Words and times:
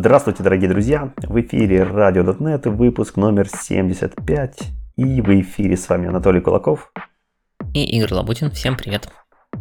Здравствуйте, 0.00 0.42
дорогие 0.42 0.70
друзья! 0.70 1.12
В 1.18 1.38
эфире 1.42 1.82
Radio.net, 1.82 2.70
выпуск 2.70 3.18
номер 3.18 3.48
75. 3.48 4.58
И 4.96 5.20
в 5.20 5.28
эфире 5.42 5.76
с 5.76 5.86
вами 5.90 6.08
Анатолий 6.08 6.40
Кулаков. 6.40 6.90
И 7.74 7.84
Игорь 7.98 8.14
Лабутин. 8.14 8.50
Всем 8.50 8.78
привет. 8.78 9.10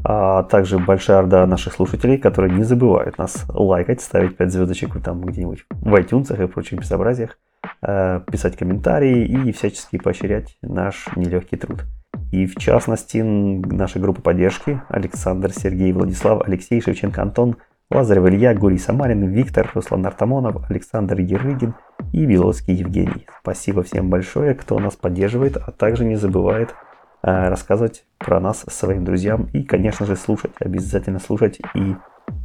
А 0.05 0.43
также 0.43 0.79
большая 0.79 1.20
орда 1.20 1.46
наших 1.46 1.73
слушателей, 1.73 2.18
которые 2.18 2.55
не 2.55 2.64
забывают 2.64 3.18
нас 3.18 3.43
лайкать, 3.50 4.00
ставить 4.00 4.38
5 4.38 4.50
звездочек 4.50 5.04
там 5.04 5.20
где-нибудь 5.25 5.65
в 5.71 5.93
iTunes 5.96 6.42
и 6.42 6.47
прочих 6.47 6.79
безобразиях, 6.79 7.37
э, 7.82 8.21
писать 8.32 8.56
комментарии 8.56 9.25
и 9.25 9.51
всячески 9.51 9.97
поощрять 9.97 10.57
наш 10.61 11.10
нелегкий 11.18 11.57
труд. 11.57 11.83
И 12.32 12.46
в 12.46 12.56
частности, 12.56 13.18
наша 13.18 14.00
группа 14.00 14.21
поддержки 14.21 14.82
Александр, 14.87 15.51
Сергей, 15.51 15.92
Владислав, 15.92 16.47
Алексей, 16.47 16.79
Шевченко, 16.79 17.21
Антон, 17.21 17.57
Лазарев 17.92 18.28
Илья, 18.28 18.54
Гурий 18.54 18.78
Самарин, 18.78 19.25
Виктор, 19.29 19.71
Руслан 19.74 20.06
Артамонов, 20.06 20.70
Александр 20.70 21.20
Ерыгин 21.20 21.74
и 22.14 22.24
Виловский 22.24 22.75
Евгений. 22.75 23.25
Спасибо 23.42 23.82
всем 23.82 24.11
большое, 24.11 24.54
кто 24.54 24.78
нас 24.78 24.96
поддерживает, 24.96 25.57
а 25.57 25.71
также 25.71 26.06
не 26.06 26.16
забывает 26.16 26.75
э, 27.24 27.50
рассказывать 27.50 28.06
про 28.20 28.39
нас 28.39 28.64
своим 28.68 29.06
друзьям 29.06 29.47
и, 29.54 29.64
конечно 29.64 30.06
же, 30.06 30.16
слушать. 30.16 30.52
Обязательно 30.60 31.18
слушать 31.18 31.60
и 31.74 31.96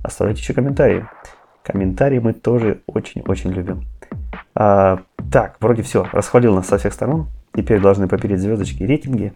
оставлять 0.02 0.38
еще 0.38 0.55
комментарии. 0.55 1.07
Комментарии 1.63 2.21
мы 2.21 2.33
тоже 2.33 2.80
очень-очень 2.87 3.51
любим. 3.51 3.83
А, 4.55 5.01
так, 5.30 5.57
вроде 5.61 5.83
все, 5.83 6.07
расхвалил 6.13 6.55
нас 6.55 6.69
со 6.69 6.79
всех 6.79 6.95
сторон. 6.95 7.27
Теперь 7.55 7.83
должны 7.83 8.09
попереть 8.09 8.41
звездочки 8.41 8.83
рейтинги. 8.83 9.35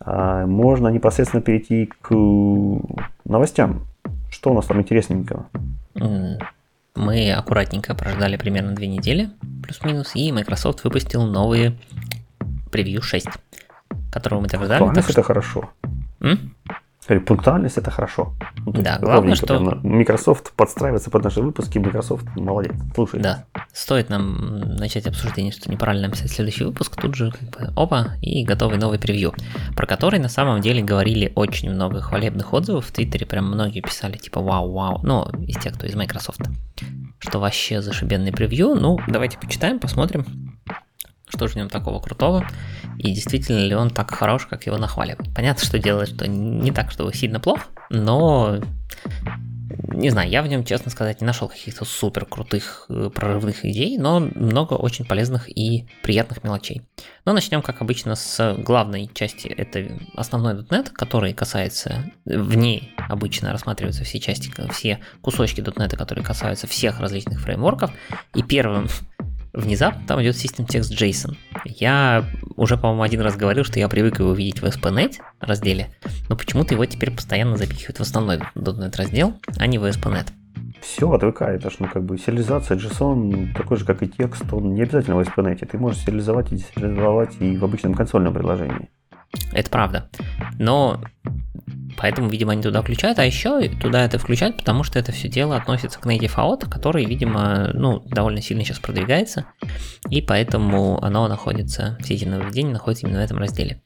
А, 0.00 0.46
можно 0.46 0.88
непосредственно 0.88 1.42
перейти 1.42 1.92
к 2.00 2.14
новостям. 3.26 3.82
Что 4.32 4.50
у 4.50 4.54
нас 4.54 4.66
там 4.66 4.80
интересненького? 4.80 5.46
Мы 6.94 7.32
аккуратненько 7.32 7.94
прождали 7.94 8.36
примерно 8.36 8.74
две 8.74 8.86
недели, 8.86 9.30
плюс-минус, 9.62 10.12
и 10.14 10.32
Microsoft 10.32 10.82
выпустил 10.84 11.24
новые 11.24 11.78
превью 12.70 13.02
6, 13.02 13.28
которого 14.10 14.40
мы 14.40 14.48
так 14.48 14.64
ждали. 14.64 14.94
Так, 14.94 15.10
это 15.10 15.22
хорошо. 15.22 15.70
М? 16.20 16.54
Пунктуальность 17.26 17.78
это 17.78 17.90
хорошо. 17.90 18.32
Ну, 18.64 18.72
да, 18.72 18.98
главное, 19.00 19.34
что... 19.34 19.58
Microsoft 19.82 20.52
подстраивается 20.52 21.10
под 21.10 21.24
наши 21.24 21.40
выпуски, 21.40 21.78
Microsoft 21.78 22.24
молодец. 22.36 22.74
Слушай. 22.94 23.20
Да. 23.20 23.44
Стоит 23.72 24.08
нам 24.08 24.60
начать 24.76 25.06
обсуждение, 25.08 25.52
что 25.52 25.70
неправильно 25.70 26.08
написать 26.08 26.30
следующий 26.30 26.64
выпуск, 26.64 26.94
тут 27.00 27.16
же 27.16 27.32
как 27.32 27.50
бы 27.50 27.72
опа, 27.76 28.14
и 28.20 28.44
готовый 28.44 28.78
новый 28.78 29.00
превью, 29.00 29.34
про 29.76 29.86
который 29.86 30.20
на 30.20 30.28
самом 30.28 30.60
деле 30.60 30.82
говорили 30.82 31.32
очень 31.34 31.70
много 31.70 32.00
хвалебных 32.00 32.52
отзывов 32.52 32.86
в 32.86 32.92
Твиттере, 32.92 33.26
прям 33.26 33.46
многие 33.46 33.80
писали 33.80 34.16
типа 34.16 34.40
вау-вау, 34.40 35.00
ну, 35.02 35.28
из 35.44 35.56
тех, 35.58 35.74
кто 35.74 35.86
из 35.86 35.96
Microsoft, 35.96 36.42
что 37.18 37.40
вообще 37.40 37.82
зашибенный 37.82 38.32
превью. 38.32 38.76
Ну, 38.76 39.00
давайте 39.08 39.38
почитаем, 39.38 39.80
посмотрим 39.80 40.24
что 41.34 41.46
же 41.46 41.54
в 41.54 41.56
нем 41.56 41.68
такого 41.68 42.00
крутого, 42.00 42.46
и 42.98 43.12
действительно 43.12 43.64
ли 43.64 43.74
он 43.74 43.90
так 43.90 44.10
хорош, 44.10 44.46
как 44.46 44.66
его 44.66 44.76
нахваливают. 44.76 45.34
Понятно, 45.34 45.64
что 45.64 45.78
делает, 45.78 46.10
что 46.10 46.28
не 46.28 46.70
так, 46.72 46.90
что 46.90 47.10
сильно 47.12 47.40
плохо, 47.40 47.64
но 47.90 48.58
не 49.88 50.10
знаю, 50.10 50.30
я 50.30 50.42
в 50.42 50.46
нем, 50.46 50.64
честно 50.64 50.90
сказать, 50.90 51.20
не 51.20 51.26
нашел 51.26 51.48
каких-то 51.48 51.84
супер 51.84 52.24
крутых 52.24 52.86
э, 52.88 53.10
прорывных 53.14 53.64
идей, 53.64 53.98
но 53.98 54.20
много 54.20 54.74
очень 54.74 55.04
полезных 55.04 55.48
и 55.48 55.86
приятных 56.02 56.44
мелочей. 56.44 56.82
Но 57.24 57.32
начнем, 57.32 57.62
как 57.62 57.80
обычно, 57.80 58.14
с 58.14 58.54
главной 58.58 59.10
части, 59.12 59.48
это 59.48 59.98
основной 60.14 60.54
.NET, 60.54 60.90
который 60.92 61.32
касается, 61.32 62.10
в 62.24 62.54
ней 62.54 62.92
обычно 62.96 63.52
рассматриваются 63.52 64.04
все 64.04 64.20
части, 64.20 64.52
все 64.72 65.00
кусочки 65.20 65.60
.NET, 65.60 65.96
которые 65.96 66.24
касаются 66.24 66.66
всех 66.66 67.00
различных 67.00 67.40
фреймворков, 67.40 67.92
и 68.34 68.42
первым 68.42 68.88
внезапно 69.52 70.02
там 70.06 70.22
идет 70.22 70.34
System 70.34 70.66
Text 70.66 70.96
JSON. 70.96 71.36
Я 71.64 72.24
уже, 72.56 72.76
по-моему, 72.76 73.02
один 73.02 73.20
раз 73.20 73.36
говорил, 73.36 73.64
что 73.64 73.78
я 73.78 73.88
привык 73.88 74.18
его 74.18 74.32
видеть 74.32 74.60
в 74.60 74.64
SPNet 74.64 75.16
разделе, 75.40 75.90
но 76.28 76.36
почему-то 76.36 76.74
его 76.74 76.84
теперь 76.86 77.10
постоянно 77.10 77.56
запихивают 77.56 77.98
в 77.98 78.02
основной 78.02 78.38
.NET 78.54 78.96
раздел, 78.96 79.34
а 79.58 79.66
не 79.66 79.78
в 79.78 79.84
SPNet. 79.84 80.28
Все 80.80 81.10
отвыкает, 81.10 81.62
же, 81.62 81.76
ну, 81.78 81.88
как 81.88 82.04
бы 82.04 82.18
сериализация 82.18 82.76
JSON 82.76 83.54
такой 83.54 83.76
же, 83.76 83.84
как 83.84 84.02
и 84.02 84.08
текст, 84.08 84.44
он 84.52 84.74
не 84.74 84.82
обязательно 84.82 85.16
в 85.16 85.20
SPNet. 85.20 85.64
Ты 85.66 85.78
можешь 85.78 86.02
сериализовать 86.02 86.52
и 86.52 86.56
десериализовать 86.56 87.36
и 87.38 87.56
в 87.56 87.64
обычном 87.64 87.94
консольном 87.94 88.34
приложении. 88.34 88.90
Это 89.52 89.70
правда. 89.70 90.08
Но 90.58 91.00
Поэтому, 91.96 92.28
видимо, 92.28 92.52
они 92.52 92.62
туда 92.62 92.82
включают, 92.82 93.18
а 93.18 93.24
еще 93.24 93.68
туда 93.68 94.04
это 94.04 94.18
включают, 94.18 94.56
потому 94.56 94.82
что 94.82 94.98
это 94.98 95.12
все 95.12 95.28
дело 95.28 95.56
относится 95.56 96.00
к 96.00 96.06
Native 96.06 96.34
AOT, 96.34 96.68
который, 96.68 97.04
видимо, 97.04 97.70
ну, 97.74 98.00
довольно 98.06 98.40
сильно 98.40 98.64
сейчас 98.64 98.78
продвигается, 98.78 99.46
и 100.08 100.20
поэтому 100.22 101.02
оно 101.02 101.28
находится, 101.28 101.98
все 102.00 102.14
эти 102.14 102.24
нововведения 102.24 102.72
находятся 102.72 103.06
именно 103.06 103.20
в 103.20 103.24
этом 103.24 103.38
разделе. 103.38 103.82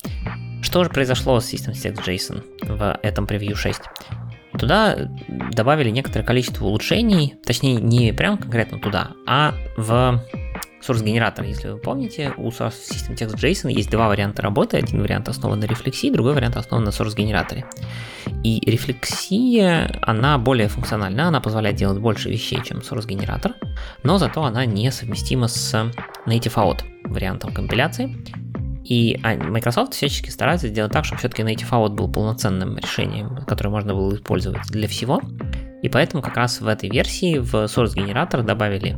Что 0.63 0.85
же 0.85 0.91
произошло 0.91 1.41
с 1.41 1.53
System 1.53 1.73
Text 1.73 2.05
JSON 2.07 2.43
в 2.63 2.99
этом 3.03 3.27
превью 3.27 3.57
6? 3.57 3.81
Туда 4.59 4.97
добавили 5.53 5.91
некоторое 5.91 6.25
количество 6.25 6.65
улучшений, 6.65 7.35
точнее 7.45 7.75
не 7.75 8.13
прям 8.13 8.39
конкретно 8.39 8.79
туда, 8.79 9.11
а 9.27 9.55
в 9.77 10.23
source 10.81 11.05
генератор, 11.05 11.45
если 11.45 11.69
вы 11.69 11.79
помните, 11.79 12.33
у 12.37 12.49
source 12.49 12.75
System 12.91 13.17
Text 13.17 13.37
JSON 13.37 13.71
есть 13.71 13.91
два 13.91 14.09
варианта 14.09 14.43
работы. 14.43 14.77
Один 14.77 15.03
вариант 15.03 15.29
основан 15.29 15.61
на 15.61 15.65
рефлексии, 15.65 16.11
другой 16.11 16.35
вариант 16.35 16.57
основан 16.57 16.85
на 16.85 16.91
source 16.91 17.17
генераторе. 17.17 17.65
И 18.43 18.61
рефлексия, 18.69 19.99
она 20.03 20.39
более 20.39 20.69
функциональна, 20.69 21.29
она 21.29 21.41
позволяет 21.41 21.77
делать 21.77 21.99
больше 21.99 22.31
вещей, 22.31 22.61
чем 22.65 22.79
source 22.79 23.07
генератор, 23.07 23.55
но 24.03 24.19
зато 24.19 24.43
она 24.43 24.65
несовместима 24.65 25.49
с 25.49 25.75
native 26.27 26.55
out 26.55 26.81
вариантом 27.05 27.53
компиляции. 27.53 28.17
И 28.89 29.19
а, 29.25 29.35
Microsoft 29.35 29.95
всячески 29.95 30.31
старается 30.31 30.69
сделать 30.69 30.93
так, 30.93 31.05
чтобы 31.05 31.19
все-таки 31.19 31.43
Native 31.43 31.71
Out 31.71 31.95
был 31.95 32.09
полноценным 32.09 32.79
решением, 32.79 33.45
которое 33.45 33.71
можно 33.71 33.95
было 33.95 34.15
использовать 34.15 34.63
для 34.69 34.87
всего. 34.87 35.21
И 35.83 35.89
поэтому 35.89 36.23
как 36.23 36.37
раз 36.37 36.61
в 36.61 36.69
этой 36.69 36.89
версии 36.89 37.39
в 37.39 37.55
Source 37.65 37.95
генератор 37.95 38.45
добавили 38.45 38.97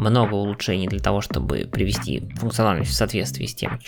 много 0.00 0.34
улучшений 0.34 0.88
для 0.88 1.00
того, 1.00 1.20
чтобы 1.20 1.68
привести 1.70 2.28
функциональность 2.36 2.90
в 2.90 2.94
соответствии 2.94 3.46
с 3.46 3.54
тем, 3.54 3.78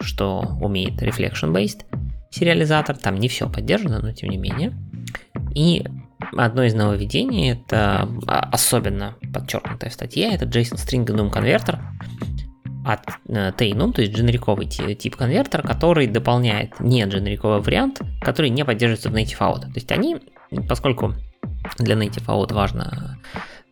что 0.00 0.56
умеет 0.60 1.02
Reflection-Based 1.02 1.84
сериализатор. 2.30 2.96
Там 2.96 3.16
не 3.16 3.28
все 3.28 3.48
поддержано, 3.48 4.00
но 4.00 4.12
тем 4.12 4.30
не 4.30 4.36
менее. 4.36 4.72
И 5.54 5.84
одно 6.36 6.64
из 6.64 6.74
нововведений, 6.74 7.52
это 7.52 8.08
а, 8.26 8.48
особенно 8.52 9.16
подчеркнутая 9.32 9.90
в 9.90 9.94
статье, 9.94 10.32
это 10.32 10.44
JSON 10.44 10.76
String 10.76 11.06
Enum 11.06 11.30
конвертер 11.30 11.80
от 12.84 13.00
э, 13.28 13.50
TNUM, 13.50 13.92
то 13.92 14.00
есть 14.00 14.14
дженериковый 14.14 14.66
тип 14.66 15.16
конвертера, 15.16 15.62
который 15.62 16.06
дополняет 16.06 16.80
не 16.80 17.04
дженериковый 17.04 17.60
вариант, 17.60 18.00
который 18.22 18.50
не 18.50 18.64
поддерживается 18.64 19.10
в 19.10 19.14
Native 19.14 19.38
Out. 19.38 19.60
То 19.60 19.74
есть 19.74 19.92
они, 19.92 20.16
поскольку 20.68 21.14
для 21.78 21.94
Native 21.94 22.26
Out 22.26 22.54
важно 22.54 23.18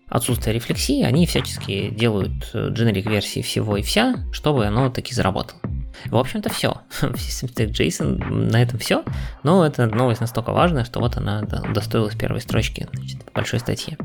отсутствие 0.09 0.55
рефлексии, 0.55 1.03
они 1.03 1.27
всячески 1.27 1.91
делают 1.91 2.51
дженерик 2.55 3.07
э, 3.07 3.11
версии 3.11 3.43
всего 3.43 3.77
и 3.77 3.83
вся, 3.83 4.17
чтобы 4.33 4.67
оно 4.67 4.91
таки 4.91 5.15
заработало. 5.15 5.61
В 6.07 6.17
общем-то 6.17 6.51
все. 6.53 6.81
JSON 7.01 8.51
на 8.51 8.63
этом 8.63 8.79
все. 8.79 9.05
Но 9.43 9.65
эта 9.67 9.87
новость 9.87 10.21
настолько 10.21 10.53
важная, 10.53 10.85
что 10.85 11.01
вот 11.01 11.17
она 11.17 11.43
достоилась 11.43 12.15
первой 12.15 12.41
строчки 12.41 12.87
значит, 12.93 13.19
большой 13.35 13.61
статье. 13.61 13.97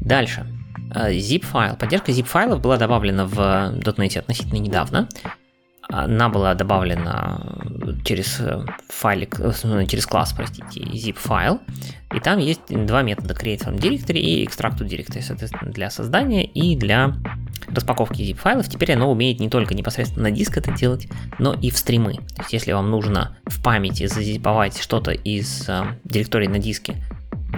Дальше. 0.00 0.46
Э, 0.94 1.12
zip 1.12 1.44
файл. 1.44 1.76
Поддержка 1.76 2.12
zip 2.12 2.24
файлов 2.24 2.60
была 2.60 2.76
добавлена 2.76 3.26
в 3.26 3.38
.NET 3.38 4.18
относительно 4.18 4.58
недавно 4.58 5.08
она 5.88 6.28
была 6.28 6.54
добавлена 6.54 7.40
через 8.04 8.40
э, 8.40 8.64
файлик, 8.88 9.38
э, 9.40 9.52
ну, 9.64 9.86
через 9.86 10.06
класс, 10.06 10.32
простите, 10.32 10.80
zip 10.80 11.16
файл, 11.18 11.60
и 12.14 12.20
там 12.20 12.38
есть 12.38 12.60
два 12.68 13.02
метода 13.02 13.34
create 13.34 13.64
from 13.64 13.78
directory 13.78 14.18
и 14.18 14.44
extract 14.44 14.78
to 14.78 14.86
directory, 14.86 15.22
соответственно, 15.22 15.72
для 15.72 15.90
создания 15.90 16.44
и 16.44 16.76
для 16.76 17.14
распаковки 17.68 18.22
zip 18.22 18.36
файлов. 18.36 18.68
Теперь 18.68 18.92
оно 18.92 19.10
умеет 19.10 19.40
не 19.40 19.48
только 19.48 19.74
непосредственно 19.74 20.28
на 20.28 20.30
диск 20.30 20.56
это 20.56 20.72
делать, 20.72 21.08
но 21.38 21.54
и 21.54 21.70
в 21.70 21.76
стримы. 21.76 22.14
То 22.14 22.42
есть, 22.42 22.52
если 22.52 22.72
вам 22.72 22.90
нужно 22.90 23.36
в 23.46 23.62
памяти 23.62 24.06
зазиповать 24.06 24.78
что-то 24.78 25.10
из 25.10 25.68
э, 25.68 25.84
директории 26.04 26.46
на 26.46 26.58
диске 26.58 26.96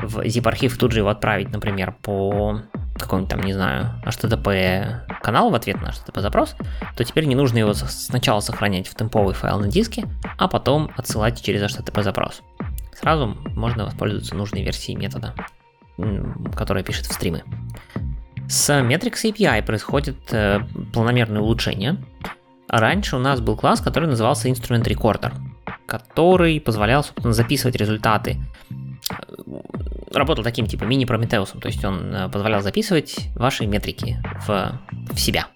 в 0.03 0.19
zip 0.21 0.47
архив 0.47 0.77
тут 0.79 0.93
же 0.93 1.01
его 1.01 1.09
отправить, 1.09 1.51
например, 1.51 1.95
по 2.03 2.61
какой-нибудь 2.99 3.31
там, 3.31 3.41
не 3.43 3.53
знаю, 3.53 4.01
HTTP 4.05 5.21
канал 5.23 5.51
в 5.51 5.55
ответ 5.55 5.81
на 5.81 5.89
HTTP 5.89 6.21
запрос, 6.21 6.55
то 6.97 7.05
теперь 7.05 7.25
не 7.25 7.35
нужно 7.35 7.59
его 7.59 7.75
сначала 7.75 8.41
сохранять 8.41 8.87
в 8.87 8.95
темповый 8.95 9.35
файл 9.35 9.59
на 9.59 9.69
диске, 9.69 10.05
а 10.39 10.49
потом 10.49 10.91
отсылать 10.97 11.43
через 11.43 11.63
HTTP 11.63 12.03
запрос. 12.03 12.43
Сразу 12.95 13.37
можно 13.55 13.85
воспользоваться 13.85 14.35
нужной 14.35 14.63
версией 14.63 14.97
метода, 14.97 15.35
которая 16.55 16.85
пишет 16.85 17.07
в 17.07 17.13
стримы. 17.13 17.43
С 18.49 18.71
Metrics 18.71 19.25
API 19.25 19.65
происходит 19.65 20.17
э, 20.33 20.61
планомерное 20.93 21.41
улучшение. 21.41 21.97
Раньше 22.69 23.17
у 23.17 23.19
нас 23.19 23.41
был 23.41 23.57
класс, 23.57 23.81
который 23.81 24.09
назывался 24.09 24.49
Instrument 24.49 24.85
Recorder, 24.85 25.33
который 25.87 26.61
позволял, 26.61 27.03
собственно, 27.03 27.33
записывать 27.33 27.77
результаты 27.77 28.39
работал 30.13 30.45
таким 30.45 30.67
типа 30.67 30.85
мини-прометеусом, 30.85 31.61
то 31.61 31.69
есть 31.69 31.85
он 31.85 32.15
э, 32.15 32.29
позволял 32.29 32.63
записывать 32.63 33.17
ваши 33.35 33.67
метрики 33.67 34.19
в, 34.47 34.81
в 35.13 35.19
себя. 35.19 35.49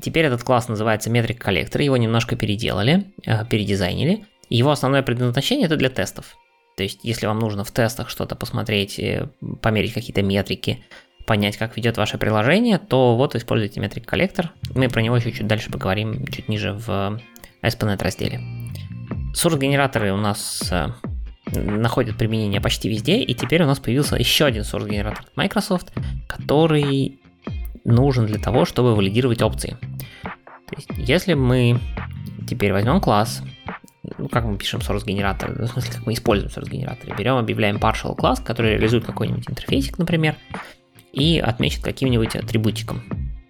Теперь 0.00 0.26
этот 0.26 0.42
класс 0.42 0.68
называется 0.68 1.10
Metric 1.10 1.38
Collector, 1.38 1.82
его 1.82 1.96
немножко 1.96 2.36
переделали, 2.36 3.06
э, 3.26 3.44
передизайнили. 3.46 4.24
Его 4.48 4.70
основное 4.70 5.02
предназначение 5.02 5.66
это 5.66 5.76
для 5.76 5.90
тестов. 5.90 6.36
То 6.76 6.84
есть, 6.84 7.00
если 7.02 7.26
вам 7.26 7.40
нужно 7.40 7.64
в 7.64 7.72
тестах 7.72 8.08
что-то 8.08 8.36
посмотреть, 8.36 8.98
э, 8.98 9.28
померить 9.60 9.92
какие-то 9.92 10.22
метрики, 10.22 10.84
понять, 11.26 11.56
как 11.56 11.76
ведет 11.76 11.96
ваше 11.96 12.16
приложение, 12.16 12.78
то 12.78 13.16
вот 13.16 13.34
используйте 13.34 13.80
Metric 13.80 14.06
Collector. 14.06 14.48
Мы 14.74 14.88
про 14.88 15.02
него 15.02 15.16
еще 15.16 15.32
чуть 15.32 15.46
дальше 15.46 15.70
поговорим, 15.70 16.26
чуть 16.28 16.48
ниже 16.48 16.72
в 16.72 17.20
ASP.NET 17.62 18.02
разделе. 18.02 18.40
Source-генераторы 19.34 20.12
у 20.12 20.16
нас 20.16 20.72
находят 21.52 22.16
применение 22.16 22.60
почти 22.60 22.88
везде, 22.88 23.20
и 23.20 23.34
теперь 23.34 23.62
у 23.62 23.66
нас 23.66 23.78
появился 23.78 24.16
еще 24.16 24.44
один 24.44 24.62
source-генератор 24.62 25.24
от 25.26 25.36
Microsoft, 25.36 25.92
который 26.26 27.20
нужен 27.84 28.26
для 28.26 28.38
того, 28.38 28.64
чтобы 28.64 28.94
валидировать 28.94 29.42
опции. 29.42 29.76
То 30.22 30.76
есть, 30.76 30.88
если 30.96 31.34
мы 31.34 31.80
теперь 32.46 32.72
возьмем 32.72 33.00
класс, 33.00 33.42
ну, 34.18 34.28
как 34.28 34.44
мы 34.44 34.56
пишем 34.56 34.80
source 34.80 35.04
генератор, 35.04 35.52
в 35.52 35.66
смысле, 35.66 35.92
как 35.92 36.06
мы 36.06 36.12
используем 36.12 36.50
source 36.50 36.70
генератор, 36.70 37.16
берем, 37.16 37.36
объявляем 37.36 37.76
partial 37.76 38.14
класс, 38.14 38.40
который 38.40 38.72
реализует 38.72 39.04
какой-нибудь 39.04 39.48
интерфейсик, 39.48 39.98
например, 39.98 40.36
и 41.12 41.38
отмечен 41.38 41.82
каким-нибудь 41.82 42.36
атрибутиком. 42.36 43.02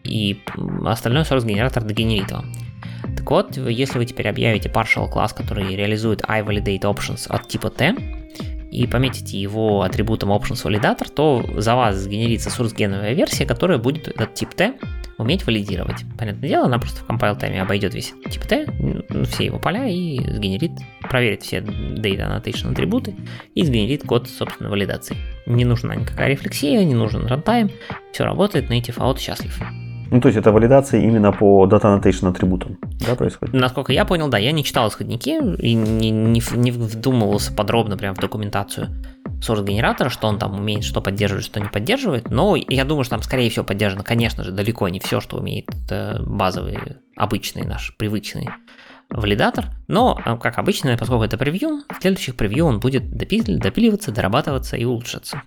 И 0.04 0.40
остальной 0.86 1.22
source 1.22 1.46
генератор 1.46 1.84
догенерит 1.84 2.30
вам. 2.32 2.52
Вот, 3.28 3.56
если 3.56 3.98
вы 3.98 4.06
теперь 4.06 4.28
объявите 4.28 4.68
partial 4.68 5.08
класс, 5.08 5.32
который 5.32 5.76
реализует 5.76 6.22
iValidate 6.22 6.80
options 6.80 7.26
от 7.28 7.46
типа 7.48 7.70
T, 7.70 7.94
и 8.70 8.86
пометите 8.86 9.38
его 9.38 9.82
атрибутом 9.82 10.30
options 10.30 10.64
validator, 10.64 11.10
то 11.10 11.44
за 11.56 11.74
вас 11.74 11.96
сгенерится 11.96 12.50
source-геновая 12.50 13.14
версия, 13.14 13.46
которая 13.46 13.78
будет 13.78 14.08
этот 14.08 14.34
тип 14.34 14.54
T 14.54 14.74
уметь 15.16 15.46
валидировать. 15.46 16.04
Понятное 16.18 16.48
дело, 16.48 16.66
она 16.66 16.78
просто 16.78 17.02
в 17.02 17.08
compile 17.08 17.38
тайме 17.38 17.62
обойдет 17.62 17.94
весь 17.94 18.14
тип 18.30 18.44
T, 18.44 18.66
все 19.30 19.46
его 19.46 19.58
поля 19.58 19.86
и 19.88 20.18
сгенерит, 20.18 20.72
проверит 21.02 21.42
все 21.42 21.58
data 21.58 22.42
annotation 22.42 22.72
атрибуты 22.72 23.16
и 23.54 23.64
сгенерит 23.64 24.04
код, 24.04 24.28
собственно, 24.28 24.70
валидации. 24.70 25.16
Не 25.46 25.64
нужна 25.64 25.94
никакая 25.94 26.28
рефлексия, 26.28 26.84
не 26.84 26.94
нужен 26.94 27.26
runtime, 27.26 27.72
все 28.12 28.24
работает, 28.24 28.70
native 28.70 28.98
out 28.98 29.18
счастлив. 29.18 29.58
Ну, 30.10 30.20
то 30.20 30.28
есть 30.28 30.38
это 30.38 30.52
валидация 30.52 31.00
именно 31.02 31.32
по 31.32 31.66
Data 31.66 31.82
Annotation 31.82 32.30
атрибутам, 32.30 32.78
да, 33.06 33.14
происходит? 33.14 33.54
Насколько 33.54 33.92
я 33.92 34.04
понял, 34.04 34.28
да, 34.28 34.38
я 34.38 34.52
не 34.52 34.64
читал 34.64 34.88
исходники 34.88 35.30
и 35.60 35.74
не, 35.74 36.10
не, 36.10 36.42
не 36.56 36.70
вдумывался 36.70 37.52
подробно 37.52 37.96
прям 37.96 38.14
в 38.14 38.18
документацию 38.18 38.88
source 39.40 39.64
генератора, 39.64 40.08
что 40.08 40.28
он 40.28 40.38
там 40.38 40.54
умеет, 40.54 40.84
что 40.84 41.00
поддерживает, 41.00 41.44
что 41.44 41.60
не 41.60 41.68
поддерживает, 41.68 42.30
но 42.30 42.56
я 42.56 42.84
думаю, 42.84 43.04
что 43.04 43.16
там 43.16 43.22
скорее 43.22 43.50
всего 43.50 43.64
поддержано, 43.64 44.02
конечно 44.02 44.44
же, 44.44 44.52
далеко 44.52 44.88
не 44.88 45.00
все, 45.00 45.20
что 45.20 45.36
умеет 45.36 45.68
э, 45.90 46.22
базовый, 46.22 46.78
обычный 47.16 47.64
наш, 47.64 47.94
привычный 47.96 48.48
валидатор, 49.10 49.66
но, 49.86 50.20
э, 50.24 50.36
как 50.38 50.58
обычно, 50.58 50.96
поскольку 50.96 51.24
это 51.24 51.38
превью, 51.38 51.82
в 51.88 52.00
следующих 52.00 52.36
превью 52.36 52.66
он 52.66 52.80
будет 52.80 53.10
допиливаться, 53.10 54.10
дорабатываться 54.10 54.76
и 54.76 54.84
улучшаться. 54.84 55.42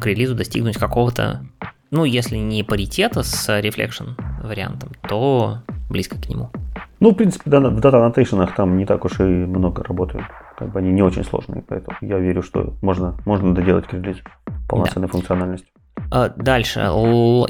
К 0.00 0.06
релизу 0.06 0.34
достигнуть 0.34 0.76
какого-то 0.76 1.46
ну, 1.94 2.04
если 2.04 2.36
не 2.38 2.64
паритета 2.64 3.22
с 3.22 3.48
Reflection 3.48 4.20
вариантом, 4.42 4.90
то 5.08 5.58
близко 5.88 6.20
к 6.20 6.28
нему. 6.28 6.50
Ну, 6.98 7.10
в 7.10 7.14
принципе, 7.14 7.48
в 7.48 7.54
Data 7.54 8.12
Annotation 8.12 8.48
там 8.56 8.76
не 8.76 8.84
так 8.84 9.04
уж 9.04 9.20
и 9.20 9.22
много 9.22 9.84
работают. 9.84 10.24
Как 10.58 10.72
бы 10.72 10.80
они 10.80 10.90
не 10.90 11.02
очень 11.02 11.22
сложные, 11.22 11.62
поэтому 11.62 11.96
я 12.00 12.18
верю, 12.18 12.42
что 12.42 12.74
можно, 12.82 13.16
можно 13.24 13.54
доделать 13.54 13.86
к 13.86 13.92
релизу 13.92 14.22
полноценной 14.68 15.06
да. 15.06 15.12
функциональности. 15.12 15.68
А, 16.10 16.30
дальше. 16.30 16.80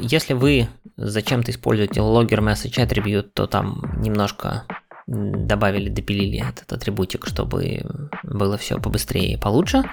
Если 0.01 0.33
вы 0.33 0.67
зачем-то 0.95 1.49
используете 1.49 2.01
logger 2.01 2.39
message 2.39 2.77
attribute, 2.77 3.29
то 3.33 3.47
там 3.47 3.95
немножко 3.97 4.65
добавили, 5.07 5.89
допилили 5.89 6.43
этот 6.47 6.71
атрибутик, 6.71 7.25
чтобы 7.25 7.81
было 8.21 8.57
все 8.59 8.79
побыстрее 8.79 9.33
и 9.33 9.39
получше 9.41 9.85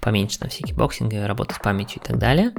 поменьше 0.00 0.38
на 0.40 0.48
всякие 0.48 0.74
боксинги, 0.74 1.16
работа 1.16 1.54
с 1.54 1.58
памятью 1.58 2.02
и 2.02 2.06
так 2.06 2.18
далее. 2.18 2.52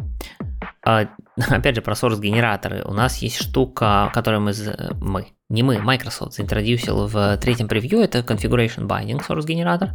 А, 0.85 1.07
опять 1.49 1.75
же, 1.75 1.81
про 1.81 1.93
source 1.93 2.19
генераторы. 2.19 2.83
У 2.85 2.93
нас 2.93 3.17
есть 3.17 3.37
штука, 3.37 4.11
которую 4.13 4.41
мы, 4.41 4.53
мы, 4.99 5.27
не 5.49 5.63
мы, 5.63 5.79
Microsoft 5.79 6.33
заинтродюсил 6.33 7.07
в 7.07 7.37
третьем 7.37 7.67
превью, 7.67 7.99
это 7.99 8.19
Configuration 8.19 8.87
Binding 8.87 9.25
source 9.25 9.45
генератор. 9.45 9.91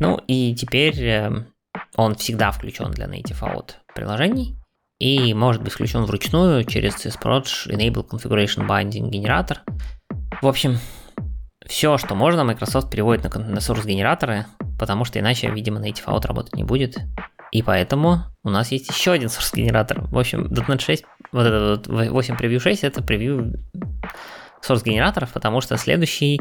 Ну 0.00 0.20
и 0.26 0.54
теперь 0.54 1.00
э, 1.02 1.44
он 1.96 2.14
всегда 2.14 2.50
включен 2.50 2.90
для 2.90 3.06
native 3.06 3.40
out 3.40 3.74
приложений 3.94 4.56
и 4.98 5.34
может 5.34 5.62
быть 5.62 5.72
включен 5.72 6.04
вручную 6.04 6.64
через 6.64 6.94
CSProj 6.94 7.68
Enable 7.68 8.08
Configuration 8.08 8.66
Binding 8.66 9.10
генератор. 9.10 9.62
В 10.40 10.46
общем, 10.46 10.78
все, 11.66 11.98
что 11.98 12.14
можно, 12.14 12.44
Microsoft 12.44 12.90
переводит 12.90 13.24
на, 13.24 13.40
на 13.40 13.58
source 13.58 13.86
генераторы, 13.86 14.46
потому 14.84 15.06
что 15.06 15.18
иначе, 15.18 15.48
видимо, 15.48 15.80
native 15.80 16.04
out 16.04 16.26
работать 16.26 16.54
не 16.54 16.62
будет. 16.62 16.98
И 17.52 17.62
поэтому 17.62 18.24
у 18.42 18.50
нас 18.50 18.70
есть 18.70 18.90
еще 18.90 19.12
один 19.12 19.28
source 19.28 19.56
генератор. 19.56 20.02
В 20.08 20.18
общем, 20.18 20.44
.NET 20.48 20.78
6, 20.78 21.04
вот 21.32 21.46
этот 21.46 21.86
вот 21.86 22.10
8 22.10 22.36
превью 22.36 22.60
6, 22.60 22.84
это 22.84 23.02
превью 23.02 23.54
source 24.62 24.84
генераторов, 24.84 25.32
потому 25.32 25.62
что 25.62 25.78
следующий 25.78 26.38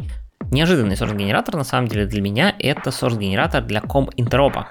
неожиданный 0.51 0.95
source 0.95 1.15
генератор, 1.15 1.55
на 1.55 1.63
самом 1.63 1.87
деле, 1.87 2.05
для 2.05 2.21
меня, 2.21 2.53
это 2.59 2.89
source 2.89 3.17
генератор 3.17 3.63
для 3.63 3.79
com 3.79 4.09
интеропа. 4.17 4.67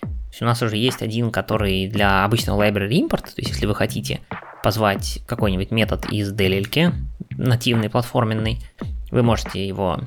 То 0.00 0.08
есть 0.30 0.40
у 0.40 0.46
нас 0.46 0.62
уже 0.62 0.78
есть 0.78 1.02
один, 1.02 1.30
который 1.30 1.86
для 1.88 2.24
обычного 2.24 2.62
library 2.62 2.92
import, 2.92 3.24
то 3.24 3.34
есть 3.36 3.50
если 3.50 3.66
вы 3.66 3.74
хотите 3.74 4.22
позвать 4.62 5.20
какой-нибудь 5.26 5.70
метод 5.70 6.06
из 6.06 6.32
DLL, 6.32 6.94
нативный, 7.32 7.90
платформенный, 7.90 8.62
вы 9.10 9.22
можете 9.22 9.66
его, 9.66 10.00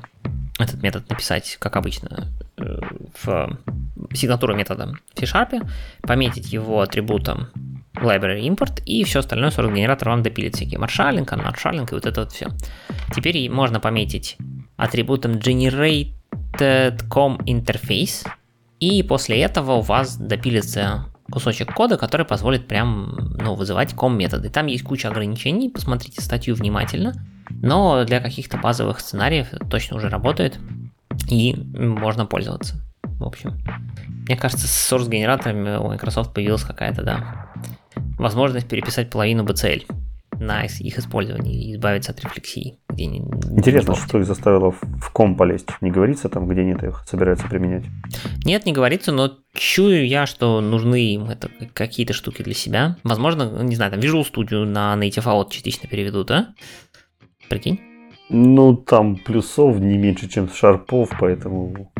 этот 0.58 0.82
метод 0.82 1.08
написать, 1.08 1.56
как 1.60 1.76
обычно, 1.76 2.32
в 2.56 3.58
сигнатуру 4.12 4.54
метода 4.54 4.94
в 5.14 5.18
C-Sharp, 5.18 5.68
пометить 6.02 6.52
его 6.52 6.80
атрибутом 6.80 7.48
library 7.94 8.46
import, 8.46 8.82
и 8.84 9.04
все 9.04 9.20
остальное 9.20 9.50
40 9.50 9.74
генератор 9.74 10.10
вам 10.10 10.22
допилит 10.22 10.54
всякие 10.54 10.78
маршалинг, 10.78 11.32
unmarshалинг 11.32 11.90
и 11.90 11.94
вот 11.94 12.06
это 12.06 12.20
вот 12.22 12.32
все. 12.32 12.48
Теперь 13.14 13.48
можно 13.50 13.80
пометить 13.80 14.36
атрибутом 14.76 15.32
generated 15.32 16.12
com 17.08 17.38
interface, 17.44 18.26
и 18.80 19.02
после 19.02 19.40
этого 19.40 19.72
у 19.72 19.80
вас 19.80 20.16
допилится 20.16 21.06
кусочек 21.30 21.74
кода, 21.74 21.96
который 21.96 22.26
позволит 22.26 22.68
прям 22.68 23.36
ну, 23.40 23.54
вызывать 23.54 23.94
ком 23.94 24.16
методы. 24.16 24.48
Там 24.48 24.66
есть 24.66 24.84
куча 24.84 25.08
ограничений, 25.08 25.68
посмотрите 25.70 26.20
статью 26.20 26.54
внимательно, 26.54 27.14
но 27.50 28.04
для 28.04 28.20
каких-то 28.20 28.58
базовых 28.58 29.00
сценариев 29.00 29.48
точно 29.70 29.96
уже 29.96 30.08
работает 30.08 30.58
и 31.28 31.54
можно 31.54 32.26
пользоваться. 32.26 32.82
В 33.02 33.24
общем, 33.24 33.58
мне 34.26 34.36
кажется, 34.36 34.66
с 34.66 34.92
source 34.92 35.08
генераторами 35.08 35.76
у 35.76 35.88
Microsoft 35.88 36.34
появилась 36.34 36.64
какая-то, 36.64 37.02
да, 37.02 37.52
возможность 38.18 38.68
переписать 38.68 39.10
половину 39.10 39.44
BCL 39.44 39.86
на 40.38 40.64
их 40.64 40.98
использование 40.98 41.54
и 41.54 41.72
избавиться 41.72 42.12
от 42.12 42.20
рефлексии. 42.20 42.78
Где 42.90 43.06
не, 43.06 43.18
Интересно, 43.18 43.92
не 43.92 43.98
что 43.98 44.18
их 44.18 44.26
заставило 44.26 44.70
в 44.70 45.10
ком 45.12 45.36
полезть? 45.36 45.68
Не 45.80 45.90
говорится 45.90 46.28
там, 46.28 46.46
где 46.46 46.60
они 46.60 46.72
их 46.72 47.04
собираются 47.06 47.46
применять? 47.48 47.84
Нет, 48.44 48.66
не 48.66 48.72
говорится, 48.72 49.12
но 49.12 49.38
чую 49.54 50.06
я, 50.06 50.26
что 50.26 50.60
нужны 50.60 51.14
им 51.14 51.24
это 51.24 51.48
какие-то 51.72 52.12
штуки 52.12 52.42
для 52.42 52.54
себя. 52.54 52.96
Возможно, 53.02 53.62
не 53.62 53.76
знаю, 53.76 53.92
там 53.92 54.00
Visual 54.00 54.26
Studio 54.30 54.64
на 54.64 54.94
Native 54.94 55.24
Out 55.24 55.50
частично 55.50 55.88
переведут, 55.88 56.30
а? 56.30 56.54
Прикинь? 57.48 57.80
Ну, 58.28 58.76
там 58.76 59.16
плюсов 59.16 59.78
не 59.78 59.98
меньше, 59.98 60.28
чем 60.28 60.48
шарпов, 60.48 61.10
поэтому... 61.18 61.90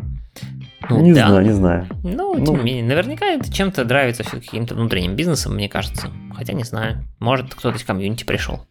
Ну, 0.89 1.01
не 1.01 1.13
да. 1.13 1.27
знаю, 1.27 1.45
не 1.45 1.51
знаю. 1.51 1.87
Ну, 2.03 2.35
ну, 2.35 2.45
тем 2.45 2.57
не 2.57 2.63
менее, 2.63 2.83
наверняка 2.83 3.25
это 3.25 3.51
чем-то 3.51 3.83
нравится 3.85 4.23
все 4.23 4.37
каким-то 4.37 4.75
внутренним 4.75 5.15
бизнесом, 5.15 5.55
мне 5.55 5.67
кажется. 5.67 6.09
Хотя 6.35 6.53
не 6.53 6.63
знаю. 6.63 7.05
Может, 7.19 7.55
кто-то 7.55 7.77
из 7.77 7.83
комьюнити 7.83 8.23
пришел. 8.23 8.61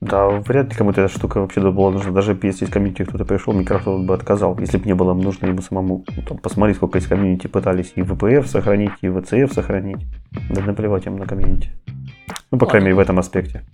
Да, 0.00 0.28
вряд 0.28 0.68
ли 0.68 0.74
кому-то 0.76 1.00
эта 1.00 1.12
штука 1.12 1.40
вообще 1.40 1.60
была 1.60 1.90
нужна. 1.90 2.12
Даже 2.12 2.38
если 2.42 2.66
из 2.66 2.70
комьюнити 2.70 3.04
кто-то 3.04 3.24
пришел, 3.24 3.52
Microsoft 3.54 4.06
бы 4.06 4.14
отказал, 4.14 4.58
если 4.58 4.76
бы 4.76 4.86
не 4.86 4.94
было 4.94 5.14
нужно 5.14 5.46
ему 5.46 5.62
самому. 5.62 6.04
Ну, 6.14 6.22
там, 6.22 6.38
посмотреть, 6.38 6.76
сколько 6.76 6.98
из 6.98 7.06
комьюнити 7.06 7.46
пытались 7.46 7.92
и 7.96 8.02
VPF 8.02 8.46
сохранить, 8.46 8.92
и 9.00 9.06
VCF 9.06 9.52
сохранить. 9.52 10.06
Да 10.50 10.60
наплевать 10.60 11.06
им 11.06 11.16
на 11.16 11.26
комьюнити. 11.26 11.70
Ну, 12.50 12.58
по 12.58 12.66
крайней 12.66 12.86
мере, 12.86 12.96
в 12.96 13.00
этом 13.00 13.18
аспекте. 13.18 13.64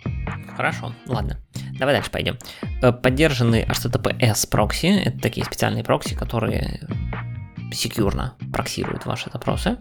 Хорошо, 0.56 0.92
ладно. 1.06 1.38
Давай 1.78 1.94
дальше 1.94 2.10
пойдем. 2.10 2.38
Э, 2.82 2.92
поддержаны 2.92 3.66
HTTPS 3.68 4.48
прокси. 4.48 4.86
Это 5.04 5.18
такие 5.20 5.44
специальные 5.44 5.84
прокси, 5.84 6.14
которые 6.14 6.80
секьюрно 7.72 8.34
проксируют 8.52 9.06
ваши 9.06 9.30
запросы. 9.32 9.78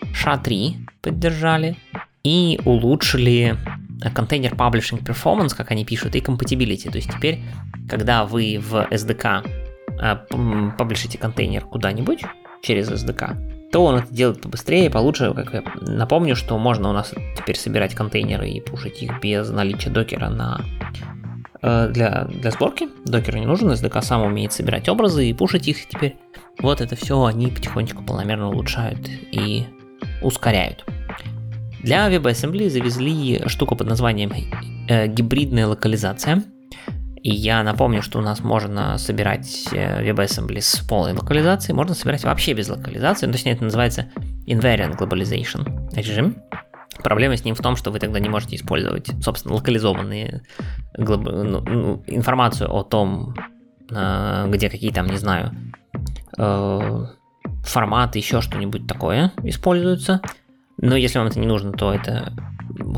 SHA-3 0.00 0.88
поддержали 1.02 1.76
и 2.22 2.60
улучшили 2.64 3.56
контейнер 4.14 4.54
Publishing 4.54 5.02
Performance, 5.04 5.54
как 5.54 5.70
они 5.70 5.84
пишут, 5.84 6.14
и 6.16 6.20
Compatibility. 6.20 6.90
То 6.90 6.96
есть 6.96 7.10
теперь, 7.10 7.42
когда 7.88 8.24
вы 8.24 8.58
в 8.60 8.86
SDK 8.90 9.46
э, 10.00 10.72
паблишите 10.78 11.18
контейнер 11.18 11.64
куда-нибудь 11.64 12.22
через 12.62 12.90
SDK, 12.90 13.59
то 13.70 13.84
он 13.84 13.96
это 13.96 14.12
делает 14.12 14.40
побыстрее, 14.40 14.90
получше. 14.90 15.32
Как 15.34 15.52
я 15.54 15.62
напомню, 15.80 16.34
что 16.34 16.58
можно 16.58 16.90
у 16.90 16.92
нас 16.92 17.14
теперь 17.36 17.56
собирать 17.56 17.94
контейнеры 17.94 18.48
и 18.48 18.60
пушить 18.60 19.02
их 19.02 19.20
без 19.20 19.48
наличия 19.50 19.90
докера 19.90 20.28
на 20.28 20.60
э, 21.62 21.88
для, 21.92 22.24
для 22.24 22.50
сборки. 22.50 22.88
Докер 23.04 23.36
не 23.36 23.46
нужен, 23.46 23.70
SDK 23.70 24.02
сам 24.02 24.22
умеет 24.22 24.52
собирать 24.52 24.88
образы 24.88 25.28
и 25.28 25.34
пушить 25.34 25.68
их 25.68 25.86
теперь. 25.88 26.16
Вот 26.58 26.80
это 26.80 26.96
все 26.96 27.24
они 27.24 27.48
потихонечку 27.48 28.02
планомерно 28.02 28.48
улучшают 28.48 29.08
и 29.08 29.64
ускоряют. 30.22 30.84
Для 31.82 32.10
WebAssembly 32.10 32.68
завезли 32.68 33.42
штуку 33.46 33.76
под 33.76 33.86
названием 33.86 34.32
э, 34.88 35.06
гибридная 35.06 35.66
локализация– 35.66 36.42
и 37.22 37.30
я 37.30 37.62
напомню, 37.62 38.02
что 38.02 38.18
у 38.18 38.22
нас 38.22 38.40
можно 38.40 38.96
собирать 38.96 39.68
э, 39.72 40.02
WebAssembly 40.02 40.60
с 40.60 40.78
полной 40.78 41.12
локализацией, 41.12 41.76
можно 41.76 41.94
собирать 41.94 42.24
вообще 42.24 42.54
без 42.54 42.68
локализации, 42.68 43.26
ну, 43.26 43.32
точнее 43.32 43.52
это 43.52 43.64
называется 43.64 44.10
Invariant 44.46 44.96
Globalization 44.96 45.94
режим. 45.94 46.36
Проблема 47.02 47.36
с 47.36 47.44
ним 47.44 47.54
в 47.54 47.60
том, 47.60 47.76
что 47.76 47.90
вы 47.90 47.98
тогда 47.98 48.20
не 48.20 48.28
можете 48.28 48.56
использовать, 48.56 49.10
собственно, 49.22 49.54
локализованные 49.54 50.42
глоб... 50.96 51.22
ну, 51.22 51.60
ну, 51.60 52.02
информацию 52.06 52.72
о 52.72 52.84
том, 52.84 53.34
э, 53.90 54.46
где 54.48 54.70
какие 54.70 54.90
там, 54.90 55.06
не 55.06 55.18
знаю, 55.18 55.52
э, 56.38 57.06
форматы, 57.64 58.18
еще 58.18 58.40
что-нибудь 58.40 58.86
такое 58.86 59.32
используются. 59.42 60.20
Но 60.78 60.96
если 60.96 61.18
вам 61.18 61.28
это 61.28 61.38
не 61.38 61.46
нужно, 61.46 61.72
то 61.72 61.92
это 61.92 62.32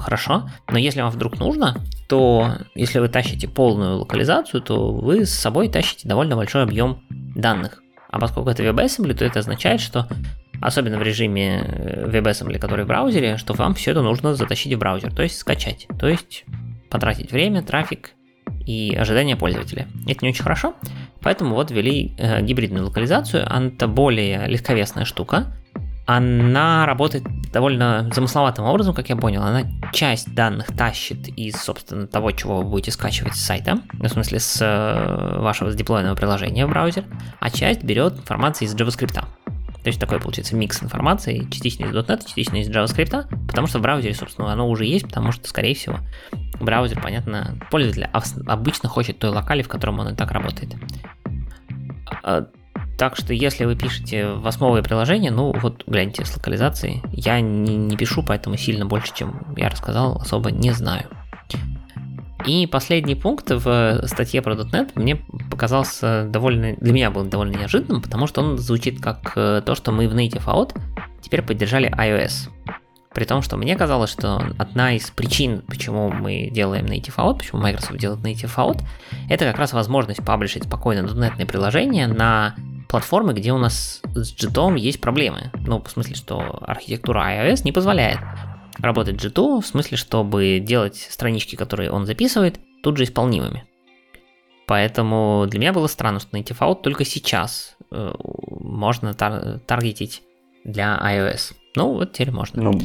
хорошо. 0.01 0.49
Но 0.71 0.79
если 0.79 1.01
вам 1.01 1.11
вдруг 1.11 1.39
нужно, 1.39 1.77
то 2.09 2.57
если 2.75 2.99
вы 2.99 3.09
тащите 3.09 3.49
полную 3.49 3.99
локализацию, 3.99 4.61
то 4.61 4.93
вы 4.93 5.27
с 5.27 5.31
собой 5.31 5.69
тащите 5.69 6.09
довольно 6.09 6.37
большой 6.37 6.63
объем 6.63 7.03
данных. 7.11 7.83
А 8.11 8.19
поскольку 8.19 8.51
это 8.51 8.63
WebAssembly, 8.63 9.15
то 9.15 9.25
это 9.25 9.39
означает, 9.39 9.81
что 9.81 10.07
особенно 10.61 10.99
в 10.99 11.03
режиме 11.03 11.65
э, 11.67 12.11
WebAssembly, 12.11 12.59
который 12.59 12.85
в 12.85 12.89
браузере, 12.89 13.37
что 13.37 13.55
вам 13.55 13.75
все 13.75 13.91
это 13.91 14.03
нужно 14.03 14.35
затащить 14.35 14.73
в 14.75 14.79
браузер, 14.79 15.13
то 15.13 15.23
есть 15.23 15.39
скачать, 15.39 15.89
то 15.99 16.09
есть 16.09 16.45
потратить 16.89 17.33
время, 17.33 17.63
трафик 17.63 18.13
и 18.67 18.95
ожидания 18.95 19.37
пользователя. 19.37 19.89
Это 20.07 20.25
не 20.25 20.31
очень 20.31 20.43
хорошо, 20.43 20.75
поэтому 21.21 21.55
вот 21.55 21.71
ввели 21.71 22.15
э, 22.19 22.43
гибридную 22.43 22.87
локализацию, 22.87 23.45
это 23.45 23.89
более 23.89 24.47
легковесная 24.47 25.05
штука, 25.05 25.57
она 26.07 26.85
работает 26.87 27.25
довольно 27.53 28.11
замысловатым 28.13 28.65
образом, 28.65 28.95
как 28.95 29.09
я 29.09 29.17
понял. 29.17 29.43
Она 29.43 29.63
часть 29.93 30.35
данных 30.35 30.67
тащит 30.77 31.29
из, 31.29 31.57
собственно, 31.57 32.07
того, 32.07 32.33
чего 32.33 32.59
вы 32.59 32.65
будете 32.65 32.91
скачивать 32.91 33.35
с 33.37 33.41
сайта, 33.41 33.81
в 33.93 34.09
смысле 34.09 34.41
с 34.41 34.59
э, 34.61 35.39
вашего 35.41 35.71
сдеплойного 35.71 36.17
приложения 36.17 36.67
в 36.67 36.71
браузер, 36.71 37.05
а 37.41 37.51
часть 37.51 37.85
берет 37.85 38.15
информацию 38.19 38.69
из 38.69 38.75
JavaScript. 38.75 39.15
То 39.83 39.89
есть 39.89 39.99
такой 39.99 40.21
получается 40.21 40.55
микс 40.55 40.83
информации, 40.83 41.47
частично 41.51 41.85
из 41.87 41.95
.NET, 41.95 42.25
частично 42.25 42.57
из 42.57 42.69
JavaScript, 42.69 43.47
потому 43.47 43.67
что 43.67 43.79
в 43.79 43.83
браузере, 43.83 44.15
собственно, 44.15 44.53
оно 44.53 44.69
уже 44.69 44.85
есть, 44.85 45.07
потому 45.07 45.33
что, 45.33 45.49
скорее 45.49 45.75
всего, 45.75 45.99
браузер, 46.61 47.01
понятно, 47.01 47.59
пользователь 47.71 48.09
обычно 48.47 48.89
хочет 48.89 49.19
той 49.19 49.31
локали, 49.31 49.63
в 49.63 49.69
котором 49.69 49.99
он 49.99 50.11
и 50.11 50.15
так 50.15 50.31
работает. 50.31 50.75
Так 53.03 53.17
что 53.17 53.35
если 53.35 53.65
вы 53.65 53.75
пишете 53.75 54.29
восьмое 54.29 54.81
приложение, 54.81 55.33
ну 55.33 55.53
вот 55.61 55.83
гляньте 55.89 56.25
с 56.25 56.37
локализацией. 56.37 57.03
Я 57.11 57.41
не, 57.41 57.75
не 57.75 57.97
пишу, 57.97 58.23
поэтому 58.23 58.57
сильно 58.57 58.87
больше, 58.87 59.13
чем 59.13 59.45
я 59.57 59.69
рассказал, 59.71 60.19
особо 60.19 60.53
не 60.53 60.71
знаю. 60.71 61.09
И 62.47 62.69
последний 62.69 63.17
пункт 63.17 63.51
в 63.51 64.07
статье 64.07 64.41
про 64.41 64.55
.NET 64.55 64.93
мне 64.95 65.17
показался 65.51 66.29
довольно, 66.31 66.77
для 66.77 66.93
меня 66.93 67.11
был 67.11 67.25
довольно 67.25 67.57
неожиданным, 67.57 68.03
потому 68.03 68.29
что 68.29 68.41
он 68.41 68.57
звучит 68.57 69.03
как 69.03 69.33
э, 69.35 69.63
то, 69.67 69.75
что 69.75 69.91
мы 69.91 70.07
в 70.07 70.15
Native 70.15 70.45
Out 70.45 70.79
теперь 71.23 71.43
поддержали 71.43 71.91
iOS. 71.91 72.51
При 73.13 73.25
том, 73.25 73.43
что 73.43 73.57
мне 73.57 73.75
казалось, 73.75 74.11
что 74.11 74.41
одна 74.59 74.95
из 74.95 75.11
причин, 75.11 75.63
почему 75.67 76.09
мы 76.09 76.51
делаем 76.53 76.85
Native 76.85 77.17
Out, 77.17 77.39
почему 77.39 77.63
Microsoft 77.63 77.99
делает 77.99 78.21
Native 78.21 78.55
Out, 78.55 78.81
это 79.29 79.45
как 79.45 79.59
раз 79.59 79.73
возможность 79.73 80.25
паблишить 80.25 80.63
спокойно 80.63 81.05
.NET 81.09 81.45
приложение 81.47 82.07
на 82.07 82.55
платформы, 82.93 83.33
где 83.33 83.53
у 83.53 83.59
нас 83.59 84.03
с 84.15 84.35
JIT 84.35 84.79
есть 84.79 85.01
проблемы. 85.01 85.51
Ну, 85.67 85.83
в 85.83 85.91
смысле, 85.91 86.15
что 86.15 86.59
архитектура 86.61 87.21
iOS 87.21 87.63
не 87.65 87.73
позволяет 87.73 88.19
работать 88.79 89.17
JIT, 89.17 89.63
в 89.63 89.67
смысле, 89.67 89.97
чтобы 89.97 90.61
делать 90.61 91.09
странички, 91.11 91.57
которые 91.57 91.91
он 91.91 92.05
записывает, 92.05 92.61
тут 92.83 92.99
же 92.99 93.05
исполнимыми. 93.05 93.65
Поэтому 94.67 95.47
для 95.49 95.59
меня 95.59 95.73
было 95.73 95.87
странно, 95.87 96.21
что 96.21 96.37
Native 96.37 96.59
Out 96.59 96.83
только 96.83 97.07
сейчас 97.07 97.77
э, 97.91 98.13
можно 98.21 99.15
тар- 99.15 99.61
таргетить 99.61 100.23
для 100.65 101.01
iOS. 101.03 101.55
Ну, 101.75 101.95
вот 101.95 102.13
теперь 102.13 102.31
можно. 102.31 102.63
Ну, 102.63 102.81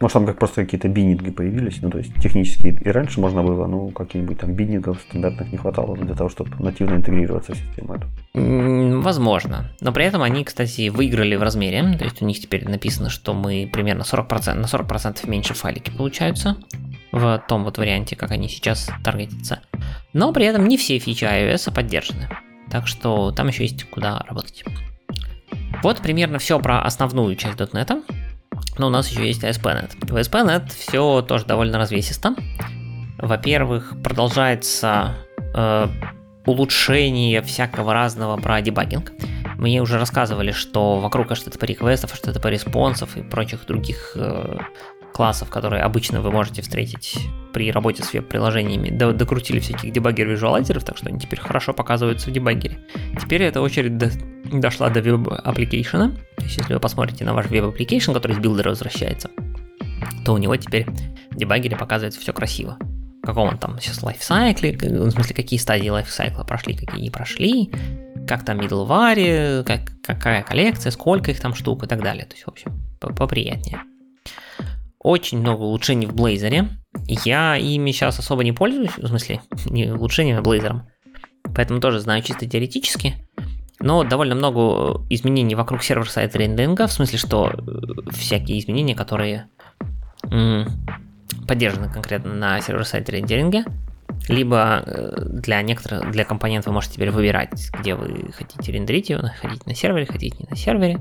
может, 0.00 0.14
там 0.14 0.26
как 0.26 0.38
просто 0.38 0.64
какие-то 0.64 0.88
биннинги 0.88 1.30
появились, 1.30 1.82
ну, 1.82 1.90
то 1.90 1.98
есть 1.98 2.14
технически 2.22 2.78
и 2.84 2.90
раньше 2.90 3.20
можно 3.20 3.42
было, 3.42 3.66
ну, 3.66 3.90
каких-нибудь 3.90 4.38
там 4.38 4.54
биннингов 4.54 4.98
стандартных 5.08 5.52
не 5.52 5.58
хватало 5.58 5.96
для 5.96 6.14
того, 6.14 6.30
чтобы 6.30 6.50
нативно 6.58 6.94
интегрироваться 6.94 7.52
в 7.52 7.56
систему 7.56 7.94
эту. 7.94 9.02
Возможно. 9.02 9.70
Но 9.80 9.92
при 9.92 10.06
этом 10.06 10.22
они, 10.22 10.44
кстати, 10.44 10.88
выиграли 10.88 11.36
в 11.36 11.42
размере, 11.42 11.96
то 11.98 12.04
есть 12.04 12.22
у 12.22 12.24
них 12.24 12.40
теперь 12.40 12.66
написано, 12.66 13.10
что 13.10 13.34
мы 13.34 13.68
примерно 13.70 14.02
40%, 14.02 14.54
на 14.54 14.64
40% 14.64 15.28
меньше 15.28 15.52
файлики 15.54 15.90
получаются 15.90 16.56
в 17.12 17.42
том 17.48 17.64
вот 17.64 17.76
варианте, 17.76 18.16
как 18.16 18.30
они 18.30 18.48
сейчас 18.48 18.90
таргетятся. 19.04 19.60
Но 20.12 20.32
при 20.32 20.46
этом 20.46 20.66
не 20.66 20.78
все 20.78 20.98
фичи 20.98 21.24
iOS 21.24 21.74
поддержаны. 21.74 22.28
Так 22.70 22.86
что 22.86 23.32
там 23.32 23.48
еще 23.48 23.64
есть 23.64 23.84
куда 23.90 24.24
работать. 24.28 24.64
Вот 25.82 25.98
примерно 25.98 26.38
все 26.38 26.58
про 26.60 26.82
основную 26.82 27.34
часть 27.36 27.58
.NET. 27.58 28.02
Но 28.80 28.86
у 28.86 28.90
нас 28.90 29.10
еще 29.10 29.26
есть 29.26 29.44
ASP.NET. 29.44 29.90
В 30.00 30.16
ASP.NET 30.16 30.72
все 30.74 31.20
тоже 31.20 31.44
довольно 31.44 31.76
развесисто. 31.76 32.34
Во-первых, 33.18 33.92
продолжается 34.02 35.16
э, 35.54 35.86
улучшение 36.46 37.42
всякого 37.42 37.92
разного 37.92 38.38
про 38.38 38.62
дебагинг. 38.62 39.12
Мне 39.58 39.82
уже 39.82 39.98
рассказывали, 39.98 40.52
что 40.52 40.98
вокруг 40.98 41.30
HTTP 41.30 41.66
реквестов, 41.66 42.14
HTTP 42.14 42.50
респонсов 42.52 43.18
и 43.18 43.22
прочих 43.22 43.66
других 43.66 44.12
э, 44.14 44.56
классов, 45.12 45.50
которые 45.50 45.82
обычно 45.82 46.20
вы 46.20 46.30
можете 46.30 46.62
встретить 46.62 47.18
при 47.52 47.70
работе 47.70 48.02
с 48.02 48.12
веб-приложениями, 48.12 48.90
докрутили 48.90 49.58
всяких 49.58 49.92
debugger 49.92 50.27
visualizer 50.27 50.71
ов, 50.71 50.84
так 50.84 50.96
что 50.96 51.08
они 51.08 51.18
теперь 51.18 51.40
хорошо 51.40 51.72
показываются 51.72 52.30
в 52.30 52.32
дебаггере. 52.32 52.78
Теперь 53.20 53.42
эта 53.42 53.60
очередь 53.60 53.98
до, 53.98 54.10
дошла 54.52 54.88
до 54.88 55.00
web 55.00 55.21
application 55.21 55.98
а. 55.98 56.12
То 56.36 56.44
есть, 56.44 56.58
если 56.58 56.74
вы 56.74 56.80
посмотрите 56.80 57.24
на 57.24 57.34
ваш 57.34 57.46
web 57.46 57.59
application, 57.59 58.12
который 58.12 58.32
из 58.32 58.38
билдера 58.38 58.70
возвращается, 58.70 59.30
то 60.24 60.32
у 60.32 60.38
него 60.38 60.56
теперь 60.56 60.86
в 61.30 61.36
дебаггере 61.36 61.76
показывается 61.76 62.20
все 62.20 62.32
красиво. 62.32 62.78
В 63.22 63.26
каком 63.26 63.48
он 63.48 63.58
там 63.58 63.78
сейчас 63.80 64.02
lifecycle 64.02 64.62
е, 64.62 64.76
в 64.76 65.10
смысле, 65.10 65.34
какие 65.34 65.58
стадии 65.58 65.88
lifecycle 65.88 66.38
а 66.38 66.44
прошли, 66.44 66.74
какие 66.74 67.02
не 67.02 67.10
прошли, 67.10 67.70
как 68.26 68.44
там 68.44 68.60
middleware, 68.60 69.64
как, 69.64 69.80
какая 70.02 70.42
коллекция, 70.42 70.90
сколько 70.90 71.30
их 71.30 71.40
там 71.40 71.54
штук 71.54 71.84
и 71.84 71.86
так 71.86 72.02
далее. 72.02 72.24
То 72.24 72.34
есть, 72.34 72.44
в 72.44 72.48
общем, 72.48 72.80
поприятнее. 73.00 73.80
Очень 75.02 75.40
много 75.40 75.62
улучшений 75.62 76.06
в 76.06 76.14
Blazor. 76.14 76.68
Я 77.08 77.56
ими 77.56 77.90
сейчас 77.90 78.18
особо 78.18 78.44
не 78.44 78.52
пользуюсь, 78.52 78.96
в 78.98 79.06
смысле, 79.06 79.40
не 79.66 79.90
улучшениями, 79.90 80.40
а 80.40 80.42
Blazor. 80.42 80.80
Поэтому 81.54 81.80
тоже 81.80 82.00
знаю 82.00 82.22
чисто 82.22 82.46
теоретически. 82.46 83.14
Но 83.78 84.04
довольно 84.04 84.34
много 84.34 85.02
изменений 85.08 85.54
вокруг 85.54 85.82
сервер-сайт 85.82 86.36
рендеринга, 86.36 86.86
в 86.86 86.92
смысле, 86.92 87.18
что 87.18 87.50
э, 87.50 88.10
всякие 88.12 88.58
изменения, 88.58 88.94
которые 88.94 89.48
поддержаны 91.48 91.90
конкретно 91.90 92.34
на 92.34 92.60
сервер-сайт 92.60 93.08
рендеринге, 93.08 93.64
либо 94.28 94.82
э, 94.84 95.24
для 95.24 95.62
некоторых, 95.62 96.10
для 96.10 96.26
компонентов 96.26 96.66
вы 96.66 96.74
можете 96.74 96.96
теперь 96.96 97.10
выбирать, 97.10 97.70
где 97.72 97.94
вы 97.94 98.32
хотите 98.32 98.70
рендерить 98.70 99.08
его, 99.08 99.22
хотите 99.40 99.62
на 99.64 99.74
сервере, 99.74 100.04
хотите 100.04 100.36
не 100.38 100.46
на 100.48 100.56
сервере. 100.56 101.00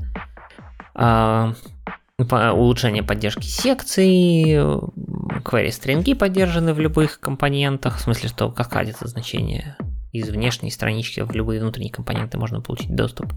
А, 2.31 2.53
улучшение 2.53 3.03
поддержки 3.03 3.45
секций, 3.45 4.55
query 4.55 5.71
стринги 5.71 6.13
поддержаны 6.13 6.73
в 6.73 6.79
любых 6.79 7.19
компонентах, 7.19 7.97
в 7.97 8.01
смысле, 8.01 8.29
что 8.29 8.51
каскадится 8.51 9.07
значение 9.07 9.77
из 10.11 10.29
внешней 10.29 10.71
странички 10.71 11.21
в 11.21 11.31
любые 11.31 11.61
внутренние 11.61 11.91
компоненты 11.91 12.37
можно 12.37 12.61
получить 12.61 12.93
доступ. 12.95 13.33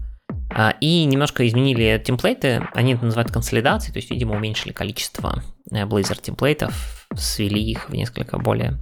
А, 0.55 0.75
и 0.81 1.05
немножко 1.05 1.47
изменили 1.47 2.01
темплейты, 2.03 2.67
они 2.73 2.93
это 2.93 3.05
называют 3.05 3.31
консолидацией, 3.31 3.93
то 3.93 3.99
есть, 3.99 4.11
видимо, 4.11 4.35
уменьшили 4.35 4.71
количество 4.71 5.43
э, 5.71 5.83
Blazor 5.85 6.21
темплейтов, 6.21 7.07
свели 7.15 7.61
их 7.61 7.89
в 7.89 7.93
несколько 7.93 8.37
более 8.37 8.79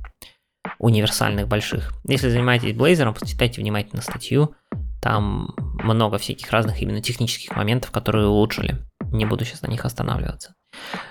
универсальных 0.79 1.48
больших. 1.48 1.93
Если 2.08 2.29
занимаетесь 2.29 2.75
Blazor, 2.75 3.13
почитайте 3.17 3.62
внимательно 3.62 4.01
статью, 4.01 4.55
там 5.01 5.53
много 5.58 6.17
всяких 6.17 6.50
разных 6.51 6.81
именно 6.81 7.01
технических 7.01 7.55
моментов, 7.55 7.91
которые 7.91 8.27
улучшили. 8.27 8.77
Не 9.12 9.25
буду 9.25 9.43
сейчас 9.43 9.62
на 9.62 9.67
них 9.67 9.84
останавливаться. 9.84 10.55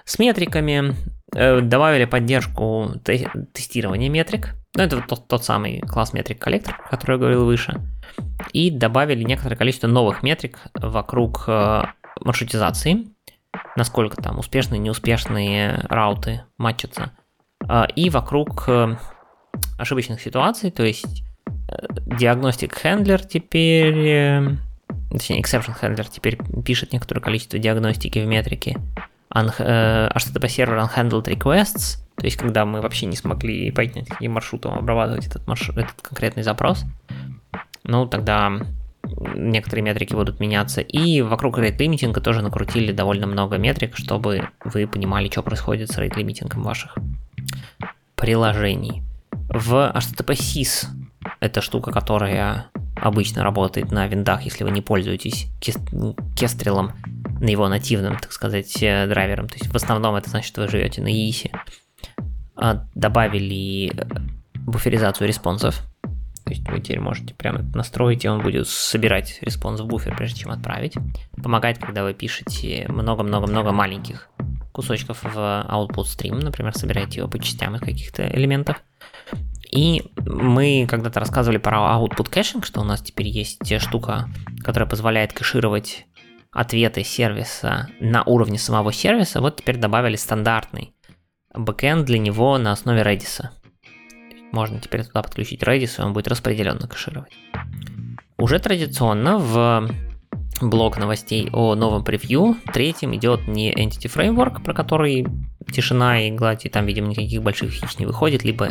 С 0.04 0.18
метриками 0.18 0.94
э, 1.34 1.60
добавили 1.60 2.04
поддержку 2.06 2.92
те- 3.04 3.30
тестирования 3.52 4.08
метрик. 4.08 4.54
Ну, 4.76 4.84
это 4.84 5.02
тот, 5.02 5.28
тот 5.28 5.44
самый 5.44 5.80
класс 5.80 6.12
метрик 6.12 6.40
коллектор, 6.40 6.80
о 6.84 6.88
котором 6.88 7.14
я 7.14 7.18
говорил 7.18 7.44
выше. 7.44 7.80
И 8.52 8.70
добавили 8.70 9.24
некоторое 9.24 9.56
количество 9.56 9.88
новых 9.88 10.22
метрик 10.22 10.58
вокруг 10.74 11.44
э, 11.48 11.82
маршрутизации, 12.20 13.08
насколько 13.76 14.16
там 14.16 14.38
успешные, 14.38 14.78
неуспешные 14.78 15.84
рауты 15.88 16.44
матчатся, 16.56 17.12
а, 17.66 17.84
и 17.84 18.10
вокруг 18.10 18.64
э, 18.68 18.96
ошибочных 19.78 20.20
ситуаций, 20.20 20.70
то 20.70 20.84
есть 20.84 21.24
диагностик 22.06 22.76
хендлер 22.76 23.24
теперь, 23.24 23.98
э, 23.98 24.56
точнее, 25.10 25.40
exception 25.40 25.74
handler 25.80 26.06
теперь 26.10 26.38
пишет 26.64 26.92
некоторое 26.92 27.20
количество 27.20 27.58
диагностики 27.58 28.18
в 28.18 28.26
метрике, 28.26 28.78
HTTP 29.32 30.48
сервер 30.48 30.78
unhandled 30.78 31.24
requests, 31.24 31.98
то 32.16 32.24
есть 32.24 32.36
когда 32.36 32.66
мы 32.66 32.80
вообще 32.80 33.06
не 33.06 33.16
смогли 33.16 33.70
поднять 33.70 34.08
каким 34.08 34.32
маршрутом 34.32 34.74
обрабатывать 34.74 35.26
этот, 35.26 35.46
маршрут, 35.46 35.78
этот 35.78 36.02
конкретный 36.02 36.42
запрос, 36.42 36.84
ну 37.84 38.06
тогда 38.06 38.60
некоторые 39.34 39.82
метрики 39.82 40.14
будут 40.14 40.40
меняться. 40.40 40.80
И 40.80 41.22
вокруг 41.22 41.58
рейт-лимитинга 41.58 42.20
тоже 42.20 42.42
накрутили 42.42 42.92
довольно 42.92 43.26
много 43.26 43.56
метрик, 43.56 43.96
чтобы 43.96 44.48
вы 44.64 44.86
понимали, 44.86 45.28
что 45.30 45.42
происходит 45.42 45.90
с 45.90 45.98
рейт-лимитингом 45.98 46.62
ваших 46.62 46.96
приложений. 48.16 49.02
В 49.32 49.92
HTTP 49.94 50.34
SYS 50.34 50.86
это 51.40 51.62
штука, 51.62 51.90
которая 51.90 52.66
обычно 52.94 53.42
работает 53.42 53.90
на 53.90 54.06
виндах, 54.06 54.42
если 54.42 54.62
вы 54.62 54.70
не 54.70 54.82
пользуетесь 54.82 55.48
Kestrel 56.36 56.75
ом, 56.75 56.92
на 57.40 57.48
его 57.48 57.68
нативным, 57.68 58.18
так 58.18 58.32
сказать, 58.32 58.82
э, 58.82 59.06
драйвером. 59.06 59.48
То 59.48 59.56
есть 59.56 59.72
в 59.72 59.76
основном 59.76 60.14
это 60.14 60.28
значит, 60.28 60.48
что 60.48 60.60
вы 60.60 60.68
живете 60.68 61.00
на 61.00 61.08
IIS. 61.08 61.50
А, 62.54 62.86
добавили 62.94 63.90
э, 63.96 64.04
буферизацию 64.54 65.26
response 65.26 65.67
ов. 65.67 65.82
То 66.44 66.50
есть 66.50 66.68
вы 66.68 66.80
теперь 66.80 67.00
можете 67.00 67.34
прямо 67.34 67.62
настроить, 67.74 68.24
и 68.24 68.28
он 68.28 68.42
будет 68.42 68.68
собирать 68.68 69.38
response 69.40 69.80
в 69.80 69.86
буфер, 69.86 70.14
прежде 70.16 70.40
чем 70.40 70.50
отправить. 70.50 70.94
Помогает, 71.42 71.78
когда 71.78 72.04
вы 72.04 72.12
пишете 72.12 72.86
много-много-много 72.88 73.72
маленьких 73.72 74.28
кусочков 74.72 75.22
в 75.22 75.36
output 75.36 76.04
stream, 76.04 76.42
например, 76.42 76.74
собираете 76.74 77.20
его 77.20 77.28
по 77.28 77.38
частям 77.38 77.76
из 77.76 77.80
каких-то 77.80 78.28
элементов. 78.28 78.82
И 79.72 80.02
мы 80.16 80.86
когда-то 80.88 81.20
рассказывали 81.20 81.58
про 81.58 81.78
output 81.78 82.28
caching, 82.28 82.66
что 82.66 82.80
у 82.80 82.84
нас 82.84 83.00
теперь 83.02 83.28
есть 83.28 83.80
штука, 83.80 84.28
которая 84.64 84.88
позволяет 84.88 85.32
кэшировать 85.32 86.06
ответы 86.50 87.04
сервиса 87.04 87.88
на 88.00 88.24
уровне 88.24 88.58
самого 88.58 88.92
сервиса. 88.92 89.40
Вот 89.40 89.58
теперь 89.58 89.76
добавили 89.76 90.16
стандартный 90.16 90.94
бэкэнд 91.54 92.04
для 92.04 92.18
него 92.18 92.58
на 92.58 92.72
основе 92.72 93.02
Redis. 93.02 93.42
Можно 94.52 94.80
теперь 94.80 95.04
туда 95.04 95.22
подключить 95.22 95.62
Redis, 95.62 96.00
и 96.00 96.02
он 96.02 96.12
будет 96.12 96.26
распределенно 96.26 96.88
кэшировать. 96.88 97.32
Уже 98.38 98.58
традиционно 98.58 99.38
в 99.38 99.88
блок 100.60 100.98
новостей 100.98 101.48
о 101.52 101.74
новом 101.74 102.04
превью. 102.04 102.56
Третьим 102.72 103.14
идет 103.14 103.48
не 103.48 103.72
Entity 103.72 104.12
Framework, 104.12 104.62
про 104.62 104.74
который 104.74 105.26
тишина 105.72 106.20
и 106.26 106.30
гладь, 106.30 106.66
и 106.66 106.68
там, 106.68 106.86
видимо, 106.86 107.08
никаких 107.08 107.42
больших 107.42 107.72
фич 107.72 107.98
не 107.98 108.06
выходит, 108.06 108.44
либо 108.44 108.70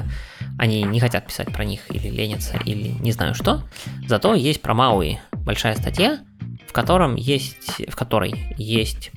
они 0.57 0.83
не 0.83 0.99
хотят 0.99 1.27
писать 1.27 1.51
про 1.53 1.63
них, 1.63 1.81
или 1.89 2.09
ленятся, 2.09 2.57
или 2.65 2.89
не 2.99 3.11
знаю 3.11 3.35
что. 3.35 3.63
Зато 4.07 4.33
есть 4.33 4.61
про 4.61 4.73
MAUI 4.73 5.17
большая 5.33 5.75
статья, 5.75 6.19
в 6.67 6.73
котором 6.73 7.15
есть, 7.15 7.81
в 7.87 7.95
которой 7.95 8.33
есть 8.57 9.11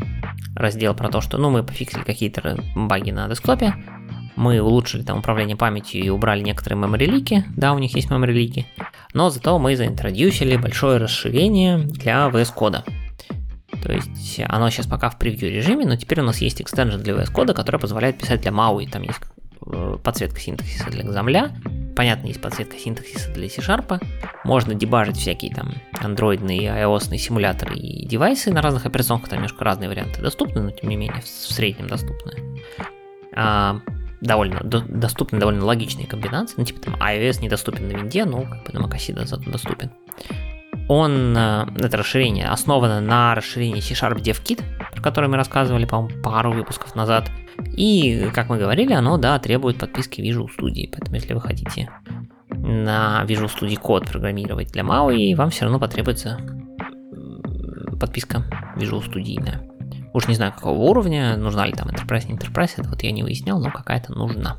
раздел 0.54 0.94
про 0.94 1.08
то, 1.08 1.20
что, 1.20 1.38
ну, 1.38 1.50
мы 1.50 1.62
пофиксили 1.62 2.02
какие-то 2.02 2.58
баги 2.74 3.10
на 3.10 3.28
десктопе, 3.28 3.74
мы 4.36 4.60
улучшили 4.60 5.02
там 5.02 5.18
управление 5.18 5.56
памятью 5.56 6.02
и 6.02 6.08
убрали 6.08 6.42
некоторые 6.42 6.80
мемори-лики, 6.80 7.44
да, 7.56 7.72
у 7.72 7.78
них 7.78 7.94
есть 7.94 8.10
мемори-лики, 8.10 8.66
но 9.14 9.30
зато 9.30 9.58
мы 9.58 9.76
заинтродюсили 9.76 10.56
большое 10.56 10.98
расширение 10.98 11.78
для 11.78 12.28
VS 12.28 12.52
кода. 12.54 12.84
То 13.82 13.92
есть 13.92 14.40
оно 14.46 14.70
сейчас 14.70 14.86
пока 14.86 15.10
в 15.10 15.18
превью 15.18 15.50
режиме, 15.50 15.84
но 15.84 15.96
теперь 15.96 16.20
у 16.20 16.24
нас 16.24 16.38
есть 16.38 16.60
экстенжен 16.60 17.02
для 17.02 17.14
VS 17.14 17.32
кода, 17.32 17.52
который 17.54 17.80
позволяет 17.80 18.18
писать 18.18 18.42
для 18.42 18.52
MAUI. 18.52 18.88
Там 18.88 19.02
есть 19.02 19.18
э, 19.66 19.98
подсветка 20.02 20.38
синтаксиса 20.38 20.88
для 20.90 21.02
Xaml, 21.02 21.94
понятно, 21.94 22.28
есть 22.28 22.40
подсветка 22.40 22.78
синтаксиса 22.78 23.30
для 23.32 23.48
C-Sharp, 23.48 24.02
можно 24.44 24.74
дебажить 24.74 25.16
всякие 25.16 25.54
там 25.54 25.74
андроидные, 26.00 26.60
ios 26.60 27.16
симуляторы 27.16 27.76
и 27.76 28.06
девайсы 28.06 28.52
на 28.52 28.62
разных 28.62 28.86
операционках, 28.86 29.30
там 29.30 29.38
немножко 29.38 29.64
разные 29.64 29.88
варианты 29.88 30.20
доступны, 30.20 30.62
но 30.62 30.70
тем 30.70 30.88
не 30.88 30.96
менее 30.96 31.20
в 31.20 31.26
среднем 31.26 31.88
доступны. 31.88 32.32
А, 33.34 33.80
довольно 34.22 34.60
до, 34.62 34.80
доступны 34.80 35.38
довольно 35.38 35.64
логичные 35.64 36.06
комбинации. 36.06 36.54
Ну, 36.56 36.64
типа 36.64 36.80
там 36.80 36.94
iOS 36.94 37.42
недоступен 37.42 37.88
на 37.88 37.92
винде, 37.92 38.24
но 38.24 38.42
как 38.42 38.64
бы 38.64 38.78
на 38.78 38.86
macOS 38.86 39.26
зато 39.26 39.50
доступен. 39.50 39.90
Он, 40.88 41.36
э, 41.36 41.66
это 41.78 41.96
расширение, 41.96 42.48
основано 42.48 43.00
на 43.00 43.34
расширении 43.34 43.80
C-Sharp 43.80 44.20
DevKit, 44.22 44.62
про 44.92 45.02
которое 45.02 45.28
мы 45.28 45.36
рассказывали, 45.36 45.84
по-моему, 45.84 46.22
пару 46.22 46.52
выпусков 46.52 46.94
назад. 46.94 47.30
И, 47.76 48.30
как 48.34 48.48
мы 48.48 48.58
говорили, 48.58 48.92
оно, 48.92 49.18
да, 49.18 49.38
требует 49.38 49.78
подписки 49.78 50.20
Visual 50.20 50.46
Studio. 50.46 50.88
Поэтому, 50.90 51.16
если 51.16 51.34
вы 51.34 51.40
хотите 51.40 51.90
на 52.48 53.24
Visual 53.26 53.50
Studio 53.50 53.76
код 53.76 54.08
программировать 54.08 54.72
для 54.72 54.82
MAUI, 54.82 55.34
вам 55.34 55.50
все 55.50 55.64
равно 55.64 55.78
потребуется 55.78 56.38
подписка 57.98 58.44
Visual 58.76 59.02
Studio. 59.02 59.71
Уж 60.14 60.28
не 60.28 60.34
знаю, 60.34 60.52
какого 60.52 60.78
уровня, 60.78 61.36
нужна 61.36 61.66
ли 61.66 61.72
там 61.72 61.88
Enterprise, 61.88 62.28
не 62.28 62.36
Enterprise, 62.36 62.72
это 62.76 62.88
вот 62.88 63.02
я 63.02 63.12
не 63.12 63.22
выяснял, 63.22 63.58
но 63.58 63.70
какая-то 63.70 64.12
нужна. 64.12 64.58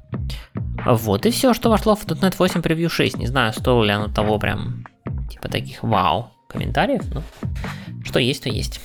Вот 0.86 1.26
и 1.26 1.30
все, 1.30 1.54
что 1.54 1.70
вошло 1.70 1.96
в 1.96 2.06
.NET 2.06 2.36
8 2.38 2.62
Preview 2.62 2.90
6. 2.90 3.18
Не 3.18 3.28
знаю, 3.28 3.54
стоило 3.54 3.84
ли 3.84 3.92
оно 3.92 4.08
того 4.08 4.40
прям, 4.40 4.86
типа 5.30 5.50
таких 5.50 5.84
вау 5.84 6.32
комментариев, 6.50 7.04
но 7.14 7.22
что 8.04 8.20
есть, 8.20 8.44
то 8.44 8.50
есть. 8.50 8.82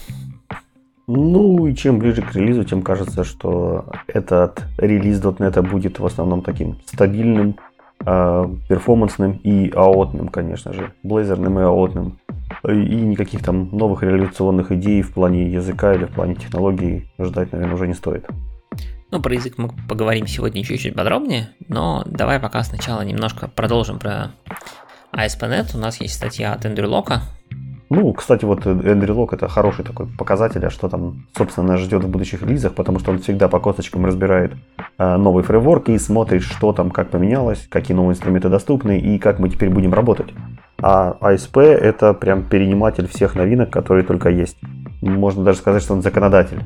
Ну 1.07 1.67
и 1.67 1.75
чем 1.75 1.99
ближе 1.99 2.21
к 2.21 2.35
релизу, 2.35 2.65
тем 2.65 2.83
кажется, 2.83 3.25
что 3.25 3.87
этот 4.07 4.63
релиз 4.77 5.21
.NET 5.23 5.63
будет 5.63 5.99
в 5.99 6.05
основном 6.05 6.43
таким 6.43 6.79
стабильным, 6.85 7.57
э, 8.05 8.45
перформансным 8.69 9.33
и 9.43 9.73
аотным, 9.75 10.29
конечно 10.29 10.75
же, 10.75 10.93
блейзерным 11.03 11.59
и 11.59 11.63
аотным. 11.63 12.19
И 12.65 12.71
никаких 12.71 13.43
там 13.43 13.69
новых 13.71 14.03
реализационных 14.03 14.73
идей 14.73 15.03
в 15.03 15.13
плане 15.13 15.51
языка 15.51 15.95
или 15.95 16.05
в 16.05 16.11
плане 16.11 16.35
технологий 16.35 17.11
ждать, 17.19 17.53
наверное, 17.53 17.75
уже 17.75 17.87
не 17.87 17.95
стоит. 17.95 18.27
Ну, 19.11 19.23
про 19.23 19.35
язык 19.35 19.55
мы 19.57 19.71
поговорим 19.89 20.27
сегодня 20.27 20.63
чуть-чуть 20.63 20.95
подробнее, 20.95 21.51
но 21.69 22.03
давай 22.07 22.39
пока 22.41 22.63
сначала 22.63 23.01
немножко 23.03 23.49
продолжим 23.49 23.99
про 23.99 24.33
ASP.NET. 25.13 25.75
У 25.75 25.79
нас 25.79 26.01
есть 26.01 26.15
статья 26.15 26.53
от 26.53 26.67
Эндрю 26.67 26.91
Лока, 26.91 27.23
ну, 27.91 28.13
кстати, 28.13 28.45
вот 28.45 28.67
Эндрю 28.67 29.15
Лок 29.15 29.33
это 29.33 29.49
хороший 29.49 29.85
такой 29.85 30.07
показатель, 30.07 30.65
а 30.65 30.71
что 30.71 30.89
там, 30.89 31.27
собственно, 31.37 31.69
нас 31.69 31.81
ждет 31.81 32.05
в 32.05 32.09
будущих 32.09 32.43
релизах, 32.43 32.75
потому 32.75 32.99
что 32.99 33.13
он 33.13 33.21
всегда 33.21 33.49
по 33.49 33.61
косточкам 33.61 34.05
разбирает 34.05 34.53
э, 34.99 35.17
новый 35.17 35.43
фрейворк 35.43 35.89
и 35.89 35.99
смотрит, 35.99 36.43
что 36.43 36.73
там, 36.73 36.91
как 36.91 37.11
поменялось, 37.11 37.67
какие 37.71 37.97
новые 37.97 38.13
инструменты 38.13 38.51
доступны 38.51 38.99
и 38.99 39.19
как 39.19 39.39
мы 39.39 39.49
теперь 39.49 39.71
будем 39.71 39.95
работать. 39.95 40.29
А 40.81 41.17
ASP 41.21 41.61
это 41.61 42.13
прям 42.15 42.45
перениматель 42.45 43.09
всех 43.09 43.35
новинок, 43.35 43.71
которые 43.71 44.05
только 44.05 44.29
есть. 44.29 44.59
Можно 45.01 45.45
даже 45.45 45.59
сказать, 45.59 45.83
что 45.83 45.95
он 45.95 46.03
законодатель. 46.03 46.63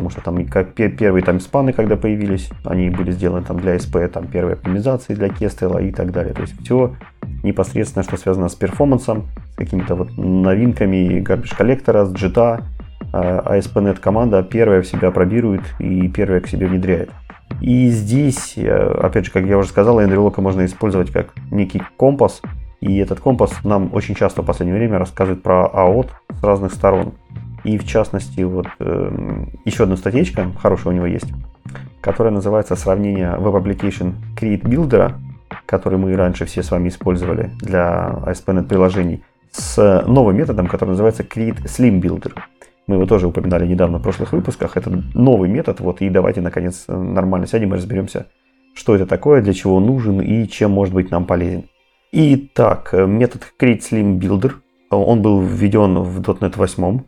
Потому 0.00 0.12
что 0.12 0.22
там 0.22 0.46
как 0.46 0.72
первые 0.72 1.22
там 1.22 1.40
спаны, 1.40 1.74
когда 1.74 1.94
появились, 1.94 2.48
они 2.64 2.88
были 2.88 3.10
сделаны 3.10 3.44
там 3.44 3.60
для 3.60 3.76
ASP, 3.76 4.08
там 4.08 4.28
первые 4.28 4.54
оптимизации 4.54 5.12
для 5.12 5.28
Кестела 5.28 5.76
и 5.76 5.92
так 5.92 6.10
далее. 6.10 6.32
То 6.32 6.40
есть 6.40 6.58
все 6.62 6.94
непосредственно, 7.42 8.02
что 8.02 8.16
связано 8.16 8.48
с 8.48 8.54
перформансом, 8.54 9.26
с 9.52 9.56
какими-то 9.56 9.96
вот 9.96 10.16
новинками 10.16 11.20
garbage 11.20 11.54
коллектора, 11.54 12.06
с 12.06 12.14
JIT, 12.14 12.62
ASP.NET 13.12 14.00
команда 14.00 14.42
первая 14.42 14.80
в 14.80 14.86
себя 14.86 15.10
пробирует 15.10 15.62
и 15.78 16.08
первая 16.08 16.40
к 16.40 16.48
себе 16.48 16.66
внедряет. 16.66 17.10
И 17.60 17.90
здесь, 17.90 18.54
э, 18.56 18.70
опять 19.02 19.26
же, 19.26 19.32
как 19.32 19.44
я 19.44 19.58
уже 19.58 19.68
сказал, 19.68 20.00
Эндрю 20.00 20.32
можно 20.38 20.64
использовать 20.64 21.10
как 21.10 21.34
некий 21.50 21.82
компас, 21.98 22.40
и 22.80 22.96
этот 22.96 23.20
компас 23.20 23.52
нам 23.64 23.90
очень 23.92 24.14
часто 24.14 24.40
в 24.40 24.46
последнее 24.46 24.78
время 24.78 24.98
рассказывает 24.98 25.42
про 25.42 25.70
AOT 25.70 26.08
с 26.40 26.42
разных 26.42 26.72
сторон. 26.72 27.12
И 27.64 27.78
в 27.78 27.86
частности, 27.86 28.40
вот 28.42 28.66
э, 28.78 29.44
еще 29.64 29.84
одна 29.84 29.96
статьечка, 29.96 30.50
хорошая 30.58 30.92
у 30.92 30.96
него 30.96 31.06
есть, 31.06 31.30
которая 32.00 32.32
называется 32.32 32.76
«Сравнение 32.76 33.36
Web 33.38 33.62
Application 33.62 34.14
Create 34.38 34.62
Builder 34.62 35.14
который 35.66 35.98
мы 35.98 36.14
раньше 36.16 36.46
все 36.46 36.62
с 36.62 36.70
вами 36.70 36.88
использовали 36.88 37.50
для 37.60 38.18
ASP.NET 38.26 38.68
приложений, 38.68 39.22
с 39.50 40.04
новым 40.06 40.36
методом, 40.36 40.66
который 40.66 40.90
называется 40.90 41.22
Create 41.22 41.64
Slim 41.64 42.00
Builder. 42.00 42.32
Мы 42.86 42.96
его 42.96 43.06
тоже 43.06 43.26
упоминали 43.26 43.66
недавно 43.66 43.98
в 43.98 44.02
прошлых 44.02 44.32
выпусках. 44.32 44.76
Это 44.76 44.90
новый 45.14 45.48
метод, 45.48 45.80
вот, 45.80 46.00
и 46.00 46.10
давайте, 46.10 46.40
наконец, 46.40 46.84
нормально 46.88 47.46
сядем 47.46 47.72
и 47.72 47.76
разберемся, 47.76 48.26
что 48.74 48.94
это 48.94 49.06
такое, 49.06 49.42
для 49.42 49.52
чего 49.52 49.76
он 49.76 49.86
нужен 49.86 50.20
и 50.20 50.48
чем 50.48 50.72
может 50.72 50.94
быть 50.94 51.10
нам 51.10 51.24
полезен. 51.24 51.64
Итак, 52.12 52.92
метод 52.92 53.42
Create 53.60 53.80
Slim 53.80 54.18
Builder, 54.18 54.52
он 54.90 55.22
был 55.22 55.40
введен 55.40 55.98
в 55.98 56.20
.NET 56.20 56.56
8 56.56 57.00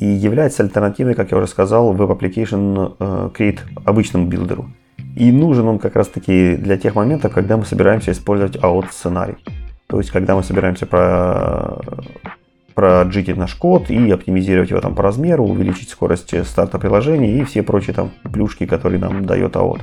и 0.00 0.06
является 0.06 0.62
альтернативой, 0.62 1.14
как 1.14 1.30
я 1.30 1.38
уже 1.38 1.46
сказал, 1.46 1.94
Web 1.94 2.18
Application 2.18 2.96
э, 2.98 3.30
Create 3.36 3.60
обычному 3.84 4.26
билдеру. 4.26 4.66
И 5.14 5.32
нужен 5.32 5.66
он 5.66 5.78
как 5.78 5.96
раз 5.96 6.08
таки 6.08 6.56
для 6.56 6.76
тех 6.76 6.94
моментов, 6.94 7.32
когда 7.32 7.56
мы 7.56 7.64
собираемся 7.64 8.12
использовать 8.12 8.56
out 8.56 8.86
сценарий. 8.90 9.36
То 9.86 9.98
есть, 9.98 10.10
когда 10.10 10.34
мы 10.34 10.42
собираемся 10.42 10.84
про... 10.84 11.80
проджитить 12.74 13.36
наш 13.36 13.54
код 13.54 13.90
и 13.90 14.10
оптимизировать 14.10 14.70
его 14.70 14.80
там 14.80 14.94
по 14.94 15.02
размеру, 15.02 15.44
увеличить 15.44 15.88
скорость 15.88 16.34
старта 16.46 16.78
приложения 16.78 17.38
и 17.38 17.44
все 17.44 17.62
прочие 17.62 17.94
там 17.94 18.10
плюшки, 18.32 18.66
которые 18.66 19.00
нам 19.00 19.24
дает 19.24 19.56
AOT. 19.56 19.80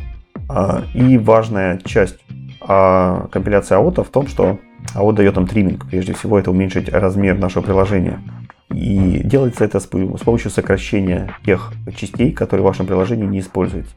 А, 0.50 0.84
и 0.94 1.18
важная 1.18 1.80
часть 1.84 2.20
а, 2.62 3.28
компиляции 3.32 3.76
AOT 3.76 4.04
в 4.04 4.10
том, 4.10 4.28
что 4.28 4.60
AOT 4.94 5.14
дает 5.14 5.36
нам 5.36 5.48
триминг. 5.48 5.88
Прежде 5.90 6.14
всего, 6.14 6.38
это 6.38 6.52
уменьшить 6.52 6.90
размер 6.90 7.38
нашего 7.38 7.64
приложения. 7.64 8.20
И 8.74 9.22
делается 9.24 9.64
это 9.64 9.80
с 9.80 9.86
помощью 9.86 10.52
сокращения 10.52 11.36
тех 11.46 11.72
частей, 11.96 12.32
которые 12.32 12.64
в 12.64 12.68
вашем 12.68 12.88
приложении 12.88 13.26
не 13.26 13.40
используете. 13.40 13.90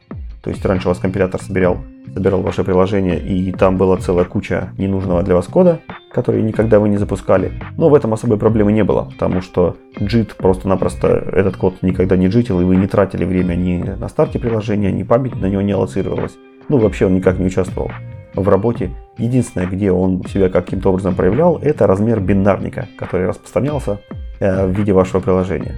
То 0.43 0.51
есть 0.51 0.63
раньше 0.63 0.87
у 0.87 0.91
вас 0.91 0.99
компилятор 0.99 1.41
собирал, 1.41 1.79
собирал 2.13 2.41
ваше 2.41 2.63
приложение, 2.63 3.19
и 3.19 3.51
там 3.51 3.75
была 3.75 3.97
целая 3.97 4.23
куча 4.23 4.69
ненужного 4.77 5.23
для 5.23 5.35
вас 5.35 5.47
кода, 5.47 5.79
который 6.13 6.41
никогда 6.41 6.79
вы 6.79 6.87
не 6.87 6.97
запускали. 6.97 7.51
Но 7.75 7.89
в 7.89 7.95
этом 7.95 8.13
особой 8.13 8.37
проблемы 8.37 8.71
не 8.71 8.83
было, 8.83 9.09
потому 9.11 9.41
что 9.41 9.75
JIT 9.99 10.35
просто-напросто 10.37 11.07
этот 11.07 11.57
код 11.57 11.81
никогда 11.81 12.15
не 12.15 12.27
джитил, 12.27 12.61
и 12.61 12.63
вы 12.63 12.77
не 12.77 12.87
тратили 12.87 13.25
время 13.25 13.55
ни 13.55 13.81
на 13.81 14.07
старте 14.07 14.39
приложения, 14.39 14.91
ни 14.91 15.03
память 15.03 15.35
на 15.35 15.47
него 15.47 15.61
не 15.61 15.73
аллоцировалась. 15.73 16.37
Ну, 16.69 16.77
вообще 16.77 17.07
он 17.07 17.15
никак 17.15 17.39
не 17.39 17.47
участвовал 17.47 17.91
в 18.33 18.47
работе. 18.47 18.91
Единственное, 19.17 19.67
где 19.67 19.91
он 19.91 20.23
себя 20.27 20.49
каким-то 20.49 20.89
образом 20.89 21.15
проявлял, 21.15 21.57
это 21.57 21.87
размер 21.87 22.19
бинарника, 22.19 22.87
который 22.97 23.27
распространялся 23.27 23.99
в 24.39 24.69
виде 24.69 24.93
вашего 24.93 25.19
приложения. 25.19 25.75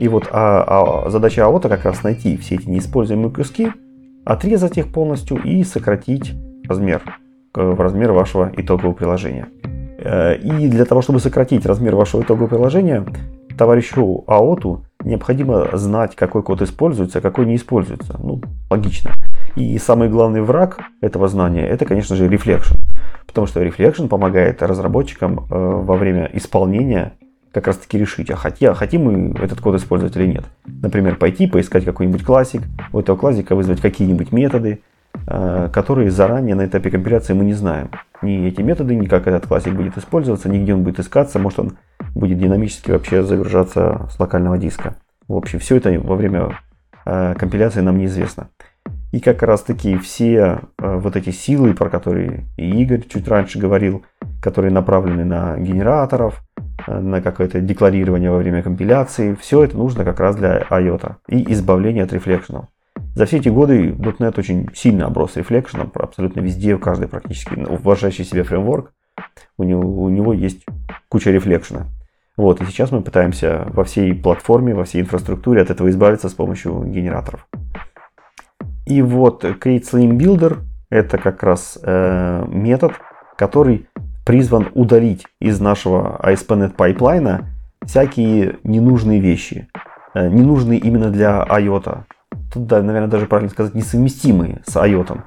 И 0.00 0.08
вот 0.08 0.28
а, 0.32 1.04
а 1.06 1.10
задача 1.10 1.44
АОТа 1.44 1.68
как 1.68 1.84
раз 1.84 2.02
найти 2.02 2.36
все 2.36 2.56
эти 2.56 2.68
неиспользуемые 2.68 3.30
куски, 3.30 3.70
отрезать 4.24 4.78
их 4.78 4.92
полностью 4.92 5.40
и 5.42 5.62
сократить 5.64 6.32
размер 6.68 7.02
в 7.54 7.80
размер 7.80 8.12
вашего 8.12 8.50
итогового 8.56 8.94
приложения. 8.94 9.48
Э, 9.98 10.36
и 10.36 10.68
для 10.68 10.84
того, 10.84 11.02
чтобы 11.02 11.20
сократить 11.20 11.66
размер 11.66 11.94
вашего 11.94 12.22
итогового 12.22 12.48
приложения, 12.48 13.04
товарищу 13.56 14.24
АОТу 14.26 14.84
необходимо 15.04 15.68
знать, 15.76 16.16
какой 16.16 16.42
код 16.42 16.62
используется, 16.62 17.18
а 17.18 17.22
какой 17.22 17.46
не 17.46 17.56
используется. 17.56 18.18
Ну, 18.18 18.40
логично. 18.70 19.12
И 19.56 19.76
самый 19.78 20.08
главный 20.08 20.40
враг 20.40 20.80
этого 21.00 21.28
знания, 21.28 21.66
это, 21.66 21.84
конечно 21.84 22.16
же, 22.16 22.26
Reflection. 22.26 22.78
Потому 23.26 23.46
что 23.46 23.62
Reflection 23.62 24.08
помогает 24.08 24.62
разработчикам 24.62 25.40
э, 25.40 25.44
во 25.50 25.96
время 25.96 26.30
исполнения 26.32 27.12
как 27.52 27.66
раз 27.66 27.76
таки 27.76 27.98
решить, 27.98 28.30
а 28.30 28.36
хотя, 28.36 28.74
хотим 28.74 29.04
мы 29.04 29.38
этот 29.38 29.60
код 29.60 29.76
использовать 29.76 30.16
или 30.16 30.26
нет. 30.26 30.44
Например, 30.66 31.16
пойти 31.16 31.46
поискать 31.46 31.84
какой-нибудь 31.84 32.24
классик, 32.24 32.62
у 32.92 33.00
этого 33.00 33.16
классика 33.16 33.54
вызвать 33.54 33.80
какие-нибудь 33.80 34.32
методы, 34.32 34.80
э, 35.26 35.68
которые 35.72 36.10
заранее 36.10 36.54
на 36.54 36.66
этапе 36.66 36.90
компиляции 36.90 37.34
мы 37.34 37.44
не 37.44 37.54
знаем. 37.54 37.90
Ни 38.22 38.46
эти 38.46 38.62
методы, 38.62 38.94
ни 38.94 39.06
как 39.06 39.26
этот 39.26 39.46
классик 39.46 39.74
будет 39.74 39.98
использоваться, 39.98 40.48
ни 40.48 40.62
где 40.62 40.74
он 40.74 40.82
будет 40.82 40.98
искаться, 40.98 41.38
может 41.38 41.58
он 41.58 41.76
будет 42.14 42.38
динамически 42.38 42.90
вообще 42.90 43.22
загружаться 43.22 44.08
с 44.10 44.18
локального 44.18 44.56
диска. 44.56 44.96
В 45.28 45.36
общем, 45.36 45.58
все 45.58 45.76
это 45.76 45.90
во 46.00 46.16
время 46.16 46.58
э, 47.04 47.34
компиляции 47.38 47.80
нам 47.80 47.98
неизвестно. 47.98 48.48
И 49.12 49.20
как 49.20 49.42
раз 49.42 49.60
таки 49.60 49.98
все 49.98 50.60
э, 50.78 50.96
вот 50.96 51.16
эти 51.16 51.30
силы, 51.30 51.74
про 51.74 51.90
которые 51.90 52.46
и 52.56 52.82
Игорь 52.82 53.02
чуть 53.06 53.28
раньше 53.28 53.58
говорил, 53.58 54.04
которые 54.40 54.72
направлены 54.72 55.24
на 55.24 55.58
генераторов, 55.58 56.42
на 56.86 57.20
какое-то 57.20 57.60
декларирование 57.60 58.30
во 58.30 58.38
время 58.38 58.62
компиляции. 58.62 59.34
Все 59.34 59.64
это 59.64 59.76
нужно 59.76 60.04
как 60.04 60.20
раз 60.20 60.36
для 60.36 60.62
IOTA 60.62 61.16
и 61.28 61.52
избавления 61.52 62.04
от 62.04 62.12
рефлекшенов. 62.12 62.66
За 63.14 63.26
все 63.26 63.38
эти 63.38 63.48
годы 63.48 63.90
.NET 63.90 64.38
очень 64.38 64.68
сильно 64.74 65.06
оброс 65.06 65.36
рефлекшеном, 65.36 65.92
абсолютно 65.94 66.40
везде, 66.40 66.76
в 66.76 66.80
каждой 66.80 67.08
практически 67.08 67.54
уважающий 67.54 68.24
себе 68.24 68.42
фреймворк, 68.42 68.92
у 69.58 69.64
него, 69.64 70.04
у 70.04 70.08
него 70.08 70.32
есть 70.32 70.64
куча 71.08 71.30
рефлекшена. 71.30 71.88
Вот, 72.36 72.62
и 72.62 72.64
сейчас 72.64 72.90
мы 72.90 73.02
пытаемся 73.02 73.66
во 73.68 73.84
всей 73.84 74.14
платформе, 74.14 74.74
во 74.74 74.84
всей 74.84 75.02
инфраструктуре 75.02 75.60
от 75.60 75.70
этого 75.70 75.90
избавиться 75.90 76.30
с 76.30 76.34
помощью 76.34 76.84
генераторов. 76.84 77.46
И 78.86 79.02
вот 79.02 79.44
Create 79.44 80.58
это 80.88 81.18
как 81.18 81.42
раз 81.42 81.78
э, 81.82 82.44
метод, 82.48 82.92
который 83.36 83.88
призван 84.24 84.68
удалить 84.74 85.26
из 85.40 85.60
нашего 85.60 86.20
ASP.NET 86.22 86.74
пайплайна 86.76 87.50
всякие 87.84 88.58
ненужные 88.64 89.20
вещи, 89.20 89.68
э, 90.14 90.28
ненужные 90.28 90.78
именно 90.78 91.10
для 91.10 91.44
AOT 91.48 91.80
а. 91.80 92.02
Тут, 92.52 92.66
да, 92.66 92.82
наверное, 92.82 93.10
даже 93.10 93.26
правильно 93.26 93.50
сказать, 93.50 93.74
несовместимые 93.74 94.62
с 94.66 94.76
AOT 94.76 94.99
ом, 94.99 95.22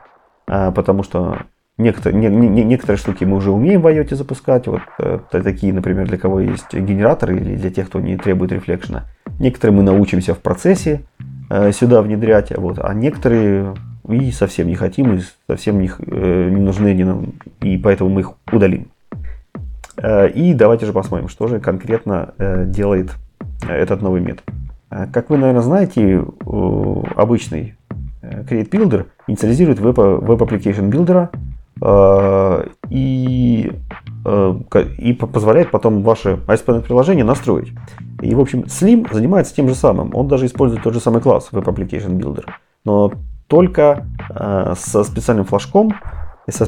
э, 0.47 0.71
потому 0.71 1.03
что 1.03 1.39
некоторые, 1.77 2.29
не, 2.29 2.47
не, 2.47 2.63
некоторые 2.63 2.97
штуки 2.97 3.25
мы 3.25 3.37
уже 3.37 3.51
умеем 3.51 3.81
в 3.81 3.87
AOT 3.87 4.15
запускать, 4.15 4.67
вот 4.67 4.81
э, 4.99 5.19
такие, 5.31 5.73
например, 5.73 6.07
для 6.07 6.17
кого 6.17 6.39
есть 6.39 6.73
генераторы 6.73 7.37
или 7.37 7.55
для 7.57 7.69
тех, 7.69 7.87
кто 7.87 7.99
не 7.99 8.17
требует 8.17 8.51
reflection 8.51 8.96
а. 8.96 9.05
Некоторые 9.39 9.75
мы 9.75 9.83
научимся 9.83 10.33
в 10.33 10.39
процессе 10.39 11.01
сюда 11.73 12.01
внедрять, 12.01 12.57
вот, 12.57 12.79
а 12.79 12.91
некоторые 12.95 13.75
и 14.09 14.31
совсем 14.31 14.67
не 14.67 14.75
хотим, 14.75 15.13
и 15.13 15.21
совсем 15.47 15.79
не, 15.79 15.89
э, 15.89 16.49
не 16.49 16.61
нужны 16.61 16.89
они 16.89 17.03
нам, 17.03 17.33
и 17.61 17.77
поэтому 17.77 18.09
мы 18.09 18.21
их 18.21 18.33
удалим. 18.51 18.87
Э, 19.97 20.29
и 20.29 20.53
давайте 20.53 20.85
же 20.85 20.93
посмотрим, 20.93 21.29
что 21.29 21.47
же 21.47 21.59
конкретно 21.59 22.33
э, 22.37 22.65
делает 22.65 23.11
этот 23.67 24.01
новый 24.01 24.21
метод. 24.21 24.43
Как 24.89 25.29
вы, 25.29 25.37
наверное, 25.37 25.61
знаете, 25.61 26.23
обычный 27.15 27.75
Create 28.21 28.69
Builder 28.69 29.07
инициализирует 29.27 29.79
Web, 29.79 29.95
Web 29.95 30.37
Application 30.39 30.89
Builder 30.89 32.69
и, 32.89 33.71
и 34.97 35.13
позволяет 35.13 35.71
потом 35.71 36.01
ваше 36.01 36.39
ASP.NET 36.47 36.83
приложение 36.83 37.25
настроить. 37.25 37.73
И, 38.21 38.33
в 38.35 38.39
общем, 38.39 38.61
Slim 38.61 39.11
занимается 39.11 39.53
тем 39.55 39.67
же 39.67 39.75
самым. 39.75 40.15
Он 40.15 40.27
даже 40.27 40.45
использует 40.45 40.83
тот 40.83 40.93
же 40.93 40.99
самый 40.99 41.21
класс 41.21 41.49
Web 41.51 41.65
Application 41.65 42.17
Builder. 42.17 42.45
Но 42.85 43.11
только 43.47 44.05
э, 44.29 44.73
со 44.77 45.03
специальным 45.03 45.45
флажком, 45.45 45.93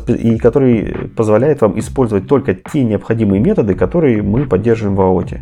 и, 0.08 0.38
который 0.38 1.10
позволяет 1.16 1.62
вам 1.62 1.78
использовать 1.80 2.28
только 2.28 2.56
те 2.56 2.84
необходимые 2.84 3.40
методы, 3.40 3.76
которые 3.76 4.24
мы 4.24 4.46
поддерживаем 4.46 4.96
в 4.96 5.02
AOT. 5.02 5.40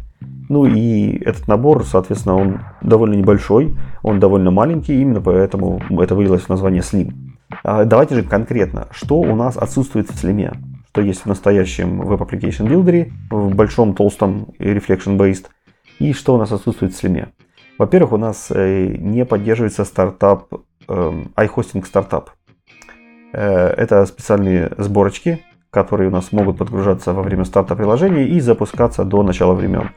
Ну 0.50 0.65
и 0.65 1.17
этот 1.24 1.48
набор, 1.48 1.86
соответственно, 1.86 2.36
он 2.36 2.60
довольно 2.82 3.15
небольшой, 3.15 3.76
он 4.04 4.19
довольно 4.19 4.52
маленький, 4.52 5.02
именно 5.02 5.21
поэтому 5.21 5.82
это 6.02 6.15
вылилось 6.15 6.43
в 6.43 6.50
название 6.50 6.82
Slim. 6.82 7.13
А 7.63 7.86
давайте 7.86 8.15
же 8.15 8.24
конкретно, 8.24 8.88
что 8.91 9.19
у 9.19 9.36
нас 9.36 9.58
отсутствует 9.58 10.10
в 10.10 10.24
Slim, 10.24 10.56
что 10.89 11.02
есть 11.02 11.21
в 11.21 11.26
настоящем 11.26 12.02
Web 12.02 12.19
Application 12.19 12.67
Builder, 12.67 13.12
в 13.30 13.56
большом, 13.56 13.95
толстом 13.95 14.50
Reflection 14.60 15.17
Based, 15.17 15.45
и 16.00 16.13
что 16.13 16.36
у 16.36 16.38
нас 16.38 16.52
отсутствует 16.52 16.93
в 16.93 17.04
Slim. 17.04 17.30
Во-первых, 17.78 18.13
у 18.13 18.17
нас 18.17 18.48
э, 18.52 18.95
не 18.98 19.26
поддерживается 19.26 19.84
стартап 19.84 20.48
iHosting 20.88 21.84
Startup. 21.84 22.30
Э, 23.34 23.67
это 23.78 24.06
специальные 24.06 24.71
сборочки, 24.78 25.43
которые 25.69 26.08
у 26.08 26.12
нас 26.12 26.32
могут 26.32 26.58
подгружаться 26.58 27.13
во 27.13 27.21
время 27.21 27.43
старта 27.43 27.76
приложения 27.76 28.26
и 28.28 28.39
запускаться 28.39 29.04
до 29.04 29.24
начала 29.24 29.54
времен. 29.54 29.89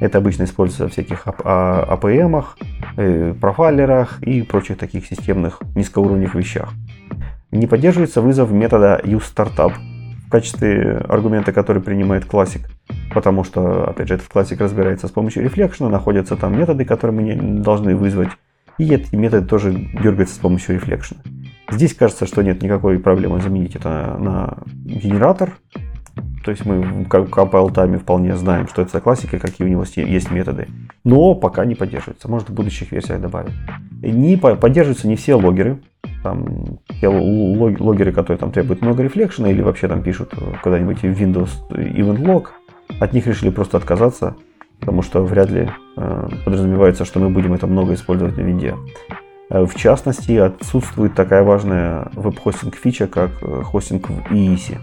Это 0.00 0.18
обычно 0.18 0.44
используется 0.44 0.86
в 0.86 0.92
всяких 0.92 1.26
APM, 1.26 2.36
а, 2.36 2.44
э, 2.96 3.34
профайлерах 3.40 4.22
и 4.22 4.42
прочих 4.42 4.78
таких 4.78 5.06
системных 5.06 5.60
низкоуровневых 5.74 6.36
вещах. 6.36 6.68
Не 7.50 7.66
поддерживается 7.66 8.20
вызов 8.20 8.52
метода 8.52 9.00
useStartup 9.02 9.72
в 10.26 10.30
качестве 10.30 10.98
аргумента, 11.08 11.52
который 11.52 11.82
принимает 11.82 12.24
классик, 12.24 12.68
потому 13.12 13.42
что, 13.42 13.88
опять 13.88 14.08
же, 14.08 14.14
этот 14.14 14.28
классик 14.28 14.60
разбирается 14.60 15.08
с 15.08 15.10
помощью 15.10 15.42
рефлекшена, 15.42 15.88
находятся 15.88 16.36
там 16.36 16.56
методы, 16.56 16.84
которые 16.84 17.16
мы 17.16 17.22
не 17.22 17.60
должны 17.60 17.96
вызвать 17.96 18.30
и 18.78 18.92
эти 18.92 19.14
методы 19.14 19.46
тоже 19.46 19.72
дергаются 19.72 20.34
с 20.34 20.38
помощью 20.38 20.74
рефлекшена. 20.76 21.20
Здесь 21.70 21.94
кажется, 21.94 22.26
что 22.26 22.42
нет 22.42 22.62
никакой 22.62 22.98
проблемы 22.98 23.40
заменить 23.40 23.76
это 23.76 24.16
на 24.18 24.58
генератор. 24.84 25.52
То 26.44 26.50
есть 26.50 26.66
мы 26.66 26.80
в 26.80 27.08
compile 27.08 27.72
time 27.72 27.98
вполне 27.98 28.36
знаем, 28.36 28.68
что 28.68 28.82
это 28.82 28.92
за 28.92 29.00
классика, 29.00 29.38
какие 29.38 29.66
у 29.66 29.70
него 29.70 29.84
есть 29.96 30.30
методы. 30.30 30.68
Но 31.02 31.34
пока 31.34 31.64
не 31.64 31.74
поддерживается. 31.74 32.30
Может 32.30 32.50
в 32.50 32.54
будущих 32.54 32.92
версиях 32.92 33.20
добавят. 33.20 33.52
Не 34.02 34.36
поддерживаются 34.36 35.08
не 35.08 35.16
все 35.16 35.34
логеры. 35.34 35.80
Там 36.22 36.78
те 37.00 37.08
логеры, 37.08 38.12
которые 38.12 38.38
там 38.38 38.52
требуют 38.52 38.82
много 38.82 39.02
рефлекшена 39.02 39.50
или 39.50 39.62
вообще 39.62 39.88
там 39.88 40.02
пишут 40.02 40.34
куда-нибудь 40.62 40.98
в 40.98 41.04
Windows 41.04 41.50
Event 41.70 42.20
Log. 42.20 42.48
От 43.00 43.14
них 43.14 43.26
решили 43.26 43.50
просто 43.50 43.78
отказаться 43.78 44.36
потому 44.80 45.02
что 45.02 45.22
вряд 45.24 45.50
ли 45.50 45.70
э, 45.96 46.28
подразумевается, 46.44 47.04
что 47.04 47.20
мы 47.20 47.30
будем 47.30 47.54
это 47.54 47.66
много 47.66 47.94
использовать 47.94 48.36
на 48.36 48.42
винде. 48.42 48.74
Э, 49.50 49.64
в 49.64 49.74
частности, 49.74 50.32
отсутствует 50.32 51.14
такая 51.14 51.42
важная 51.42 52.10
веб-хостинг 52.14 52.76
фича, 52.76 53.06
как 53.06 53.30
э, 53.42 53.62
хостинг 53.62 54.08
в 54.08 54.32
EEC. 54.32 54.78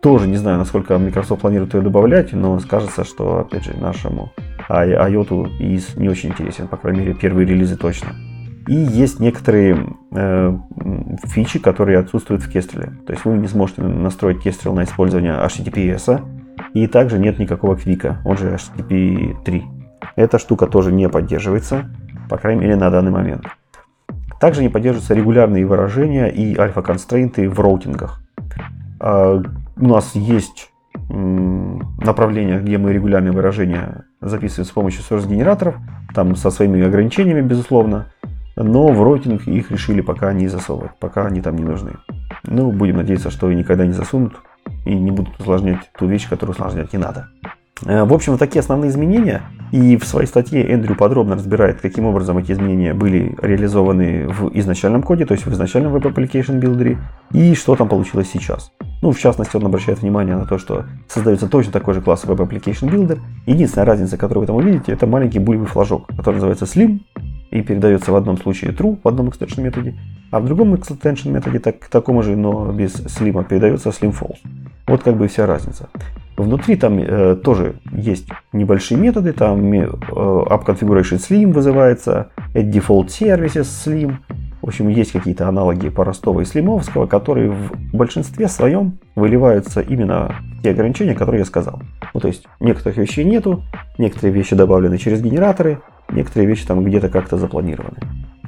Тоже 0.00 0.26
не 0.26 0.36
знаю, 0.36 0.58
насколько 0.58 0.98
Microsoft 0.98 1.42
планирует 1.42 1.74
ее 1.74 1.80
добавлять, 1.80 2.32
но 2.32 2.58
скажется, 2.58 3.04
что, 3.04 3.38
опять 3.38 3.64
же, 3.64 3.76
нашему 3.76 4.32
IOT 4.68 5.60
EES 5.60 5.96
не 5.96 6.08
очень 6.08 6.30
интересен, 6.30 6.66
по 6.66 6.76
крайней 6.76 7.00
мере, 7.00 7.14
первые 7.14 7.46
релизы 7.46 7.76
точно. 7.76 8.08
И 8.68 8.74
есть 8.74 9.18
некоторые 9.18 9.96
э, 10.12 10.58
фичи, 11.24 11.58
которые 11.58 11.98
отсутствуют 11.98 12.42
в 12.42 12.54
Kestrel. 12.54 13.04
То 13.06 13.12
есть 13.12 13.24
вы 13.24 13.36
не 13.38 13.48
сможете 13.48 13.82
настроить 13.82 14.44
Kestrel 14.44 14.74
на 14.74 14.84
использование 14.84 15.32
HTTPS, 15.34 16.20
и 16.74 16.86
также 16.86 17.18
нет 17.18 17.38
никакого 17.38 17.76
квика, 17.76 18.18
он 18.24 18.36
же 18.36 18.54
HTTP 18.54 19.42
3. 19.44 19.64
Эта 20.16 20.38
штука 20.38 20.66
тоже 20.66 20.92
не 20.92 21.08
поддерживается, 21.08 21.90
по 22.28 22.36
крайней 22.38 22.62
мере 22.62 22.76
на 22.76 22.90
данный 22.90 23.10
момент. 23.10 23.46
Также 24.40 24.62
не 24.62 24.68
поддерживаются 24.68 25.14
регулярные 25.14 25.64
выражения 25.66 26.28
и 26.28 26.56
альфа-констрейнты 26.56 27.48
в 27.48 27.60
роутингах. 27.60 28.20
А, 29.00 29.40
у 29.76 29.86
нас 29.86 30.14
есть 30.14 30.70
направления, 31.08 32.58
где 32.58 32.78
мы 32.78 32.92
регулярные 32.92 33.32
выражения 33.32 34.04
записываем 34.20 34.66
с 34.66 34.70
помощью 34.70 35.02
source-генераторов, 35.02 35.76
там 36.14 36.36
со 36.36 36.50
своими 36.50 36.82
ограничениями, 36.82 37.40
безусловно, 37.40 38.06
но 38.56 38.88
в 38.88 39.02
роутинг 39.02 39.46
их 39.46 39.70
решили 39.70 40.00
пока 40.00 40.32
не 40.32 40.48
засовывать, 40.48 40.92
пока 40.98 41.26
они 41.26 41.40
там 41.40 41.56
не 41.56 41.64
нужны. 41.64 41.92
Ну, 42.44 42.70
будем 42.72 42.96
надеяться, 42.96 43.30
что 43.30 43.50
и 43.50 43.54
никогда 43.54 43.86
не 43.86 43.92
засунут 43.92 44.34
и 44.84 44.94
не 44.94 45.10
будут 45.10 45.38
усложнять 45.38 45.90
ту 45.98 46.06
вещь, 46.06 46.28
которую 46.28 46.54
усложнять 46.54 46.92
не 46.92 46.98
надо. 46.98 47.28
Э, 47.84 48.04
в 48.04 48.12
общем, 48.12 48.38
такие 48.38 48.60
основные 48.60 48.90
изменения. 48.90 49.42
И 49.72 49.96
в 49.96 50.04
своей 50.04 50.26
статье 50.26 50.62
Эндрю 50.70 50.94
подробно 50.94 51.34
разбирает, 51.34 51.80
каким 51.80 52.04
образом 52.04 52.36
эти 52.36 52.52
изменения 52.52 52.92
были 52.92 53.34
реализованы 53.40 54.28
в 54.28 54.50
изначальном 54.52 55.02
коде, 55.02 55.24
то 55.24 55.32
есть 55.32 55.46
в 55.46 55.52
изначальном 55.52 55.94
Web 55.96 56.12
Application 56.12 56.60
Builder, 56.60 56.98
и 57.32 57.54
что 57.54 57.74
там 57.74 57.88
получилось 57.88 58.28
сейчас. 58.30 58.70
Ну, 59.00 59.12
в 59.12 59.18
частности, 59.18 59.56
он 59.56 59.64
обращает 59.64 60.02
внимание 60.02 60.36
на 60.36 60.44
то, 60.44 60.58
что 60.58 60.84
создается 61.08 61.48
точно 61.48 61.72
такой 61.72 61.94
же 61.94 62.02
класс 62.02 62.24
Web 62.24 62.46
Application 62.46 62.90
Builder. 62.90 63.18
Единственная 63.46 63.86
разница, 63.86 64.18
которую 64.18 64.42
вы 64.42 64.46
там 64.46 64.56
увидите, 64.56 64.92
это 64.92 65.06
маленький 65.06 65.38
булевый 65.38 65.66
флажок, 65.66 66.06
который 66.08 66.34
называется 66.34 66.66
Slim, 66.66 67.00
и 67.52 67.62
передается 67.62 68.10
в 68.10 68.16
одном 68.16 68.38
случае 68.38 68.72
true 68.72 68.98
в 69.04 69.06
одном 69.06 69.28
extension 69.28 69.60
методе, 69.62 69.94
а 70.30 70.40
в 70.40 70.46
другом 70.46 70.74
extension 70.74 71.30
методе 71.30 71.58
так, 71.58 71.86
такому 71.88 72.22
же, 72.22 72.34
но 72.34 72.72
без 72.72 72.94
slim 72.94 73.44
передается 73.46 73.90
slim 73.90 74.12
false. 74.18 74.38
Вот 74.86 75.02
как 75.02 75.16
бы 75.16 75.28
вся 75.28 75.46
разница. 75.46 75.88
Внутри 76.36 76.76
там 76.76 76.98
э, 76.98 77.36
тоже 77.36 77.74
есть 77.92 78.26
небольшие 78.52 78.98
методы, 78.98 79.32
там 79.34 79.72
э, 79.72 79.84
app 79.84 80.66
configuration 80.66 81.18
slim 81.18 81.52
вызывается, 81.52 82.30
add 82.54 82.72
default 82.72 83.08
services 83.08 83.64
slim. 83.64 84.16
В 84.62 84.68
общем, 84.68 84.88
есть 84.88 85.10
какие-то 85.10 85.48
аналоги 85.48 85.88
Поростова 85.88 86.40
и 86.40 86.44
Слимовского, 86.44 87.06
которые 87.06 87.50
в 87.50 87.72
большинстве 87.92 88.46
своем 88.46 88.98
выливаются 89.16 89.80
именно 89.80 90.36
в 90.58 90.62
те 90.62 90.70
ограничения, 90.70 91.14
которые 91.14 91.40
я 91.40 91.44
сказал. 91.44 91.82
Ну, 92.14 92.20
то 92.20 92.28
есть, 92.28 92.46
некоторых 92.60 92.96
вещей 92.96 93.24
нету, 93.24 93.64
некоторые 93.98 94.32
вещи 94.32 94.54
добавлены 94.54 94.98
через 94.98 95.20
генераторы, 95.20 95.80
некоторые 96.12 96.46
вещи 96.46 96.64
там 96.64 96.84
где-то 96.84 97.08
как-то 97.08 97.38
запланированы. 97.38 97.96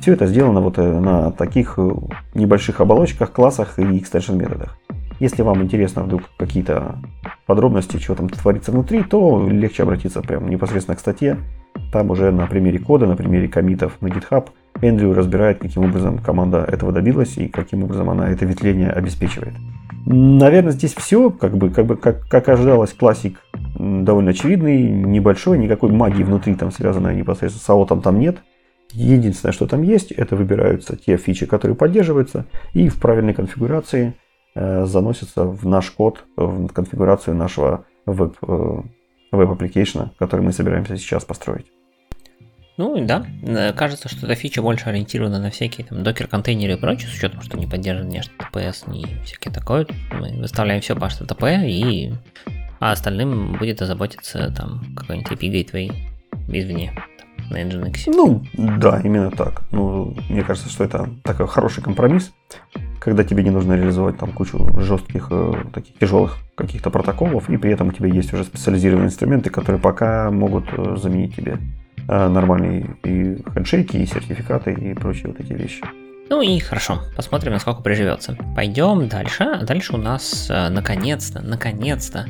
Все 0.01 0.13
это 0.13 0.27
сделано 0.27 0.61
вот 0.61 0.79
э, 0.79 1.01
на 1.01 1.33
таких 1.33 1.75
э, 1.79 1.91
небольших 2.35 2.81
оболочках, 2.81 3.33
классах 3.33 3.81
и 3.81 3.99
экстеншн 3.99 4.37
методах. 4.37 4.79
Если 5.19 5.43
вам 5.43 5.63
интересно 5.63 6.03
вдруг 6.03 6.23
какие-то 6.37 6.97
подробности, 7.47 7.97
что 7.97 8.15
там 8.15 8.29
творится 8.29 8.71
внутри, 8.71 9.03
то 9.03 9.49
легче 9.49 9.83
обратиться 9.83 10.21
прямо 10.21 10.49
непосредственно 10.49 10.97
к 10.97 11.01
статье. 11.01 11.39
Там 11.93 12.11
уже 12.11 12.31
на 12.31 12.47
примере 12.47 12.79
кода, 12.79 13.07
на 13.07 13.17
примере 13.17 13.49
комитов 13.49 14.01
на 14.01 14.09
GitHub 14.09 14.49
Эндрю 14.81 15.15
разбирает, 15.15 15.59
каким 15.59 15.85
образом 15.85 16.19
команда 16.19 16.65
этого 16.65 16.93
добилась 16.93 17.37
и 17.37 17.49
каким 17.49 17.85
образом 17.85 18.11
она 18.11 18.29
это 18.29 18.45
ветвление 18.45 18.91
обеспечивает. 18.91 19.55
Наверное, 20.07 20.73
здесь 20.73 20.95
все, 20.95 21.31
как 21.31 21.57
бы, 21.57 21.71
как 21.71 21.87
бы, 21.87 21.97
как, 21.97 22.29
как 22.29 22.49
ожидалось, 22.49 22.93
классик 22.93 23.41
довольно 23.79 24.33
очевидный, 24.33 24.83
небольшой, 24.83 25.59
никакой 25.59 25.91
магии 25.93 26.23
внутри 26.23 26.55
там 26.55 26.71
связанной 26.71 27.17
непосредственно 27.17 27.65
с 27.65 27.71
AOT 27.71 27.90
ом 27.90 28.03
там 28.03 28.19
нет. 28.19 28.39
Единственное, 28.93 29.53
что 29.53 29.67
там 29.67 29.83
есть, 29.83 30.13
это 30.13 30.37
выбираются 30.37 30.97
те 30.97 31.17
фичи, 31.17 31.47
которые 31.47 31.75
поддерживаются, 31.75 32.47
и 32.75 32.89
в 32.89 33.01
правильной 33.01 33.33
конфигурации 33.33 34.15
э, 34.55 34.85
заносятся 34.85 35.45
в 35.45 35.67
наш 35.67 35.91
код, 35.91 36.25
в 36.37 36.69
конфигурацию 36.69 37.35
нашего 37.35 37.87
веб, 38.07 38.37
э, 38.43 38.81
web 39.33 39.48
application 39.48 40.03
а, 40.03 40.13
который 40.19 40.43
мы 40.43 40.53
собираемся 40.53 40.97
сейчас 40.97 41.25
построить. 41.25 41.67
Ну 42.77 43.07
да, 43.07 43.25
кажется, 43.77 44.09
что 44.09 44.27
эта 44.27 44.35
фича 44.35 44.61
больше 44.61 44.89
ориентирована 44.89 45.39
на 45.39 45.51
всякие 45.51 45.87
там 45.87 46.03
докер-контейнеры 46.03 46.75
и 46.75 46.77
прочее, 46.77 47.09
с 47.09 47.15
учетом, 47.15 47.41
что 47.41 47.57
не 47.57 47.67
поддержан 47.67 48.09
ни 48.09 48.21
HTTPS, 48.21 48.91
ни 48.91 49.23
всякие 49.25 49.55
такое. 49.55 49.87
Мы 50.13 50.41
выставляем 50.41 50.81
все 50.81 50.97
по 50.97 51.05
HTTP, 51.05 51.69
и... 51.69 52.13
а 52.81 52.91
остальным 52.91 53.53
будет 53.53 53.81
озаботиться 53.81 54.53
там 54.57 54.83
какой-нибудь 54.97 55.31
API 55.31 55.53
Gateway 55.53 55.93
извне 56.49 56.93
на 57.51 57.63
Nginx. 57.63 57.97
Ну, 58.07 58.43
да, 58.55 59.01
именно 59.05 59.31
так. 59.31 59.63
Ну, 59.71 60.17
мне 60.29 60.43
кажется, 60.43 60.69
что 60.69 60.85
это 60.85 61.11
такой 61.23 61.47
хороший 61.47 61.83
компромисс, 61.83 62.33
когда 62.99 63.23
тебе 63.23 63.45
не 63.45 63.51
нужно 63.51 63.75
реализовать 63.75 64.19
там 64.19 64.33
кучу 64.33 64.81
жестких, 64.81 65.29
э, 65.31 65.53
таких 65.73 65.99
тяжелых 65.99 66.39
каких-то 66.55 66.91
протоколов, 66.91 67.51
и 67.51 67.57
при 67.57 67.73
этом 67.73 67.89
у 67.89 67.93
тебя 67.93 68.09
есть 68.09 68.33
уже 68.33 68.45
специализированные 68.45 69.09
инструменты, 69.09 69.51
которые 69.51 69.81
пока 69.81 70.31
могут 70.31 70.65
э, 70.73 70.97
заменить 70.97 71.37
тебе 71.37 71.59
нормальные 72.07 72.97
и 73.05 73.37
хендшейки, 73.55 73.97
и 73.97 74.07
сертификаты, 74.07 74.73
и 74.73 74.95
прочие 74.95 75.29
вот 75.29 75.41
эти 75.41 75.53
вещи. 75.53 75.83
Ну 76.31 76.41
и 76.41 76.59
хорошо, 76.59 77.03
посмотрим, 77.17 77.53
насколько 77.53 77.83
приживется. 77.83 78.37
Пойдем 78.57 79.09
дальше. 79.09 79.45
А 79.45 79.65
дальше 79.65 79.95
у 79.95 79.99
нас 79.99 80.49
э, 80.49 80.69
наконец-то, 80.71 81.41
наконец-то, 81.43 82.27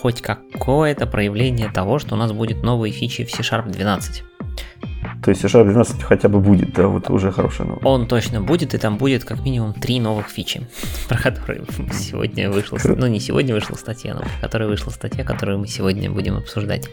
хоть 0.00 0.20
какое-то 0.20 1.06
проявление 1.06 1.70
того, 1.70 2.00
что 2.00 2.16
у 2.16 2.18
нас 2.18 2.32
будет 2.32 2.64
новые 2.64 2.92
фичи 2.92 3.24
в 3.24 3.30
C-Sharp 3.30 3.70
12. 3.70 4.24
То 5.22 5.30
есть 5.30 5.42
C-Sharp 5.42 5.64
12 5.64 6.02
хотя 6.02 6.28
бы 6.28 6.40
будет, 6.40 6.72
да, 6.72 6.88
вот 6.88 7.08
уже 7.08 7.30
хорошая 7.30 7.68
новость. 7.68 7.86
Он 7.86 8.08
точно 8.08 8.40
будет, 8.40 8.74
и 8.74 8.78
там 8.78 8.98
будет 8.98 9.24
как 9.24 9.44
минимум 9.44 9.74
три 9.74 10.00
новых 10.00 10.28
фичи, 10.28 10.66
про 11.08 11.16
которые 11.16 11.64
сегодня 11.92 12.50
вышла, 12.50 12.78
ну 12.84 13.06
не 13.06 13.20
сегодня 13.20 13.54
вышла 13.54 13.76
статья, 13.76 14.14
но 14.14 14.22
про 14.22 14.40
которые 14.40 14.68
вышла 14.68 14.90
статья, 14.90 15.22
которую 15.22 15.60
мы 15.60 15.68
сегодня 15.68 16.10
будем 16.10 16.36
обсуждать. 16.36 16.88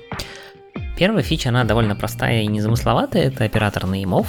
Первая 0.98 1.24
фича, 1.24 1.50
она 1.50 1.64
довольно 1.64 1.96
простая 1.96 2.44
и 2.44 2.48
незамысловатая, 2.48 3.24
это 3.24 3.44
оператор 3.46 3.88
неймов, 3.88 4.28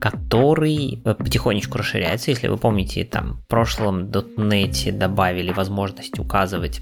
который 0.00 1.00
э, 1.04 1.14
потихонечку 1.14 1.78
расширяется. 1.78 2.32
Если 2.32 2.48
вы 2.48 2.56
помните, 2.56 3.04
там 3.04 3.40
в 3.44 3.46
прошлом 3.46 4.10
.NET 4.10 4.90
добавили 4.92 5.52
возможность 5.52 6.18
указывать 6.18 6.80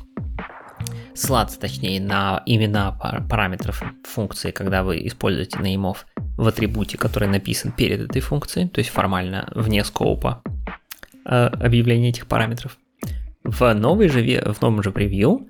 ссылаться, 1.15 1.61
точнее, 1.61 2.01
на 2.01 2.43
имена 2.47 2.93
параметров 3.29 3.83
функции, 4.05 4.53
когда 4.53 4.83
вы 4.83 5.07
используете 5.07 5.59
неймов 5.59 6.07
в 6.17 6.49
атрибуте, 6.49 6.97
который 6.97 7.29
написан 7.29 7.73
перед 7.73 8.01
этой 8.01 8.23
функцией, 8.23 8.69
то 8.69 8.79
есть 8.79 8.91
формально 8.91 9.53
вне 9.55 9.85
скопа 9.85 10.43
э, 11.27 11.47
объявления 11.47 12.09
этих 12.09 12.27
параметров. 12.27 12.79
В, 13.45 13.75
новой 13.75 14.09
же, 14.09 14.23
в 14.53 14.63
новом 14.63 14.83
же 14.83 14.93
превью 14.93 15.50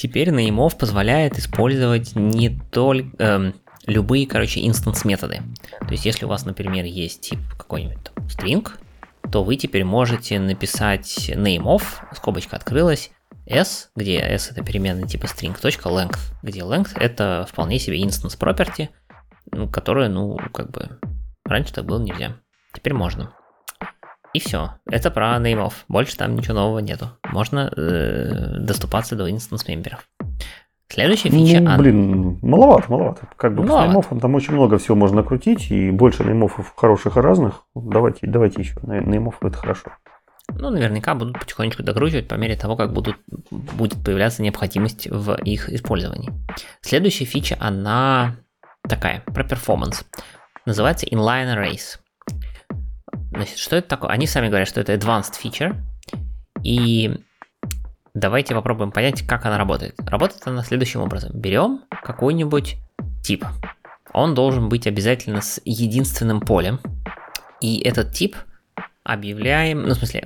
Теперь 0.00 0.30
Naimov 0.30 0.78
позволяет 0.78 1.38
использовать 1.38 2.16
не 2.16 2.48
только 2.48 3.22
эм, 3.22 3.54
любые, 3.84 4.26
короче, 4.26 4.66
instance 4.66 5.04
методы. 5.04 5.42
То 5.78 5.90
есть, 5.90 6.06
если 6.06 6.24
у 6.24 6.28
вас, 6.28 6.46
например, 6.46 6.86
есть 6.86 7.20
тип 7.20 7.38
какой-нибудь 7.58 7.98
string, 8.28 8.66
то 9.30 9.44
вы 9.44 9.56
теперь 9.56 9.84
можете 9.84 10.40
написать 10.40 11.28
nameof, 11.28 11.82
скобочка 12.16 12.56
открылась, 12.56 13.10
s, 13.44 13.90
где 13.94 14.16
s 14.20 14.50
это 14.50 14.64
переменная 14.64 15.06
типа 15.06 15.26
string, 15.26 15.54
length, 15.60 16.18
где 16.42 16.60
length 16.60 16.92
это 16.94 17.46
вполне 17.46 17.78
себе 17.78 18.02
instance 18.02 18.38
property, 18.40 18.88
которая, 19.70 20.08
ну, 20.08 20.38
как 20.54 20.70
бы, 20.70 20.98
раньше 21.44 21.74
так 21.74 21.84
было 21.84 22.02
нельзя. 22.02 22.38
Теперь 22.72 22.94
можно. 22.94 23.34
И 24.32 24.40
все. 24.40 24.74
Это 24.86 25.10
про 25.10 25.38
nameof. 25.38 25.84
Больше 25.88 26.16
там 26.16 26.36
ничего 26.36 26.54
нового 26.54 26.78
нету. 26.78 27.08
Можно 27.32 27.72
э, 27.76 28.58
доступаться 28.58 29.16
до 29.16 29.30
instance 29.30 29.66
member 29.66 29.93
ов. 29.93 30.06
Следующая 30.88 31.30
фича... 31.30 31.60
Ну, 31.60 31.78
блин, 31.78 32.38
маловато, 32.42 32.90
маловато. 32.90 33.28
Как 33.36 33.54
бы 33.54 33.62
маловато. 33.62 33.84
с 33.84 33.88
неймофом 33.88 34.20
там 34.20 34.34
очень 34.34 34.54
много 34.54 34.78
всего 34.78 34.96
можно 34.96 35.22
крутить, 35.22 35.70
и 35.70 35.90
больше 35.92 36.24
неймофов 36.24 36.74
хороших 36.76 37.16
и 37.16 37.20
разных. 37.20 37.64
Давайте, 37.76 38.26
давайте 38.26 38.62
еще. 38.62 38.74
Неймов 38.82 39.36
это 39.40 39.56
хорошо. 39.56 39.92
Ну, 40.52 40.70
наверняка 40.70 41.14
будут 41.14 41.38
потихонечку 41.38 41.84
докручивать 41.84 42.26
по 42.26 42.34
мере 42.34 42.56
того, 42.56 42.76
как 42.76 42.92
будут, 42.92 43.16
будет 43.52 44.02
появляться 44.04 44.42
необходимость 44.42 45.06
в 45.08 45.34
их 45.44 45.68
использовании. 45.68 46.32
Следующая 46.80 47.24
фича, 47.24 47.56
она 47.60 48.38
такая, 48.88 49.20
про 49.26 49.44
перформанс. 49.44 50.04
Называется 50.66 51.06
Inline 51.06 51.54
Arrays. 51.54 51.99
Значит, 53.30 53.58
что 53.58 53.76
это 53.76 53.88
такое? 53.88 54.10
Они 54.10 54.26
сами 54.26 54.48
говорят, 54.48 54.68
что 54.68 54.80
это 54.80 54.94
advanced 54.94 55.34
feature. 55.42 55.76
И 56.62 57.16
давайте 58.14 58.54
попробуем 58.54 58.90
понять, 58.90 59.26
как 59.26 59.46
она 59.46 59.58
работает. 59.58 59.94
Работает 59.98 60.42
она 60.46 60.62
следующим 60.62 61.00
образом. 61.00 61.30
Берем 61.34 61.82
какой-нибудь 62.02 62.76
тип. 63.22 63.44
Он 64.12 64.34
должен 64.34 64.68
быть 64.68 64.86
обязательно 64.86 65.40
с 65.40 65.60
единственным 65.64 66.40
полем. 66.40 66.80
И 67.60 67.80
этот 67.80 68.12
тип 68.12 68.36
объявляем, 69.04 69.82
ну 69.82 69.94
в 69.94 69.98
смысле, 69.98 70.24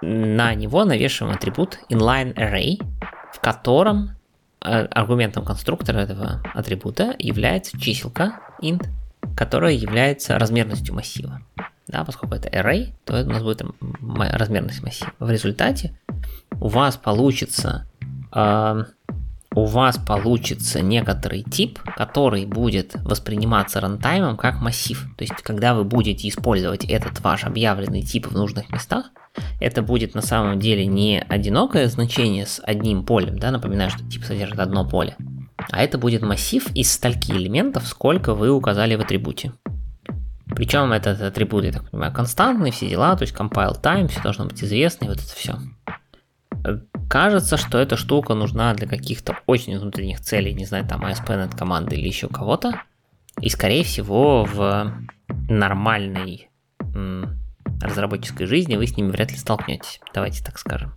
на 0.00 0.54
него 0.54 0.84
навешиваем 0.84 1.34
атрибут 1.34 1.78
inline 1.90 2.34
array, 2.34 2.78
в 3.32 3.40
котором 3.40 4.16
э, 4.64 4.86
аргументом 4.86 5.44
конструктора 5.44 5.98
этого 5.98 6.42
атрибута 6.54 7.14
является 7.18 7.78
чиселка 7.78 8.40
int, 8.62 8.86
которая 9.36 9.72
является 9.72 10.38
размерностью 10.38 10.94
массива 10.94 11.42
да, 11.90 12.04
поскольку 12.04 12.34
это 12.34 12.48
array, 12.48 12.92
то 13.04 13.16
это 13.16 13.28
у 13.28 13.32
нас 13.32 13.42
будет 13.42 13.62
размерность 14.00 14.82
массива. 14.82 15.12
В 15.18 15.30
результате 15.30 15.98
у 16.60 16.68
вас 16.68 16.96
получится 16.96 17.86
э, 18.34 18.84
у 19.54 19.64
вас 19.64 19.98
получится 19.98 20.80
некоторый 20.80 21.42
тип, 21.42 21.80
который 21.96 22.46
будет 22.46 22.94
восприниматься 23.02 23.80
рантаймом 23.80 24.36
как 24.36 24.60
массив. 24.60 25.04
То 25.16 25.24
есть, 25.24 25.42
когда 25.42 25.74
вы 25.74 25.84
будете 25.84 26.28
использовать 26.28 26.84
этот 26.84 27.20
ваш 27.20 27.44
объявленный 27.44 28.02
тип 28.02 28.28
в 28.28 28.34
нужных 28.34 28.70
местах, 28.70 29.10
это 29.60 29.82
будет 29.82 30.14
на 30.14 30.22
самом 30.22 30.60
деле 30.60 30.86
не 30.86 31.24
одинокое 31.28 31.88
значение 31.88 32.46
с 32.46 32.60
одним 32.62 33.04
полем, 33.04 33.38
да, 33.38 33.50
напоминаю, 33.50 33.90
что 33.90 34.08
тип 34.08 34.24
содержит 34.24 34.58
одно 34.58 34.88
поле, 34.88 35.16
а 35.70 35.82
это 35.82 35.98
будет 35.98 36.22
массив 36.22 36.66
из 36.74 36.92
стольки 36.92 37.32
элементов, 37.32 37.86
сколько 37.86 38.34
вы 38.34 38.50
указали 38.50 38.94
в 38.94 39.00
атрибуте. 39.00 39.52
Причем 40.54 40.92
этот 40.92 41.20
атрибут, 41.20 41.64
я 41.64 41.72
так 41.72 41.90
понимаю, 41.90 42.12
константный, 42.12 42.70
все 42.70 42.88
дела, 42.88 43.16
то 43.16 43.22
есть 43.22 43.34
compile 43.34 43.80
time, 43.80 44.08
все 44.08 44.22
должно 44.22 44.46
быть 44.46 44.62
известно, 44.62 45.06
и 45.06 45.08
вот 45.08 45.18
это 45.18 45.34
все. 45.34 45.56
Кажется, 47.08 47.56
что 47.56 47.78
эта 47.78 47.96
штука 47.96 48.34
нужна 48.34 48.74
для 48.74 48.86
каких-то 48.86 49.36
очень 49.46 49.78
внутренних 49.78 50.20
целей, 50.20 50.52
не 50.54 50.64
знаю, 50.64 50.86
там 50.86 51.04
ASP.NET 51.04 51.56
команды 51.56 51.96
или 51.96 52.06
еще 52.06 52.28
кого-то. 52.28 52.82
И, 53.40 53.48
скорее 53.48 53.84
всего, 53.84 54.44
в 54.44 54.92
нормальной 55.48 56.50
м, 56.94 57.38
разработческой 57.80 58.46
жизни 58.46 58.76
вы 58.76 58.86
с 58.86 58.96
ними 58.96 59.10
вряд 59.10 59.30
ли 59.30 59.36
столкнетесь. 59.36 60.00
Давайте 60.12 60.44
так 60.44 60.58
скажем. 60.58 60.92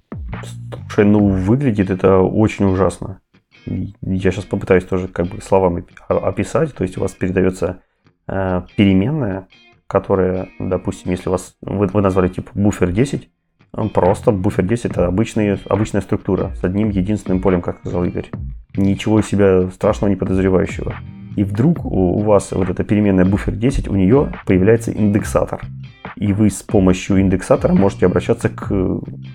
Слушай, 0.89 1.05
ну 1.05 1.27
выглядит 1.27 1.89
это 1.89 2.17
очень 2.17 2.65
ужасно. 2.65 3.21
Я 3.65 4.31
сейчас 4.31 4.45
попытаюсь 4.45 4.83
тоже 4.83 5.07
как 5.07 5.27
бы 5.27 5.41
словами 5.41 5.85
описать. 6.09 6.73
То 6.73 6.83
есть 6.83 6.97
у 6.97 7.01
вас 7.01 7.13
передается 7.13 7.79
переменная, 8.25 9.47
которая, 9.87 10.49
допустим, 10.59 11.11
если 11.11 11.29
вас 11.29 11.55
вы, 11.61 11.87
вы 11.87 12.01
назвали 12.01 12.27
тип 12.29 12.49
буфер 12.53 12.91
10, 12.91 13.29
Просто 13.93 14.31
буфер 14.31 14.65
10 14.65 14.85
это 14.85 15.07
обычный, 15.07 15.55
обычная 15.67 16.01
структура 16.01 16.51
с 16.61 16.63
одним 16.63 16.89
единственным 16.89 17.41
полем, 17.41 17.63
как 17.63 17.79
сказал 17.79 18.03
Игорь. 18.03 18.29
Ничего 18.77 19.19
из 19.19 19.27
себя 19.27 19.67
страшного 19.71 20.11
не 20.11 20.15
подозревающего. 20.15 20.95
И 21.35 21.43
вдруг 21.43 21.83
у, 21.83 22.19
вас 22.19 22.51
вот 22.51 22.69
эта 22.69 22.83
переменная 22.83 23.25
буфер 23.25 23.55
10, 23.55 23.87
у 23.87 23.95
нее 23.95 24.31
появляется 24.45 24.91
индексатор. 24.91 25.59
И 26.15 26.31
вы 26.33 26.51
с 26.51 26.61
помощью 26.61 27.19
индексатора 27.19 27.73
можете 27.73 28.05
обращаться 28.05 28.49
к 28.49 28.69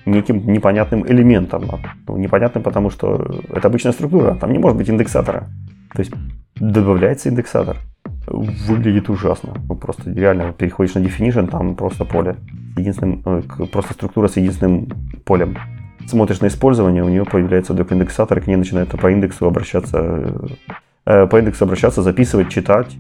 неким 0.07 0.47
непонятным 0.47 1.05
элементам. 1.05 1.69
Ну, 2.07 2.17
непонятным, 2.17 2.63
потому 2.63 2.91
что 2.91 3.41
это 3.51 3.67
обычная 3.67 3.91
структура, 3.91 4.37
там 4.37 4.53
не 4.53 4.59
может 4.59 4.79
быть 4.79 4.89
индексатора. 4.89 5.49
То 5.95 6.01
есть 6.01 6.13
добавляется 6.57 7.29
индексатор. 7.29 7.79
Выглядит 8.27 9.09
ужасно. 9.09 9.55
Ну, 9.69 9.75
просто 9.75 10.11
реально 10.11 10.53
переходишь 10.53 10.95
на 10.95 11.01
definition, 11.01 11.49
там 11.49 11.75
просто 11.77 12.05
поле 12.05 12.37
единственным, 12.77 13.23
э, 13.25 13.43
просто 13.73 13.95
структура 13.95 14.29
с 14.29 14.37
единственным 14.37 14.89
полем. 15.25 15.57
Смотришь 16.07 16.41
на 16.41 16.47
использование, 16.47 17.03
у 17.03 17.09
нее 17.09 17.25
появляется 17.25 17.73
вдруг 17.73 17.93
индексатор, 17.93 18.41
к 18.41 18.47
ней 18.47 18.57
начинает 18.57 18.89
по 18.89 19.11
индексу 19.11 19.47
обращаться, 19.47 20.51
э, 21.05 21.27
по 21.27 21.39
индексу 21.39 21.65
обращаться, 21.65 22.03
записывать, 22.03 22.49
читать. 22.49 22.97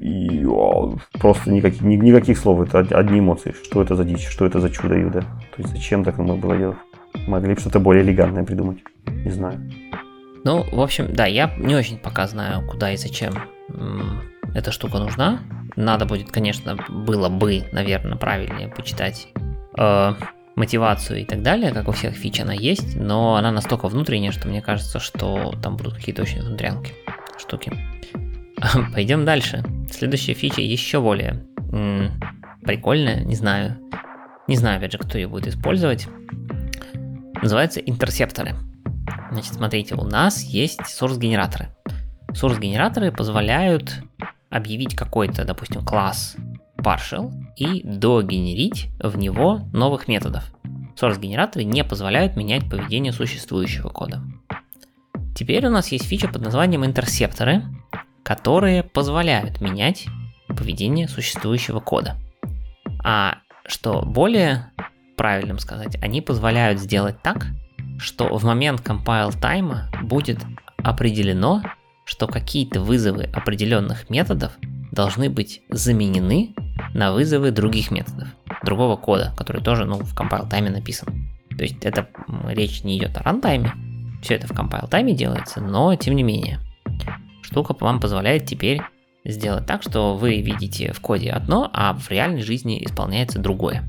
И 0.00 0.46
о, 0.46 0.94
просто 1.20 1.50
никаких, 1.50 1.82
никаких 1.82 2.38
слов, 2.38 2.60
это 2.60 2.78
одни 2.96 3.18
эмоции. 3.18 3.54
Что 3.64 3.82
это 3.82 3.94
за 3.94 4.04
дичь, 4.04 4.26
что 4.28 4.46
это 4.46 4.60
за 4.60 4.70
чудо 4.70 4.96
юда. 4.96 5.20
То 5.20 5.62
есть 5.62 5.70
зачем 5.70 6.04
так 6.04 6.18
мы 6.18 6.36
было 6.36 6.56
делать? 6.56 6.78
Могли 7.26 7.54
бы 7.54 7.60
что-то 7.60 7.80
более 7.80 8.04
элегантное 8.04 8.44
придумать. 8.44 8.78
Не 9.06 9.30
знаю. 9.30 9.60
Ну, 10.44 10.66
в 10.70 10.80
общем, 10.80 11.12
да, 11.12 11.26
я 11.26 11.54
не 11.58 11.74
очень 11.74 11.98
пока 11.98 12.26
знаю, 12.26 12.66
куда 12.66 12.92
и 12.92 12.96
зачем 12.96 13.34
эта 14.54 14.72
штука 14.72 14.98
нужна. 14.98 15.40
Надо 15.76 16.06
будет, 16.06 16.30
конечно, 16.30 16.76
было 16.88 17.28
бы, 17.28 17.64
наверное, 17.72 18.16
правильнее 18.16 18.68
почитать 18.68 19.28
э, 19.78 20.14
мотивацию 20.56 21.20
и 21.20 21.24
так 21.24 21.42
далее, 21.42 21.72
как 21.72 21.88
у 21.88 21.92
всех 21.92 22.14
фич 22.14 22.40
она 22.40 22.52
есть, 22.52 22.96
но 22.96 23.36
она 23.36 23.52
настолько 23.52 23.88
внутренняя, 23.88 24.32
что 24.32 24.48
мне 24.48 24.60
кажется, 24.60 24.98
что 24.98 25.54
там 25.62 25.76
будут 25.76 25.94
какие-то 25.94 26.22
очень 26.22 26.40
внутрянки 26.42 26.92
штуки. 27.38 27.72
Пойдем 28.92 29.24
дальше. 29.24 29.62
Следующая 29.90 30.34
фича 30.34 30.60
еще 30.60 31.00
более 31.00 31.46
м- 31.72 32.20
прикольная, 32.62 33.24
не 33.24 33.36
знаю. 33.36 33.78
Не 34.48 34.56
знаю, 34.56 34.78
опять 34.78 34.92
же, 34.92 34.98
кто 34.98 35.16
ее 35.16 35.28
будет 35.28 35.46
использовать. 35.46 36.08
Называется 37.42 37.80
интерсепторы. 37.80 38.56
Значит, 39.30 39.54
смотрите, 39.54 39.94
у 39.94 40.02
нас 40.02 40.42
есть 40.42 40.80
source-генераторы. 40.80 41.68
Source-генераторы 42.30 43.12
позволяют 43.12 44.02
объявить 44.50 44.96
какой-то, 44.96 45.44
допустим, 45.44 45.84
класс 45.84 46.36
partial 46.76 47.32
и 47.56 47.82
догенерить 47.84 48.88
в 48.98 49.16
него 49.16 49.60
новых 49.72 50.08
методов. 50.08 50.44
Source-генераторы 51.00 51.64
не 51.64 51.84
позволяют 51.84 52.36
менять 52.36 52.68
поведение 52.68 53.12
существующего 53.12 53.88
кода. 53.88 54.22
Теперь 55.36 55.66
у 55.66 55.70
нас 55.70 55.88
есть 55.92 56.06
фича 56.06 56.28
под 56.28 56.42
названием 56.42 56.84
интерсепторы, 56.84 57.62
которые 58.24 58.82
позволяют 58.82 59.60
менять 59.60 60.06
поведение 60.48 61.08
существующего 61.08 61.80
кода. 61.80 62.16
А 63.04 63.38
что 63.64 64.02
более 64.02 64.72
правильным 65.16 65.58
сказать, 65.58 65.96
они 66.02 66.20
позволяют 66.20 66.80
сделать 66.80 67.22
так, 67.22 67.46
что 68.00 68.36
в 68.36 68.44
момент 68.44 68.80
compile 68.80 69.38
тайма 69.38 69.90
будет 70.02 70.38
определено, 70.78 71.62
что 72.04 72.26
какие-то 72.26 72.80
вызовы 72.80 73.24
определенных 73.24 74.10
методов 74.10 74.52
должны 74.90 75.30
быть 75.30 75.62
заменены 75.68 76.54
на 76.94 77.12
вызовы 77.12 77.50
других 77.50 77.90
методов, 77.90 78.28
другого 78.64 78.96
кода, 78.96 79.32
который 79.36 79.62
тоже 79.62 79.84
ну, 79.84 79.98
в 79.98 80.14
compile 80.14 80.48
тайме 80.48 80.70
написан. 80.70 81.28
То 81.56 81.62
есть 81.62 81.84
это 81.84 82.08
речь 82.48 82.82
не 82.84 82.98
идет 82.98 83.16
о 83.18 83.22
рантайме, 83.22 83.72
все 84.22 84.34
это 84.34 84.46
в 84.46 84.52
compile 84.52 84.88
тайме 84.88 85.14
делается, 85.14 85.60
но 85.60 85.94
тем 85.94 86.16
не 86.16 86.22
менее. 86.22 86.58
Штука 87.42 87.74
вам 87.78 88.00
позволяет 88.00 88.46
теперь 88.46 88.80
сделать 89.24 89.66
так, 89.66 89.82
что 89.82 90.16
вы 90.16 90.40
видите 90.40 90.92
в 90.92 91.00
коде 91.00 91.30
одно, 91.30 91.70
а 91.72 91.94
в 91.94 92.10
реальной 92.10 92.42
жизни 92.42 92.82
исполняется 92.84 93.38
другое. 93.38 93.84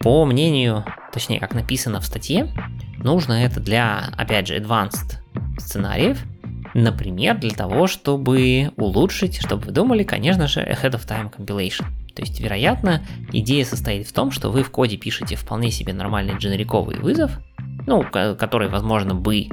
По 0.00 0.24
мнению, 0.24 0.84
точнее, 1.12 1.38
как 1.38 1.54
написано 1.54 2.00
в 2.00 2.04
статье, 2.04 2.52
нужно 3.02 3.44
это 3.44 3.60
для, 3.60 4.10
опять 4.16 4.48
же, 4.48 4.56
advanced 4.58 5.18
сценариев, 5.58 6.18
Например, 6.74 7.36
для 7.36 7.50
того, 7.50 7.86
чтобы 7.86 8.72
улучшить, 8.76 9.42
чтобы 9.44 9.66
вы 9.66 9.72
думали, 9.72 10.04
конечно 10.04 10.46
же, 10.46 10.60
ahead 10.60 10.92
of 10.92 11.06
time 11.06 11.30
compilation. 11.30 11.84
То 12.14 12.22
есть, 12.22 12.40
вероятно, 12.40 13.02
идея 13.32 13.64
состоит 13.64 14.06
в 14.06 14.12
том, 14.12 14.30
что 14.30 14.50
вы 14.50 14.62
в 14.62 14.70
коде 14.70 14.96
пишете 14.96 15.36
вполне 15.36 15.70
себе 15.70 15.92
нормальный 15.92 16.36
дженериковый 16.36 16.98
вызов, 16.98 17.32
ну, 17.86 18.02
который, 18.02 18.68
возможно, 18.68 19.14
бы 19.14 19.48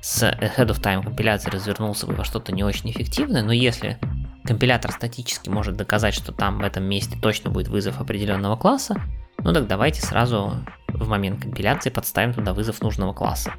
с 0.00 0.22
ahead 0.22 0.68
of 0.68 0.80
time 0.80 1.02
компиляции 1.02 1.50
развернулся 1.50 2.06
бы 2.06 2.14
во 2.14 2.24
что-то 2.24 2.52
не 2.52 2.64
очень 2.64 2.90
эффективное, 2.90 3.42
но 3.42 3.52
если 3.52 3.98
компилятор 4.44 4.92
статически 4.92 5.48
может 5.48 5.76
доказать, 5.76 6.14
что 6.14 6.32
там 6.32 6.58
в 6.58 6.62
этом 6.62 6.84
месте 6.84 7.16
точно 7.20 7.50
будет 7.50 7.68
вызов 7.68 8.00
определенного 8.00 8.56
класса, 8.56 9.00
ну 9.38 9.52
так 9.52 9.66
давайте 9.66 10.02
сразу 10.02 10.54
в 10.94 11.08
момент 11.08 11.42
компиляции 11.42 11.90
подставим 11.90 12.32
туда 12.32 12.54
вызов 12.54 12.82
нужного 12.82 13.12
класса 13.12 13.52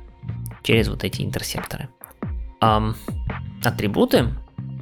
через 0.63 0.87
вот 0.87 1.03
эти 1.03 1.21
интерсепторы 1.21 1.89
эм, 2.61 2.95
атрибуты, 3.63 4.33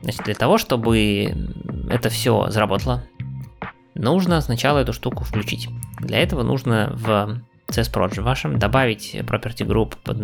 значит, 0.01 0.23
для 0.23 0.35
того, 0.35 0.57
чтобы 0.57 1.35
это 1.89 2.09
все 2.09 2.49
заработало, 2.49 3.03
нужно 3.95 4.39
сначала 4.41 4.79
эту 4.79 4.93
штуку 4.93 5.23
включить. 5.23 5.69
Для 5.99 6.19
этого 6.19 6.43
нужно 6.43 6.91
в 6.95 7.41
CSProj 7.67 8.21
вашем 8.21 8.59
добавить 8.59 9.15
property 9.15 9.65
group 9.65 9.95
под, 10.03 10.17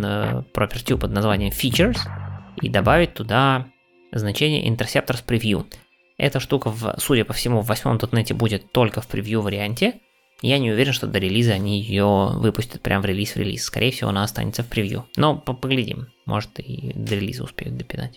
property 0.53 0.97
под 0.97 1.11
названием 1.11 1.51
features 1.51 1.99
и 2.61 2.69
добавить 2.69 3.13
туда 3.13 3.67
значение 4.11 4.69
interceptors 4.69 5.23
preview. 5.25 5.65
Эта 6.17 6.39
штука, 6.39 6.69
в, 6.69 6.95
судя 6.97 7.23
по 7.23 7.33
всему, 7.33 7.61
в 7.61 7.67
восьмом 7.67 7.97
.NET 7.97 8.33
будет 8.33 8.71
только 8.71 9.01
в 9.01 9.07
превью 9.07 9.41
варианте, 9.41 10.01
я 10.41 10.59
не 10.59 10.71
уверен, 10.71 10.93
что 10.93 11.07
до 11.07 11.19
релиза 11.19 11.51
они 11.53 11.81
ее 11.81 12.31
выпустят 12.33 12.81
прямо 12.81 13.03
в 13.03 13.05
релиз 13.05 13.33
в 13.33 13.37
релиз. 13.37 13.63
Скорее 13.63 13.91
всего, 13.91 14.09
она 14.09 14.23
останется 14.23 14.63
в 14.63 14.67
превью. 14.67 15.05
Но 15.15 15.37
поглядим. 15.37 16.07
Может 16.25 16.59
и 16.59 16.93
до 16.95 17.15
релиза 17.15 17.43
успеют 17.43 17.77
допинать. 17.77 18.15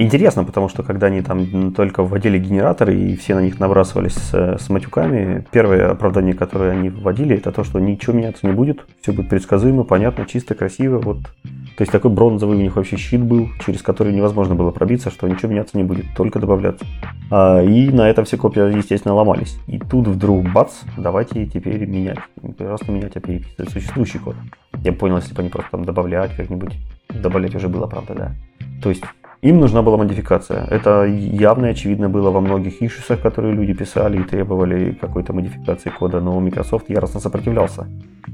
Интересно, 0.00 0.44
потому 0.44 0.68
что 0.68 0.84
когда 0.84 1.08
они 1.08 1.22
там 1.22 1.72
только 1.72 2.04
вводили 2.04 2.38
генераторы 2.38 2.94
и 2.96 3.16
все 3.16 3.34
на 3.34 3.40
них 3.40 3.58
набрасывались 3.58 4.14
с, 4.14 4.56
с 4.60 4.68
матюками, 4.70 5.44
первое 5.50 5.90
оправдание, 5.90 6.34
которое 6.34 6.70
они 6.70 6.88
вводили, 6.88 7.36
это 7.36 7.50
то, 7.50 7.64
что 7.64 7.80
ничего 7.80 8.12
меняться 8.12 8.46
не 8.46 8.52
будет, 8.52 8.86
все 9.00 9.12
будет 9.12 9.28
предсказуемо, 9.28 9.82
понятно, 9.82 10.24
чисто, 10.24 10.54
красиво. 10.54 11.00
Вот. 11.00 11.22
То 11.22 11.82
есть 11.82 11.90
такой 11.90 12.12
бронзовый 12.12 12.56
у 12.56 12.60
них 12.60 12.76
вообще 12.76 12.96
щит 12.96 13.20
был, 13.20 13.48
через 13.66 13.82
который 13.82 14.12
невозможно 14.12 14.54
было 14.54 14.70
пробиться, 14.70 15.10
что 15.10 15.26
ничего 15.26 15.50
меняться 15.50 15.76
не 15.76 15.82
будет, 15.82 16.06
только 16.16 16.38
добавляться. 16.38 16.86
А, 17.32 17.60
и 17.60 17.90
на 17.90 18.08
этом 18.08 18.24
все 18.24 18.36
копии, 18.36 18.76
естественно, 18.76 19.14
ломались. 19.14 19.58
И 19.66 19.80
тут 19.80 20.06
вдруг 20.06 20.48
бац, 20.52 20.74
давайте 20.96 21.44
теперь 21.46 21.84
менять. 21.86 22.18
Просто 22.56 22.92
менять, 22.92 23.16
а 23.16 23.20
переписывать 23.20 23.72
существующий 23.72 24.20
код. 24.20 24.36
Я 24.84 24.92
понял, 24.92 25.16
если 25.16 25.34
бы 25.34 25.40
они 25.40 25.50
просто 25.50 25.72
там 25.72 25.84
добавлять 25.84 26.36
как-нибудь. 26.36 26.76
Добавлять 27.08 27.56
уже 27.56 27.68
было, 27.68 27.88
правда, 27.88 28.14
да. 28.14 28.32
То 28.80 28.90
есть 28.90 29.02
им 29.40 29.60
нужна 29.60 29.82
была 29.82 29.96
модификация. 29.96 30.64
Это 30.64 31.04
явно 31.04 31.66
и 31.66 31.70
очевидно 31.70 32.08
было 32.08 32.30
во 32.30 32.40
многих 32.40 32.82
ишусах, 32.82 33.20
которые 33.20 33.54
люди 33.54 33.72
писали 33.72 34.18
и 34.18 34.24
требовали 34.24 34.92
какой-то 35.00 35.32
модификации 35.32 35.90
кода, 35.90 36.20
но 36.20 36.40
Microsoft 36.40 36.90
яростно 36.90 37.20
сопротивлялся. 37.20 37.86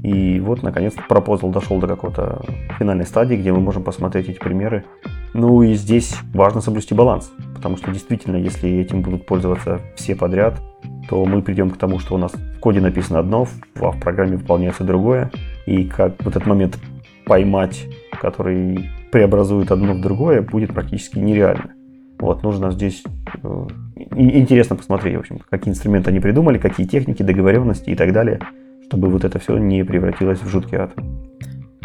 И 0.03 0.39
вот, 0.39 0.63
наконец-то, 0.63 1.03
пропозал 1.07 1.51
дошел 1.51 1.79
до 1.79 1.87
какой-то 1.87 2.41
финальной 2.79 3.05
стадии, 3.05 3.35
где 3.35 3.51
мы 3.51 3.59
можем 3.59 3.83
посмотреть 3.83 4.29
эти 4.29 4.39
примеры. 4.39 4.85
Ну 5.33 5.61
и 5.61 5.73
здесь 5.75 6.15
важно 6.33 6.61
соблюсти 6.61 6.95
баланс, 6.95 7.31
потому 7.53 7.77
что 7.77 7.91
действительно, 7.91 8.37
если 8.37 8.69
этим 8.69 9.01
будут 9.01 9.25
пользоваться 9.25 9.81
все 9.95 10.15
подряд, 10.15 10.61
то 11.09 11.23
мы 11.25 11.41
придем 11.41 11.69
к 11.69 11.77
тому, 11.77 11.99
что 11.99 12.15
у 12.15 12.17
нас 12.17 12.33
в 12.33 12.59
коде 12.59 12.81
написано 12.81 13.19
одно, 13.19 13.47
а 13.79 13.91
в 13.91 13.99
программе 13.99 14.37
выполняется 14.37 14.83
другое. 14.83 15.31
И 15.67 15.83
как 15.85 16.13
вот 16.23 16.35
этот 16.35 16.47
момент 16.47 16.79
поймать, 17.25 17.85
который 18.21 18.89
преобразует 19.15 19.71
одно 19.71 19.93
в 19.93 20.01
другое, 20.01 20.41
будет 20.41 20.73
практически 20.73 21.19
нереально. 21.19 21.71
Вот, 22.19 22.43
нужно 22.43 22.69
здесь 22.71 23.01
э, 23.43 23.67
интересно 24.13 24.75
посмотреть, 24.75 25.15
в 25.15 25.19
общем, 25.21 25.39
какие 25.49 25.71
инструменты 25.71 26.09
они 26.09 26.19
придумали, 26.19 26.57
какие 26.57 26.85
техники, 26.85 27.23
договоренности 27.23 27.91
и 27.91 27.95
так 27.95 28.11
далее, 28.11 28.41
чтобы 28.87 29.07
вот 29.07 29.23
это 29.23 29.39
все 29.39 29.57
не 29.57 29.85
превратилось 29.85 30.41
в 30.41 30.49
жуткий 30.49 30.79
ад. 30.79 30.91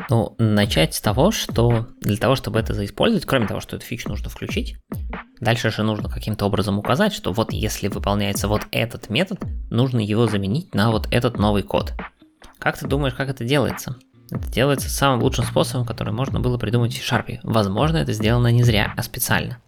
Ну, 0.09 0.35
начать 0.39 0.95
с 0.95 1.01
того, 1.01 1.31
что 1.31 1.87
для 2.01 2.17
того, 2.17 2.35
чтобы 2.35 2.59
это 2.59 2.75
заиспользовать, 2.75 3.27
кроме 3.27 3.47
того, 3.47 3.61
что 3.61 3.77
эту 3.77 3.87
фичу 3.87 4.09
нужно 4.09 4.29
включить, 4.29 4.77
дальше 5.41 5.71
же 5.71 5.85
нужно 5.85 6.09
каким-то 6.09 6.47
образом 6.47 6.81
указать, 6.81 7.13
что 7.13 7.33
вот 7.33 7.53
если 7.53 7.87
выполняется 7.87 8.49
вот 8.49 8.63
этот 8.73 9.09
метод, 9.09 9.39
нужно 9.71 10.01
его 10.01 10.27
заменить 10.27 10.75
на 10.75 10.91
вот 10.91 11.07
этот 11.13 11.39
новый 11.39 11.63
код. 11.63 11.93
Как 12.59 12.77
ты 12.77 12.89
думаешь, 12.89 13.15
как 13.15 13.29
это 13.29 13.45
делается? 13.45 13.95
Это 14.31 14.51
делается 14.51 14.89
самым 14.89 15.23
лучшим 15.23 15.45
способом, 15.45 15.87
который 15.87 16.13
можно 16.13 16.41
было 16.41 16.59
придумать 16.59 16.93
в 16.93 16.97
C-Sharp. 16.97 17.41
Возможно, 17.43 17.99
это 17.99 18.13
сделано 18.13 18.49
не 18.53 18.63
зря, 18.63 18.95
а 18.97 19.03
специально. 19.03 19.59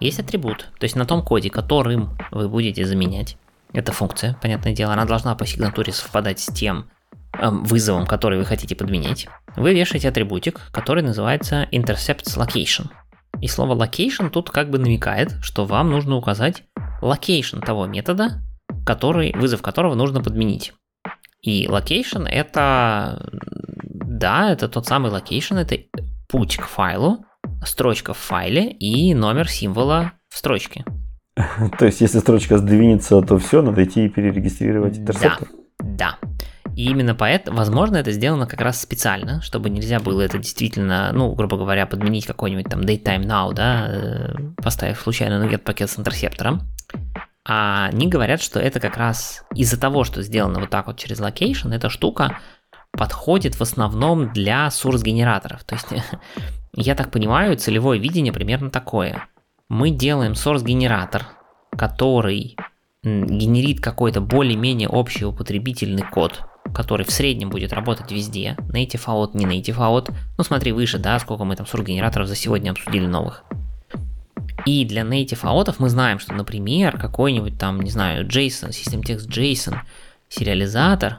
Есть 0.00 0.20
атрибут, 0.20 0.68
то 0.78 0.84
есть 0.84 0.96
на 0.96 1.06
том 1.06 1.22
коде, 1.22 1.50
которым 1.50 2.16
вы 2.30 2.48
будете 2.48 2.84
заменять, 2.84 3.36
эта 3.72 3.92
функция, 3.92 4.36
понятное 4.40 4.74
дело, 4.74 4.92
она 4.92 5.04
должна 5.04 5.34
по 5.34 5.46
сигнатуре 5.46 5.92
совпадать 5.92 6.40
с 6.40 6.52
тем 6.52 6.90
э, 7.32 7.48
вызовом, 7.48 8.06
который 8.06 8.38
вы 8.38 8.44
хотите 8.44 8.76
подменять. 8.76 9.28
Вы 9.56 9.74
вешаете 9.74 10.08
атрибутик, 10.08 10.60
который 10.72 11.02
называется 11.02 11.68
intercepts 11.72 12.36
location. 12.36 12.90
И 13.40 13.48
слово 13.48 13.74
location 13.74 14.28
тут 14.28 14.50
как 14.50 14.70
бы 14.70 14.78
намекает, 14.78 15.32
что 15.40 15.64
вам 15.64 15.90
нужно 15.90 16.16
указать 16.16 16.64
location 17.00 17.64
того 17.64 17.86
метода, 17.86 18.42
который, 18.84 19.32
вызов 19.34 19.62
которого 19.62 19.94
нужно 19.94 20.22
подменить. 20.22 20.74
И 21.40 21.66
location 21.66 22.28
это 22.28 23.28
да, 24.22 24.52
это 24.52 24.68
тот 24.68 24.86
самый 24.86 25.10
location, 25.10 25.58
это 25.58 25.76
путь 26.28 26.56
к 26.56 26.66
файлу, 26.66 27.24
строчка 27.64 28.14
в 28.14 28.18
файле 28.18 28.70
и 28.70 29.14
номер 29.14 29.48
символа 29.48 30.12
в 30.28 30.38
строчке. 30.38 30.84
То 31.78 31.86
есть, 31.86 32.00
если 32.00 32.20
строчка 32.20 32.58
сдвинется, 32.58 33.20
то 33.22 33.38
все, 33.38 33.62
надо 33.62 33.82
идти 33.82 34.06
и 34.06 34.08
перерегистрировать 34.08 34.98
интерсептор? 34.98 35.48
Да, 35.80 36.18
да. 36.20 36.28
И 36.76 36.88
именно 36.88 37.16
поэтому, 37.16 37.58
возможно, 37.58 37.96
это 37.96 38.12
сделано 38.12 38.46
как 38.46 38.60
раз 38.60 38.80
специально, 38.80 39.42
чтобы 39.42 39.68
нельзя 39.70 39.98
было 39.98 40.22
это 40.22 40.38
действительно, 40.38 41.10
ну, 41.12 41.34
грубо 41.34 41.56
говоря, 41.56 41.84
подменить 41.86 42.24
какой-нибудь 42.24 42.70
там 42.70 42.82
datetime 42.82 43.26
now, 43.26 43.52
да, 43.52 43.88
э, 43.88 44.34
поставив 44.62 45.00
случайно 45.00 45.40
на 45.40 45.50
get 45.50 45.58
пакет 45.58 45.90
с 45.90 45.98
интерсептором. 45.98 46.62
А 47.44 47.86
они 47.86 48.06
говорят, 48.06 48.40
что 48.40 48.60
это 48.60 48.78
как 48.78 48.96
раз 48.96 49.44
из-за 49.52 49.80
того, 49.80 50.04
что 50.04 50.22
сделано 50.22 50.60
вот 50.60 50.70
так 50.70 50.86
вот 50.86 50.96
через 50.96 51.20
location, 51.20 51.74
эта 51.74 51.90
штука 51.90 52.38
подходит 52.92 53.54
в 53.54 53.62
основном 53.62 54.32
для 54.32 54.68
source-генераторов. 54.68 55.64
То 55.64 55.74
есть, 55.74 55.88
я 56.74 56.94
так 56.94 57.10
понимаю, 57.10 57.56
целевое 57.56 57.98
видение 57.98 58.32
примерно 58.32 58.70
такое. 58.70 59.28
Мы 59.68 59.90
делаем 59.90 60.32
source-генератор, 60.32 61.26
который 61.76 62.56
генерит 63.02 63.80
какой-то 63.80 64.20
более-менее 64.20 64.88
общий 64.88 65.24
употребительный 65.24 66.04
код, 66.04 66.42
который 66.72 67.04
в 67.04 67.10
среднем 67.10 67.50
будет 67.50 67.72
работать 67.72 68.12
везде. 68.12 68.56
Native 68.72 69.04
out, 69.06 69.30
не 69.34 69.44
native 69.44 69.78
out. 69.78 70.12
Ну 70.38 70.44
смотри 70.44 70.72
выше, 70.72 70.98
да, 70.98 71.18
сколько 71.18 71.44
мы 71.44 71.56
там 71.56 71.66
source 71.66 71.84
генераторов 71.84 72.28
за 72.28 72.36
сегодня 72.36 72.70
обсудили 72.70 73.06
новых. 73.06 73.44
И 74.64 74.84
для 74.84 75.02
native 75.02 75.42
out 75.42 75.74
мы 75.78 75.88
знаем, 75.88 76.20
что, 76.20 76.34
например, 76.34 76.96
какой-нибудь 76.98 77.58
там, 77.58 77.80
не 77.80 77.90
знаю, 77.90 78.26
JSON, 78.26 78.68
System 78.68 79.02
Text 79.02 79.28
JSON, 79.28 79.78
сериализатор 80.28 81.18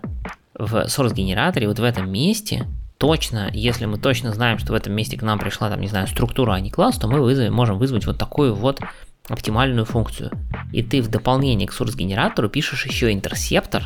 в 0.55 0.85
source 0.85 1.13
генераторе 1.13 1.67
вот 1.67 1.79
в 1.79 1.83
этом 1.83 2.11
месте 2.11 2.67
точно, 2.97 3.49
если 3.51 3.85
мы 3.85 3.97
точно 3.97 4.31
знаем, 4.31 4.59
что 4.59 4.71
в 4.73 4.75
этом 4.75 4.93
месте 4.93 5.17
к 5.17 5.23
нам 5.23 5.39
пришла, 5.39 5.69
там, 5.69 5.81
не 5.81 5.87
знаю, 5.87 6.07
структура, 6.07 6.53
а 6.53 6.59
не 6.59 6.71
класс, 6.71 6.97
то 6.97 7.07
мы 7.07 7.21
вызовем, 7.21 7.53
можем 7.53 7.77
вызвать 7.77 8.05
вот 8.05 8.17
такую 8.17 8.55
вот 8.55 8.79
оптимальную 9.27 9.85
функцию. 9.85 10.31
И 10.71 10.83
ты 10.83 11.01
в 11.01 11.09
дополнение 11.09 11.67
к 11.67 11.73
source 11.73 11.95
генератору 11.95 12.49
пишешь 12.49 12.85
еще 12.85 13.11
интерсептор, 13.11 13.83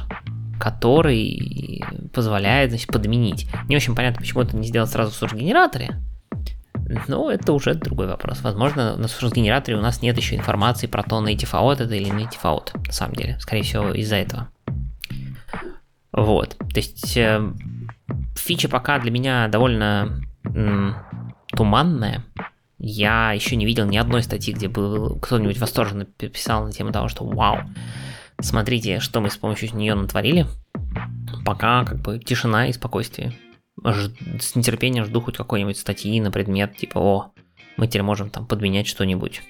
который 0.59 1.83
позволяет 2.13 2.71
значит, 2.71 2.87
подменить. 2.87 3.47
Не 3.67 3.75
очень 3.75 3.95
понятно, 3.95 4.19
почему 4.19 4.41
это 4.41 4.55
не 4.55 4.67
сделать 4.67 4.89
сразу 4.89 5.11
в 5.11 5.21
source 5.21 5.35
генераторе, 5.35 5.99
но 7.07 7.31
это 7.31 7.53
уже 7.53 7.73
другой 7.73 8.07
вопрос. 8.07 8.41
Возможно, 8.41 8.95
на 8.97 9.05
source 9.05 9.33
генераторе 9.33 9.77
у 9.77 9.81
нас 9.81 10.01
нет 10.01 10.17
еще 10.17 10.35
информации 10.35 10.87
про 10.87 11.03
то, 11.03 11.25
native 11.25 11.51
out 11.51 11.83
это 11.83 11.95
или 11.95 12.11
native 12.11 12.43
out, 12.43 12.69
на 12.85 12.93
самом 12.93 13.15
деле. 13.15 13.37
Скорее 13.39 13.63
всего, 13.63 13.91
из-за 13.91 14.17
этого. 14.17 14.49
Вот, 16.17 16.57
то 16.57 16.77
есть 16.77 17.15
э, 17.15 17.53
фича 18.35 18.67
пока 18.67 18.97
для 18.97 19.11
меня 19.11 19.47
довольно 19.49 20.19
м, 20.45 20.95
туманная. 21.55 22.25
Я 22.79 23.33
еще 23.33 23.55
не 23.55 23.67
видел 23.67 23.85
ни 23.85 23.97
одной 23.97 24.23
статьи, 24.23 24.51
где 24.51 24.67
бы 24.67 25.19
кто-нибудь 25.19 25.59
восторженно 25.59 26.05
писал 26.05 26.65
на 26.65 26.71
тему 26.71 26.91
того, 26.91 27.07
что 27.07 27.23
вау, 27.23 27.59
смотрите, 28.41 28.99
что 28.99 29.21
мы 29.21 29.29
с 29.29 29.37
помощью 29.37 29.75
нее 29.75 29.93
натворили. 29.93 30.47
Пока 31.45 31.85
как 31.85 31.99
бы 31.99 32.17
тишина 32.17 32.67
и 32.67 32.73
спокойствие. 32.73 33.33
Ж, 33.83 34.09
с 34.41 34.55
нетерпением 34.55 35.05
жду 35.05 35.21
хоть 35.21 35.37
какой-нибудь 35.37 35.77
статьи 35.77 36.19
на 36.19 36.31
предмет, 36.31 36.75
типа, 36.77 36.97
о, 36.97 37.31
мы 37.77 37.85
теперь 37.85 38.01
можем 38.01 38.31
там 38.31 38.47
подменять 38.47 38.87
что-нибудь. 38.87 39.43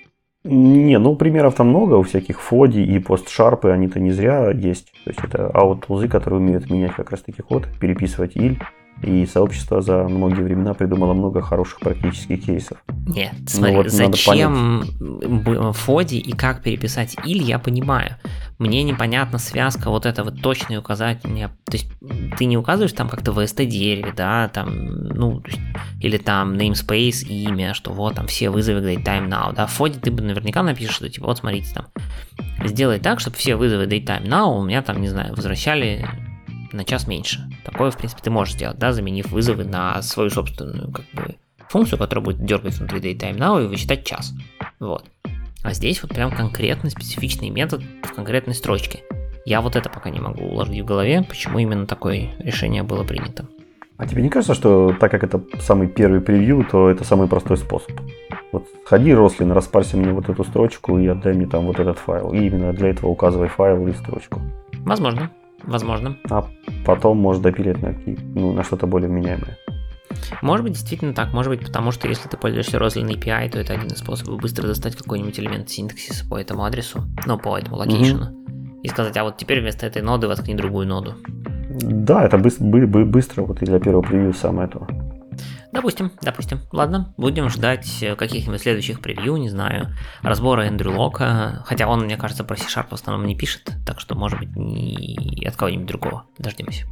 Не, 0.43 0.97
ну 0.97 1.15
примеров 1.15 1.55
там 1.55 1.69
много, 1.69 1.95
у 1.95 2.03
всяких 2.03 2.39
фоди 2.39 2.79
и 2.79 2.99
постшарпы, 2.99 3.69
они-то 3.69 3.99
не 3.99 4.11
зря 4.11 4.51
есть. 4.51 4.91
То 5.03 5.09
есть 5.09 5.19
это 5.23 5.49
аут-тулзы, 5.53 6.07
которые 6.07 6.39
умеют 6.39 6.69
менять 6.69 6.93
как 6.93 7.11
раз 7.11 7.21
таки 7.21 7.41
код, 7.41 7.67
переписывать 7.79 8.35
иль. 8.35 8.57
И 9.03 9.25
сообщество 9.25 9.81
за 9.81 10.03
многие 10.07 10.41
времена 10.41 10.73
придумало 10.73 11.13
много 11.13 11.41
хороших 11.41 11.79
практических 11.79 12.43
кейсов. 12.43 12.77
Нет, 13.07 13.33
ну 13.39 13.47
смотри, 13.47 13.71
ну, 13.71 13.83
вот 13.83 13.91
зачем 13.91 15.73
Фоди 15.73 16.15
и 16.15 16.31
как 16.33 16.63
переписать 16.63 17.15
иль, 17.23 17.43
я 17.43 17.59
понимаю. 17.59 18.15
Мне 18.57 18.81
непонятна 18.83 19.37
связка 19.37 19.91
вот 19.91 20.07
этого 20.07 20.31
точное 20.31 20.79
указание. 20.79 21.49
То 21.65 21.73
есть 21.73 21.91
ты 22.37 22.45
не 22.45 22.57
указываешь 22.57 22.93
там 22.93 23.07
как-то 23.07 23.31
в 23.31 23.39
ST 23.39 23.65
дереве, 23.65 24.13
да, 24.15 24.49
там, 24.49 25.07
ну, 25.09 25.43
или 26.01 26.17
там 26.17 26.55
namespace, 26.55 27.27
имя, 27.27 27.75
что 27.75 27.93
вот 27.93 28.15
там 28.15 28.25
все 28.25 28.49
вызовы 28.49 28.79
datetime 28.79 29.29
now, 29.29 29.53
да, 29.53 29.67
в 29.67 29.71
Фоди 29.73 29.99
ты 29.99 30.09
бы 30.09 30.23
наверняка 30.23 30.63
напишешь, 30.63 30.95
что 30.95 31.07
типа 31.07 31.27
вот 31.27 31.37
смотрите 31.37 31.71
там, 31.73 31.85
сделай 32.65 32.99
так, 32.99 33.19
чтобы 33.19 33.37
все 33.37 33.55
вызовы 33.55 33.85
datetime 33.85 34.27
now 34.27 34.57
у 34.57 34.63
меня 34.63 34.81
там, 34.81 34.99
не 35.01 35.07
знаю, 35.07 35.35
возвращали 35.35 36.07
на 36.71 36.83
час 36.83 37.07
меньше. 37.07 37.49
Такое, 37.63 37.91
в 37.91 37.97
принципе, 37.97 38.21
ты 38.23 38.29
можешь 38.29 38.55
сделать, 38.55 38.77
да, 38.77 38.93
заменив 38.93 39.31
вызовы 39.31 39.63
на 39.63 40.01
свою 40.01 40.29
собственную, 40.29 40.91
как 40.91 41.05
бы, 41.13 41.35
функцию, 41.69 41.99
которая 41.99 42.23
будет 42.23 42.45
дергать 42.45 42.77
внутри 42.77 42.99
datetime 42.99 43.37
now 43.37 43.63
и 43.63 43.67
высчитать 43.67 44.05
час. 44.05 44.33
Вот. 44.79 45.05
А 45.63 45.73
здесь 45.73 46.01
вот 46.01 46.13
прям 46.13 46.31
конкретный 46.31 46.91
специфичный 46.91 47.49
метод 47.49 47.81
в 48.03 48.13
конкретной 48.13 48.53
строчке. 48.53 49.03
Я 49.45 49.61
вот 49.61 49.75
это 49.75 49.89
пока 49.89 50.09
не 50.09 50.19
могу 50.19 50.43
уложить 50.43 50.81
в 50.81 50.85
голове, 50.85 51.23
почему 51.27 51.59
именно 51.59 51.85
такое 51.85 52.31
решение 52.39 52.83
было 52.83 53.03
принято. 53.03 53.47
А 53.97 54.05
тебе 54.05 54.21
не 54.21 54.29
кажется, 54.29 54.53
что 54.53 54.93
так 54.99 55.09
как 55.09 55.23
это 55.23 55.41
самый 55.59 55.87
первый 55.87 56.21
превью, 56.21 56.65
то 56.69 56.89
это 56.89 57.03
самый 57.03 57.27
простой 57.27 57.57
способ? 57.57 57.99
Вот 58.51 58.67
сходи, 58.85 59.13
Рослин, 59.13 59.51
распарься 59.51 59.97
мне 59.97 60.13
вот 60.13 60.29
эту 60.29 60.43
строчку 60.43 60.99
и 60.99 61.07
отдай 61.07 61.33
мне 61.33 61.47
там 61.47 61.65
вот 61.65 61.79
этот 61.79 61.97
файл. 61.97 62.31
И 62.31 62.45
именно 62.45 62.73
для 62.73 62.89
этого 62.89 63.09
указывай 63.09 63.47
файл 63.47 63.87
и 63.87 63.93
строчку. 63.93 64.41
Возможно. 64.85 65.31
Возможно. 65.63 66.17
А 66.29 66.47
потом 66.85 67.17
может 67.17 67.41
допилить 67.41 67.81
на, 67.81 67.95
ну, 68.35 68.53
на 68.53 68.63
что-то 68.63 68.87
более 68.87 69.09
вменяемое. 69.09 69.57
Может 70.41 70.63
быть, 70.63 70.73
действительно 70.73 71.13
так. 71.13 71.33
Может 71.33 71.51
быть, 71.51 71.65
потому 71.65 71.91
что 71.91 72.07
если 72.07 72.27
ты 72.29 72.37
пользуешься 72.37 72.77
Roslyn 72.77 73.09
API, 73.09 73.49
то 73.49 73.59
это 73.59 73.73
один 73.73 73.87
из 73.87 73.99
способов 73.99 74.41
быстро 74.41 74.67
достать 74.67 74.95
какой-нибудь 74.95 75.39
элемент 75.39 75.69
синтаксиса 75.69 76.27
по 76.27 76.39
этому 76.39 76.63
адресу, 76.63 77.03
ну, 77.25 77.37
по 77.37 77.57
этому 77.57 77.77
location 77.77 78.16
у. 78.16 78.25
Mm-hmm. 78.25 78.81
И 78.83 78.89
сказать, 78.89 79.17
а 79.17 79.23
вот 79.23 79.37
теперь 79.37 79.61
вместо 79.61 79.85
этой 79.85 80.01
ноды 80.01 80.27
воткни 80.27 80.55
другую 80.55 80.87
ноду. 80.87 81.15
Да, 81.69 82.25
это 82.25 82.37
быстро, 82.37 82.65
быстро 82.65 83.43
вот 83.43 83.57
для 83.57 83.79
первого 83.79 84.01
превью 84.01 84.33
самое 84.33 84.67
то. 84.67 84.87
Допустим, 85.77 86.11
допустим. 86.23 86.61
Ладно, 86.71 87.13
будем 87.17 87.49
ждать 87.49 88.01
э, 88.01 88.15
каких-нибудь 88.15 88.59
следующих 88.59 88.99
превью, 88.99 89.37
не 89.37 89.47
знаю, 89.47 89.93
разбора 90.23 90.63
Эндрю 90.63 90.91
Лока. 90.97 91.61
Хотя 91.67 91.87
он, 91.87 92.05
мне 92.05 92.17
кажется, 92.17 92.43
про 92.43 92.55
C-Sharp 92.57 92.87
в 92.89 92.93
основном 92.93 93.27
не 93.27 93.35
пишет, 93.35 93.71
так 93.85 93.99
что, 93.99 94.15
может 94.15 94.39
быть, 94.39 94.55
не 94.55 95.45
от 95.45 95.55
кого-нибудь 95.55 95.85
другого. 95.85 96.23
Дождемся. 96.39 96.87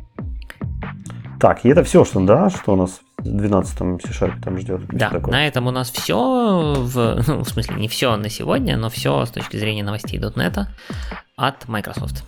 Так, 1.39 1.65
и 1.65 1.69
это 1.69 1.83
все, 1.83 2.05
что, 2.05 2.23
да, 2.23 2.51
что 2.51 2.73
у 2.73 2.75
нас 2.75 3.01
в 3.17 3.25
12-м 3.25 3.99
C-Sharp 4.01 4.39
там 4.43 4.59
ждет? 4.59 4.81
Да, 4.89 5.09
на 5.09 5.47
этом 5.47 5.65
у 5.65 5.71
нас 5.71 5.89
все, 5.89 6.75
в, 6.77 7.23
ну, 7.27 7.43
в 7.43 7.49
смысле 7.49 7.77
не 7.77 7.87
все 7.87 8.15
на 8.17 8.29
сегодня, 8.29 8.77
но 8.77 8.91
все 8.91 9.25
с 9.25 9.31
точки 9.31 9.57
зрения 9.57 9.83
новостей 9.83 10.19
.NET 10.19 10.67
от 11.37 11.67
Microsoft. 11.67 12.23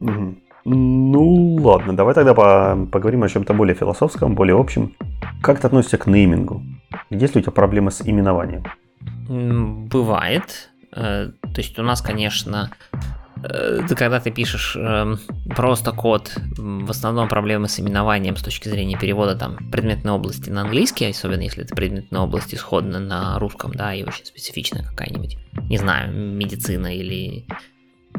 Угу. 0.00 0.38
Ну, 0.64 1.56
ладно, 1.56 1.96
давай 1.96 2.14
тогда 2.14 2.34
по 2.34 2.86
поговорим 2.90 3.22
о 3.22 3.28
чем-то 3.28 3.54
более 3.54 3.74
философском, 3.74 4.34
более 4.34 4.58
общем. 4.58 4.94
Как 5.42 5.60
ты 5.60 5.66
относишься 5.66 5.98
к 5.98 6.06
неймингу? 6.06 6.62
Есть 7.10 7.34
ли 7.34 7.40
у 7.40 7.42
тебя 7.42 7.52
проблемы 7.52 7.90
с 7.90 8.02
именованием? 8.02 8.64
Бывает. 9.28 10.70
Э, 10.92 11.30
то 11.40 11.60
есть 11.60 11.78
у 11.78 11.82
нас, 11.82 12.02
конечно, 12.02 12.70
э, 13.42 13.80
когда 13.96 14.20
ты 14.20 14.30
пишешь 14.30 14.76
эм, 14.76 15.18
просто 15.56 15.92
код, 15.92 16.36
в 16.58 16.90
основном 16.90 17.28
проблемы 17.28 17.68
с 17.68 17.80
именованием 17.80 18.36
с 18.36 18.42
точки 18.42 18.68
зрения 18.68 18.98
перевода 18.98 19.36
там 19.36 19.56
предметной 19.70 20.12
области 20.12 20.50
на 20.50 20.62
английский, 20.62 21.06
особенно 21.06 21.42
если 21.42 21.64
это 21.64 21.74
предметная 21.74 22.20
область 22.20 22.54
исходна 22.54 22.98
на 22.98 23.38
русском, 23.38 23.72
да, 23.72 23.94
и 23.94 24.02
очень 24.02 24.26
специфичная 24.26 24.84
какая-нибудь, 24.84 25.38
не 25.68 25.78
знаю, 25.78 26.12
медицина 26.12 26.94
или 26.94 27.46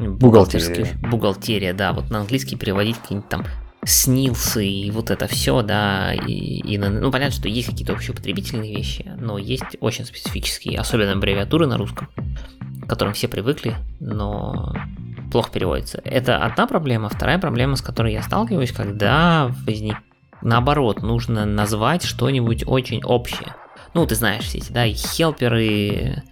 бухгалтерская 0.08 0.98
бухгалтерия, 1.02 1.72
да, 1.74 1.92
вот 1.92 2.10
на 2.10 2.20
английский 2.20 2.56
переводить 2.56 2.96
какие-нибудь 2.98 3.28
там 3.28 3.44
снился 3.84 4.60
и 4.60 4.90
вот 4.90 5.10
это 5.10 5.26
все, 5.26 5.62
да, 5.62 6.14
и, 6.14 6.32
и 6.32 6.78
ну 6.78 7.10
понятно, 7.10 7.34
что 7.34 7.48
есть 7.48 7.68
какие-то 7.68 7.92
общеупотребительные 7.92 8.76
вещи, 8.76 9.10
но 9.18 9.38
есть 9.38 9.76
очень 9.80 10.04
специфические, 10.04 10.78
особенно 10.78 11.12
аббревиатуры 11.12 11.66
на 11.66 11.76
русском, 11.76 12.08
к 12.84 12.88
которым 12.88 13.14
все 13.14 13.26
привыкли, 13.26 13.74
но 13.98 14.72
плохо 15.32 15.50
переводится. 15.50 16.00
Это 16.04 16.38
одна 16.38 16.66
проблема. 16.66 17.08
Вторая 17.08 17.38
проблема, 17.38 17.74
с 17.76 17.82
которой 17.82 18.12
я 18.12 18.22
сталкиваюсь, 18.22 18.70
когда 18.70 19.50
возник... 19.66 19.96
наоборот, 20.42 21.02
нужно 21.02 21.44
назвать 21.44 22.04
что-нибудь 22.04 22.64
очень 22.66 23.02
общее. 23.02 23.54
Ну, 23.94 24.06
ты 24.06 24.14
знаешь 24.14 24.44
все 24.44 24.58
эти, 24.58 24.72
да, 24.72 24.86
и 24.86 24.94
хелперы, 24.94 26.22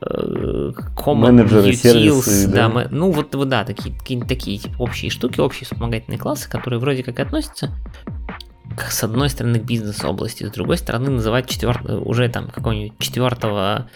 Common 0.00 1.32
Менеджеры, 1.32 1.70
utils, 1.70 1.74
сервисы, 1.74 2.48
да, 2.48 2.54
да. 2.54 2.68
Мы, 2.68 2.88
ну 2.90 3.10
вот, 3.10 3.34
вот 3.34 3.48
да, 3.48 3.64
такие, 3.64 3.96
такие, 3.96 4.24
такие 4.24 4.58
типа, 4.58 4.76
общие 4.78 5.10
штуки, 5.10 5.40
общие 5.40 5.64
вспомогательные 5.64 6.18
классы, 6.18 6.48
которые 6.48 6.78
вроде 6.78 7.02
как 7.02 7.18
относятся 7.18 7.70
к, 8.76 8.90
с 8.90 9.02
одной 9.02 9.28
стороны 9.28 9.58
к 9.58 9.64
бизнес-области, 9.64 10.44
с 10.44 10.50
другой 10.50 10.78
стороны 10.78 11.10
называть 11.10 11.48
четвер... 11.48 11.80
уже 12.04 12.28
там 12.28 12.48
какого-нибудь 12.48 12.98
четвертого 12.98 13.88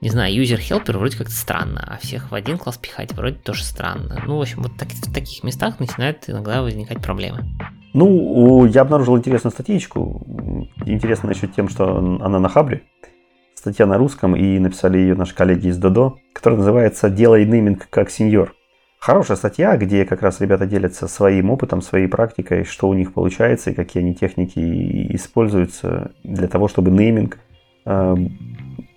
не 0.00 0.10
знаю, 0.10 0.32
юзер 0.32 0.60
helper 0.60 0.96
вроде 0.96 1.16
как-то 1.16 1.32
странно, 1.32 1.84
а 1.84 1.98
всех 1.98 2.30
в 2.30 2.34
один 2.34 2.56
класс 2.56 2.78
пихать 2.78 3.12
вроде 3.14 3.36
тоже 3.36 3.64
странно. 3.64 4.22
Ну, 4.26 4.36
в 4.36 4.40
общем, 4.40 4.62
вот 4.62 4.76
так, 4.78 4.88
в 4.88 5.12
таких 5.12 5.42
местах 5.42 5.80
начинают 5.80 6.18
иногда 6.28 6.62
возникать 6.62 7.02
проблемы. 7.02 7.44
Ну, 7.94 8.64
я 8.66 8.82
обнаружил 8.82 9.18
интересную 9.18 9.52
статьечку. 9.52 10.24
Интересно 10.86 11.30
еще 11.30 11.48
тем, 11.48 11.68
что 11.68 11.96
она 11.96 12.38
на 12.38 12.48
Хабре 12.48 12.82
статья 13.68 13.86
на 13.86 13.98
русском, 13.98 14.34
и 14.34 14.58
написали 14.58 14.96
ее 14.96 15.14
наши 15.14 15.34
коллеги 15.34 15.68
из 15.68 15.76
Додо, 15.76 16.16
которая 16.32 16.58
называется 16.58 17.10
«Делай 17.10 17.44
нейминг 17.44 17.86
как 17.90 18.10
сеньор». 18.10 18.54
Хорошая 18.98 19.36
статья, 19.36 19.76
где 19.76 20.06
как 20.06 20.22
раз 20.22 20.40
ребята 20.40 20.64
делятся 20.64 21.06
своим 21.06 21.50
опытом, 21.50 21.82
своей 21.82 22.08
практикой, 22.08 22.64
что 22.64 22.88
у 22.88 22.94
них 22.94 23.12
получается 23.12 23.70
и 23.70 23.74
какие 23.74 24.02
они 24.02 24.14
техники 24.14 25.14
используются 25.14 26.12
для 26.24 26.48
того, 26.48 26.66
чтобы 26.68 26.90
нейминг 26.90 27.38
э, 27.84 28.16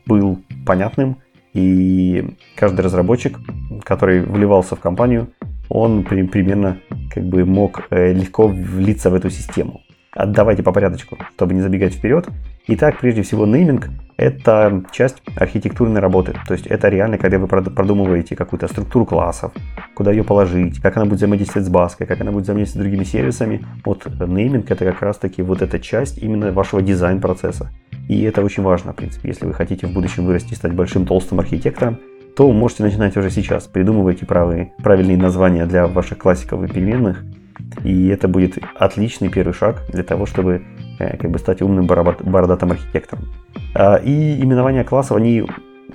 был 0.06 0.40
понятным, 0.66 1.18
и 1.54 2.38
каждый 2.56 2.82
разработчик, 2.82 3.38
который 3.84 4.22
вливался 4.22 4.78
в 4.78 4.80
компанию, 4.80 5.34
он 5.68 6.04
примерно 6.04 6.78
как 7.14 7.26
бы 7.26 7.44
мог 7.44 7.88
э, 7.90 8.14
легко 8.14 8.48
влиться 8.48 9.10
в 9.10 9.16
эту 9.16 9.30
систему. 9.30 9.82
Давайте 10.14 10.62
по 10.62 10.74
порядочку, 10.74 11.18
чтобы 11.36 11.54
не 11.54 11.62
забегать 11.62 11.94
вперед. 11.94 12.28
Итак, 12.68 13.00
прежде 13.00 13.22
всего, 13.22 13.46
нейминг– 13.46 13.88
это 14.18 14.84
часть 14.92 15.24
архитектурной 15.38 16.02
работы. 16.02 16.36
То 16.46 16.54
есть 16.54 16.68
это 16.68 16.90
реально, 16.90 17.18
когда 17.18 17.40
вы 17.40 17.48
продумываете 17.48 18.36
какую-то 18.36 18.68
структуру 18.68 19.06
классов, 19.06 19.54
куда 19.96 20.12
ее 20.12 20.26
положить, 20.26 20.82
как 20.82 20.98
она 20.98 21.06
будет 21.06 21.20
взаимодействовать 21.20 21.66
с 21.66 21.72
баской, 21.72 22.08
как 22.08 22.20
она 22.20 22.32
будет 22.32 22.44
взаимодействовать 22.44 22.86
с 22.86 22.90
другими 22.90 23.06
сервисами. 23.06 23.66
Вот 23.86 24.06
нейминг– 24.20 24.66
это 24.70 24.84
как 24.84 25.02
раз-таки 25.02 25.42
вот 25.42 25.62
эта 25.62 25.80
часть 25.80 26.18
именно 26.18 26.52
вашего 26.52 26.82
дизайн-процесса. 26.82 27.70
И 28.10 28.22
это 28.24 28.44
очень 28.44 28.64
важно, 28.64 28.92
в 28.92 28.98
принципе. 28.98 29.30
Если 29.30 29.46
вы 29.46 29.54
хотите 29.54 29.88
в 29.88 29.94
будущем 29.94 30.26
вырасти 30.26 30.52
и 30.52 30.56
стать 30.56 30.74
большим 30.74 31.06
толстым 31.06 31.40
архитектором, 31.40 31.98
то 32.36 32.52
можете 32.52 32.84
начинать 32.84 33.16
уже 33.16 33.30
сейчас. 33.30 33.64
Придумывайте 33.64 34.26
правые, 34.26 34.74
правильные 34.84 35.18
названия 35.18 35.66
для 35.66 35.88
ваших 35.88 36.18
классиков 36.18 36.62
и 36.64 36.68
переменных– 36.68 37.24
и 37.84 38.08
это 38.08 38.28
будет 38.28 38.58
отличный 38.76 39.30
первый 39.30 39.54
шаг 39.54 39.84
для 39.92 40.04
того, 40.04 40.26
чтобы 40.26 40.64
э, 41.00 41.18
как 41.18 41.32
бы 41.32 41.40
стать 41.40 41.62
умным 41.62 41.88
бородатым 41.88 42.72
архитектором. 42.72 43.26
А, 43.74 43.96
и 43.96 44.42
именования 44.42 44.84
классов, 44.84 45.18
они 45.18 45.46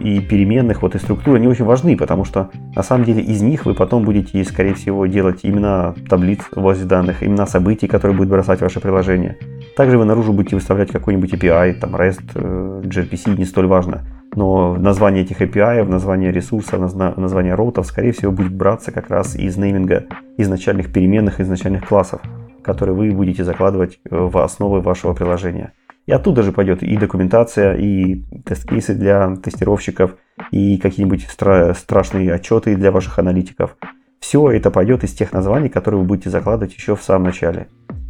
и 0.01 0.21
переменных, 0.21 0.83
вот 0.83 0.95
и 0.95 0.99
структуры, 0.99 1.39
они 1.39 1.49
очень 1.49 1.65
важны, 1.65 1.97
потому 1.97 2.25
что 2.25 2.51
на 2.75 2.83
самом 2.83 3.05
деле 3.05 3.23
из 3.23 3.43
них 3.43 3.67
вы 3.67 3.75
потом 3.75 4.05
будете, 4.05 4.43
скорее 4.45 4.75
всего, 4.75 5.07
делать 5.07 5.41
имена 5.43 5.95
таблиц 6.09 6.41
в 6.51 6.63
базе 6.63 6.85
данных, 6.85 7.23
имена 7.23 7.47
событий, 7.47 7.87
которые 7.87 8.17
будет 8.17 8.29
бросать 8.29 8.61
ваше 8.61 8.81
приложение. 8.81 9.39
Также 9.77 9.99
вы 9.99 10.05
наружу 10.05 10.33
будете 10.33 10.57
выставлять 10.57 10.91
какой-нибудь 10.91 11.35
API, 11.35 11.75
там 11.75 11.97
REST, 11.97 12.23
э, 12.35 12.83
gRPC, 12.85 13.37
не 13.37 13.45
столь 13.45 13.67
важно 13.67 14.03
но 14.37 14.77
название 14.77 15.25
этих 15.25 15.41
API, 15.41 15.85
название 15.85 16.31
ресурсов, 16.31 16.95
название 16.95 17.55
роутов, 17.55 17.87
скорее 17.87 18.13
всего, 18.13 18.31
будет 18.31 18.55
браться 18.55 18.93
как 18.93 19.09
раз 19.11 19.35
из 19.35 19.57
нейминга 19.57 20.05
изначальных 20.37 20.93
переменных, 20.93 21.41
изначальных 21.41 21.89
классов, 21.89 22.21
которые 22.63 22.95
вы 22.95 23.11
будете 23.13 23.45
закладывать 23.45 23.99
э, 24.05 24.17
в 24.17 24.37
основы 24.39 24.83
вашего 24.83 25.15
приложения. 25.15 25.73
И 26.07 26.13
оттуда 26.13 26.43
же 26.43 26.53
пойдет 26.53 26.83
и 26.83 26.97
документация, 26.97 27.75
и 27.75 28.23
тест-кейсы 28.45 28.95
для 28.95 29.37
тестировщиков, 29.37 30.15
и 30.53 30.79
какие-нибудь 30.79 31.27
стра- 31.27 31.75
страшные 31.75 32.33
отчеты 32.33 32.77
для 32.77 32.93
ваших 32.93 33.19
аналитиков. 33.19 33.77
Все 34.21 34.51
это 34.51 34.71
пойдет 34.71 35.05
из 35.05 35.13
тех 35.13 35.33
названий, 35.33 35.69
которые 35.69 36.01
вы 36.01 36.07
будете 36.07 36.31
закладывать 36.31 36.75
еще 36.75 36.95
в 36.95 37.03
самом 37.03 37.25
начале. 37.25 37.67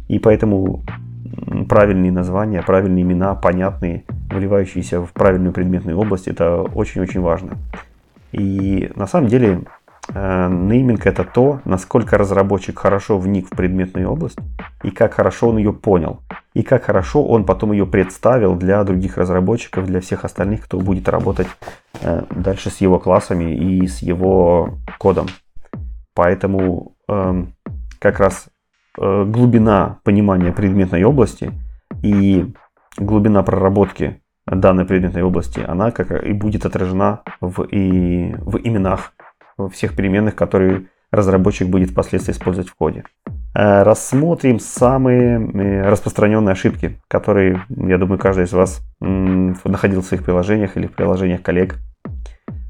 И 0.07 0.19
поэтому 0.19 0.83
правильные 1.67 2.11
названия, 2.11 2.61
правильные 2.61 3.03
имена, 3.03 3.33
понятные, 3.35 4.03
вливающиеся 4.29 5.01
в 5.01 5.11
правильную 5.11 5.51
предметную 5.51 5.97
область, 5.97 6.27
это 6.27 6.61
очень-очень 6.61 7.21
важно. 7.21 7.57
И 8.31 8.91
на 8.95 9.07
самом 9.07 9.27
деле 9.27 9.61
нейминг 10.13 11.05
это 11.05 11.23
то, 11.23 11.61
насколько 11.65 12.17
разработчик 12.17 12.79
хорошо 12.79 13.17
вник 13.17 13.47
в 13.47 13.55
предметную 13.55 14.09
область, 14.09 14.37
и 14.83 14.91
как 14.91 15.15
хорошо 15.15 15.49
он 15.49 15.57
ее 15.57 15.73
понял, 15.73 16.21
и 16.53 16.63
как 16.63 16.85
хорошо 16.85 17.23
он 17.23 17.45
потом 17.45 17.71
ее 17.71 17.85
представил 17.85 18.55
для 18.55 18.83
других 18.83 19.17
разработчиков, 19.17 19.85
для 19.85 20.01
всех 20.01 20.25
остальных, 20.25 20.63
кто 20.63 20.79
будет 20.79 21.09
работать 21.09 21.47
э, 22.01 22.23
дальше 22.29 22.69
с 22.69 22.77
его 22.77 22.99
классами 22.99 23.53
и 23.53 23.87
с 23.87 23.99
его 23.99 24.77
кодом. 24.97 25.27
Поэтому 26.13 26.93
эм, 27.07 27.53
как 27.99 28.19
раз 28.19 28.47
Э, 28.99 29.25
глубина 29.25 29.99
понимания 30.03 30.51
предметной 30.51 31.03
области 31.03 31.51
и 32.01 32.51
глубина 32.97 33.43
проработки 33.43 34.21
данной 34.47 34.85
предметной 34.85 35.21
области, 35.21 35.59
она 35.59 35.91
как 35.91 36.23
и 36.23 36.33
будет 36.33 36.65
отражена 36.65 37.21
в, 37.39 37.63
и, 37.63 38.33
в 38.39 38.57
именах 38.57 39.13
всех 39.71 39.95
переменных, 39.95 40.35
которые 40.35 40.87
разработчик 41.11 41.67
будет 41.67 41.91
впоследствии 41.91 42.33
использовать 42.33 42.69
в 42.69 42.75
коде. 42.75 43.03
Э, 43.55 43.83
рассмотрим 43.83 44.59
самые 44.59 45.39
э, 45.39 45.89
распространенные 45.89 46.53
ошибки, 46.53 46.99
которые, 47.07 47.65
я 47.69 47.97
думаю, 47.97 48.19
каждый 48.19 48.45
из 48.45 48.53
вас 48.53 48.81
находил 48.99 50.01
в 50.01 50.05
своих 50.05 50.23
приложениях 50.23 50.77
или 50.77 50.87
в 50.87 50.93
приложениях 50.93 51.41
коллег. 51.41 51.77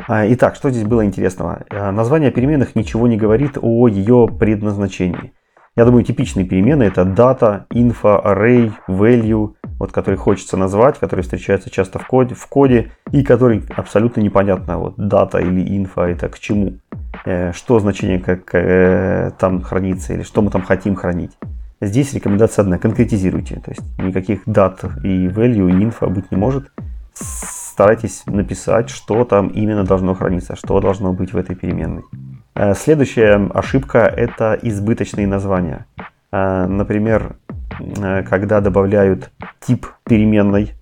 Итак, 0.09 0.55
что 0.55 0.69
здесь 0.69 0.85
было 0.85 1.03
интересного? 1.03 1.65
Название 1.69 2.31
переменных 2.31 2.75
ничего 2.75 3.07
не 3.07 3.17
говорит 3.17 3.57
о 3.61 3.87
ее 3.89 4.29
предназначении. 4.39 5.33
Я 5.77 5.85
думаю, 5.85 6.03
типичные 6.03 6.43
перемены 6.43 6.81
это 6.81 7.03
data, 7.03 7.67
info, 7.69 8.19
array, 8.25 8.73
value, 8.87 9.53
вот 9.77 9.91
который 9.91 10.15
хочется 10.15 10.57
назвать, 10.57 10.97
который 10.97 11.21
встречается 11.21 11.69
часто 11.69 11.99
в 11.99 12.07
коде, 12.07 12.33
в 12.33 12.47
коде 12.47 12.91
и 13.11 13.23
который 13.23 13.63
абсолютно 13.75 14.21
непонятно, 14.21 14.79
вот 14.79 14.97
data 14.97 15.39
или 15.39 15.63
info 15.63 16.01
это 16.01 16.29
к 16.29 16.39
чему, 16.39 16.79
э, 17.25 17.53
что 17.53 17.77
значение 17.77 18.17
как 18.17 18.55
э, 18.55 19.29
там 19.37 19.61
хранится 19.61 20.13
или 20.13 20.23
что 20.23 20.41
мы 20.41 20.49
там 20.49 20.63
хотим 20.63 20.95
хранить. 20.95 21.37
Здесь 21.79 22.11
рекомендация 22.13 22.63
одна, 22.63 22.79
конкретизируйте, 22.79 23.61
то 23.63 23.69
есть 23.69 23.83
никаких 23.99 24.41
дат 24.47 24.83
и 25.03 25.27
value 25.27 25.69
и 25.69 25.85
info 25.85 26.09
быть 26.09 26.31
не 26.31 26.37
может. 26.37 26.71
Старайтесь 27.13 28.23
написать, 28.25 28.89
что 28.89 29.25
там 29.25 29.49
именно 29.49 29.83
должно 29.83 30.15
храниться, 30.15 30.55
что 30.55 30.79
должно 30.79 31.13
быть 31.13 31.33
в 31.33 31.37
этой 31.37 31.55
переменной. 31.55 32.01
Э, 32.57 32.73
следующая 32.73 33.49
ошибка– 33.53 33.99
это 34.17 34.57
избыточные 34.63 35.27
названия. 35.27 35.85
Э, 36.31 36.65
например, 36.65 37.35
э, 37.79 38.23
когда 38.23 38.61
добавляют 38.61 39.29
тип 39.59 39.85
переменной, 40.05 40.73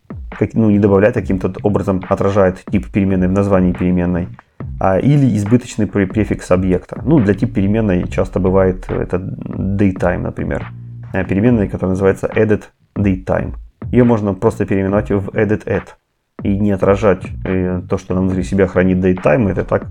ну 0.53 0.69
не 0.69 0.79
добавляют, 0.79 1.17
а 1.17 1.21
каким-то 1.21 1.53
образом 1.63 2.01
отражают 2.07 2.63
тип 2.71 2.89
переменной 2.91 3.27
в 3.27 3.33
названии 3.33 3.73
переменной, 3.73 4.29
а, 4.79 4.99
или 4.99 5.35
избыточный 5.35 5.87
префикс 5.87 6.49
объекта. 6.51 7.01
Ну, 7.05 7.19
для 7.19 7.33
тип 7.33 7.53
переменной 7.53 8.07
часто 8.07 8.39
бывает 8.39 8.89
это 8.89 9.17
daytime, 9.17 10.19
например. 10.19 10.67
переменной, 11.29 11.67
которая 11.67 11.91
называется 11.91 12.27
edit 12.27 12.63
datetime. 12.95 13.55
Ее 13.91 14.03
можно 14.03 14.33
просто 14.33 14.65
переименовать 14.65 15.09
в 15.11 15.29
edit 15.29 15.65
add 15.65 15.87
и 16.45 16.59
не 16.59 16.71
отражать 16.71 17.23
то, 17.89 17.97
что 17.97 18.13
нам 18.13 18.27
внутри 18.27 18.43
себя 18.43 18.67
хранит 18.67 18.97
datetime. 18.97 19.49
Это 19.49 19.63
так, 19.63 19.87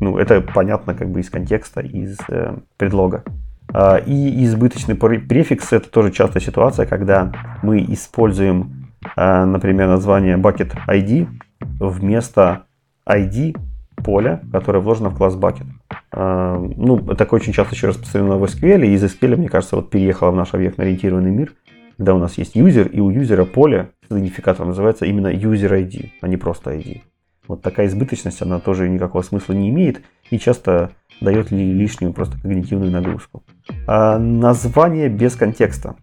ну, 0.00 0.18
это 0.18 0.40
понятно 0.40 0.94
как 0.94 1.08
бы 1.08 1.20
из 1.20 1.30
контекста, 1.30 1.80
из 1.80 2.18
э, 2.28 2.56
предлога. 2.76 3.24
А, 3.72 3.96
и 3.96 4.44
избыточный 4.44 4.94
префикс– 4.94 5.72
это 5.72 5.90
тоже 5.90 6.10
частая 6.12 6.42
ситуация, 6.42 6.86
когда 6.86 7.32
мы 7.62 7.84
используем, 7.88 8.88
а, 9.16 9.44
например, 9.46 9.88
название 9.88 10.36
bucket 10.36 10.72
ID 10.86 11.26
вместо 11.80 12.62
ID 13.08 13.56
поля, 13.96 14.42
которое 14.52 14.80
вложено 14.80 15.10
в 15.10 15.16
класс 15.16 15.34
bucket. 15.34 15.66
А, 16.12 16.58
ну, 16.58 16.98
такое 17.14 17.40
очень 17.40 17.52
часто 17.52 17.74
еще 17.74 17.88
распространено 17.88 18.36
в 18.36 18.44
SQL, 18.44 18.86
и 18.86 18.92
из 18.92 19.02
SQL, 19.02 19.36
мне 19.36 19.48
кажется, 19.48 19.76
вот 19.76 19.90
переехало 19.90 20.30
в 20.30 20.36
наш 20.36 20.52
объектно-ориентированный 20.54 21.30
мир, 21.30 21.52
когда 21.96 22.14
у 22.14 22.18
нас 22.18 22.38
есть 22.38 22.56
user, 22.56 22.88
и 22.88 23.00
у 23.00 23.10
юзера 23.10 23.44
поле 23.44 23.90
с 24.08 24.12
идентификатором 24.12 24.68
называется 24.68 25.06
именно 25.06 25.28
user 25.28 25.70
ID, 25.70 26.10
а 26.20 26.28
не 26.28 26.36
просто 26.36 26.74
ID. 26.74 27.02
Вот 27.46 27.62
такая 27.62 27.86
избыточность, 27.86 28.40
она 28.40 28.58
тоже 28.58 28.88
никакого 28.88 29.22
смысла 29.22 29.52
не 29.52 29.68
имеет 29.68 30.02
и 30.30 30.38
часто 30.38 30.92
дает 31.20 31.50
ли 31.50 31.72
лишнюю 31.72 32.12
просто 32.12 32.40
когнитивную 32.40 32.90
нагрузку. 32.90 33.44
А 33.86 34.18
название 34.18 35.08
без 35.08 35.36
контекста. 35.36 35.96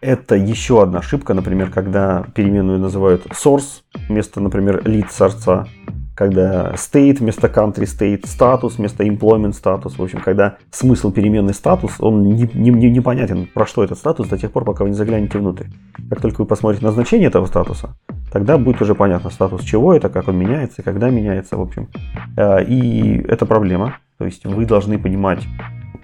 Это 0.00 0.34
еще 0.34 0.82
одна 0.82 0.98
ошибка, 0.98 1.34
например, 1.34 1.70
когда 1.70 2.24
переменную 2.34 2.78
называют 2.78 3.26
source 3.26 3.82
вместо, 4.08 4.40
например, 4.40 4.82
lead 4.84 5.06
сорца, 5.10 5.66
когда 6.14 6.72
state 6.74 7.18
вместо 7.18 7.48
country 7.48 7.84
state, 7.84 8.26
статус 8.26 8.78
вместо 8.78 9.04
employment 9.04 9.52
статус. 9.52 9.98
В 9.98 10.02
общем, 10.02 10.20
когда 10.20 10.56
смысл 10.70 11.10
переменной 11.10 11.54
статус, 11.54 11.94
он 11.98 12.22
не, 12.22 12.48
не, 12.54 12.70
не, 12.70 13.46
про 13.46 13.66
что 13.66 13.82
этот 13.82 13.98
статус 13.98 14.28
до 14.28 14.38
тех 14.38 14.52
пор, 14.52 14.64
пока 14.64 14.84
вы 14.84 14.90
не 14.90 14.96
заглянете 14.96 15.38
внутрь. 15.38 15.66
Как 16.08 16.20
только 16.20 16.42
вы 16.42 16.46
посмотрите 16.46 16.84
назначение 16.84 17.28
этого 17.28 17.46
статуса, 17.46 17.96
тогда 18.32 18.58
будет 18.58 18.80
уже 18.80 18.94
понятно 18.94 19.30
статус 19.30 19.62
чего 19.62 19.94
это, 19.94 20.08
как 20.08 20.28
он 20.28 20.36
меняется, 20.36 20.82
когда 20.82 21.10
меняется, 21.10 21.56
в 21.56 21.62
общем. 21.62 21.88
Э, 22.36 22.64
и 22.64 23.18
это 23.28 23.46
проблема. 23.46 23.96
То 24.18 24.24
есть 24.24 24.46
вы 24.46 24.64
должны 24.66 24.98
понимать 24.98 25.44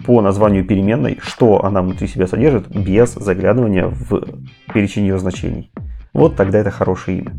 по 0.04 0.20
названию 0.22 0.64
переменной, 0.64 1.18
что 1.22 1.64
она 1.64 1.82
внутри 1.82 2.08
себя 2.08 2.26
содержит, 2.26 2.68
без 2.68 3.14
заглядывания 3.14 3.86
в 3.86 4.22
перечень 4.72 5.02
ее 5.02 5.18
значений. 5.18 5.70
Вот 6.12 6.36
тогда 6.36 6.58
это 6.58 6.70
хорошее 6.70 7.18
имя. 7.18 7.32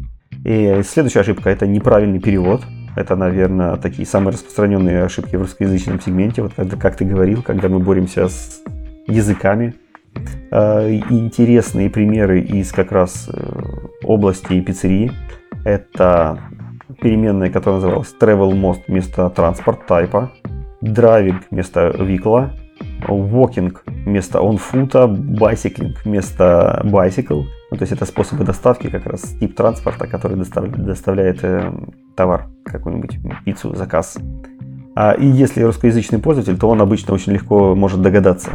И 0.44 0.82
следующая 0.84 1.22
ошибка– 1.22 1.50
это 1.52 1.68
неправильный 1.68 2.20
перевод. 2.20 2.62
Это, 2.96 3.16
наверное, 3.16 3.78
такие 3.78 4.08
самые 4.08 4.34
распространенные 4.34 5.04
ошибки 5.04 5.36
в 5.36 5.42
русскоязычном 5.42 6.02
сегменте. 6.02 6.42
Вот 6.42 6.54
когда, 6.56 6.78
как 6.78 6.96
ты 6.96 7.06
говорил, 7.06 7.42
когда 7.42 7.70
мы 7.70 7.80
боремся 7.80 8.28
с 8.28 8.62
языками. 9.08 9.76
Э, 10.52 10.92
интересные 11.10 11.90
примеры 11.90 12.42
из 12.42 12.72
как 12.72 12.92
раз 12.92 13.30
э, 13.32 13.62
области 14.04 14.60
пиццерии. 14.60 15.12
Это 15.64 16.40
переменная, 17.02 17.50
которая 17.50 17.80
называлась 17.80 18.14
travel 18.20 18.52
most 18.52 18.82
вместо 18.88 19.32
transport 19.36 19.80
тайпа 19.88 20.32
драйвинг 20.82 21.44
вместо 21.52 21.90
vehicle, 21.90 22.50
walking 23.08 23.76
вместо 24.06 24.40
on 24.40 24.60
foot, 24.60 24.92
bicycling 24.92 25.96
вместо 26.04 26.82
bicycle. 26.86 27.46
Ну, 27.72 27.78
то 27.78 27.84
есть 27.84 27.94
это 27.94 28.06
способы 28.06 28.44
доставки, 28.44 28.90
как 28.90 29.06
раз 29.06 29.22
тип 29.40 29.56
транспорта, 29.56 30.08
который 30.08 30.38
доставляет, 30.38 30.86
доставляет 30.86 31.44
э, 31.44 31.72
товар, 32.16 32.48
какую-нибудь 32.66 33.20
пиццу, 33.46 33.76
заказ. 33.76 34.18
А, 34.96 35.14
и 35.14 35.26
если 35.26 35.64
русскоязычный 35.64 36.20
пользователь, 36.20 36.58
то 36.58 36.68
он 36.70 36.82
обычно 36.82 37.14
очень 37.14 37.34
легко 37.34 37.76
может 37.76 38.02
догадаться, 38.02 38.52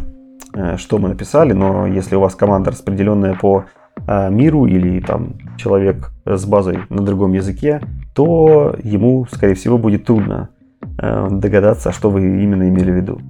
э, 0.55 0.77
что 0.77 0.99
мы 0.99 1.09
написали, 1.09 1.53
но 1.53 1.87
если 1.87 2.17
у 2.17 2.21
вас 2.21 2.35
команда 2.35 2.73
распределенная 2.73 3.35
по 3.35 3.65
э, 4.07 4.31
миру 4.31 4.67
или 4.67 5.01
там 5.01 5.35
человек 5.57 6.13
с 6.27 6.45
базой 6.45 6.81
на 6.91 7.03
другом 7.03 7.33
языке, 7.33 7.81
то 8.15 8.77
ему, 8.83 9.27
скорее 9.31 9.55
всего, 9.55 9.79
будет 9.79 10.05
трудно 10.05 10.51
Э, 10.99 11.29
догадаться, 11.31 11.93
что 11.93 12.11
вы 12.11 12.43
именно 12.43 12.69
имели 12.69 12.91
в 12.91 12.95
виду. 12.95 13.21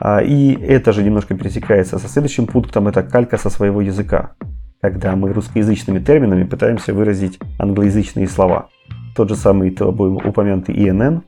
А, 0.00 0.20
и 0.20 0.52
это 0.54 0.92
же 0.92 1.02
немножко 1.02 1.34
пересекается 1.34 1.98
со 1.98 2.08
следующим 2.08 2.46
пунктом, 2.46 2.88
это 2.88 3.02
калька 3.02 3.38
со 3.38 3.50
своего 3.50 3.80
языка, 3.80 4.32
когда 4.80 5.14
мы 5.16 5.32
русскоязычными 5.32 6.00
терминами 6.00 6.44
пытаемся 6.44 6.92
выразить 6.92 7.38
англоязычные 7.58 8.28
слова. 8.28 8.68
Тот 9.14 9.28
же 9.28 9.36
самый 9.36 9.70
тобой 9.70 10.10
упомянутый 10.12 10.74
INN, 10.74 11.22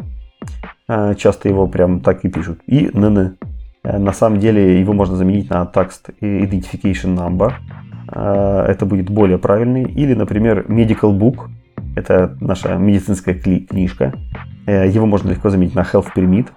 э, 0.89 1.15
часто 1.17 1.49
его 1.49 1.67
прям 1.67 2.01
так 2.01 2.25
и 2.25 2.29
пишут, 2.29 2.61
INN. 2.67 3.37
Э, 3.85 3.99
на 3.99 4.13
самом 4.13 4.39
деле 4.39 4.81
его 4.81 4.93
можно 4.93 5.17
заменить 5.17 5.51
на 5.51 5.63
Text 5.73 6.15
Identification 6.21 7.17
Number, 7.17 7.55
это 8.11 8.87
будет 8.87 9.11
более 9.11 9.37
правильный. 9.37 9.83
Или, 9.83 10.15
например, 10.15 10.65
Medical 10.67 11.13
Book, 11.19 11.51
это 11.95 12.37
наша 12.41 12.77
медицинская 12.77 13.35
книжка. 13.35 14.13
Э, 14.67 14.89
его 14.89 15.07
можно 15.07 15.31
легко 15.31 15.51
заменить 15.51 15.75
на 15.75 15.81
health 15.81 16.09
permit. 16.15 16.49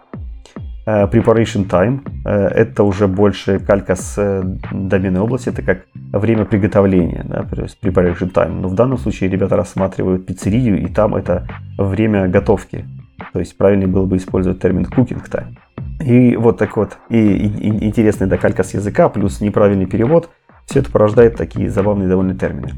Э, 0.85 1.05
preparation 1.05 1.67
time– 1.67 2.01
это 2.25 2.83
уже 2.83 3.07
больше 3.07 3.59
калька 3.59 3.95
с 3.95 4.15
э, 4.17 4.43
доменной 4.71 5.21
области, 5.21 5.49
это 5.49 5.61
как 5.61 5.85
время 6.11 6.45
приготовления, 6.45 7.23
да, 7.27 7.43
то 7.43 7.61
есть 7.61 7.77
preparation 7.81 8.31
time. 8.31 8.61
Но 8.61 8.67
в 8.67 8.73
данном 8.75 8.97
случае 8.97 9.29
ребята 9.29 9.55
рассматривают 9.55 10.25
пиццерию, 10.25 10.81
и 10.81 10.87
там 10.87 11.15
это 11.15 11.47
время 11.77 12.27
готовки. 12.27 12.85
То 13.33 13.39
есть 13.39 13.55
правильнее 13.57 13.87
было 13.87 14.05
бы 14.05 14.17
использовать 14.17 14.59
термин 14.59 14.85
cooking 14.85 15.21
time. 15.29 15.55
И 16.03 16.35
вот 16.35 16.57
так 16.57 16.75
вот, 16.77 16.97
и, 17.09 17.17
и 17.17 17.85
интересная 17.85 18.27
докалька 18.27 18.63
с 18.63 18.73
языка, 18.73 19.09
плюс 19.09 19.39
неправильный 19.39 19.85
перевод, 19.85 20.29
все 20.65 20.79
это 20.79 20.91
порождает 20.91 21.35
такие 21.37 21.69
забавные 21.69 22.09
довольно 22.09 22.35
термины. 22.35 22.71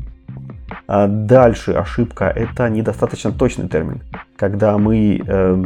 А 0.88 1.08
дальше 1.08 1.72
ошибка– 1.72 2.26
это 2.36 2.70
недостаточно 2.70 3.32
точный 3.32 3.70
термин. 3.70 4.02
Когда 4.36 4.78
мы 4.78 5.22
э, 5.26 5.64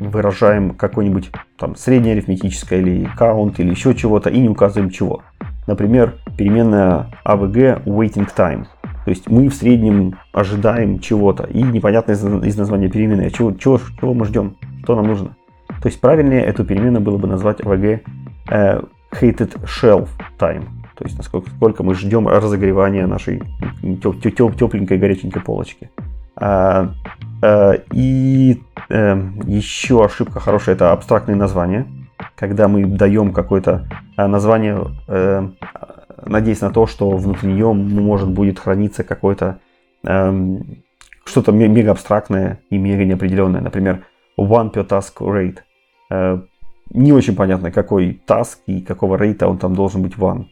выражаем 0.00 0.74
какое-нибудь 0.74 1.30
там 1.56 1.76
среднее 1.76 2.14
арифметическое 2.14 2.80
или 2.80 3.08
count 3.18 3.54
или 3.58 3.70
еще 3.70 3.94
чего-то 3.94 4.30
и 4.30 4.40
не 4.40 4.48
указываем 4.48 4.90
чего. 4.90 5.22
Например, 5.66 6.14
переменная 6.36 7.06
AVG 7.24 7.84
waiting 7.84 8.28
time. 8.36 8.66
То 9.04 9.10
есть 9.10 9.28
мы 9.28 9.48
в 9.48 9.54
среднем 9.54 10.18
ожидаем 10.32 10.98
чего-то 10.98 11.44
и 11.44 11.62
непонятно 11.62 12.12
из, 12.12 12.24
из 12.24 12.56
названия 12.56 12.88
переменной, 12.88 13.28
а 13.28 13.30
чего, 13.30 13.52
чего, 13.52 13.80
чего 13.98 14.14
мы 14.14 14.24
ждем, 14.24 14.56
что 14.82 14.96
нам 14.96 15.06
нужно. 15.06 15.36
То 15.82 15.88
есть 15.88 16.00
правильнее 16.00 16.42
эту 16.44 16.64
переменную 16.64 17.02
было 17.02 17.16
бы 17.16 17.28
назвать 17.28 17.60
AVG 17.60 18.00
э, 18.50 18.82
hated 19.12 19.62
shelf 19.64 20.08
time 20.38 20.64
то 21.00 21.06
есть 21.06 21.16
насколько 21.16 21.48
сколько 21.48 21.82
мы 21.82 21.94
ждем 21.94 22.28
разогревания 22.28 23.06
нашей 23.06 23.42
тепленькой 23.80 24.98
горяченькой 24.98 25.40
полочки. 25.40 25.90
А, 26.36 26.92
а, 27.42 27.72
и 27.92 28.62
э, 28.88 29.22
еще 29.46 30.04
ошибка 30.04 30.40
хорошая 30.40 30.74
это 30.74 30.92
абстрактные 30.92 31.36
названия. 31.36 31.86
Когда 32.36 32.68
мы 32.68 32.84
даем 32.84 33.32
какое-то 33.32 33.88
а, 34.16 34.28
название, 34.28 34.78
э, 35.08 35.48
надеясь 36.24 36.60
на 36.60 36.70
то, 36.70 36.86
что 36.86 37.10
внутри 37.10 37.52
нее 37.52 37.72
может 37.72 38.30
будет 38.30 38.58
храниться 38.58 39.04
какое-то 39.04 39.58
что-то 41.24 41.52
мега 41.52 41.92
абстрактное 41.92 42.60
и 42.70 42.78
мега 42.78 43.04
неопределенное. 43.04 43.60
Например, 43.60 44.04
one 44.38 44.72
per 44.72 44.86
task 44.86 45.18
rate. 45.18 45.58
Э, 46.10 46.40
не 46.92 47.12
очень 47.12 47.36
понятно, 47.36 47.70
какой 47.70 48.20
task 48.26 48.58
и 48.66 48.80
какого 48.80 49.16
рейта 49.16 49.48
он 49.48 49.58
там 49.58 49.74
должен 49.74 50.02
быть 50.02 50.14
one. 50.16 50.46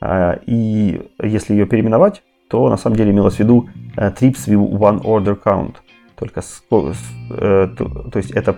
А, 0.00 0.38
и 0.46 1.00
если 1.22 1.54
ее 1.54 1.66
переименовать, 1.66 2.22
то 2.48 2.68
на 2.68 2.76
самом 2.76 2.96
деле 2.96 3.10
имелось 3.10 3.36
в 3.36 3.40
виду 3.40 3.68
э, 3.96 4.10
trips 4.10 4.46
with 4.48 4.70
one 4.70 5.02
order 5.02 5.40
count. 5.42 5.76
Только 6.16 6.42
с, 6.42 6.62
э, 6.70 7.68
то, 7.76 7.84
то 8.10 8.16
есть 8.18 8.30
это 8.30 8.56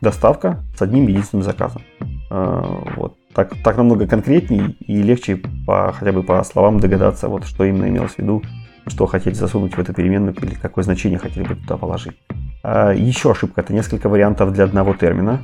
доставка 0.00 0.62
с 0.76 0.82
одним 0.82 1.06
единственным 1.06 1.44
заказом. 1.44 1.82
А, 2.30 2.82
вот. 2.96 3.16
Так, 3.34 3.54
так 3.62 3.76
намного 3.76 4.06
конкретней 4.06 4.76
и 4.86 5.02
легче 5.02 5.40
по, 5.66 5.92
хотя 5.92 6.12
бы 6.12 6.22
по 6.22 6.42
словам 6.44 6.80
догадаться, 6.80 7.28
вот, 7.28 7.44
что 7.44 7.64
именно 7.64 7.88
имелось 7.88 8.14
в 8.14 8.18
виду, 8.18 8.42
что 8.86 9.06
хотели 9.06 9.34
засунуть 9.34 9.74
в 9.74 9.78
эту 9.78 9.94
переменную 9.94 10.34
или 10.34 10.54
какое 10.54 10.84
значение 10.84 11.18
хотели 11.18 11.44
бы 11.44 11.54
туда 11.54 11.76
положить. 11.76 12.16
Еще 12.64 13.30
ошибка– 13.30 13.60
это 13.62 13.72
несколько 13.72 14.08
вариантов 14.08 14.52
для 14.52 14.64
одного 14.64 14.94
термина. 14.94 15.40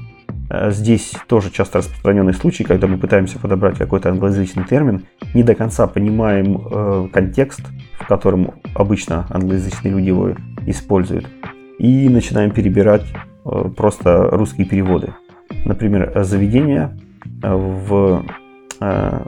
Э, 0.51 0.71
здесь 0.71 1.15
тоже 1.27 1.51
часто 1.51 1.79
распространенный 1.79 2.35
случай, 2.35 2.65
когда 2.65 2.87
мы 2.87 2.99
пытаемся 2.99 3.39
подобрать 3.39 3.79
какой-то 3.79 4.11
англоязычный 4.11 4.65
термин, 4.65 5.07
не 5.35 5.43
до 5.43 5.55
конца 5.55 5.87
понимаем 5.87 6.61
э, 6.71 7.09
контекст, 7.13 7.63
в 7.99 8.07
котором 8.07 8.55
обычно 8.75 9.27
англоязычные 9.31 9.93
люди 9.93 10.09
его 10.09 10.35
используют, 10.67 11.27
и 11.79 12.09
начинаем 12.09 12.51
перебирать 12.51 13.05
э, 13.45 13.71
просто 13.77 14.31
русские 14.31 14.67
переводы. 14.67 15.15
Например, 15.65 16.13
заведение 16.25 16.97
э, 17.43 17.55
в 17.55 18.25
э, 18.81 19.21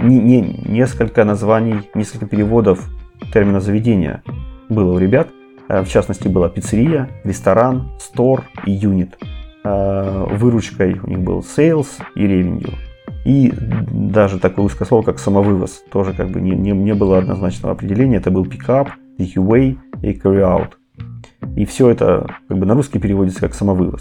не, 0.00 0.18
не, 0.18 0.40
несколько 0.66 1.24
названий, 1.24 1.88
несколько 1.94 2.26
переводов 2.26 2.88
термина 3.32 3.60
заведения 3.60 4.22
было 4.68 4.94
у 4.94 4.98
ребят. 4.98 5.28
Э, 5.68 5.82
в 5.82 5.88
частности, 5.88 6.28
была 6.28 6.48
пиццерия, 6.48 7.08
ресторан, 7.24 7.90
стор 7.98 8.44
и 8.64 8.72
юнит. 8.72 9.18
Э, 9.68 10.26
выручкой 10.30 10.98
у 11.02 11.08
них 11.08 11.20
был 11.20 11.40
sales 11.40 11.88
и 12.14 12.26
revenue. 12.26 12.74
И 13.26 13.52
даже 13.92 14.38
такое 14.38 14.64
узкое 14.64 14.86
слово, 14.86 15.02
как 15.02 15.18
самовывоз, 15.18 15.84
тоже 15.90 16.14
как 16.14 16.30
бы 16.30 16.40
не, 16.40 16.52
не, 16.52 16.70
не 16.70 16.94
было 16.94 17.18
однозначного 17.18 17.74
определения. 17.74 18.16
Это 18.16 18.30
был 18.30 18.46
пикап, 18.46 18.88
take 19.18 19.34
away 19.34 19.76
и 20.02 20.12
carry 20.12 20.40
out. 20.40 20.70
И 21.56 21.66
все 21.66 21.90
это 21.90 22.26
как 22.48 22.58
бы 22.58 22.64
на 22.64 22.74
русский 22.74 22.98
переводится 22.98 23.40
как 23.40 23.54
самовывоз. 23.54 24.00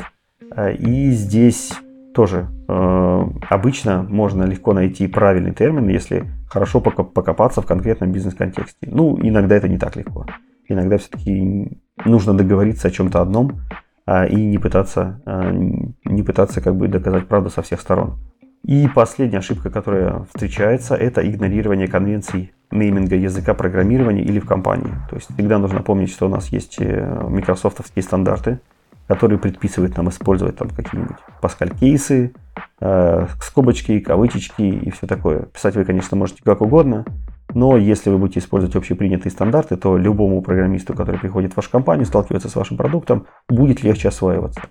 А, 0.51 0.70
и 0.70 1.09
здесь 1.11 1.74
тоже 2.13 2.47
э, 2.68 3.24
обычно 3.49 4.03
можно 4.03 4.43
легко 4.43 4.74
найти 4.74 5.07
правильный 5.07 5.53
термин, 5.53 5.89
если 5.89 6.28
хорошо 6.49 6.80
покопаться 6.80 7.61
в 7.61 7.65
конкретном 7.65 8.11
бизнес-контексте. 8.13 8.88
Ну, 8.89 9.18
иногда 9.22 9.55
это 9.55 9.68
не 9.68 9.78
так 9.78 9.97
легко. 9.97 10.26
Иногда 10.70 10.97
все-таки 10.97 11.78
нужно 12.05 12.34
договориться 12.34 12.88
о 12.88 12.91
чем-то 12.91 13.22
одном 13.22 13.59
и 14.08 14.36
не 14.36 14.58
пытаться, 14.58 15.22
а, 15.26 15.51
не 15.51 16.24
пытаться 16.24 16.62
как 16.62 16.76
бы 16.76 16.88
доказать 16.88 17.28
правду 17.28 17.49
со 17.49 17.62
всех 17.62 17.82
сторон. 17.82 18.18
И 18.64 18.88
последняя 18.93 19.39
ошибка, 19.39 19.70
которая 19.70 20.26
встречается, 20.34 20.95
это 20.95 21.28
игнорирование 21.28 21.88
конвенций 21.88 22.53
нейминга 22.72 23.16
языка 23.16 23.53
программирования 23.53 24.24
или 24.24 24.39
в 24.39 24.45
компании. 24.45 24.93
То 25.10 25.16
есть 25.16 25.34
всегда 25.34 25.58
нужно 25.58 25.82
помнить, 25.82 26.12
что 26.12 26.26
у 26.26 26.30
нас 26.30 26.49
есть 26.49 26.78
э, 26.80 27.26
микрософтовские 27.30 28.03
стандарты, 28.03 28.60
которые 29.08 29.39
предписывают 29.39 29.95
нам 29.95 30.10
использовать 30.10 30.58
там 30.58 30.70
какие-нибудь 30.70 31.16
Pascal 31.41 31.78
кейсы, 31.80 32.34
э, 32.82 33.28
скобочки, 33.41 33.99
кавычечки 33.99 34.64
и 34.64 34.89
все 34.91 35.08
такое. 35.08 35.43
Писать 35.43 35.76
вы, 35.76 35.86
конечно, 35.86 36.18
можете 36.18 36.43
как 36.43 36.62
угодно, 36.62 37.05
но 37.54 37.78
если 37.78 38.10
вы 38.10 38.18
будете 38.18 38.39
использовать 38.39 38.76
общепринятые 38.76 39.32
стандарты, 39.32 39.78
то 39.78 39.98
любому 39.98 40.41
программисту, 40.41 40.93
который 40.93 41.20
приходит 41.20 41.54
в 41.54 41.58
вашу 41.58 41.72
компанию, 41.72 42.06
сталкивается 42.06 42.50
с 42.50 42.56
вашим 42.56 42.78
продуктом, 42.78 43.28
будет 43.48 43.84
легче 43.84 44.10
осваиваться. 44.10 44.62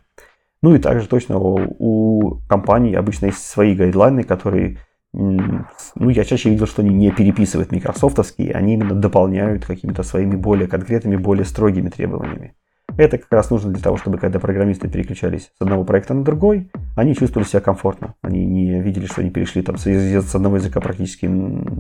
Ну 0.63 0.75
и 0.75 0.79
также 0.79 1.07
точно 1.09 1.39
у, 1.39 2.41
компаний 2.49 2.95
обычно 2.95 3.27
есть 3.27 3.45
свои 3.47 3.75
гайдлайны, 3.75 4.25
которые, 4.25 4.79
ну 5.13 6.09
я 6.09 6.25
чаще 6.25 6.51
видел, 6.51 6.67
что 6.67 6.83
они 6.83 6.95
не 6.95 7.11
переписывают 7.11 7.73
микрософтовские, 7.73 8.53
они 8.53 8.75
именно 8.75 8.95
дополняют 8.95 9.65
какими-то 9.65 10.03
своими 10.03 10.37
более 10.37 10.69
конкретными, 10.69 11.17
более 11.17 11.45
строгими 11.45 11.89
требованиями. 11.89 12.55
Это 12.97 13.19
как 13.19 13.31
раз 13.31 13.51
нужно 13.51 13.73
для 13.73 13.83
того, 13.83 13.97
чтобы 13.99 14.19
когда 14.19 14.39
программисты 14.39 14.89
переключались 14.89 15.51
с 15.59 15.61
одного 15.61 15.85
проекта 15.85 16.15
на 16.15 16.25
другой, 16.25 16.71
они 16.97 17.15
чувствовали 17.15 17.47
себя 17.47 17.61
комфортно. 17.61 18.15
Они 18.23 18.47
не 18.47 18.81
видели, 18.81 19.07
что 19.07 19.21
они 19.21 19.31
перешли 19.31 19.61
там 19.63 19.77
с 19.77 20.35
одного 20.35 20.57
языка 20.57 20.81
практически 20.81 21.29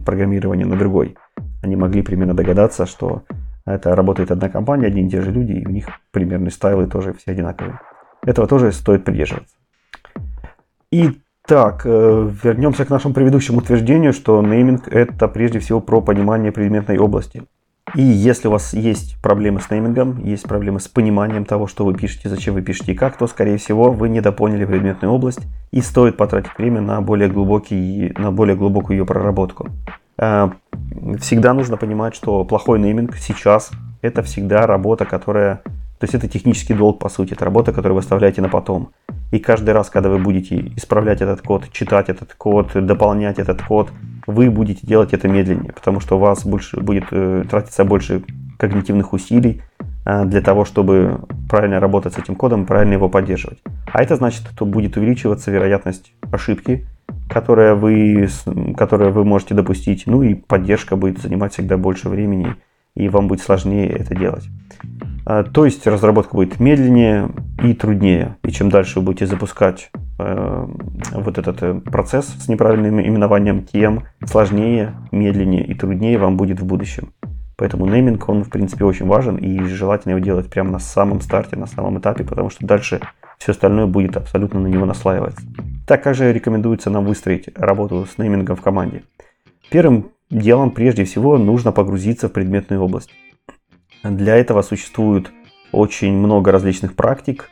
программирования 0.04 0.66
на 0.66 0.76
другой. 0.76 1.16
Они 1.62 1.74
могли 1.74 2.02
примерно 2.02 2.34
догадаться, 2.34 2.84
что 2.84 3.22
это 3.64 3.96
работает 3.96 4.30
одна 4.30 4.48
компания, 4.48 4.86
одни 4.86 5.06
и 5.06 5.10
те 5.10 5.22
же 5.22 5.32
люди, 5.32 5.52
и 5.52 5.66
у 5.66 5.70
них 5.70 5.88
примерные 6.12 6.50
стайлы 6.50 6.86
тоже 6.86 7.14
все 7.14 7.32
одинаковые. 7.32 7.80
Этого 8.24 8.46
тоже 8.46 8.72
стоит 8.72 9.04
придерживаться. 9.04 9.56
Итак, 10.90 11.82
э, 11.84 12.30
вернемся 12.44 12.84
к 12.84 12.90
нашему 12.90 13.14
предыдущему 13.14 13.58
утверждению, 13.58 14.12
что 14.12 14.42
нейминг 14.42 14.88
это 14.88 15.28
прежде 15.28 15.60
всего 15.60 15.80
про 15.80 16.00
понимание 16.00 16.52
предметной 16.52 16.98
области. 16.98 17.44
И 17.94 18.02
если 18.02 18.48
у 18.48 18.50
вас 18.50 18.74
есть 18.74 19.16
проблемы 19.22 19.60
с 19.60 19.70
неймингом, 19.70 20.22
есть 20.24 20.42
проблемы 20.42 20.80
с 20.80 20.88
пониманием 20.88 21.44
того, 21.44 21.66
что 21.66 21.84
вы 21.84 21.94
пишете, 21.94 22.28
зачем 22.28 22.54
вы 22.54 22.62
пишете 22.62 22.92
и 22.92 22.94
как, 22.96 23.16
то, 23.16 23.26
скорее 23.26 23.58
всего, 23.58 23.92
вы 23.92 24.08
недопоняли 24.08 24.64
предметную 24.64 25.12
область 25.12 25.40
и 25.70 25.80
стоит 25.80 26.16
потратить 26.16 26.50
время 26.58 26.80
на 26.80 27.00
более, 27.00 27.28
глубокий, 27.28 28.12
на 28.18 28.32
более 28.32 28.56
глубокую 28.56 28.98
ее 28.98 29.06
проработку. 29.06 29.68
Э, 30.18 30.50
всегда 31.20 31.54
нужно 31.54 31.76
понимать, 31.76 32.16
что 32.16 32.44
плохой 32.44 32.80
нейминг 32.80 33.16
сейчас 33.16 33.70
это 34.02 34.22
всегда 34.22 34.66
работа, 34.66 35.04
которая 35.04 35.62
то 35.98 36.04
есть 36.04 36.14
это 36.14 36.28
технический 36.28 36.74
долг, 36.74 36.98
по 36.98 37.08
сути, 37.08 37.32
это 37.32 37.46
работа, 37.46 37.72
которую 37.72 37.94
вы 37.94 38.00
оставляете 38.00 38.42
на 38.42 38.50
потом. 38.50 38.90
И 39.32 39.38
каждый 39.38 39.70
раз, 39.70 39.88
когда 39.88 40.10
вы 40.10 40.18
будете 40.18 40.72
исправлять 40.76 41.22
этот 41.22 41.40
код, 41.40 41.70
читать 41.72 42.10
этот 42.10 42.34
код, 42.34 42.72
дополнять 42.74 43.38
этот 43.38 43.62
код, 43.62 43.90
вы 44.26 44.50
будете 44.50 44.86
делать 44.86 45.12
это 45.12 45.28
медленнее, 45.28 45.72
потому 45.72 46.00
что 46.00 46.16
у 46.16 46.20
вас 46.20 46.44
больше 46.44 46.80
будет 46.80 47.04
э, 47.10 47.44
тратиться 47.48 47.84
больше 47.84 48.22
когнитивных 48.58 49.12
усилий 49.12 49.62
э, 50.04 50.24
для 50.24 50.40
того, 50.40 50.64
чтобы 50.64 51.20
правильно 51.48 51.80
работать 51.80 52.14
с 52.14 52.18
этим 52.18 52.34
кодом 52.34 52.66
правильно 52.66 52.94
его 52.94 53.08
поддерживать. 53.08 53.58
А 53.92 54.02
это 54.02 54.16
значит, 54.16 54.42
что 54.52 54.66
будет 54.66 54.96
увеличиваться 54.96 55.50
вероятность 55.50 56.12
ошибки, 56.32 56.86
которая 57.28 57.74
вы, 57.74 58.28
которую 58.76 59.12
вы 59.12 59.24
можете 59.24 59.54
допустить, 59.54 60.04
ну 60.06 60.22
и 60.22 60.34
поддержка 60.34 60.96
будет 60.96 61.18
занимать 61.18 61.52
всегда 61.52 61.76
больше 61.76 62.08
времени, 62.08 62.56
и 62.96 63.08
вам 63.08 63.28
будет 63.28 63.40
сложнее 63.40 63.88
это 63.88 64.14
делать. 64.14 64.44
А, 65.24 65.44
то 65.44 65.64
есть 65.64 65.86
разработка 65.86 66.34
будет 66.34 66.58
медленнее 66.58 67.30
и 67.62 67.74
труднее. 67.74 68.36
И 68.42 68.50
чем 68.50 68.70
дальше 68.70 68.98
вы 68.98 69.06
будете 69.06 69.26
запускать 69.26 69.90
э, 70.18 70.66
вот 71.12 71.38
этот 71.38 71.62
э, 71.62 71.74
процесс 71.80 72.26
с 72.26 72.48
неправильным 72.48 73.00
именованием, 73.00 73.64
тем 73.64 74.04
сложнее, 74.24 74.94
медленнее 75.12 75.64
и 75.64 75.74
труднее 75.74 76.18
вам 76.18 76.36
будет 76.36 76.60
в 76.60 76.64
будущем. 76.64 77.12
Поэтому 77.56 77.86
нейминг, 77.86 78.28
он 78.28 78.44
в 78.44 78.50
принципе 78.50 78.84
очень 78.84 79.06
важен 79.06 79.36
и 79.36 79.58
желательно 79.64 80.12
его 80.12 80.20
делать 80.20 80.48
прямо 80.48 80.70
на 80.70 80.78
самом 80.78 81.20
старте, 81.20 81.56
на 81.56 81.66
самом 81.66 81.98
этапе, 81.98 82.22
потому 82.22 82.50
что 82.50 82.66
дальше 82.66 83.00
все 83.38 83.52
остальное 83.52 83.86
будет 83.86 84.16
абсолютно 84.16 84.60
на 84.60 84.66
него 84.66 84.84
наслаиваться. 84.84 85.40
Так 85.86 86.02
как 86.02 86.14
же 86.14 86.32
рекомендуется 86.32 86.90
нам 86.90 87.04
выстроить 87.04 87.48
работу 87.56 88.06
с 88.06 88.18
неймингом 88.18 88.56
в 88.56 88.62
команде? 88.62 89.02
Первым 89.70 90.10
делом 90.30 90.70
прежде 90.70 91.04
всего 91.04 91.38
нужно 91.38 91.72
погрузиться 91.72 92.28
в 92.28 92.32
предметную 92.32 92.82
область. 92.82 93.10
Для 94.02 94.36
этого 94.36 94.62
существует 94.62 95.30
очень 95.72 96.12
много 96.12 96.52
различных 96.52 96.94
практик. 96.94 97.50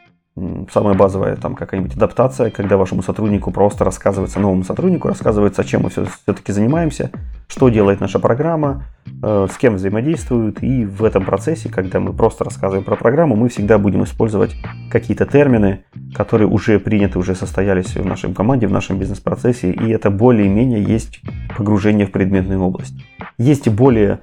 Самая 0.73 0.95
базовая 0.95 1.37
там 1.37 1.55
какая-нибудь 1.55 1.95
адаптация, 1.95 2.51
когда 2.51 2.77
вашему 2.77 3.03
сотруднику 3.05 3.53
просто 3.53 3.85
рассказывается, 3.85 4.41
новому 4.41 4.65
сотруднику 4.65 5.07
рассказывается, 5.07 5.63
чем 5.63 5.83
мы 5.83 5.91
все, 5.91 6.07
все-таки 6.07 6.51
занимаемся, 6.51 7.13
что 7.47 7.69
делает 7.69 8.01
наша 8.01 8.19
программа, 8.19 8.83
э, 9.23 9.47
с 9.49 9.57
кем 9.57 9.77
взаимодействуют. 9.77 10.61
И 10.61 10.87
в 10.87 11.05
этом 11.05 11.25
процессе, 11.25 11.69
когда 11.69 12.01
мы 12.01 12.13
просто 12.13 12.43
рассказываем 12.43 12.83
про 12.83 12.97
программу, 12.97 13.37
мы 13.37 13.49
всегда 13.49 13.79
будем 13.79 14.03
использовать 14.03 14.57
какие-то 14.91 15.25
термины, 15.25 15.85
которые 16.15 16.49
уже 16.49 16.81
приняты, 16.81 17.21
уже 17.21 17.37
состоялись 17.37 17.95
в 17.95 18.05
нашей 18.05 18.35
команде, 18.35 18.67
в 18.67 18.73
нашем 18.73 18.99
бизнес-процессе. 18.99 19.71
И 19.71 19.89
это 19.91 20.11
более-менее 20.11 20.83
есть 20.83 21.21
погружение 21.57 22.09
в 22.09 22.11
предметную 22.11 22.61
область. 22.61 22.97
Есть 23.39 23.69
более 23.69 24.19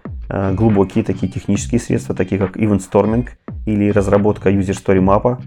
глубокие 0.54 1.04
такие 1.04 1.32
технические 1.32 1.80
средства, 1.80 2.16
такие 2.16 2.40
как 2.40 2.58
Event 2.58 2.82
Storming 2.90 3.28
или 3.66 3.92
разработка 3.92 4.50
User 4.50 4.74
Story 4.74 5.00
Map, 5.00 5.42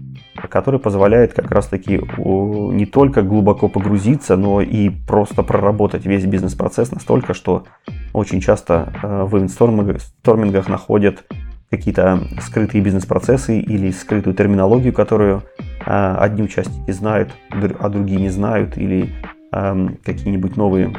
который 0.49 0.79
позволяет 0.79 1.33
как 1.33 1.51
раз 1.51 1.67
таки 1.67 2.01
не 2.17 2.85
только 2.85 3.21
глубоко 3.21 3.67
погрузиться, 3.67 4.35
но 4.37 4.61
и 4.61 4.89
просто 4.89 5.43
проработать 5.43 6.05
весь 6.05 6.25
бизнес-процесс 6.25 6.91
настолько, 6.91 7.33
что 7.33 7.65
очень 8.13 8.41
часто 8.41 8.93
э, 9.01 9.23
в 9.23 9.35
Event 9.35 9.81
Storming 10.23 10.69
находят 10.69 11.25
какие-то 11.69 12.21
скрытые 12.41 12.83
бизнес-процессы 12.83 13.59
или 13.59 13.91
скрытую 13.91 14.35
терминологию, 14.35 14.93
которую 14.93 15.43
э, 15.85 16.15
одни 16.19 16.43
участники 16.43 16.91
знают, 16.91 17.31
а 17.79 17.89
другие 17.89 18.19
не 18.19 18.29
знают, 18.29 18.77
или 18.77 19.09
эм, 19.51 19.97
какие-нибудь 20.03 20.55
новые 20.57 20.95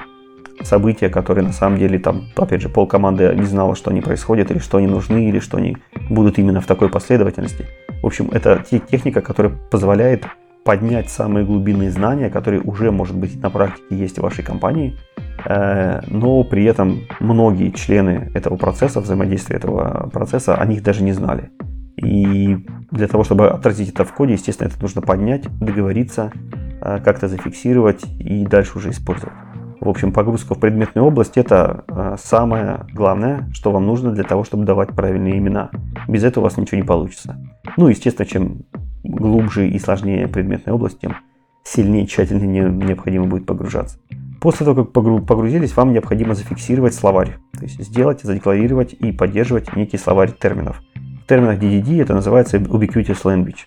события, 0.62 1.08
которые 1.08 1.44
на 1.44 1.52
самом 1.52 1.78
деле 1.78 1.98
там, 1.98 2.28
опять 2.36 2.62
же, 2.62 2.68
пол 2.68 2.86
команды 2.86 3.34
не 3.34 3.46
знала, 3.46 3.74
что 3.76 3.90
они 3.90 4.00
происходят, 4.00 4.50
или 4.50 4.58
что 4.58 4.78
они 4.78 4.86
нужны, 4.86 5.28
или 5.28 5.38
что 5.38 5.58
они 5.58 5.76
будут 6.10 6.38
именно 6.38 6.60
в 6.60 6.66
такой 6.66 6.88
последовательности. 6.88 7.66
В 8.02 8.06
общем, 8.06 8.28
это 8.32 8.62
техника, 8.68 9.20
которая 9.20 9.52
позволяет 9.70 10.24
поднять 10.66 11.08
самые 11.08 11.46
глубинные 11.46 11.90
знания, 11.90 12.28
которые 12.28 12.60
уже, 12.60 12.90
может 12.90 13.16
быть, 13.16 13.40
на 13.40 13.50
практике 13.50 13.96
есть 13.96 14.18
в 14.18 14.22
вашей 14.22 14.42
компании, 14.42 14.96
э, 15.44 16.00
но 16.08 16.42
при 16.42 16.64
этом 16.64 17.02
многие 17.20 17.70
члены 17.70 18.32
этого 18.34 18.56
процесса, 18.56 19.00
взаимодействия 19.00 19.56
этого 19.56 20.10
процесса, 20.12 20.56
о 20.56 20.66
них 20.66 20.82
даже 20.82 21.04
не 21.04 21.12
знали. 21.12 21.50
И 21.96 22.58
для 22.90 23.06
того, 23.06 23.22
чтобы 23.22 23.48
отразить 23.48 23.90
это 23.90 24.04
в 24.04 24.12
коде, 24.12 24.34
естественно, 24.34 24.68
это 24.68 24.82
нужно 24.82 25.02
поднять, 25.02 25.44
договориться, 25.60 26.32
э, 26.80 26.98
как-то 27.02 27.28
зафиксировать 27.28 28.04
и 28.18 28.44
дальше 28.44 28.78
уже 28.78 28.90
использовать. 28.90 29.34
В 29.80 29.88
общем, 29.88 30.12
погрузка 30.12 30.54
в 30.54 30.58
предметную 30.58 31.06
область– 31.06 31.32
это 31.36 31.84
э, 31.88 32.16
самое 32.18 32.86
главное, 32.92 33.48
что 33.52 33.70
вам 33.72 33.86
нужно 33.86 34.12
для 34.12 34.24
того, 34.24 34.42
чтобы 34.44 34.64
давать 34.64 34.90
правильные 34.90 35.38
имена. 35.38 35.70
Без 36.08 36.24
этого 36.24 36.44
у 36.44 36.44
вас 36.44 36.56
ничего 36.56 36.78
не 36.78 36.86
получится. 36.86 37.36
Ну, 37.76 37.88
естественно, 37.88 38.26
чем 38.26 38.62
глубже 39.04 39.68
и 39.68 39.78
сложнее 39.78 40.28
предметная 40.28 40.74
область, 40.74 41.00
тем 41.00 41.16
сильнее 41.62 42.04
и 42.04 42.08
тщательнее 42.08 42.70
необходимо 42.70 43.26
будет 43.26 43.46
погружаться. 43.46 43.98
После 44.40 44.64
того, 44.64 44.84
как 44.84 44.92
погрузились, 44.92 45.76
вам 45.76 45.92
необходимо 45.92 46.34
зафиксировать 46.34 46.94
словарь. 46.94 47.36
То 47.52 47.64
есть 47.64 47.82
сделать, 47.82 48.22
задекларировать 48.22 48.92
и 48.92 49.12
поддерживать 49.12 49.74
некий 49.76 49.98
словарь 49.98 50.32
терминов. 50.32 50.82
В 51.24 51.28
терминах 51.28 51.58
DDD 51.58 52.02
это 52.02 52.14
называется 52.14 52.58
Ubiquitous 52.58 53.22
Language. 53.24 53.66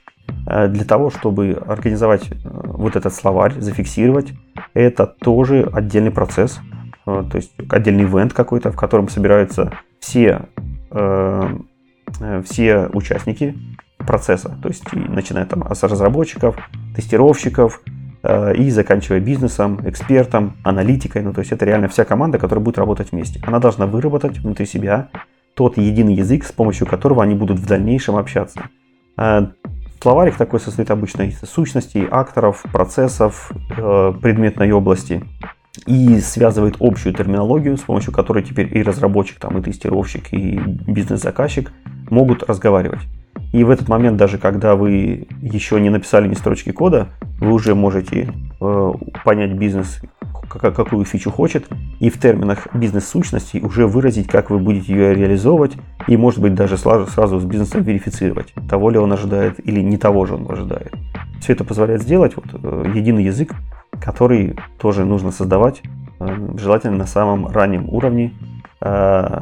Э, 0.49 0.67
для 0.67 0.83
того, 0.83 1.11
чтобы 1.11 1.61
организовать 1.67 2.31
э, 2.31 2.35
вот 2.43 2.95
этот 2.95 3.13
словарь, 3.13 3.53
зафиксировать, 3.59 4.33
это 4.73 5.05
тоже 5.05 5.69
отдельный 5.71 6.11
процесс, 6.11 6.59
э, 7.05 7.23
то 7.29 7.37
есть 7.37 7.51
отдельный 7.69 8.05
ивент 8.05 8.33
какой-то, 8.33 8.71
в 8.71 8.75
котором 8.75 9.09
собираются 9.09 9.71
все, 9.99 10.41
все 12.43 12.89
участники 12.93 13.55
процесса, 13.97 14.57
то 14.63 14.69
есть 14.69 14.91
начиная 14.93 15.45
там 15.45 15.63
с 15.71 15.83
разработчиков, 15.83 16.55
тестировщиков, 16.95 17.81
и 18.57 18.69
заканчивая 18.71 19.19
бизнесом, 19.19 19.79
экспертом, 19.87 20.57
аналитикой. 20.63 21.21
Ну, 21.21 21.31
то 21.31 21.39
есть 21.39 21.53
это 21.53 21.65
реально 21.65 21.87
вся 21.87 22.03
команда, 22.03 22.37
которая 22.37 22.65
будет 22.65 22.77
работать 22.77 23.11
вместе. 23.11 23.39
Она 23.45 23.59
должна 23.59 23.85
выработать 23.85 24.39
внутри 24.39 24.65
себя 24.65 25.09
тот 25.53 25.77
единый 25.77 26.15
язык, 26.15 26.43
с 26.43 26.51
помощью 26.51 26.87
которого 26.87 27.23
они 27.23 27.35
будут 27.35 27.59
в 27.59 27.65
дальнейшем 27.65 28.17
общаться. 28.17 28.63
Словарик 30.01 30.37
такой 30.37 30.61
состоит 30.61 30.91
обычно 30.91 31.23
из 31.23 31.39
сущностей, 31.39 32.07
акторов, 32.09 32.63
процессов, 32.71 33.51
э, 33.77 34.13
предметной 34.21 34.71
области 34.71 35.23
и 35.85 36.19
связывает 36.19 36.77
общую 36.79 37.13
терминологию, 37.13 37.75
с 37.75 37.81
помощью 37.81 38.13
которой 38.13 38.43
теперь 38.43 38.75
и 38.77 38.81
разработчик, 38.81 39.39
там, 39.39 39.57
и 39.57 39.61
тестировщик, 39.61 40.33
и 40.33 40.57
бизнес-заказчик 40.57 41.71
могут 42.09 42.43
разговаривать. 42.43 43.01
И 43.51 43.63
в 43.63 43.69
этот 43.69 43.87
момент, 43.87 44.17
даже 44.17 44.37
когда 44.37 44.75
вы 44.75 45.27
еще 45.41 45.79
не 45.81 45.89
написали 45.89 46.27
ни 46.27 46.35
строчки 46.35 46.71
кода, 46.71 47.09
вы 47.39 47.51
уже 47.51 47.73
можете 47.73 48.31
э, 48.61 48.91
понять 49.23 49.53
бизнес, 49.53 50.01
как, 50.47 50.75
какую 50.75 51.05
фичу 51.05 51.31
хочет, 51.31 51.67
и 51.99 52.09
в 52.09 52.19
терминах 52.19 52.67
бизнес-сущностей 52.73 53.61
уже 53.61 53.87
выразить, 53.87 54.27
как 54.27 54.49
вы 54.49 54.59
будете 54.59 54.93
ее 54.93 55.15
реализовывать, 55.15 55.73
и, 56.07 56.15
может 56.15 56.39
быть, 56.39 56.53
даже 56.53 56.77
сразу, 56.77 57.07
сразу 57.07 57.39
с 57.39 57.45
бизнесом 57.45 57.81
верифицировать, 57.81 58.53
того 58.69 58.89
ли 58.89 58.99
он 58.99 59.11
ожидает 59.11 59.65
или 59.67 59.81
не 59.81 59.97
того 59.97 60.25
же 60.25 60.35
он 60.35 60.49
ожидает. 60.51 60.93
Все 61.39 61.53
это 61.53 61.63
позволяет 61.63 62.03
сделать 62.03 62.35
вот, 62.35 62.45
э, 62.53 62.91
единый 62.93 63.23
язык, 63.23 63.53
который 63.99 64.55
тоже 64.79 65.05
нужно 65.05 65.31
создавать, 65.31 65.81
э, 66.19 66.49
желательно 66.57 66.97
на 66.97 67.07
самом 67.07 67.47
раннем 67.47 67.89
уровне, 67.89 68.33
э, 68.81 69.41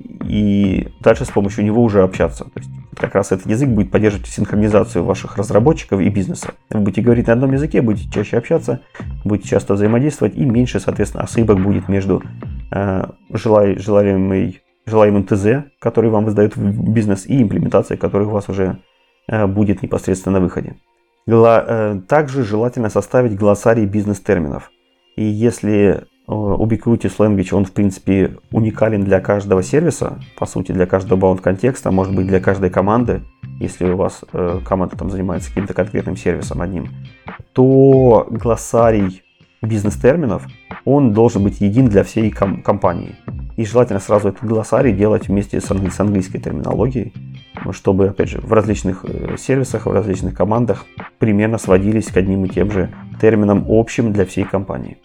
и 0.00 0.88
дальше 1.00 1.24
с 1.24 1.30
помощью 1.30 1.64
него 1.64 1.82
уже 1.82 2.02
общаться. 2.02 2.44
То 2.44 2.52
есть 2.56 2.70
как 2.96 3.14
раз 3.14 3.32
этот 3.32 3.46
язык 3.46 3.68
будет 3.68 3.90
поддерживать 3.90 4.26
синхронизацию 4.26 5.04
ваших 5.04 5.36
разработчиков 5.36 6.00
и 6.00 6.08
бизнеса. 6.08 6.54
Вы 6.70 6.80
будете 6.80 7.02
говорить 7.02 7.26
на 7.26 7.34
одном 7.34 7.52
языке, 7.52 7.82
будете 7.82 8.10
чаще 8.10 8.38
общаться, 8.38 8.80
будете 9.24 9.48
часто 9.48 9.74
взаимодействовать, 9.74 10.36
и 10.36 10.44
меньше, 10.44 10.80
соответственно, 10.80 11.24
ошибок 11.24 11.60
будет 11.60 11.88
между 11.88 12.22
э, 12.70 13.06
желай, 13.30 13.78
желаемой, 13.78 14.62
желаемым 14.86 15.24
ТЗ, 15.24 15.64
который 15.80 16.10
вам 16.10 16.24
выдает 16.24 16.56
бизнес, 16.56 17.26
и 17.26 17.42
имплементацией, 17.42 17.98
которая 17.98 18.28
у 18.28 18.32
вас 18.32 18.48
уже 18.48 18.78
э, 19.28 19.46
будет 19.46 19.82
непосредственно 19.82 20.38
на 20.38 20.44
выходе. 20.44 20.76
Э, 21.26 22.00
также 22.08 22.44
желательно 22.44 22.90
составить 22.90 23.36
глоссарий 23.36 23.86
бизнес-терминов. 23.86 24.70
И 25.16 25.24
если 25.24 26.04
Ubiquitous 26.26 27.18
Language, 27.18 27.54
он 27.54 27.64
в 27.64 27.72
принципе 27.72 28.36
уникален 28.50 29.04
для 29.04 29.20
каждого 29.20 29.62
сервиса, 29.62 30.18
по 30.38 30.46
сути 30.46 30.72
для 30.72 30.86
каждого 30.86 31.18
баунд 31.18 31.40
контекста, 31.40 31.90
может 31.90 32.14
быть 32.14 32.26
для 32.26 32.40
каждой 32.40 32.70
команды, 32.70 33.22
если 33.60 33.90
у 33.90 33.96
вас 33.96 34.22
э, 34.32 34.60
команда 34.64 34.96
там 34.96 35.10
занимается 35.10 35.50
каким-то 35.50 35.74
конкретным 35.74 36.16
сервисом 36.16 36.62
одним, 36.62 36.88
то 37.52 38.26
глоссарий 38.30 39.22
бизнес-терминов, 39.60 40.46
он 40.84 41.12
должен 41.12 41.42
быть 41.42 41.60
един 41.60 41.88
для 41.88 42.04
всей 42.04 42.30
ком- 42.30 42.62
компании. 42.62 43.16
И 43.56 43.64
желательно 43.64 44.00
сразу 44.00 44.28
этот 44.28 44.44
глоссарий 44.44 44.92
делать 44.92 45.28
вместе 45.28 45.60
с, 45.60 45.70
англи- 45.70 45.90
с 45.90 46.00
английской 46.00 46.38
терминологией, 46.38 47.12
чтобы, 47.70 48.08
опять 48.08 48.30
же, 48.30 48.40
в 48.40 48.52
различных 48.52 49.04
э, 49.04 49.36
сервисах, 49.38 49.86
в 49.86 49.92
различных 49.92 50.34
командах 50.34 50.86
примерно 51.18 51.58
сводились 51.58 52.06
к 52.06 52.16
одним 52.16 52.44
и 52.46 52.48
тем 52.48 52.70
же 52.70 52.90
терминам 53.20 53.64
общим 53.68 54.12
для 54.12 54.24
всей 54.24 54.44
компании. 54.44 54.98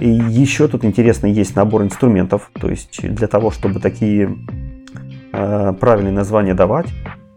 И 0.00 0.08
еще 0.08 0.66
тут 0.66 0.84
интересно 0.84 1.26
есть 1.26 1.54
набор 1.54 1.82
инструментов, 1.82 2.50
то 2.58 2.70
есть 2.70 3.02
для 3.02 3.26
того, 3.26 3.50
чтобы 3.50 3.80
такие 3.80 4.34
э, 5.32 5.72
правильные 5.78 6.12
названия 6.12 6.54
давать, 6.54 6.86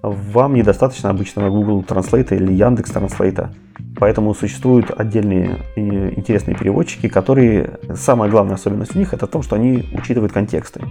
вам 0.01 0.53
недостаточно 0.53 1.09
обычного 1.09 1.49
Google 1.49 1.83
Translate 1.83 2.35
или 2.35 2.53
Яндекс 2.53 2.91
Translate. 2.91 3.49
Поэтому 3.97 4.33
существуют 4.33 4.91
отдельные 4.95 5.57
э, 5.75 6.13
интересные 6.15 6.55
переводчики, 6.55 7.09
которые, 7.09 7.79
самая 7.95 8.29
главная 8.29 8.55
особенность 8.55 8.95
у 8.95 8.99
них, 8.99 9.13
это 9.13 9.27
в 9.27 9.29
том, 9.29 9.43
что 9.43 9.57
они 9.57 9.89
учитывают 9.93 10.31
контексты. 10.31 10.81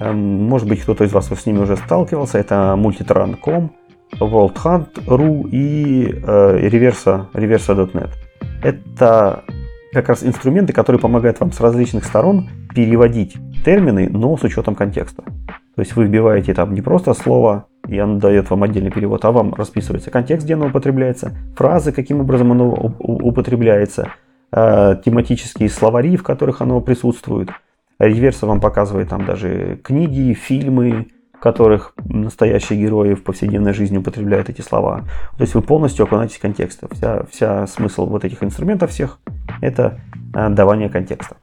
Эм, 0.00 0.48
может 0.48 0.68
быть, 0.68 0.82
кто-то 0.82 1.04
из 1.04 1.12
вас 1.12 1.28
с 1.28 1.46
ними 1.46 1.58
уже 1.58 1.76
сталкивался. 1.76 2.38
Это 2.38 2.74
Multitran.com, 2.76 3.70
WorldHunt.ru 4.18 5.48
и 5.50 6.14
э, 6.26 6.68
Reversa. 6.68 7.26
Это 8.62 9.44
как 9.92 10.08
раз 10.08 10.22
инструменты, 10.22 10.72
которые 10.72 11.00
помогают 11.00 11.40
вам 11.40 11.52
с 11.52 11.60
различных 11.60 12.04
сторон 12.04 12.48
переводить 12.74 13.36
термины, 13.64 14.08
но 14.10 14.36
с 14.36 14.42
учетом 14.42 14.74
контекста. 14.74 15.22
То 15.74 15.82
есть 15.82 15.96
вы 15.96 16.04
вбиваете 16.04 16.54
там 16.54 16.74
не 16.74 16.82
просто 16.82 17.14
слово, 17.14 17.66
и 17.88 17.98
оно 17.98 18.18
дает 18.18 18.50
вам 18.50 18.62
отдельный 18.62 18.90
перевод, 18.90 19.24
а 19.24 19.32
вам 19.32 19.54
расписывается 19.54 20.10
контекст, 20.10 20.44
где 20.44 20.54
оно 20.54 20.66
употребляется, 20.66 21.32
фразы, 21.56 21.92
каким 21.92 22.20
образом 22.20 22.52
оно 22.52 22.94
употребляется, 22.98 24.12
э, 24.52 24.96
тематические 25.04 25.68
словари, 25.68 26.16
в 26.16 26.22
которых 26.22 26.60
оно 26.60 26.80
присутствует. 26.80 27.50
Реверса 27.98 28.46
вам 28.46 28.60
показывает 28.60 29.08
там 29.10 29.26
даже 29.26 29.78
книги, 29.82 30.34
фильмы, 30.34 31.08
которых 31.40 31.94
настоящие 32.04 32.78
герои 32.80 33.14
в 33.14 33.22
повседневной 33.22 33.72
жизни 33.72 33.98
употребляют 33.98 34.48
эти 34.48 34.60
слова. 34.60 35.04
То 35.36 35.42
есть 35.42 35.54
вы 35.54 35.62
полностью 35.62 36.04
окунаетесь 36.04 36.36
в 36.36 36.40
контекст. 36.40 36.82
Вся, 36.92 37.24
вся 37.30 37.66
смысл 37.66 38.06
вот 38.06 38.24
этих 38.24 38.42
инструментов 38.42 38.90
всех– 38.90 39.18
это 39.60 40.00
а, 40.34 40.50
давание 40.50 40.88
контекста. 40.88 41.36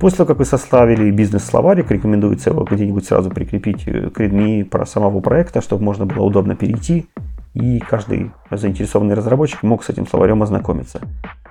После 0.00 0.18
того, 0.18 0.28
как 0.28 0.38
вы 0.38 0.44
составили 0.44 1.10
бизнес-словарик, 1.10 1.90
рекомендуется 1.90 2.50
его 2.50 2.64
где-нибудь 2.64 3.06
сразу 3.06 3.30
прикрепить 3.30 3.84
к 3.84 4.20
README 4.20 4.64
про 4.64 4.86
самого 4.86 5.20
проекта, 5.20 5.60
чтобы 5.60 5.84
можно 5.84 6.06
было 6.06 6.24
удобно 6.24 6.56
перейти 6.56 7.06
и 7.54 7.78
каждый 7.78 8.32
заинтересованный 8.50 9.14
разработчик 9.14 9.62
мог 9.62 9.84
с 9.84 9.88
этим 9.88 10.06
словарем 10.06 10.42
ознакомиться. 10.42 11.00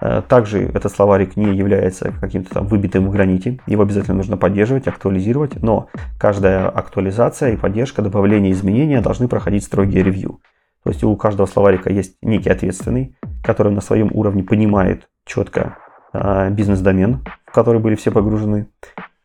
Э, 0.02 0.22
также 0.28 0.64
этот 0.64 0.92
словарик 0.92 1.38
не 1.38 1.56
является 1.56 2.14
каким-то 2.20 2.54
там 2.54 2.68
выбитым 2.68 3.08
в 3.08 3.12
граните, 3.12 3.60
его 3.68 3.84
обязательно 3.84 4.18
нужно 4.18 4.38
поддерживать, 4.38 4.88
актуализировать, 4.88 5.62
но 5.62 5.88
каждая 6.20 6.68
актуализация 6.68 7.54
и 7.54 7.58
поддержка, 7.58 8.02
добавление 8.02 8.52
изменения 8.52 9.02
должны 9.02 9.28
проходить 9.28 9.64
строгие 9.64 10.04
ревью. 10.04 10.42
То 10.84 10.90
есть 10.90 11.04
у 11.06 11.16
каждого 11.16 11.48
словарика 11.48 11.90
есть 11.90 12.18
некий 12.22 12.50
ответственный, 12.50 13.16
который 13.42 13.72
на 13.72 13.80
своем 13.80 14.10
уровне 14.14 14.44
понимает 14.44 15.08
четко 15.26 15.78
э, 16.12 16.50
бизнес-домен, 16.50 17.26
в 17.46 17.52
который 17.54 17.80
были 17.80 17.96
все 17.96 18.12
погружены, 18.12 18.68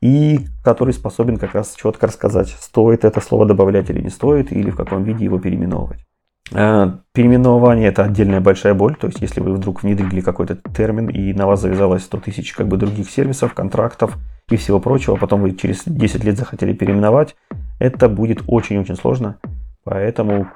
и 0.01 0.47
который 0.63 0.95
способен 0.95 1.39
как 1.39 1.55
раз 1.55 1.75
четко 1.75 2.07
рассказать, 2.07 2.51
стоит 2.51 3.05
это 3.05 3.21
слово 3.21 3.47
добавлять 3.47 3.91
или 3.91 4.01
не 4.01 4.11
стоит, 4.11 4.53
или 4.53 4.71
в 4.71 4.77
каком 4.77 5.03
виде 5.03 5.25
его 5.25 5.41
переименовывать. 5.41 6.08
Э, 6.53 6.91
переименование– 7.13 7.89
это 7.91 8.05
отдельная 8.05 8.41
большая 8.41 8.75
боль. 8.75 8.97
То 8.97 9.07
есть, 9.09 9.21
если 9.21 9.41
вы 9.41 9.55
вдруг 9.55 9.83
внедрили 9.83 10.21
какой-то 10.21 10.57
термин, 10.57 11.09
и 11.09 11.33
на 11.33 11.47
вас 11.47 11.61
завязалось 11.61 12.05
100 12.05 12.19
тысяч 12.21 12.53
как 12.55 12.69
бы, 12.69 12.77
других 12.77 13.11
сервисов, 13.11 13.55
контрактов 13.55 14.17
и 14.49 14.57
всего 14.57 14.81
прочего, 14.81 15.17
а 15.17 15.21
потом 15.21 15.43
вы 15.43 15.55
через 15.55 15.83
10 15.85 16.25
лет 16.25 16.39
захотели 16.39 16.73
переименовать, 16.73 17.37
это 17.79 18.09
будет 18.09 18.43
очень-очень 18.47 18.97
сложно. 18.97 19.39
Поэтому 19.85 20.49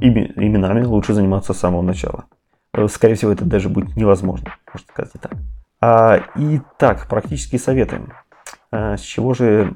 именами 0.00 0.84
лучше 0.84 1.14
заниматься 1.14 1.52
с 1.52 1.58
самого 1.58 1.82
начала. 1.82 2.24
Э, 2.72 2.86
скорее 2.88 3.14
всего, 3.14 3.32
это 3.32 3.44
даже 3.44 3.68
будет 3.68 3.96
невозможно, 3.96 4.54
можно 4.72 4.88
сказать 4.88 5.12
и 5.14 5.18
так. 5.18 5.32
А, 5.80 6.20
итак, 6.36 7.06
практические 7.08 7.58
советы. 7.58 8.00
А, 8.70 8.96
с 8.96 9.00
чего 9.00 9.34
же 9.34 9.74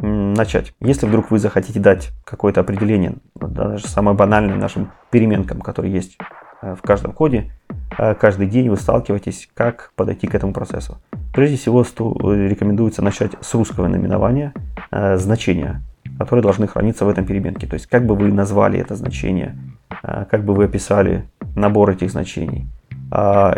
начать. 0.00 0.74
Если 0.80 1.06
вдруг 1.06 1.30
вы 1.30 1.38
захотите 1.38 1.80
дать 1.80 2.10
какое-то 2.24 2.60
определение, 2.60 3.16
даже 3.34 3.86
самое 3.86 4.16
банальное 4.16 4.56
нашим 4.56 4.90
переменкам, 5.10 5.60
которые 5.60 5.92
есть 5.92 6.18
э, 6.62 6.74
в 6.74 6.82
каждом 6.82 7.12
коде, 7.12 7.52
э, 7.96 8.14
каждый 8.14 8.46
день 8.46 8.68
вы 8.68 8.76
сталкиваетесь, 8.76 9.48
как 9.54 9.92
подойти 9.96 10.26
к 10.26 10.34
этому 10.34 10.52
процессу. 10.52 10.98
Прежде 11.32 11.56
всего, 11.56 11.82
рекомендуется 11.82 13.02
начать 13.02 13.32
с 13.40 13.54
русского 13.54 13.88
наименования 13.88 14.52
э, 14.90 15.16
значения, 15.16 15.80
которые 16.18 16.42
должны 16.42 16.66
храниться 16.66 17.04
в 17.04 17.08
этом 17.08 17.24
переменке. 17.24 17.66
То 17.66 17.74
есть, 17.74 17.86
как 17.86 18.06
бы 18.06 18.14
вы 18.14 18.32
назвали 18.32 18.78
это 18.78 18.94
значение, 18.94 19.56
как 20.02 20.44
бы 20.44 20.54
вы 20.54 20.64
описали 20.64 21.24
набор 21.56 21.90
этих 21.90 22.10
значений. 22.10 22.66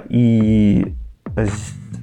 И 0.08 0.94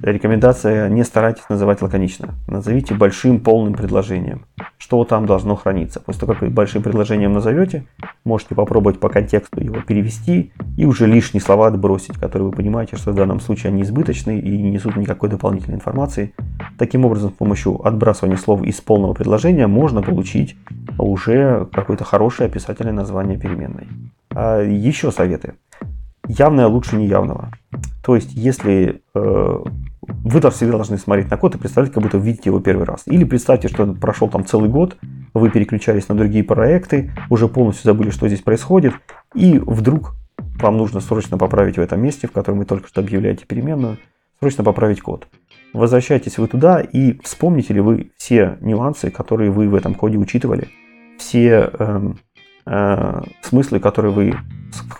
Рекомендация 0.04 0.90
не 0.90 1.02
старайтесь 1.02 1.48
называть 1.48 1.80
лаконично. 1.80 2.34
Назовите 2.46 2.92
большим 2.92 3.40
полным 3.40 3.72
предложением. 3.72 4.44
Что 4.76 5.02
там 5.04 5.24
должно 5.24 5.56
храниться. 5.56 5.98
После 5.98 6.20
того, 6.20 6.34
как 6.34 6.42
вы 6.42 6.50
большим 6.50 6.82
предложением 6.82 7.32
назовете, 7.32 7.86
можете 8.22 8.54
попробовать 8.54 9.00
по 9.00 9.08
контексту 9.08 9.64
его 9.64 9.80
перевести 9.80 10.52
и 10.76 10.84
уже 10.84 11.06
лишние 11.06 11.40
слова 11.40 11.68
отбросить, 11.68 12.18
которые 12.18 12.50
вы 12.50 12.52
понимаете, 12.54 12.96
что 12.96 13.12
в 13.12 13.14
данном 13.14 13.40
случае 13.40 13.70
они 13.70 13.80
избыточны 13.80 14.38
и 14.38 14.58
не 14.58 14.72
несут 14.72 14.94
никакой 14.96 15.30
дополнительной 15.30 15.76
информации. 15.76 16.34
Таким 16.76 17.06
образом, 17.06 17.30
с 17.30 17.34
помощью 17.34 17.80
отбрасывания 17.86 18.36
слов 18.36 18.62
из 18.62 18.82
полного 18.82 19.14
предложения 19.14 19.66
можно 19.66 20.02
получить 20.02 20.54
уже 20.98 21.66
какое-то 21.72 22.04
хорошее 22.04 22.48
описательное 22.48 22.92
название 22.92 23.38
переменной. 23.38 23.88
А 24.34 24.60
еще 24.60 25.10
советы. 25.10 25.54
Явное 26.28 26.66
лучше 26.66 26.96
неявного. 26.96 27.50
То 28.04 28.16
есть, 28.16 28.32
если 28.34 29.00
э, 29.14 29.64
вы 30.08 30.40
всегда 30.50 30.72
должны 30.72 30.98
смотреть 30.98 31.30
на 31.30 31.36
код 31.36 31.54
и 31.54 31.58
представлять, 31.58 31.92
как 31.92 32.02
будто 32.02 32.18
видите 32.18 32.50
его 32.50 32.60
первый 32.60 32.84
раз. 32.84 33.02
Или 33.06 33.24
представьте, 33.24 33.68
что 33.68 33.86
прошел 33.94 34.28
там 34.28 34.44
целый 34.44 34.68
год, 34.68 34.96
вы 35.32 35.50
переключались 35.50 36.08
на 36.08 36.14
другие 36.14 36.44
проекты, 36.44 37.12
уже 37.30 37.48
полностью 37.48 37.84
забыли, 37.84 38.10
что 38.10 38.28
здесь 38.28 38.40
происходит, 38.40 38.94
и 39.34 39.58
вдруг 39.58 40.14
вам 40.58 40.76
нужно 40.76 41.00
срочно 41.00 41.38
поправить 41.38 41.76
в 41.76 41.80
этом 41.80 42.00
месте, 42.00 42.26
в 42.26 42.32
котором 42.32 42.58
вы 42.58 42.64
только 42.64 42.88
что 42.88 43.00
объявляете 43.00 43.46
переменную, 43.46 43.98
срочно 44.40 44.64
поправить 44.64 45.00
код. 45.00 45.26
Возвращайтесь 45.72 46.38
вы 46.38 46.46
туда 46.46 46.80
и 46.80 47.18
вспомните 47.22 47.74
ли 47.74 47.80
вы 47.80 48.12
все 48.16 48.58
нюансы, 48.60 49.10
которые 49.10 49.50
вы 49.50 49.68
в 49.68 49.74
этом 49.74 49.94
коде 49.94 50.18
учитывали, 50.18 50.68
все 51.18 51.70
э, 51.72 52.12
э, 52.66 53.22
смыслы, 53.42 53.80
которые 53.80 54.12
вы 54.12 54.34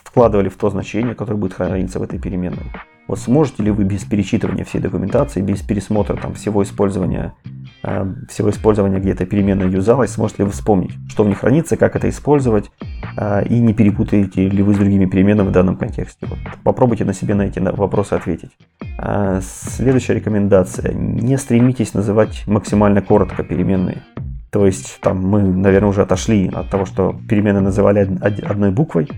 вкладывали 0.05 0.49
в 0.49 0.57
то 0.57 0.71
значение, 0.71 1.15
которое 1.15 1.39
будет 1.39 1.55
храниться 1.55 1.99
в 1.99 2.03
этой 2.03 2.19
переменной. 2.19 2.73
Вот 3.07 3.19
сможете 3.19 3.63
ли 3.63 3.71
вы 3.71 3.85
без 3.85 4.05
перечитывания 4.05 4.65
всей 4.65 4.81
документации, 4.81 5.41
без 5.41 5.61
пересмотра 5.61 6.17
там, 6.17 6.35
всего 6.35 6.63
использования, 6.63 7.35
э, 7.83 8.15
всего 8.31 8.51
использования 8.51 8.99
где-то 8.99 9.27
переменной 9.27 9.71
юзалась, 9.71 10.13
сможете 10.13 10.43
ли 10.43 10.47
вы 10.47 10.53
вспомнить, 10.53 10.93
что 11.09 11.25
в 11.25 11.29
них 11.29 11.41
хранится, 11.41 11.77
как 11.77 11.97
это 11.97 12.09
использовать, 12.09 12.71
э, 13.17 13.47
и 13.47 13.61
не 13.61 13.75
перепутаете 13.75 14.49
ли 14.49 14.63
вы 14.63 14.75
с 14.75 14.79
другими 14.79 15.05
переменными 15.05 15.49
в 15.49 15.53
данном 15.53 15.77
контексте. 15.77 16.27
Вот. 16.27 16.39
Попробуйте 16.63 17.05
на 17.05 17.13
себе 17.13 17.35
на 17.35 17.43
эти 17.43 17.59
вопросы 17.59 18.15
ответить. 18.15 18.51
Э, 18.99 19.41
следующая 19.43 20.15
рекомендация. 20.15 20.95
Не 20.95 21.37
стремитесь 21.37 21.93
называть 21.93 22.47
максимально 22.47 23.03
коротко 23.03 23.45
переменные. 23.45 24.03
То 24.51 24.67
есть 24.67 25.01
там 25.01 25.19
мы, 25.19 25.43
наверное, 25.43 25.91
уже 25.91 26.03
отошли 26.03 26.49
от 26.49 26.71
того, 26.71 26.87
что 26.87 27.17
перемены 27.29 27.61
называли 27.61 28.09
одной 28.21 28.71
буквой, 28.71 29.09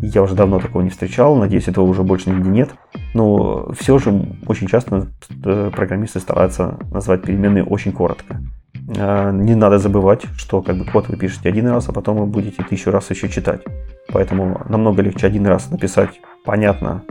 я 0.00 0.22
уже 0.22 0.34
давно 0.34 0.58
такого 0.58 0.82
не 0.82 0.90
встречал, 0.90 1.36
надеюсь, 1.36 1.68
этого 1.68 1.84
уже 1.84 2.02
больше 2.02 2.30
нигде 2.30 2.50
нет. 2.50 2.70
Но 3.14 3.72
все 3.72 3.98
же 3.98 4.36
очень 4.46 4.66
часто 4.66 5.08
э, 5.44 5.70
программисты 5.74 6.20
стараются 6.20 6.78
назвать 6.90 7.22
переменные 7.22 7.64
очень 7.64 7.92
коротко. 7.92 8.42
А, 8.98 9.30
не 9.32 9.54
надо 9.54 9.78
забывать, 9.78 10.24
что 10.36 10.62
как 10.62 10.76
бы 10.76 10.84
код 10.84 11.08
вы 11.08 11.16
пишете 11.16 11.48
один 11.48 11.68
раз, 11.68 11.88
а 11.88 11.92
потом 11.92 12.18
вы 12.18 12.26
будете 12.26 12.62
тысячу 12.62 12.90
раз 12.90 13.10
еще 13.10 13.28
читать. 13.28 13.62
Поэтому 14.12 14.62
намного 14.68 15.02
легче 15.02 15.26
один 15.26 15.46
раз 15.46 15.70
написать 15.70 16.20
понятно 16.44 17.02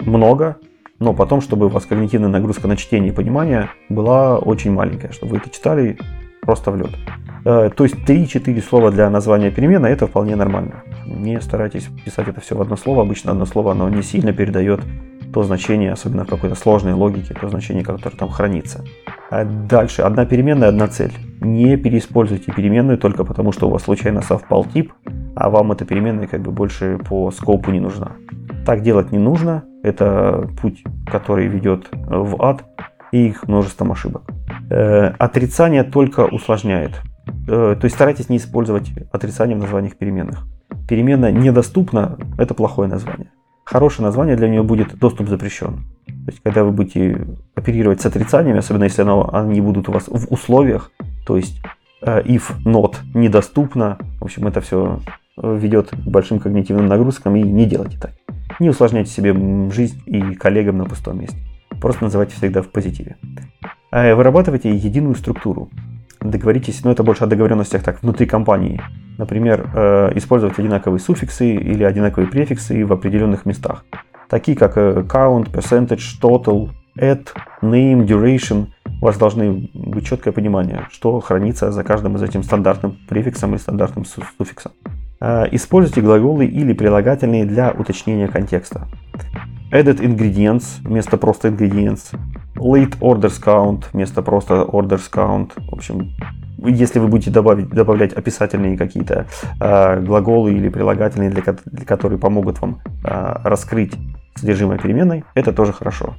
много, 0.00 0.56
но 1.00 1.12
потом, 1.12 1.40
чтобы 1.40 1.66
у 1.66 1.68
вас 1.68 1.86
когнитивная 1.86 2.28
нагрузка 2.28 2.68
на 2.68 2.76
чтение 2.76 3.10
и 3.10 3.14
понимание 3.14 3.70
была 3.88 4.38
очень 4.38 4.72
маленькая, 4.72 5.12
чтобы 5.12 5.32
вы 5.32 5.36
это 5.38 5.50
читали 5.50 5.98
просто 6.40 6.70
в 6.70 6.76
лед. 6.76 6.90
Э, 7.44 7.70
то 7.74 7.84
есть 7.84 7.96
3-4 8.06 8.62
слова 8.62 8.90
для 8.90 9.10
названия 9.10 9.50
перемены 9.50 9.86
это 9.86 10.06
вполне 10.06 10.36
нормально. 10.36 10.84
Не 11.06 11.40
старайтесь 11.40 11.88
писать 12.04 12.28
это 12.28 12.40
все 12.40 12.56
в 12.56 12.62
одно 12.62 12.76
слово. 12.76 13.02
Обычно 13.02 13.32
одно 13.32 13.46
слово 13.46 13.72
оно 13.72 13.88
не 13.88 14.02
сильно 14.02 14.32
передает 14.32 14.80
то 15.32 15.42
значение, 15.42 15.92
особенно 15.92 16.24
в 16.24 16.28
какой-то 16.28 16.54
сложной 16.54 16.92
логике, 16.92 17.34
то 17.34 17.48
значение, 17.48 17.84
которое 17.84 18.16
там 18.16 18.28
хранится. 18.28 18.84
А 19.30 19.44
дальше. 19.44 20.02
Одна 20.02 20.26
переменная, 20.26 20.68
одна 20.68 20.86
цель. 20.86 21.12
Не 21.40 21.76
переиспользуйте 21.76 22.52
переменную 22.52 22.98
только 22.98 23.24
потому, 23.24 23.50
что 23.50 23.66
у 23.66 23.70
вас 23.70 23.82
случайно 23.82 24.22
совпал 24.22 24.64
тип, 24.64 24.92
а 25.34 25.50
вам 25.50 25.72
эта 25.72 25.84
переменная 25.84 26.28
как 26.28 26.40
бы 26.40 26.52
больше 26.52 26.98
по 27.08 27.30
скопу 27.32 27.72
не 27.72 27.80
нужна. 27.80 28.12
Так 28.64 28.82
делать 28.82 29.10
не 29.10 29.18
нужно. 29.18 29.64
Это 29.82 30.48
путь, 30.62 30.84
который 31.10 31.48
ведет 31.48 31.88
в 31.92 32.40
ад 32.40 32.64
и 33.10 33.26
их 33.26 33.48
множеством 33.48 33.92
ошибок. 33.92 34.22
Э, 34.70 35.08
отрицание 35.18 35.82
только 35.82 36.26
усложняет. 36.26 36.92
Э, 37.48 37.76
то 37.78 37.84
есть 37.84 37.96
старайтесь 37.96 38.28
не 38.28 38.36
использовать 38.36 38.90
отрицание 39.12 39.56
в 39.56 39.60
названиях 39.60 39.96
переменных. 39.96 40.46
Перемена 40.88 41.32
недоступна– 41.32 42.18
это 42.38 42.54
плохое 42.54 42.88
название. 42.88 43.30
Хорошее 43.64 44.04
название 44.06 44.36
для 44.36 44.48
нее 44.48 44.62
будет 44.62 44.98
доступ 44.98 45.28
запрещен. 45.28 45.84
То 46.06 46.30
есть, 46.30 46.42
когда 46.42 46.64
вы 46.64 46.72
будете 46.72 47.26
оперировать 47.54 48.00
с 48.02 48.06
отрицаниями, 48.06 48.58
особенно 48.58 48.84
если 48.84 49.02
оно, 49.02 49.30
они 49.32 49.60
будут 49.60 49.88
у 49.88 49.92
вас 49.92 50.08
в 50.08 50.30
условиях, 50.30 50.90
то 51.26 51.36
есть 51.36 51.62
э, 52.02 52.22
if 52.22 52.42
not 52.64 52.96
недоступно, 53.14 53.98
в 54.20 54.24
общем, 54.24 54.46
это 54.46 54.60
все 54.60 55.00
э, 55.38 55.56
ведет 55.58 55.90
к 55.90 56.06
большим 56.06 56.40
когнитивным 56.40 56.86
нагрузкам, 56.86 57.36
и 57.36 57.42
не 57.42 57.64
делайте 57.64 57.98
так. 57.98 58.12
Не 58.60 58.68
усложняйте 58.68 59.10
себе 59.10 59.32
жизнь 59.70 60.02
и 60.06 60.34
коллегам 60.34 60.76
на 60.76 60.84
пустом 60.84 61.20
месте. 61.20 61.38
Просто 61.80 62.04
называйте 62.04 62.34
всегда 62.36 62.60
в 62.62 62.68
позитиве. 62.68 63.16
Вырабатывайте 63.90 64.74
единую 64.74 65.14
структуру 65.14 65.70
договоритесь, 66.24 66.82
но 66.82 66.88
ну, 66.88 66.94
это 66.94 67.02
больше 67.02 67.24
о 67.24 67.26
договоренностях 67.26 67.82
так 67.82 68.02
внутри 68.02 68.26
компании. 68.26 68.80
Например, 69.18 69.70
э, 69.74 70.12
использовать 70.16 70.58
одинаковые 70.58 70.98
суффиксы 70.98 71.54
или 71.54 71.84
одинаковые 71.84 72.28
префиксы 72.28 72.84
в 72.84 72.92
определенных 72.92 73.46
местах. 73.46 73.84
Такие 74.28 74.56
как 74.56 74.76
э, 74.76 75.04
count, 75.06 75.52
percentage, 75.52 76.20
total, 76.20 76.70
add, 76.98 77.28
name, 77.62 78.06
duration. 78.06 78.66
У 79.00 79.04
вас 79.04 79.18
должны 79.18 79.70
быть 79.74 80.06
четкое 80.06 80.32
понимание, 80.32 80.86
что 80.90 81.20
хранится 81.20 81.70
за 81.70 81.84
каждым 81.84 82.16
из 82.16 82.22
этим 82.22 82.42
стандартным 82.42 82.96
префиксом 83.08 83.54
и 83.54 83.58
стандартным 83.58 84.04
суффиксом. 84.04 84.72
Э, 85.20 85.44
используйте 85.52 86.00
глаголы 86.00 86.46
или 86.46 86.72
прилагательные 86.72 87.44
для 87.44 87.70
уточнения 87.70 88.28
контекста. 88.28 88.88
Added 89.70 90.00
ingredients 90.00 90.80
вместо 90.82 91.16
просто 91.16 91.48
ingredients. 91.48 92.16
Late 92.56 92.98
orders 93.00 93.42
count 93.42 93.84
вместо 93.92 94.22
просто 94.22 94.54
orders 94.54 95.10
count. 95.12 95.50
В 95.56 95.74
общем, 95.74 96.12
если 96.58 96.98
вы 96.98 97.08
будете 97.08 97.30
добавить, 97.30 97.68
добавлять 97.68 98.12
описательные 98.12 98.76
какие-то 98.76 99.26
э, 99.60 100.00
глаголы 100.00 100.54
или 100.54 100.68
прилагательные, 100.68 101.30
для, 101.30 101.42
для 101.42 101.84
которые 101.84 102.18
помогут 102.18 102.60
вам 102.60 102.80
э, 103.04 103.36
раскрыть 103.44 103.94
содержимое 104.36 104.78
переменной, 104.78 105.24
это 105.34 105.52
тоже 105.52 105.72
хорошо. 105.72 106.14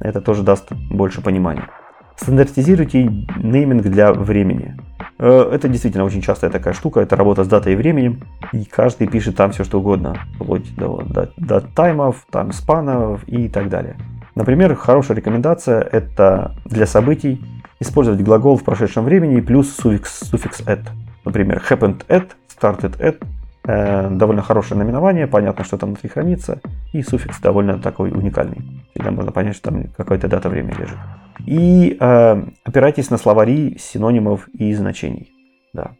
Это 0.00 0.20
тоже 0.20 0.42
даст 0.42 0.72
больше 0.90 1.20
понимания. 1.20 1.68
Стандартизируйте 2.16 3.04
нейминг 3.38 3.82
для 3.84 4.12
времени. 4.12 4.76
Э, 5.18 5.50
это 5.52 5.68
действительно 5.68 6.04
очень 6.04 6.22
частая 6.22 6.50
такая 6.50 6.74
штука, 6.74 7.00
это 7.00 7.16
работа 7.16 7.44
с 7.44 7.48
датой 7.48 7.72
и 7.72 7.76
временем, 7.76 8.22
и 8.52 8.64
каждый 8.64 9.06
пишет 9.06 9.36
там 9.36 9.52
все, 9.52 9.64
что 9.64 9.80
угодно, 9.80 10.16
вплоть 10.34 10.74
до, 10.76 11.02
до, 11.02 11.32
до 11.36 11.60
таймов, 11.60 12.26
там 12.30 12.52
спанов 12.52 13.26
и 13.26 13.48
так 13.48 13.68
далее. 13.68 13.96
Например, 14.34 14.74
хорошая 14.74 15.16
рекомендация– 15.16 15.80
это 15.92 16.54
для 16.64 16.86
событий 16.86 17.40
использовать 17.80 18.20
глагол 18.22 18.56
в 18.56 18.64
прошедшем 18.64 19.04
времени 19.04 19.40
плюс 19.40 19.74
суффикс, 19.74 20.28
суффикс 20.28 20.60
at. 20.60 20.86
Например, 21.24 21.62
happened 21.68 22.06
at, 22.08 22.30
started 22.48 22.98
at. 23.00 23.22
Э, 23.64 24.08
довольно 24.10 24.42
хорошее 24.42 24.78
наименование, 24.78 25.26
понятно, 25.26 25.64
что 25.64 25.76
там 25.76 25.90
внутри 25.90 26.08
хранится, 26.08 26.60
и 26.92 27.02
суффикс 27.02 27.40
довольно 27.40 27.78
такой 27.78 28.10
уникальный. 28.10 28.62
Всегда 28.90 29.10
можно 29.10 29.32
понять, 29.32 29.54
что 29.56 29.70
там 29.70 29.84
какая-то 29.96 30.28
дата 30.28 30.48
времени 30.48 30.74
лежит. 30.80 30.98
И 31.46 31.96
э, 32.00 32.42
опирайтесь 32.64 33.10
на 33.10 33.18
словари 33.18 33.76
синонимов 33.78 34.48
и 34.48 34.72
значений. 34.72 35.32
Да. 35.72 35.92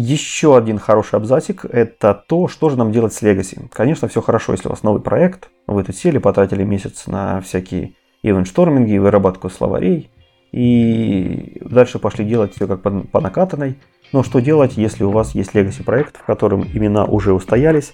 Еще 0.00 0.56
один 0.56 0.78
хороший 0.78 1.16
абзацик– 1.16 1.64
это 1.72 2.14
то, 2.14 2.46
что 2.46 2.70
же 2.70 2.78
нам 2.78 2.92
делать 2.92 3.12
с 3.12 3.20
Legacy. 3.20 3.68
Конечно, 3.72 4.06
все 4.06 4.22
хорошо, 4.22 4.52
если 4.52 4.68
у 4.68 4.70
вас 4.70 4.84
новый 4.84 5.02
проект, 5.02 5.50
вы 5.66 5.82
тут 5.82 5.96
сели, 5.96 6.18
потратили 6.18 6.62
месяц 6.62 7.08
на 7.08 7.40
всякие 7.40 7.94
ивент-шторминги, 8.22 8.96
выработку 8.98 9.50
словарей, 9.50 10.08
и 10.52 11.60
дальше 11.68 11.98
пошли 11.98 12.24
делать 12.24 12.54
все 12.54 12.68
как 12.68 12.80
по, 12.80 12.90
по 12.92 13.20
накатанной. 13.20 13.76
Но 14.12 14.22
что 14.22 14.38
делать, 14.38 14.76
если 14.76 15.02
у 15.02 15.10
вас 15.10 15.34
есть 15.34 15.50
Legacy 15.56 15.82
проект, 15.82 16.18
в 16.18 16.24
котором 16.24 16.62
имена 16.62 17.04
уже 17.04 17.32
устоялись, 17.32 17.92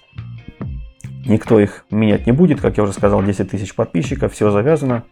никто 1.25 1.59
их 1.59 1.87
менять 1.91 2.27
не 2.27 2.33
будет, 2.33 2.61
как 2.61 2.77
я 2.77 2.83
уже 2.83 2.93
сказал, 2.93 3.23
10 3.23 3.51
тысяч 3.51 3.75
подписчиков, 3.75 4.35
все 4.35 4.51
завязано. 4.51 5.05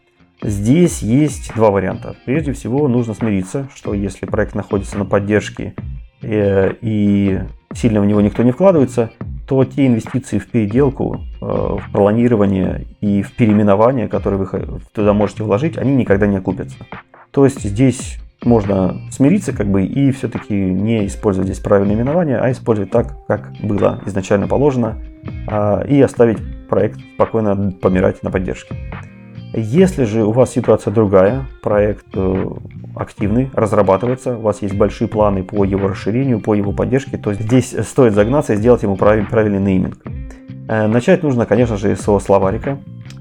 Здесь 0.43 1.01
есть 1.01 1.55
два 1.55 1.71
варианта. 1.71 2.17
Прежде 2.27 2.53
всего, 2.53 2.87
нужно 2.87 3.15
смириться, 3.15 3.71
что 3.75 3.95
если 3.95 4.27
проект 4.27 4.55
находится 4.55 4.99
на 4.99 5.07
поддержке 5.07 5.75
и 6.23 7.41
сильно 7.75 8.01
в 8.01 8.07
него 8.07 8.21
никто 8.21 8.43
не 8.43 8.53
вкладывается, 8.53 9.11
то 9.49 9.65
те 9.65 9.87
инвестиции 9.87 10.39
в 10.39 10.49
переделку, 10.49 11.21
э, 11.41 11.45
в 11.45 11.83
планирование 11.93 12.87
и 13.01 13.23
в 13.23 13.33
переименование, 13.33 14.09
которые 14.09 14.39
вы 14.41 14.81
туда 14.93 15.13
можете 15.13 15.43
вложить, 15.43 15.77
они 15.77 15.95
никогда 15.95 16.27
не 16.27 16.37
окупятся. 16.37 16.77
То 17.31 17.45
есть 17.45 17.63
здесь 17.63 18.19
можно 18.45 19.01
смириться 19.11 19.53
как 19.53 19.69
бы 19.69 19.85
и 19.85 20.11
все-таки 20.13 20.55
не 20.55 21.07
использовать 21.07 21.49
здесь 21.49 21.63
правильное 21.63 21.95
именование, 21.95 22.39
а 22.39 22.51
использовать 22.51 22.91
так, 22.91 23.17
как 23.27 23.53
было 23.63 24.01
изначально 24.07 24.49
положено, 24.49 24.99
а, 25.47 25.83
и 25.83 26.01
оставить 26.01 26.39
проект 26.69 26.99
спокойно 27.15 27.73
помирать 27.73 28.23
на 28.23 28.31
поддержке. 28.31 28.75
Если 29.55 30.05
же 30.05 30.25
у 30.25 30.33
вас 30.33 30.53
ситуация 30.53 30.95
другая, 30.95 31.45
проект 31.61 32.07
э, 32.15 32.47
активный, 32.97 33.51
разрабатывается, 33.53 34.39
у 34.39 34.41
вас 34.41 34.63
есть 34.63 34.75
большие 34.75 35.09
планы 35.09 35.43
по 35.43 35.65
его 35.65 35.89
расширению, 35.89 36.41
по 36.41 36.55
его 36.55 36.73
поддержке, 36.73 37.19
то 37.19 37.35
здесь 37.35 37.77
стоит 37.87 38.15
загнаться 38.15 38.55
и 38.55 38.57
сделать 38.57 38.83
ему 38.83 38.97
правильный 38.97 39.61
нейминг. 39.61 39.99
Э, 40.69 40.87
начать 40.87 41.23
нужно, 41.23 41.45
конечно 41.45 41.77
же, 41.77 41.95
со 41.97 42.19
словарика, 42.19 42.79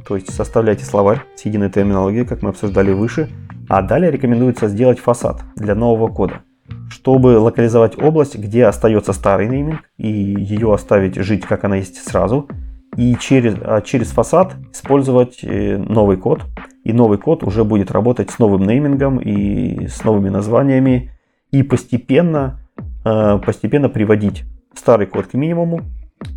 то 0.07 0.15
есть 0.15 0.34
составляйте 0.34 0.86
словарь 0.86 1.19
с 1.36 1.43
единой 1.43 1.69
терминологией, 1.69 2.25
как 2.25 2.43
мы 2.43 2.51
обсуждали 2.51 2.93
выше, 2.93 3.27
а 3.67 3.82
далее 3.82 4.09
рекомендуется 4.09 4.69
сделать 4.69 4.99
фасад 4.99 5.41
для 5.57 5.75
нового 5.75 6.07
кода, 6.07 6.43
чтобы 6.89 7.39
локализовать 7.39 8.01
область, 8.01 8.38
где 8.38 8.67
остается 8.67 9.11
старый 9.11 9.49
нейминг, 9.49 9.82
и 9.97 10.07
ее 10.07 10.73
оставить 10.73 11.15
жить, 11.15 11.45
как 11.45 11.65
она 11.65 11.75
есть 11.75 11.97
сразу– 12.07 12.47
и 12.98 13.16
через, 13.16 13.56
а 13.62 13.82
через 13.82 14.08
фасад 14.12 14.56
использовать 14.74 15.44
э, 15.44 15.78
новый 15.78 16.18
код. 16.18 16.44
И 16.84 16.94
новый 16.94 17.18
код 17.18 17.44
уже 17.44 17.64
будет 17.64 17.92
работать 17.92 18.32
с 18.32 18.39
новым 18.39 18.64
неймингом 18.64 19.18
и 19.18 19.88
с 19.88 20.04
новыми 20.04 20.30
названиями. 20.30 21.12
И 21.52 21.64
постепенно, 21.64 22.60
э, 23.06 23.39
постепенно 23.46 23.89
приводить 23.89 24.44
старый 24.74 25.08
код 25.08 25.28
к 25.28 25.34
минимуму, 25.34 25.82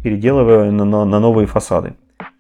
переделывая 0.03 0.71
на, 0.71 0.85
на, 0.85 1.05
на 1.05 1.21
новые 1.21 1.47
фасады. 1.47 1.95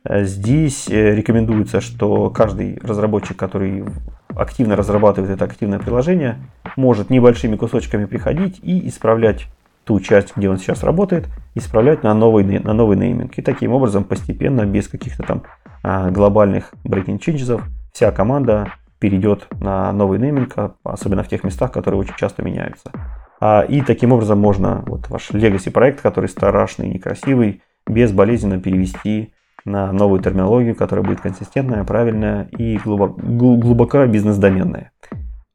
Здесь 0.09 0.89
рекомендуется, 0.89 1.81
что 1.81 2.29
каждый 2.29 2.79
разработчик, 2.83 3.39
который 3.39 3.85
активно 4.29 4.77
разрабатывает 4.77 5.33
это 5.33 5.45
активное 5.45 5.79
приложение, 5.79 6.37
может 6.77 7.11
небольшими 7.11 7.57
кусочками 7.57 8.05
приходить 8.05 8.61
и 8.63 8.87
исправлять 8.89 9.47
ту 9.85 10.01
часть, 10.01 10.37
где 10.37 10.49
он 10.49 10.59
сейчас 10.59 10.83
работает, 10.83 11.29
исправлять 11.55 12.03
на 12.03 12.15
новый, 12.15 12.45
на 12.45 12.73
новый 12.73 12.97
нейминг. 12.97 13.39
И 13.39 13.43
таким 13.43 13.73
образом 13.73 14.05
постепенно, 14.05 14.65
без 14.65 14.89
каких-то 14.89 15.23
там 15.23 15.43
а, 15.83 16.11
глобальных 16.11 16.73
breaking 16.85 17.19
changes, 17.19 17.61
вся 17.93 18.11
команда 18.11 18.73
перейдет 18.99 19.47
на 19.61 19.93
новый 19.93 20.19
нейминг, 20.19 20.53
а, 20.57 20.75
особенно 20.85 21.23
в 21.23 21.29
тех 21.29 21.45
местах, 21.45 21.73
которые 21.73 22.01
очень 22.01 22.17
часто 22.17 22.43
меняются. 22.43 22.91
А, 23.41 23.63
и 23.63 23.83
таким 23.83 24.13
образом 24.13 24.39
можно 24.39 24.83
вот 24.87 25.09
ваш 25.11 25.31
legacy 25.31 25.71
проект, 25.71 26.01
который 26.01 26.29
страшный, 26.29 26.89
некрасивый, 26.89 27.63
безболезненно 27.87 28.59
перевести 28.61 29.35
на 29.65 29.93
новую 29.93 30.21
терминологию, 30.21 30.75
которая 30.75 31.05
будет 31.05 31.21
консистентная, 31.21 31.85
правильная 31.85 32.49
и 32.57 32.79
глубоко, 32.79 33.21
глубоко 33.21 34.07
бизнес-доменная. 34.07 34.93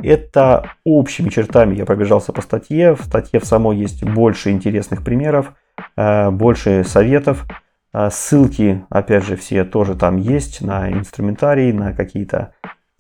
Это 0.02 0.72
общими 0.86 1.30
чертами 1.30 1.76
я 1.76 1.86
пробежался 1.86 2.32
по 2.32 2.42
статье. 2.42 2.96
В 2.96 3.02
статье 3.04 3.40
в 3.40 3.46
самой 3.46 3.78
есть 3.78 4.04
больше 4.04 4.52
интересных 4.52 5.04
примеров, 5.04 5.54
э, 5.98 6.30
больше 6.32 6.84
советов. 6.86 7.46
Э, 7.94 8.10
ссылки, 8.10 8.86
опять 8.90 9.26
же, 9.26 9.36
все 9.36 9.66
тоже 9.66 9.96
там 9.96 10.16
есть 10.18 10.62
на 10.62 10.90
инструментарий, 10.90 11.74
на 11.74 11.92
какие-то 11.92 12.54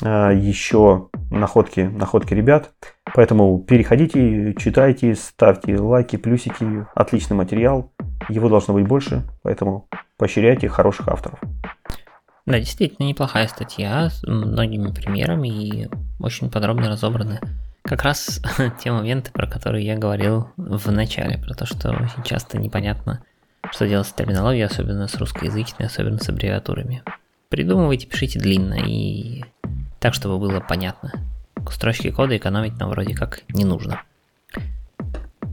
э, 0.03 0.31
еще 0.35 1.09
находки, 1.31 1.81
находки 1.81 2.33
ребят. 2.33 2.71
Поэтому 3.13 3.59
переходите, 3.59 4.53
читайте, 4.55 5.15
ставьте 5.15 5.77
лайки, 5.79 6.17
плюсики. 6.17 6.85
Отличный 6.95 7.37
материал. 7.37 7.91
Его 8.27 8.49
должно 8.49 8.73
быть 8.73 8.87
больше, 8.87 9.23
поэтому 9.41 9.87
поощряйте 10.17 10.67
хороших 10.67 11.07
авторов. 11.07 11.39
Да, 12.49 12.59
действительно 12.59 13.05
неплохая 13.05 13.47
статья 13.47 14.09
с 14.09 14.23
многими 14.23 14.91
примерами 14.91 15.49
и 15.49 15.89
очень 16.19 16.49
подробно 16.49 16.89
разобраны 16.89 17.39
как 17.83 18.01
раз 18.01 18.41
те 18.83 18.91
моменты, 18.91 19.29
про 19.31 19.45
которые 19.45 19.85
я 19.85 19.95
говорил 19.95 20.49
в 20.57 20.91
начале, 20.91 21.37
про 21.37 21.53
то, 21.53 21.67
что 21.67 21.91
очень 21.91 22.23
часто 22.23 22.57
непонятно, 22.57 23.21
что 23.71 23.87
делать 23.87 24.07
с 24.07 24.13
терминологией, 24.13 24.65
особенно 24.65 25.07
с 25.07 25.15
русскоязычной, 25.17 25.85
особенно 25.85 26.17
с 26.17 26.27
аббревиатурами. 26.27 27.03
Придумывайте, 27.49 28.07
пишите 28.07 28.39
длинно 28.39 28.79
и 28.83 29.43
так, 29.99 30.15
чтобы 30.15 30.39
было 30.39 30.59
понятно. 30.59 31.11
Строчки 31.69 32.09
кода 32.09 32.35
экономить 32.35 32.79
нам 32.79 32.89
вроде 32.89 33.13
как 33.13 33.43
не 33.49 33.63
нужно. 33.63 34.01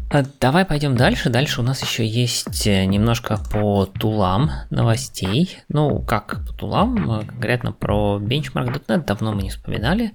А 0.09 0.23
давай 0.41 0.65
пойдем 0.65 0.97
дальше. 0.97 1.31
Дальше 1.31 1.61
у 1.61 1.65
нас 1.65 1.83
еще 1.83 2.07
есть 2.07 2.67
э, 2.67 2.85
немножко 2.85 3.39
по 3.51 3.87
тулам 3.87 4.51
новостей. 4.71 5.59
Ну, 5.69 6.01
как 6.01 6.45
по 6.47 6.53
тулам, 6.53 7.11
э, 7.11 7.27
конкретно 7.27 7.73
про 7.73 8.21
Benchmark.net 8.21 9.05
давно 9.05 9.33
мы 9.33 9.43
не 9.43 9.51
вспоминали. 9.51 10.13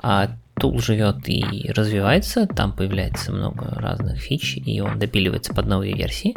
А 0.00 0.30
тул 0.58 0.80
живет 0.80 1.28
и 1.28 1.70
развивается, 1.72 2.46
там 2.46 2.72
появляется 2.72 3.32
много 3.32 3.66
разных 3.76 4.18
фич, 4.18 4.56
и 4.56 4.80
он 4.80 4.98
допиливается 4.98 5.54
под 5.54 5.66
новые 5.66 5.94
версии. 5.94 6.34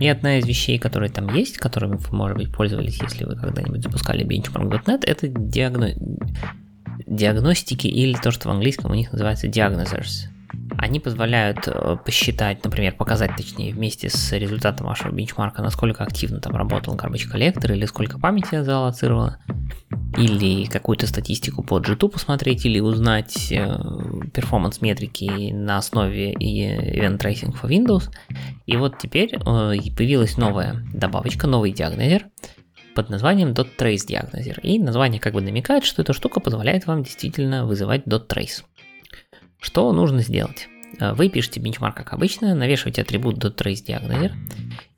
И 0.00 0.06
одна 0.06 0.38
из 0.38 0.46
вещей, 0.46 0.78
которые 0.78 1.10
там 1.10 1.34
есть, 1.34 1.58
которыми 1.58 1.96
вы, 1.96 2.16
может 2.16 2.36
быть, 2.36 2.52
пользовались, 2.52 3.00
если 3.02 3.24
вы 3.24 3.34
когда-нибудь 3.34 3.82
запускали 3.82 4.24
Benchmark.net, 4.24 5.04
это 5.04 5.26
диагно... 5.26 5.90
диагностики 7.04 7.88
или 7.88 8.14
то, 8.14 8.30
что 8.30 8.48
в 8.48 8.52
английском 8.52 8.92
у 8.92 8.94
них 8.94 9.10
называется 9.10 9.48
diagnosers. 9.48 10.28
Они 10.78 11.00
позволяют 11.00 11.66
э, 11.66 11.96
посчитать, 12.04 12.64
например, 12.64 12.94
показать, 12.94 13.36
точнее, 13.36 13.72
вместе 13.72 14.08
с 14.08 14.32
результатом 14.32 14.86
вашего 14.86 15.12
бенчмарка, 15.12 15.62
насколько 15.62 16.04
активно 16.04 16.40
там 16.40 16.54
работал 16.54 16.94
garbage 16.94 17.28
collector, 17.28 17.72
или 17.72 17.84
сколько 17.84 18.18
памяти 18.18 18.62
залоцировано, 18.62 19.40
или 20.16 20.64
какую-то 20.66 21.06
статистику 21.06 21.62
по 21.62 21.80
G2 21.80 22.08
посмотреть, 22.08 22.64
или 22.64 22.80
узнать 22.80 23.48
performance 24.32 24.80
метрики 24.80 25.52
на 25.52 25.78
основе 25.78 26.32
Event 26.34 27.18
Tracing 27.18 27.54
for 27.60 27.68
Windows. 27.68 28.10
И 28.66 28.76
вот 28.76 28.98
теперь 28.98 29.34
э, 29.34 29.38
появилась 29.40 30.36
новая 30.36 30.84
добавочка, 30.94 31.46
новый 31.46 31.72
диагнозер, 31.72 32.26
под 32.94 33.10
названием 33.10 33.50
.trace 33.50 34.06
диагнозер. 34.06 34.58
И 34.62 34.78
название 34.78 35.20
как 35.20 35.32
бы 35.34 35.40
намекает, 35.40 35.84
что 35.84 36.02
эта 36.02 36.12
штука 36.12 36.40
позволяет 36.40 36.86
вам 36.86 37.02
действительно 37.02 37.64
вызывать 37.64 38.06
.trace. 38.06 38.64
Что 39.60 39.92
нужно 39.92 40.22
сделать? 40.22 40.68
Э, 41.00 41.12
вы 41.12 41.28
пишете 41.28 41.60
benchmark 41.60 41.94
как 41.94 42.12
обычно, 42.12 42.54
навешиваете 42.54 43.02
атрибут 43.02 43.44
.traceDiagnoser, 43.44 44.32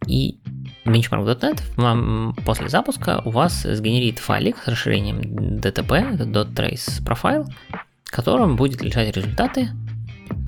и 0.07 0.39
benchmark.net 0.85 1.61
вам 1.77 2.35
после 2.45 2.69
запуска 2.69 3.23
у 3.25 3.31
вас 3.31 3.63
сгенерит 3.63 4.19
файлик 4.19 4.57
с 4.59 4.69
расширением 4.69 5.21
DTP, 5.59 6.15
это 6.15 6.25
.trace 6.25 7.47
в 8.05 8.13
котором 8.13 8.57
будет 8.57 8.83
лежать 8.83 9.17
результаты, 9.17 9.69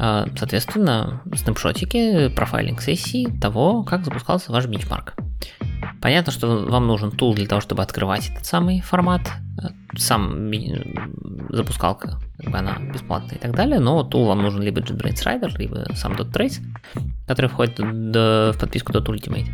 э, 0.01 0.27
соответственно, 0.37 1.23
снапшотики, 1.35 2.29
профайлинг 2.29 2.81
сессии 2.81 3.29
того, 3.41 3.83
как 3.85 4.05
запускался 4.05 4.53
ваш 4.53 4.67
бенчмарк. 4.67 5.15
Понятно, 6.01 6.33
что 6.33 6.67
вам 6.69 6.89
нужен 6.89 7.13
тул 7.13 7.35
для 7.35 7.47
того, 7.47 7.61
чтобы 7.61 7.83
открывать 7.83 8.29
этот 8.31 8.45
самый 8.45 8.81
формат. 8.81 9.21
Сам 9.97 10.51
запускалка, 11.51 12.19
как 12.43 12.53
бы 12.53 12.59
она 12.59 12.79
бесплатная 12.93 13.37
и 13.37 13.41
так 13.41 13.55
далее, 13.55 13.79
но 13.79 14.03
тул 14.03 14.27
вам 14.27 14.43
нужен 14.43 14.63
либо 14.63 14.81
JetBrains 14.81 15.25
Rider, 15.25 15.51
либо 15.59 15.87
сам 15.95 16.13
.trace, 16.13 16.61
который 17.27 17.49
входит 17.49 17.79
в 17.79 18.57
подписку 18.59 18.93
.ultimate. 18.93 19.49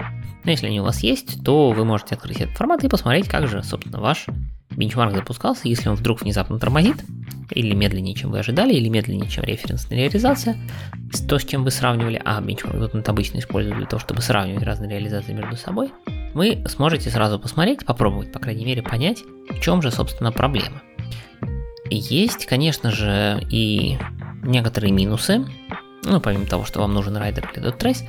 Но 0.45 0.51
если 0.51 0.67
они 0.67 0.81
у 0.81 0.85
вас 0.85 1.03
есть, 1.03 1.45
то 1.45 1.73
вы 1.73 1.85
можете 1.85 2.15
открыть 2.15 2.41
этот 2.41 2.57
формат 2.57 2.83
и 2.85 2.89
посмотреть, 2.89 3.29
как 3.29 3.49
же, 3.49 3.63
собственно, 3.63 4.01
ваш 4.01 4.27
бенчмарк 4.71 5.15
запускался, 5.15 5.69
если 5.69 5.89
он 5.89 5.97
вдруг 5.97 6.23
внезапно 6.23 6.59
тормозит, 6.59 7.05
или 7.51 7.75
медленнее, 7.75 8.15
чем 8.15 8.31
вы 8.31 8.39
ожидали, 8.39 8.73
или 8.75 8.89
медленнее, 8.89 9.29
чем 9.29 9.45
референсная 9.45 9.99
реализация, 9.99 10.57
то, 11.29 11.39
с 11.39 11.45
чем 11.45 11.65
вы 11.65 11.71
сравнивали, 11.71 12.21
а 12.25 12.41
бенчмарк 12.41 12.95
он 12.95 13.03
обычно 13.07 13.39
используют 13.39 13.79
для 13.79 13.87
того, 13.87 14.01
чтобы 14.01 14.23
сравнивать 14.23 14.63
разные 14.63 14.91
реализации 14.91 15.33
между 15.33 15.57
собой, 15.57 15.91
вы 16.35 16.63
сможете 16.69 17.11
сразу 17.11 17.39
посмотреть, 17.39 17.85
попробовать, 17.85 18.33
по 18.33 18.39
крайней 18.39 18.65
мере, 18.65 18.83
понять, 18.83 19.23
в 19.51 19.61
чем 19.61 19.83
же, 19.83 19.91
собственно, 19.91 20.31
проблема. 20.31 20.83
Есть, 21.91 22.47
конечно 22.47 22.91
же, 22.91 23.41
и 23.51 23.99
некоторые 24.43 24.93
минусы, 24.93 25.45
ну, 26.05 26.21
помимо 26.21 26.47
того, 26.47 26.65
что 26.65 26.81
вам 26.81 26.95
нужен 26.95 27.17
райдер 27.17 27.51
или 27.55 27.73
.trace, 27.73 28.09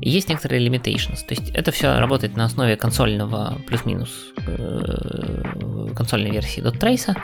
есть 0.00 0.28
некоторые 0.28 0.66
limitations, 0.66 1.24
то 1.26 1.34
есть 1.34 1.50
это 1.50 1.70
все 1.70 1.98
работает 1.98 2.36
на 2.36 2.44
основе 2.44 2.76
консольного 2.76 3.58
плюс-минус 3.66 4.10
э, 4.46 5.92
консольной 5.94 6.30
версии 6.30 6.62
.trace, 6.62 7.16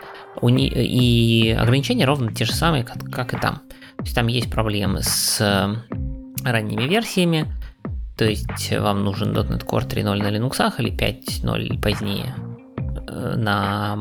и 0.43 1.57
ограничения 1.59 2.07
ровно 2.07 2.33
те 2.33 2.45
же 2.45 2.53
самые, 2.53 2.85
как, 2.85 3.05
как 3.11 3.35
и 3.35 3.39
там. 3.39 3.63
То 3.99 4.05
есть 4.05 4.15
там 4.15 4.29
есть 4.29 4.51
проблемы 4.51 5.03
с 5.03 5.41
ранними 6.43 6.85
версиями, 6.89 7.53
то 8.17 8.25
есть 8.25 8.73
вам 8.73 9.05
нужен 9.05 9.37
.NET 9.37 9.67
Core 9.67 9.87
3.0 9.87 10.23
на 10.23 10.29
Linux 10.29 10.75
или 10.79 10.93
5.0 10.97 11.81
позднее 11.81 12.35
э, 13.09 13.35
на 13.37 13.97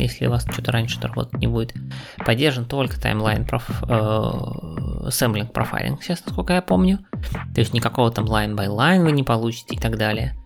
если 0.00 0.26
у 0.26 0.30
вас 0.30 0.46
что-то 0.50 0.72
раньше 0.72 1.00
работать 1.00 1.40
не 1.40 1.46
будет. 1.46 1.74
Поддержан 2.24 2.64
только 2.64 3.00
таймлайн 3.00 3.44
проф, 3.44 3.68
э, 3.88 5.10
сэмплинг 5.10 5.52
профайлинг, 5.52 6.02
сейчас, 6.02 6.24
насколько 6.24 6.52
я 6.54 6.62
помню. 6.62 6.98
То 7.54 7.60
есть 7.60 7.72
никакого 7.72 8.10
там 8.10 8.24
line 8.26 8.54
by 8.54 8.68
line 8.68 9.02
вы 9.02 9.12
не 9.12 9.22
получите 9.22 9.76
и 9.76 9.78
так 9.78 9.96
далее. 9.96 10.36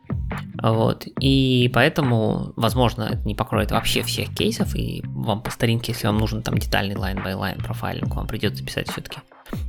Вот. 0.61 1.07
И 1.21 1.71
поэтому, 1.73 2.53
возможно, 2.57 3.05
это 3.05 3.27
не 3.27 3.35
покроет 3.35 3.71
вообще 3.71 4.03
всех 4.03 4.35
кейсов, 4.35 4.75
и 4.75 5.03
вам 5.05 5.43
по 5.43 5.51
старинке, 5.51 5.93
если 5.93 6.07
вам 6.07 6.19
нужен 6.19 6.43
там 6.43 6.59
детальный 6.59 6.97
line 6.97 7.23
by 7.25 7.35
line 7.35 7.63
профайлинг, 7.63 8.15
вам 8.15 8.27
придется 8.27 8.65
писать 8.65 8.91
все-таки 8.91 9.19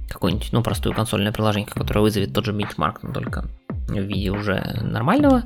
какое-нибудь, 0.09 0.49
ну, 0.51 0.61
простое 0.63 0.93
консольное 0.93 1.31
приложение, 1.31 1.69
которое 1.69 2.01
вызовет 2.01 2.33
тот 2.33 2.45
же 2.45 2.51
бенчмарк, 2.51 3.03
но 3.03 3.13
только 3.13 3.45
в 3.97 4.05
виде 4.05 4.29
уже 4.29 4.79
нормального 4.81 5.43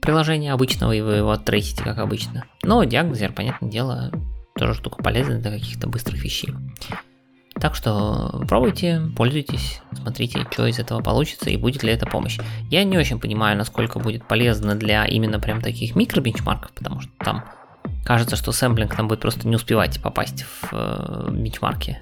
приложения 0.00 0.52
обычного, 0.52 0.92
и 0.92 1.00
вы 1.00 1.14
его 1.14 1.30
оттрейсите, 1.30 1.82
как 1.82 1.98
обычно. 1.98 2.44
Но 2.62 2.84
диагнозер, 2.84 3.32
понятное 3.32 3.70
дело, 3.70 4.10
тоже 4.56 4.74
штука 4.74 5.02
полезная 5.02 5.38
для 5.40 5.50
каких-то 5.50 5.88
быстрых 5.88 6.22
вещей. 6.22 6.54
Так 7.54 7.74
что 7.74 8.42
пробуйте, 8.48 9.02
пользуйтесь, 9.16 9.82
смотрите, 9.92 10.46
что 10.50 10.66
из 10.66 10.78
этого 10.78 11.02
получится 11.02 11.50
и 11.50 11.58
будет 11.58 11.82
ли 11.82 11.92
это 11.92 12.06
помощь. 12.06 12.38
Я 12.70 12.84
не 12.84 12.96
очень 12.96 13.20
понимаю, 13.20 13.56
насколько 13.58 13.98
будет 13.98 14.26
полезно 14.26 14.74
для 14.76 15.04
именно 15.04 15.38
прям 15.38 15.60
таких 15.60 15.94
микробенчмарков, 15.94 16.72
потому 16.72 17.00
что 17.00 17.10
там 17.18 17.44
кажется, 18.04 18.36
что 18.36 18.52
сэмплинг 18.52 18.94
там 18.94 19.08
будет 19.08 19.20
просто 19.20 19.46
не 19.46 19.56
успевать 19.56 20.00
попасть 20.02 20.44
в 20.44 20.68
э, 20.72 21.30
бенчмарки. 21.32 21.98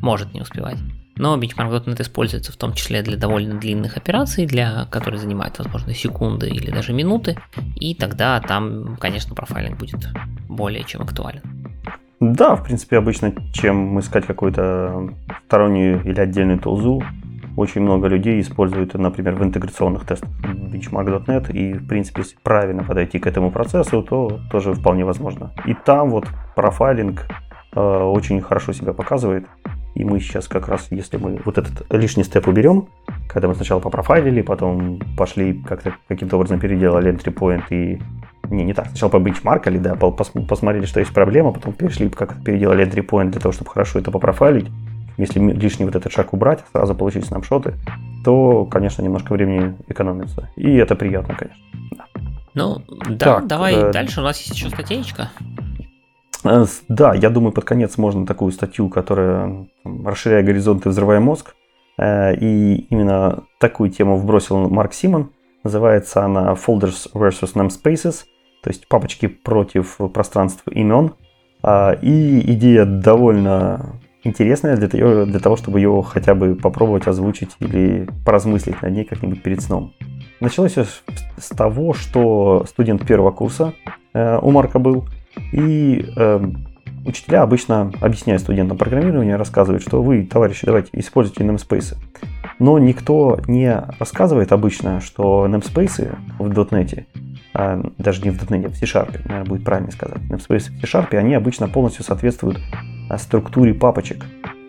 Может 0.00 0.32
не 0.32 0.40
успевать. 0.40 0.78
Но 1.16 1.36
Benchmark.net 1.36 2.00
используется 2.00 2.52
в 2.52 2.56
том 2.56 2.72
числе 2.72 3.02
для 3.02 3.16
довольно 3.16 3.58
длинных 3.58 3.96
операций, 3.96 4.46
для 4.46 4.86
которые 4.86 5.20
занимают, 5.20 5.58
возможно, 5.58 5.94
секунды 5.94 6.48
или 6.48 6.70
даже 6.70 6.92
минуты, 6.92 7.36
и 7.76 7.94
тогда 7.94 8.40
там, 8.40 8.96
конечно, 8.98 9.34
профайлинг 9.34 9.78
будет 9.78 10.08
более 10.48 10.84
чем 10.84 11.02
актуален. 11.02 11.42
Да, 12.20 12.54
в 12.54 12.62
принципе, 12.62 12.98
обычно, 12.98 13.34
чем 13.52 13.98
искать 13.98 14.26
какую-то 14.26 15.10
стороннюю 15.46 16.04
или 16.04 16.20
отдельную 16.20 16.58
тулзу, 16.60 17.02
очень 17.56 17.82
много 17.82 18.08
людей 18.08 18.40
используют, 18.40 18.94
например, 18.94 19.34
в 19.34 19.42
интеграционных 19.42 20.06
тестах 20.06 20.30
benchmark.net, 20.42 21.52
и, 21.52 21.74
в 21.74 21.86
принципе, 21.86 22.22
если 22.22 22.36
правильно 22.42 22.84
подойти 22.84 23.18
к 23.18 23.26
этому 23.26 23.50
процессу, 23.50 24.02
то 24.02 24.40
тоже 24.50 24.72
вполне 24.72 25.04
возможно. 25.04 25.52
И 25.66 25.74
там 25.74 26.10
вот 26.10 26.26
профайлинг 26.54 27.26
э, 27.74 27.80
очень 27.80 28.40
хорошо 28.40 28.72
себя 28.72 28.92
показывает, 28.92 29.46
и 29.94 30.04
мы 30.04 30.20
сейчас 30.20 30.48
как 30.48 30.68
раз, 30.68 30.86
если 30.90 31.16
мы 31.16 31.40
вот 31.44 31.58
этот 31.58 31.86
лишний 31.92 32.24
степ 32.24 32.48
уберем, 32.48 32.88
когда 33.28 33.48
мы 33.48 33.54
сначала 33.54 33.80
попрофайлили, 33.80 34.42
потом 34.42 35.00
пошли 35.16 35.54
как-то 35.54 35.94
каким-то 36.08 36.36
образом 36.36 36.60
переделали 36.60 37.12
entry 37.12 37.32
point 37.32 37.64
и 37.70 38.00
не, 38.50 38.64
не 38.64 38.74
так. 38.74 38.86
Сначала 38.88 39.10
по 39.10 39.18
бенчмаркали, 39.18 39.78
да, 39.78 39.94
пос, 39.94 40.32
посмотрели, 40.48 40.86
что 40.86 41.00
есть 41.00 41.12
проблема, 41.12 41.52
потом 41.52 41.72
перешли, 41.72 42.08
как 42.08 42.42
переделали 42.42 42.86
entry 42.86 43.06
point 43.06 43.30
для 43.30 43.40
того, 43.40 43.52
чтобы 43.52 43.70
хорошо 43.70 43.98
это 43.98 44.10
попрофайлить. 44.10 44.68
Если 45.18 45.38
лишний 45.40 45.84
вот 45.84 45.94
этот 45.94 46.10
шаг 46.10 46.32
убрать, 46.32 46.64
сразу 46.72 46.94
получить 46.94 47.26
снапшоты, 47.26 47.74
то, 48.24 48.64
конечно, 48.64 49.02
немножко 49.02 49.32
времени 49.32 49.76
экономится. 49.88 50.48
И 50.56 50.72
это 50.74 50.96
приятно, 50.96 51.34
конечно. 51.34 51.62
Да. 51.90 52.04
Ну, 52.54 52.82
да, 53.08 53.36
так, 53.36 53.46
давай 53.46 53.74
э... 53.74 53.92
дальше. 53.92 54.20
У 54.20 54.24
нас 54.24 54.38
есть 54.38 54.54
еще 54.54 54.68
статейка. 54.68 55.30
Э, 56.44 56.64
да, 56.88 57.14
я 57.14 57.30
думаю, 57.30 57.52
под 57.52 57.64
конец 57.64 57.98
можно 57.98 58.26
такую 58.26 58.52
статью, 58.52 58.88
которая 58.88 59.66
расширяет 59.84 60.46
горизонты, 60.46 60.88
взрывая 60.88 61.20
мозг. 61.20 61.54
Э, 61.98 62.34
и 62.34 62.86
именно 62.90 63.44
такую 63.58 63.90
тему 63.90 64.16
вбросил 64.16 64.68
Марк 64.68 64.92
Симон. 64.92 65.30
Называется 65.64 66.24
она 66.24 66.54
Folders 66.54 67.12
versus 67.14 67.54
Namespaces, 67.54 68.24
то 68.62 68.70
есть 68.70 68.88
папочки 68.88 69.28
против 69.28 69.98
пространства 70.12 70.70
имен. 70.70 71.12
А, 71.62 71.92
и 71.92 72.40
идея 72.54 72.84
довольно 72.84 74.00
интересная 74.24 74.76
для 74.76 74.88
того, 74.88 75.24
для 75.24 75.38
того, 75.38 75.56
чтобы 75.56 75.78
ее 75.78 76.02
хотя 76.06 76.34
бы 76.34 76.54
попробовать 76.56 77.06
озвучить 77.06 77.50
или 77.60 78.08
поразмыслить 78.24 78.82
над 78.82 78.92
ней 78.92 79.04
как-нибудь 79.04 79.42
перед 79.42 79.60
сном. 79.60 79.94
Началось 80.40 80.72
все 80.72 80.86
с 81.36 81.48
того, 81.48 81.94
что 81.94 82.64
студент 82.68 83.06
первого 83.06 83.30
курса 83.30 83.74
э, 84.12 84.38
у 84.42 84.50
Марка 84.50 84.80
был, 84.80 85.06
и 85.52 86.04
э, 86.16 86.40
учителя 87.04 87.42
обычно, 87.42 87.92
объясняя 88.00 88.38
студентам 88.38 88.78
программирования, 88.78 89.36
рассказывают, 89.36 89.82
что 89.82 90.02
вы, 90.02 90.24
товарищи, 90.24 90.66
давайте 90.66 90.90
используйте 90.92 91.44
namespace. 91.44 91.96
Но 92.58 92.78
никто 92.78 93.40
не 93.46 93.74
рассказывает 93.98 94.52
обычно, 94.52 95.00
что 95.00 95.46
namespace 95.46 96.16
в 96.38 96.50
.NET, 96.50 97.06
э, 97.54 97.82
даже 97.98 98.22
не 98.22 98.30
в 98.30 98.42
.NET, 98.42 98.66
а 98.66 98.68
в 98.68 98.76
C-Sharp, 98.76 99.20
наверное, 99.24 99.44
будет 99.44 99.64
правильно 99.64 99.90
сказать, 99.90 100.18
namespace 100.30 100.70
в 100.70 100.80
C-Sharp, 100.80 101.14
они 101.16 101.34
обычно 101.34 101.68
полностью 101.68 102.04
соответствуют 102.04 102.58
э, 103.10 103.18
структуре 103.18 103.74
папочек 103.74 104.24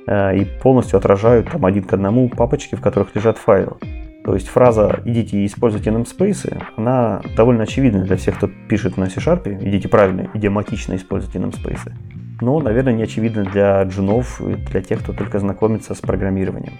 э, 0.08 0.38
и 0.38 0.46
полностью 0.46 0.98
отражают 0.98 1.52
там 1.52 1.66
один 1.66 1.84
к 1.84 1.94
одному 1.94 2.30
папочки, 2.30 2.76
в 2.76 2.82
которых 2.82 3.16
лежат 3.16 3.38
файлы. 3.38 3.78
То 4.24 4.34
есть 4.34 4.48
фраза 4.48 5.02
«идите 5.06 5.38
и 5.40 5.46
используйте 5.46 5.90
namespace», 5.90 6.62
она 6.78 7.22
довольно 7.36 7.64
очевидна 7.64 8.04
для 8.04 8.16
всех, 8.16 8.38
кто 8.38 8.50
пишет 8.70 8.98
на 8.98 9.10
C-Sharp. 9.10 9.68
Идите 9.68 9.90
правильно, 9.90 10.30
идиоматично 10.34 10.96
используйте 10.96 11.40
namespace. 11.40 11.92
Но, 12.40 12.60
наверное, 12.60 12.94
не 12.94 13.04
очевидно 13.04 13.44
для 13.44 13.84
джунов, 13.84 14.42
для 14.42 14.82
тех, 14.82 15.00
кто 15.00 15.14
только 15.14 15.40
знакомится 15.40 15.94
с 15.94 16.00
программированием. 16.00 16.80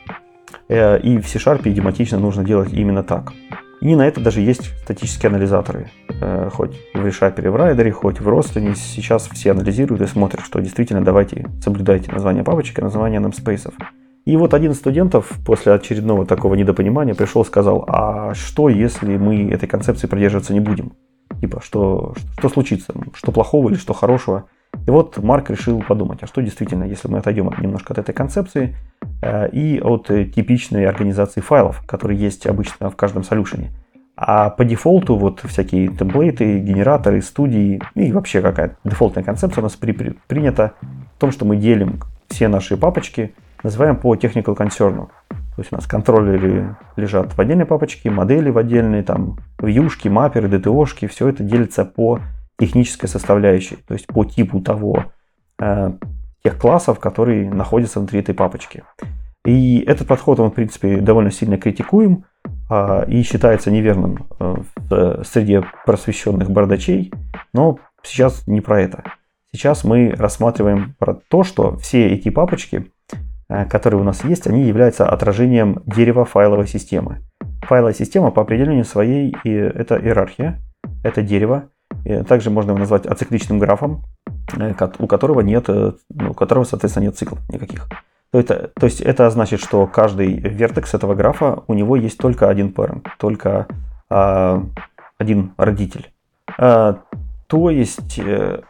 Э, 0.70 1.00
и 1.00 1.18
в 1.18 1.28
C-Sharp 1.28 1.62
идиоматично 1.66 2.18
нужно 2.18 2.44
делать 2.44 2.72
именно 2.72 3.04
так. 3.04 3.34
И 3.84 3.96
на 3.98 4.08
это 4.08 4.22
даже 4.22 4.40
есть 4.40 4.72
статические 4.84 5.30
анализаторы. 5.30 5.90
Э, 6.22 6.50
хоть 6.50 6.80
в 6.94 7.06
ReSharper 7.06 7.46
и 7.46 7.50
в 7.50 7.56
Райдере, 7.58 7.92
хоть 7.92 8.22
в 8.22 8.28
Рослине 8.30 8.76
сейчас 8.76 9.28
все 9.28 9.52
анализируют 9.52 10.02
и 10.02 10.08
смотрят, 10.08 10.46
что 10.46 10.62
действительно 10.62 11.04
давайте 11.04 11.48
соблюдайте 11.62 12.10
название 12.10 12.46
папочек 12.46 12.80
и 12.80 12.82
название 12.82 13.20
namespace. 13.20 13.74
И 14.26 14.38
вот 14.38 14.54
один 14.54 14.72
из 14.72 14.78
студентов 14.78 15.32
после 15.46 15.74
очередного 15.74 16.26
такого 16.26 16.56
недопонимания 16.56 17.14
пришел 17.14 17.42
и 17.42 17.46
сказал, 17.46 17.84
а 17.88 18.34
что 18.34 18.70
если 18.70 19.18
мы 19.18 19.50
этой 19.52 19.68
концепции 19.68 20.08
придерживаться 20.08 20.54
не 20.54 20.62
будем? 20.62 20.94
Типа, 21.42 21.62
что, 21.62 22.14
что 22.38 22.48
случится? 22.48 22.94
Что 23.14 23.32
плохого 23.34 23.70
или 23.70 23.76
что 23.76 23.94
хорошего? 23.94 24.46
И 24.88 24.90
вот 24.90 25.18
Марк 25.18 25.50
решил 25.50 25.82
подумать, 25.82 26.20
а 26.22 26.28
что 26.28 26.42
действительно, 26.42 26.86
если 26.86 27.08
мы 27.10 27.20
отойдем 27.20 27.52
немножко 27.60 27.94
от 27.94 28.00
этой 28.00 28.14
концепции 28.14 28.76
э, 29.22 29.50
и 29.50 29.80
от 29.82 30.10
э, 30.10 30.26
типичной 30.26 30.86
организации 30.86 31.42
файлов, 31.42 31.86
которые 31.86 32.20
есть 32.20 32.48
обычно 32.48 32.90
в 32.90 32.96
каждом 32.96 33.24
солюшене. 33.24 33.72
А 34.16 34.50
по 34.50 34.64
дефолту 34.64 35.16
вот 35.16 35.42
всякие 35.44 35.90
темплейты, 35.90 36.60
генераторы, 36.60 37.22
студии 37.22 37.82
и 37.96 38.12
вообще 38.12 38.42
какая-то 38.42 38.78
дефолтная 38.84 39.24
концепция 39.24 39.62
у 39.62 39.64
нас 39.64 39.74
при, 39.74 39.92
при, 39.92 40.16
принята 40.28 40.74
в 41.18 41.20
том, 41.20 41.32
что 41.32 41.46
мы 41.46 41.58
делим 41.58 42.00
все 42.30 42.48
наши 42.48 42.78
папочки 42.78 43.34
называем 43.64 43.96
по 43.96 44.16
technical 44.16 44.56
concern. 44.56 45.08
То 45.30 45.60
есть 45.60 45.72
у 45.72 45.76
нас 45.76 45.86
контроллеры 45.86 46.76
лежат 46.96 47.34
в 47.34 47.40
отдельной 47.40 47.66
папочке, 47.66 48.10
модели 48.10 48.50
в 48.50 48.58
отдельной, 48.58 49.04
там 49.04 49.38
вьюшки, 49.60 50.08
мапперы, 50.08 50.50
DTO-шки, 50.50 51.08
все 51.08 51.30
это 51.30 51.44
делится 51.44 51.86
по 51.86 52.20
технической 52.58 53.08
составляющей, 53.08 53.78
то 53.88 53.94
есть 53.94 54.08
по 54.08 54.26
типу 54.26 54.62
того, 54.62 55.06
э, 55.60 55.92
тех 56.44 56.58
классов, 56.58 57.00
которые 57.00 57.50
находятся 57.52 58.00
внутри 58.00 58.20
этой 58.20 58.34
папочки. 58.34 58.84
И 59.46 59.80
этот 59.80 60.08
подход, 60.08 60.40
он, 60.40 60.52
в 60.52 60.54
принципе, 60.54 60.98
довольно 60.98 61.30
сильно 61.30 61.58
критикуем 61.58 62.26
э, 62.70 63.06
и 63.10 63.22
считается 63.22 63.70
неверным 63.70 64.26
э, 64.40 64.56
в 64.90 65.24
среде 65.24 65.64
просвещенных 65.86 66.50
бардачей, 66.50 67.12
но 67.54 67.78
сейчас 68.02 68.48
не 68.48 68.62
про 68.62 68.82
это. 68.82 69.04
Сейчас 69.54 69.84
мы 69.84 70.16
рассматриваем 70.18 70.96
про 70.98 71.14
то, 71.14 71.44
что 71.44 71.78
все 71.78 72.08
эти 72.08 72.30
папочки 72.30 72.88
Э, 72.88 72.93
которые 73.70 74.02
у 74.02 74.04
нас 74.04 74.24
есть, 74.24 74.48
они 74.48 74.64
являются 74.64 75.08
отражением 75.10 75.84
дерева 75.86 76.26
файловой 76.26 76.68
системы. 76.68 77.22
Файловая 77.64 77.94
система 77.94 78.32
по 78.32 78.42
определению 78.42 78.86
своей– 78.86 79.36
это 79.44 79.98
иерархия, 79.98 80.60
это 81.04 81.22
дерево. 81.22 81.70
И 82.06 82.24
также 82.24 82.50
можно 82.50 82.72
его 82.72 82.80
назвать 82.80 83.06
ацикличным 83.06 83.60
графом, 83.60 84.04
э, 84.58 84.74
у 85.00 85.08
которого 85.08 85.42
нет, 85.42 85.66
э, 85.68 85.94
ну, 86.10 86.32
у 86.32 86.34
которого, 86.34 86.64
соответственно, 86.64 87.06
нет 87.06 87.18
циклов 87.18 87.40
никаких. 87.50 87.88
То, 88.32 88.40
это, 88.40 88.72
то 88.80 88.88
есть 88.88 89.00
это 89.00 89.30
значит, 89.30 89.60
что 89.60 89.86
каждый 89.86 90.34
вертекс 90.40 90.96
этого 90.96 91.14
графа, 91.14 91.64
у 91.68 91.74
него 91.76 91.96
есть 91.96 92.18
только 92.18 92.50
один 92.50 92.70
parent, 92.72 93.06
только 93.20 93.68
а, 94.10 94.64
один 95.20 95.54
родитель. 95.56 96.12
А, 96.58 97.02
то 97.46 97.70
есть 97.70 98.20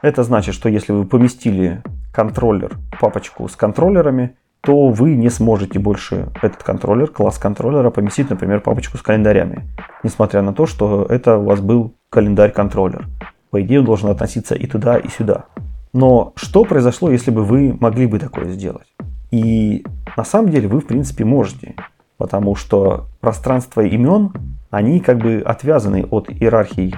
это 0.01 0.23
значит, 0.23 0.53
что 0.53 0.68
если 0.68 0.91
вы 0.91 1.05
поместили 1.05 1.81
контроллер 2.14 2.77
в 2.91 2.99
папочку 2.99 3.47
с 3.47 3.55
контроллерами, 3.55 4.35
то 4.64 4.88
вы 4.88 5.15
не 5.15 5.30
сможете 5.30 5.77
больше 5.77 6.30
этот 6.41 6.64
контроллер, 6.64 7.07
класс 7.07 7.38
контроллера 7.38 7.90
поместить, 7.90 8.30
например, 8.30 8.61
папочку 8.61 8.98
с 8.98 9.02
календарями. 9.02 9.68
Несмотря 10.03 10.41
на 10.41 10.53
то, 10.53 10.65
что 10.65 11.06
это 11.10 11.38
у 11.38 11.44
вас 11.44 11.60
был 11.60 11.95
календарь-контроллер. 12.10 13.10
По 13.49 13.61
идее, 13.61 13.80
он 13.80 13.85
должен 13.85 14.10
относиться 14.10 14.56
и 14.56 14.65
туда, 14.65 14.98
и 14.98 15.10
сюда. 15.10 15.45
Но 15.91 16.31
что 16.38 16.64
произошло, 16.64 17.11
если 17.11 17.30
бы 17.30 17.44
вы 17.44 17.76
могли 17.77 18.07
бы 18.07 18.19
такое 18.19 18.49
сделать? 18.52 18.88
И 19.31 19.85
на 20.15 20.23
самом 20.23 20.49
деле 20.49 20.69
вы, 20.69 20.80
в 20.80 20.88
принципе, 20.88 21.26
можете. 21.26 21.76
Потому 22.18 22.56
что 22.56 23.07
пространство 23.19 23.81
имен, 23.81 24.31
они 24.69 25.02
как 25.02 25.18
бы 25.18 25.44
отвязаны 25.45 26.06
от 26.10 26.30
иерархии 26.30 26.95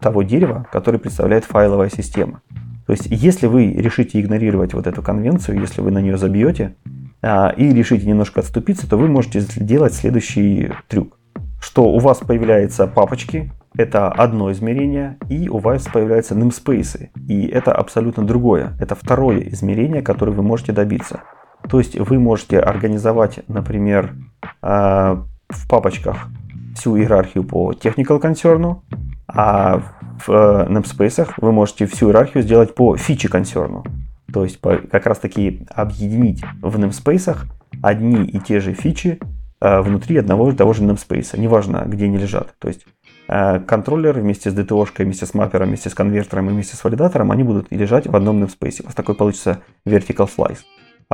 того 0.00 0.22
дерева, 0.24 0.66
который 0.72 0.98
представляет 0.98 1.44
файловая 1.44 1.88
система. 1.88 2.42
То 2.86 2.92
есть, 2.92 3.06
если 3.06 3.46
вы 3.46 3.72
решите 3.72 4.20
игнорировать 4.20 4.74
вот 4.74 4.86
эту 4.86 5.02
конвенцию, 5.02 5.60
если 5.60 5.80
вы 5.80 5.90
на 5.90 6.00
нее 6.00 6.16
забьете 6.16 6.74
а, 7.22 7.50
и 7.56 7.72
решите 7.72 8.06
немножко 8.06 8.40
отступиться, 8.40 8.88
то 8.88 8.96
вы 8.96 9.08
можете 9.08 9.40
сделать 9.40 9.94
следующий 9.94 10.72
трюк. 10.88 11.18
Что 11.60 11.84
у 11.84 11.98
вас 11.98 12.18
появляются 12.18 12.86
папочки, 12.88 13.52
это 13.76 14.08
одно 14.08 14.50
измерение, 14.50 15.16
и 15.28 15.48
у 15.48 15.58
вас 15.58 15.86
появляются 15.86 16.34
namespace, 16.34 17.10
и 17.28 17.46
это 17.46 17.72
абсолютно 17.72 18.24
другое. 18.24 18.76
Это 18.80 18.94
второе 18.94 19.40
измерение, 19.48 20.02
которое 20.02 20.32
вы 20.32 20.42
можете 20.42 20.72
добиться. 20.72 21.20
То 21.70 21.78
есть 21.78 21.98
вы 21.98 22.18
можете 22.18 22.58
организовать, 22.58 23.40
например, 23.48 24.14
а, 24.60 25.24
в 25.48 25.68
папочках 25.68 26.26
всю 26.74 26.96
иерархию 26.98 27.44
по 27.44 27.72
technical 27.72 28.20
concern, 28.20 28.80
а 29.28 29.82
в 30.26 30.30
э, 30.30 30.66
namespace 30.68 31.28
вы 31.38 31.52
можете 31.52 31.86
всю 31.86 32.08
иерархию 32.08 32.42
сделать 32.42 32.74
по 32.74 32.96
фичи 32.96 33.28
консерну. 33.28 33.84
То 34.32 34.44
есть 34.44 34.60
по, 34.60 34.76
как 34.76 35.06
раз 35.06 35.18
таки 35.18 35.66
объединить 35.74 36.42
в 36.60 36.78
namespace 36.78 37.36
одни 37.82 38.24
и 38.24 38.38
те 38.38 38.60
же 38.60 38.72
фичи 38.72 39.18
э, 39.60 39.80
внутри 39.80 40.16
одного 40.16 40.50
и 40.50 40.54
того 40.54 40.72
же 40.72 40.82
namespace, 40.84 41.38
неважно 41.38 41.84
где 41.86 42.06
они 42.06 42.18
лежат. 42.18 42.54
То 42.58 42.68
есть 42.68 42.86
контроллер 43.28 44.18
вместе 44.18 44.50
с 44.50 44.54
DTO-шкой, 44.54 45.04
вместе 45.04 45.24
с 45.24 45.32
маппером, 45.32 45.68
вместе 45.68 45.88
с 45.88 45.94
конвертером 45.94 46.50
и 46.50 46.52
вместе 46.52 46.76
с 46.76 46.84
валидатором, 46.84 47.30
они 47.30 47.44
будут 47.44 47.70
лежать 47.70 48.06
в 48.06 48.14
одном 48.14 48.42
namespace. 48.42 48.82
У 48.82 48.86
вас 48.86 48.94
такой 48.94 49.14
получится 49.14 49.60
vertical 49.86 50.28
slice. 50.28 50.58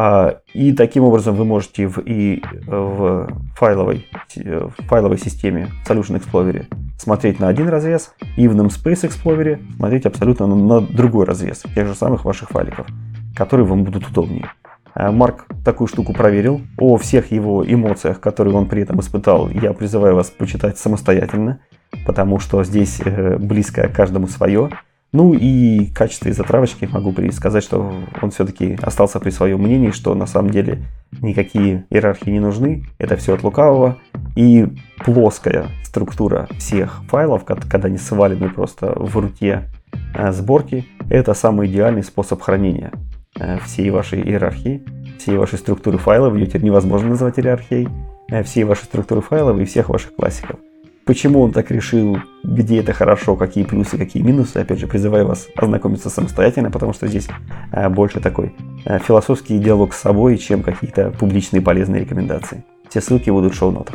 А, 0.01 0.43
и 0.55 0.73
таким 0.73 1.03
образом 1.03 1.35
вы 1.35 1.45
можете 1.45 1.89
в, 1.89 1.99
и 1.99 2.41
в 2.69 3.29
файловой, 3.57 4.07
в 4.37 4.73
файловой 4.87 5.19
системе 5.19 5.71
Solution 5.89 6.23
Explorer 6.23 6.67
смотреть 6.97 7.41
на 7.41 7.49
один 7.49 7.69
разрез, 7.69 8.15
и 8.37 8.47
в 8.47 8.55
namespace 8.55 9.09
Explorer 9.09 9.59
смотреть 9.75 10.07
абсолютно 10.07 10.47
на 10.47 10.81
другой 10.81 11.27
разрез 11.27 11.65
тех 11.75 11.89
же 11.89 11.97
самых 11.97 12.25
ваших 12.25 12.51
файликов, 12.51 12.87
которые 13.35 13.67
вам 13.67 13.83
будут 13.83 14.07
удобнее. 14.07 14.47
Э, 14.95 15.11
Марк 15.11 15.47
такую 15.65 15.89
штуку 15.89 16.13
проверил. 16.13 16.61
О 16.79 16.97
всех 16.97 17.33
его 17.33 17.65
эмоциях, 17.69 18.21
которые 18.21 18.55
он 18.55 18.69
при 18.69 18.83
этом 18.83 19.01
испытал, 19.01 19.49
я 19.49 19.73
призываю 19.73 20.15
вас 20.15 20.31
почитать 20.31 20.79
самостоятельно, 20.79 21.59
потому 22.07 22.39
что 22.39 22.63
здесь 22.63 23.01
э, 23.05 23.37
близко 23.37 23.89
каждому 23.89 24.29
свое. 24.29 24.71
Ну 25.13 25.33
и 25.33 25.87
в 25.87 25.95
качестве 25.95 26.33
затравочки 26.33 26.87
могу 26.91 27.15
сказать, 27.33 27.65
что 27.65 27.93
он 28.21 28.31
все-таки 28.31 28.79
остался 28.83 29.19
при 29.21 29.31
своем 29.31 29.63
мнении, 29.63 29.91
что 29.91 30.15
на 30.15 30.27
самом 30.27 30.51
деле 30.51 30.85
никакие 31.23 31.87
иерархии 31.89 32.31
не 32.31 32.41
нужны, 32.41 32.85
это 32.99 33.17
все 33.17 33.35
от 33.35 33.43
лукавого. 33.43 33.97
И 34.37 34.67
плоская 35.05 35.69
структура 35.83 36.47
всех 36.59 37.03
файлов, 37.09 37.45
когда 37.45 37.89
они 37.89 37.97
свалены 37.97 38.51
просто 38.51 38.93
в 38.95 39.17
руте 39.17 39.71
э, 40.15 40.33
сборки, 40.33 40.87
это 41.09 41.33
самый 41.33 41.69
идеальный 41.69 42.03
способ 42.03 42.43
хранения 42.43 42.93
э, 43.39 43.59
всей 43.65 43.89
вашей 43.91 44.21
иерархии, 44.21 44.85
всей 45.19 45.39
вашей 45.39 45.59
структуры 45.59 45.97
файлов, 45.97 46.35
ее 46.35 46.47
теперь 46.47 46.65
невозможно 46.65 47.09
назвать 47.09 47.39
иерархией, 47.39 47.89
э, 48.31 48.43
всей 48.43 48.65
вашей 48.65 48.85
структуры 48.85 49.23
файлов 49.23 49.59
и 49.59 49.65
всех 49.65 49.89
ваших 49.89 50.15
классиков. 50.15 50.61
Почему 51.09 51.41
он 51.41 51.53
так 51.53 51.71
решил, 51.71 52.19
где 52.45 52.81
это 52.81 52.93
хорошо, 52.93 53.35
какие 53.35 53.65
плюсы, 53.65 53.97
какие 53.97 54.23
минусы, 54.23 54.59
опять 54.59 54.79
же, 54.79 54.87
призываю 54.87 55.27
вас 55.27 55.49
ознакомиться 55.57 56.11
самостоятельно, 56.11 56.71
потому 56.71 56.93
что 56.93 57.07
здесь 57.07 57.29
э, 57.73 57.89
больше 57.89 58.21
такой 58.21 58.55
э, 58.85 58.99
философский 58.99 59.59
диалог 59.59 59.95
с 59.95 60.01
собой, 60.03 60.37
чем 60.37 60.63
какие-то 60.63 61.11
публичные 61.13 61.63
полезные 61.63 62.03
рекомендации. 62.03 62.63
Все 62.91 63.01
ссылки 63.01 63.31
будут 63.31 63.55
в 63.55 63.57
шоу-нотах. 63.57 63.95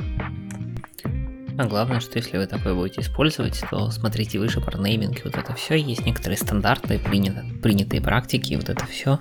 А 1.59 1.67
главное, 1.67 1.99
что 1.99 2.17
если 2.17 2.39
вы 2.39 2.47
такое 2.47 2.73
будете 2.73 3.01
использовать, 3.01 3.63
то 3.69 3.91
смотрите 3.91 4.39
выше 4.39 4.59
про 4.59 4.79
нейминг, 4.79 5.23
вот 5.23 5.37
это 5.37 5.53
все, 5.53 5.75
есть 5.75 6.07
некоторые 6.07 6.39
стандарты, 6.39 6.97
принято, 6.97 7.45
принятые 7.61 8.01
практики, 8.01 8.55
вот 8.55 8.69
это 8.69 8.87
все. 8.87 9.19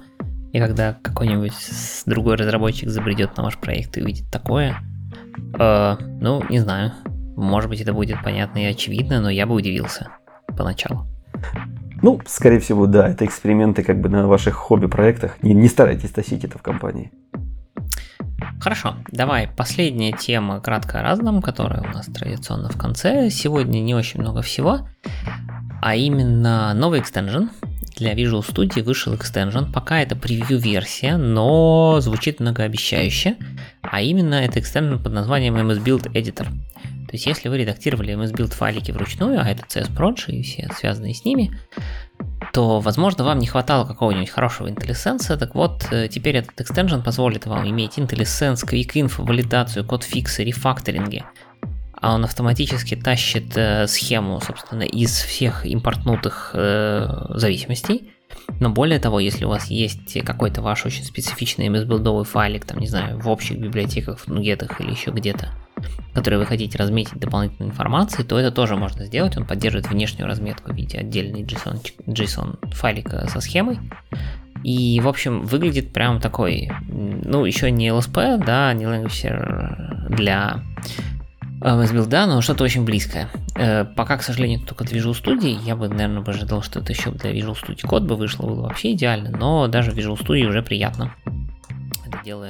И 0.55 0.59
когда 0.59 0.95
какой-нибудь 1.03 1.53
другой 2.07 2.37
разработчик 2.37 2.89
забредет 2.89 3.37
на 3.37 3.43
ваш 3.43 3.59
проект 3.59 3.99
и 3.99 4.03
увидит 4.03 4.31
такое, 4.33 4.79
э, 5.59 5.97
ну, 6.23 6.43
не 6.49 6.59
знаю, 6.59 6.93
может 7.37 7.71
быть, 7.71 7.81
это 7.81 7.93
будет 7.93 8.23
понятно 8.23 8.59
и 8.59 8.65
очевидно, 8.65 9.21
но 9.21 9.31
я 9.31 9.47
бы 9.47 9.55
удивился 9.55 10.09
поначалу. 10.57 11.07
Ну, 12.03 12.21
скорее 12.27 12.59
всего, 12.59 12.87
да, 12.87 13.09
это 13.09 13.25
эксперименты 13.25 13.85
как 13.85 14.01
бы 14.01 14.09
на 14.09 14.27
ваших 14.27 14.55
хобби-проектах. 14.55 15.43
Не, 15.43 15.55
не 15.55 15.69
старайтесь 15.69 16.11
тащить 16.11 16.45
это 16.45 16.59
в 16.59 16.63
компании. 16.63 17.13
Хорошо, 18.61 18.97
давай, 19.11 19.49
последняя 19.57 20.13
тема 20.13 20.61
кратко 20.61 21.01
о 21.01 21.03
разном, 21.03 21.43
которая 21.43 21.81
у 21.81 21.93
нас 21.93 22.07
традиционно 22.07 22.69
в 22.69 22.77
конце. 22.77 23.31
Сегодня 23.31 23.81
не 23.81 23.95
очень 23.95 24.21
много 24.21 24.43
всего, 24.43 24.89
а 25.81 25.95
именно 25.95 26.75
новый 26.75 27.01
экстенжен. 27.01 27.51
Для 27.97 28.15
Visual 28.15 28.41
Studio 28.41 28.83
вышел 28.83 29.15
экстенжен, 29.15 29.71
пока 29.73 30.01
это 30.01 30.17
превью-версия, 30.17 31.17
но 31.17 31.99
звучит 32.01 32.41
многообещающе, 32.41 33.37
а 33.83 34.01
именно 34.01 34.35
это 34.35 34.61
экстенжен 34.61 35.03
под 35.03 35.13
названием 35.13 35.57
MS 35.57 35.85
Build 35.85 36.13
Editor. 36.13 36.49
То 37.13 37.17
есть, 37.17 37.27
если 37.27 37.51
вы 37.51 37.59
редактировали 37.59 38.15
MS-Build 38.15 38.55
файлики 38.55 38.91
вручную, 38.91 39.39
а 39.39 39.45
это 39.45 39.67
CSProj 39.67 40.29
и 40.29 40.43
все 40.43 40.71
связанные 40.75 41.13
с 41.13 41.27
ними, 41.27 41.55
то, 42.55 42.81
возможно, 42.81 43.23
вам 43.23 43.39
не 43.39 43.47
хватало 43.47 43.85
какого-нибудь 43.87 44.31
хорошего 44.31 44.69
IntelliSense. 44.69 45.37
Так 45.37 45.55
вот, 45.55 45.87
э, 45.91 46.09
теперь 46.09 46.39
этот 46.39 46.59
экстенжен 46.59 47.03
позволит 47.03 47.45
вам 47.45 47.69
иметь 47.69 47.99
IntelliSense, 47.99 48.67
QuickInfo, 48.67 49.27
валидацию, 49.27 49.85
код 49.85 50.05
фиксы, 50.05 50.43
рефакторинги. 50.43 51.23
А 52.01 52.15
он 52.15 52.25
автоматически 52.25 52.95
тащит 52.95 53.55
э, 53.57 53.87
схему, 53.89 54.41
собственно, 54.41 54.85
из 54.85 55.11
всех 55.11 55.67
импортнутых 55.67 56.53
э, 56.55 57.27
зависимостей. 57.35 58.11
Но 58.59 58.71
более 58.71 59.01
того, 59.01 59.21
если 59.21 59.45
у 59.45 59.51
вас 59.51 59.67
есть 59.67 60.19
какой-то 60.25 60.63
ваш 60.63 60.87
очень 60.87 61.05
специфичный 61.05 61.69
MS-билдовый 61.69 62.25
файлик, 62.25 62.65
там, 62.65 62.79
не 62.79 62.89
знаю, 62.89 63.19
в 63.19 63.29
общих 63.29 63.59
библиотеках, 63.59 64.21
в 64.21 64.29
нугетах 64.29 64.81
или 64.81 64.93
еще 64.93 65.11
где-то, 65.11 65.51
который 66.15 66.39
вы 66.39 66.47
хотите 66.47 66.79
разметить 66.79 67.19
дополнительной 67.19 67.71
информацией, 67.71 68.27
то 68.27 68.39
это 68.39 68.51
тоже 68.51 68.77
можно 68.77 69.05
сделать. 69.05 69.37
Он 69.37 69.47
поддерживает 69.47 69.91
внешнюю 69.91 70.27
разметку 70.27 70.73
в 70.73 70.77
виде 70.77 70.99
отдельной 70.99 71.43
JSON, 71.43 71.81
JSON 72.07 72.75
файлика 72.75 73.27
со 73.29 73.41
схемой. 73.41 73.79
И, 74.65 75.01
в 75.01 75.09
общем, 75.09 75.43
выглядит 75.45 75.93
прям 75.93 76.21
такой, 76.21 76.71
ну, 76.89 77.45
еще 77.45 77.71
не 77.71 77.89
LSP, 77.89 78.45
да, 78.45 78.73
не 78.73 78.85
language 78.85 80.09
для 80.11 80.63
MS 81.61 82.07
да, 82.07 82.27
но 82.27 82.41
что-то 82.41 82.65
очень 82.65 82.85
близкое. 82.85 83.29
Э, 83.57 83.85
пока, 83.85 84.19
к 84.19 84.23
сожалению, 84.23 84.61
только 84.61 84.85
для 84.85 85.01
Visual 85.01 85.21
Studio. 85.21 85.61
Я 85.65 85.77
бы, 85.77 85.89
наверное, 85.89 86.23
ожидал, 86.23 86.63
что 86.63 86.81
это 86.81 86.93
еще 86.93 87.11
для 87.11 87.33
Visual 87.33 87.57
Studio 87.57 87.87
код 87.87 88.05
бы 88.05 88.17
вышло, 88.17 88.47
было 88.47 88.63
вообще 88.63 88.93
идеально, 88.93 89.37
но 89.37 89.67
даже 89.69 89.91
в 89.91 89.97
Visual 89.97 90.19
Studio 90.19 90.49
уже 90.49 90.63
приятно 90.63 91.13
это 92.13 92.25
дело 92.25 92.49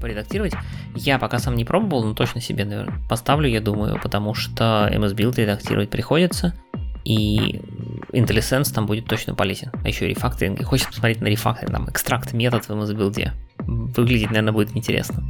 поредактировать. 0.00 0.54
Я 0.94 1.18
пока 1.18 1.38
сам 1.38 1.54
не 1.54 1.64
пробовал, 1.64 2.04
но 2.04 2.14
точно 2.14 2.40
себе, 2.40 2.64
наверное, 2.64 2.98
поставлю, 3.08 3.48
я 3.48 3.60
думаю, 3.60 4.00
потому 4.02 4.34
что 4.34 4.88
MS 4.92 5.14
Build 5.14 5.36
редактировать 5.36 5.90
приходится, 5.90 6.54
и 7.04 7.60
IntelliSense 8.12 8.72
там 8.74 8.86
будет 8.86 9.06
точно 9.06 9.34
полезен. 9.34 9.70
А 9.82 9.88
еще 9.88 10.08
рефакторинг. 10.08 10.60
И 10.60 10.64
хочется 10.64 10.90
посмотреть 10.90 11.20
на 11.20 11.26
рефакторинг, 11.26 11.72
там, 11.72 11.88
экстракт 11.88 12.32
метод 12.32 12.64
в 12.64 12.70
MS 12.70 12.94
Build. 12.96 13.30
Выглядит, 13.58 14.28
наверное, 14.28 14.52
будет 14.52 14.76
интересно. 14.76 15.22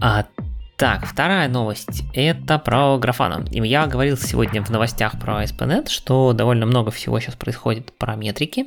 А, 0.00 0.26
так, 0.76 1.06
вторая 1.06 1.48
новость. 1.48 2.04
Это 2.12 2.58
про 2.58 2.98
графана. 2.98 3.46
Я 3.50 3.86
говорил 3.86 4.18
сегодня 4.18 4.62
в 4.62 4.68
новостях 4.70 5.18
про 5.18 5.42
ASP.NET, 5.42 5.88
что 5.88 6.32
довольно 6.34 6.66
много 6.66 6.90
всего 6.90 7.18
сейчас 7.18 7.34
происходит 7.34 7.96
про 7.96 8.14
метрики. 8.14 8.66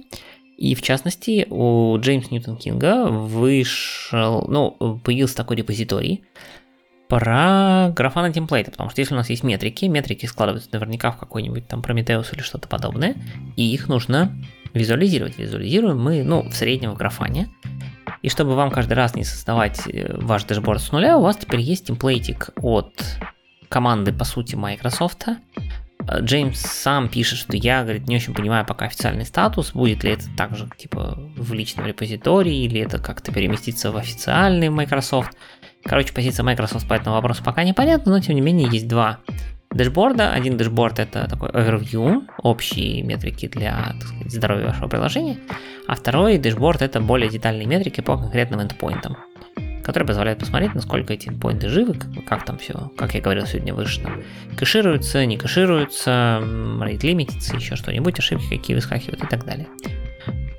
И 0.60 0.76
в 0.76 0.82
частности, 0.82 1.48
у 1.50 1.98
Джеймса 2.00 2.28
Ньютон 2.32 2.58
Кинга 2.58 3.06
вышел, 3.06 4.46
ну, 4.50 5.00
появился 5.06 5.38
такой 5.38 5.56
репозиторий 5.56 6.26
про 7.08 7.94
графана 7.96 8.34
темплейта, 8.34 8.70
потому 8.70 8.90
что 8.90 9.00
если 9.00 9.14
у 9.14 9.18
нас 9.18 9.30
есть 9.30 9.44
метрики, 9.44 9.86
метрики 9.86 10.26
складываются 10.26 10.70
наверняка 10.74 11.12
в 11.12 11.18
какой-нибудь 11.18 11.66
там 11.70 11.80
Prometheus 11.80 12.34
или 12.34 12.42
что-то 12.42 12.68
подобное, 12.68 13.16
и 13.56 13.74
их 13.74 13.88
нужно 13.88 14.36
визуализировать. 14.74 15.38
Визуализируем 15.38 15.98
мы, 15.98 16.24
ну, 16.24 16.42
в 16.42 16.54
среднем 16.54 16.92
в 16.92 16.98
графане. 16.98 17.48
И 18.22 18.28
чтобы 18.28 18.54
вам 18.56 18.70
каждый 18.70 18.94
раз 18.94 19.16
не 19.16 19.24
создавать 19.24 19.88
э, 19.88 20.14
ваш 20.18 20.44
дэшборд 20.44 20.82
с 20.82 20.92
нуля, 20.92 21.18
у 21.18 21.22
вас 21.22 21.38
теперь 21.38 21.62
есть 21.62 21.88
темплейтик 21.88 22.50
от 22.58 23.02
команды, 23.70 24.12
по 24.12 24.26
сути, 24.26 24.56
Microsoft, 24.56 25.26
Джеймс 26.22 26.60
сам 26.60 27.10
пишет, 27.10 27.40
что 27.40 27.56
я, 27.56 27.84
говорит, 27.84 28.08
не 28.08 28.16
очень 28.16 28.34
понимаю 28.34 28.66
пока 28.66 28.86
официальный 28.86 29.26
статус, 29.26 29.74
будет 29.74 30.04
ли 30.04 30.12
это 30.12 30.26
также 30.36 30.70
типа 30.78 31.20
в 31.36 31.54
личном 31.54 31.86
репозитории, 31.86 32.66
или 32.66 32.82
это 32.82 33.00
как-то 33.00 33.32
переместится 33.32 33.92
в 33.92 33.98
официальный 33.98 34.70
Microsoft. 34.70 35.34
Короче, 35.84 36.14
позиция 36.14 36.44
Microsoft 36.44 36.88
по 36.88 36.94
этому 36.94 37.16
вопросу 37.16 37.44
пока 37.44 37.64
непонятна, 37.64 38.14
но 38.14 38.20
тем 38.20 38.36
не 38.36 38.42
менее 38.42 38.70
есть 38.72 38.88
два 38.88 39.20
дэшборда. 39.72 40.32
Один 40.32 40.58
дэшборд 40.58 41.00
это 41.00 41.28
такой 41.30 41.50
overview, 41.50 42.24
общие 42.42 43.04
метрики 43.04 43.48
для 43.48 43.94
так 44.00 44.08
сказать, 44.08 44.32
здоровья 44.32 44.68
вашего 44.68 44.88
приложения, 44.88 45.38
а 45.88 45.96
второй 45.96 46.38
дэшборд 46.38 46.82
это 46.82 47.00
более 47.02 47.30
детальные 47.30 47.68
метрики 47.68 48.02
по 48.02 48.18
конкретным 48.18 48.62
эндпоинтам 48.62 49.18
который 49.90 50.06
позволяет 50.06 50.38
посмотреть, 50.38 50.76
насколько 50.76 51.14
эти 51.14 51.30
эндпоинты 51.30 51.68
живы, 51.68 51.96
как, 52.28 52.46
там 52.46 52.60
все, 52.60 52.92
как 52.96 53.16
я 53.16 53.22
говорил 53.22 53.48
сегодня 53.48 53.74
выше, 53.74 54.02
там, 54.02 54.22
кэшируются, 54.56 55.26
не 55.26 55.36
кэшируются, 55.36 56.44
rate 56.82 57.04
лимитится, 57.04 57.56
еще 57.56 57.76
что-нибудь, 57.76 58.20
ошибки 58.20 58.48
какие 58.50 58.76
выскакивают 58.76 59.24
и 59.24 59.28
так 59.28 59.46
далее. 59.46 59.68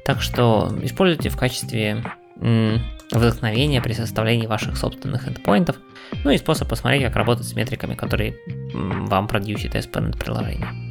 Так 0.05 0.21
что 0.21 0.77
используйте 0.83 1.29
в 1.29 1.37
качестве 1.37 2.03
м, 2.41 2.83
вдохновения 3.13 3.81
при 3.81 3.93
составлении 3.93 4.49
ваших 4.49 4.77
собственных 4.77 5.29
эндпоинтов, 5.29 5.77
ну 6.25 6.33
и 6.33 6.39
способ 6.39 6.69
посмотреть, 6.69 7.05
как 7.05 7.15
работать 7.15 7.47
с 7.47 7.55
метриками, 7.55 7.95
которые 7.95 8.37
м, 8.75 9.07
вам 9.07 9.29
продюсит 9.29 9.77
ASP.NET 9.77 10.19
приложение. 10.19 10.90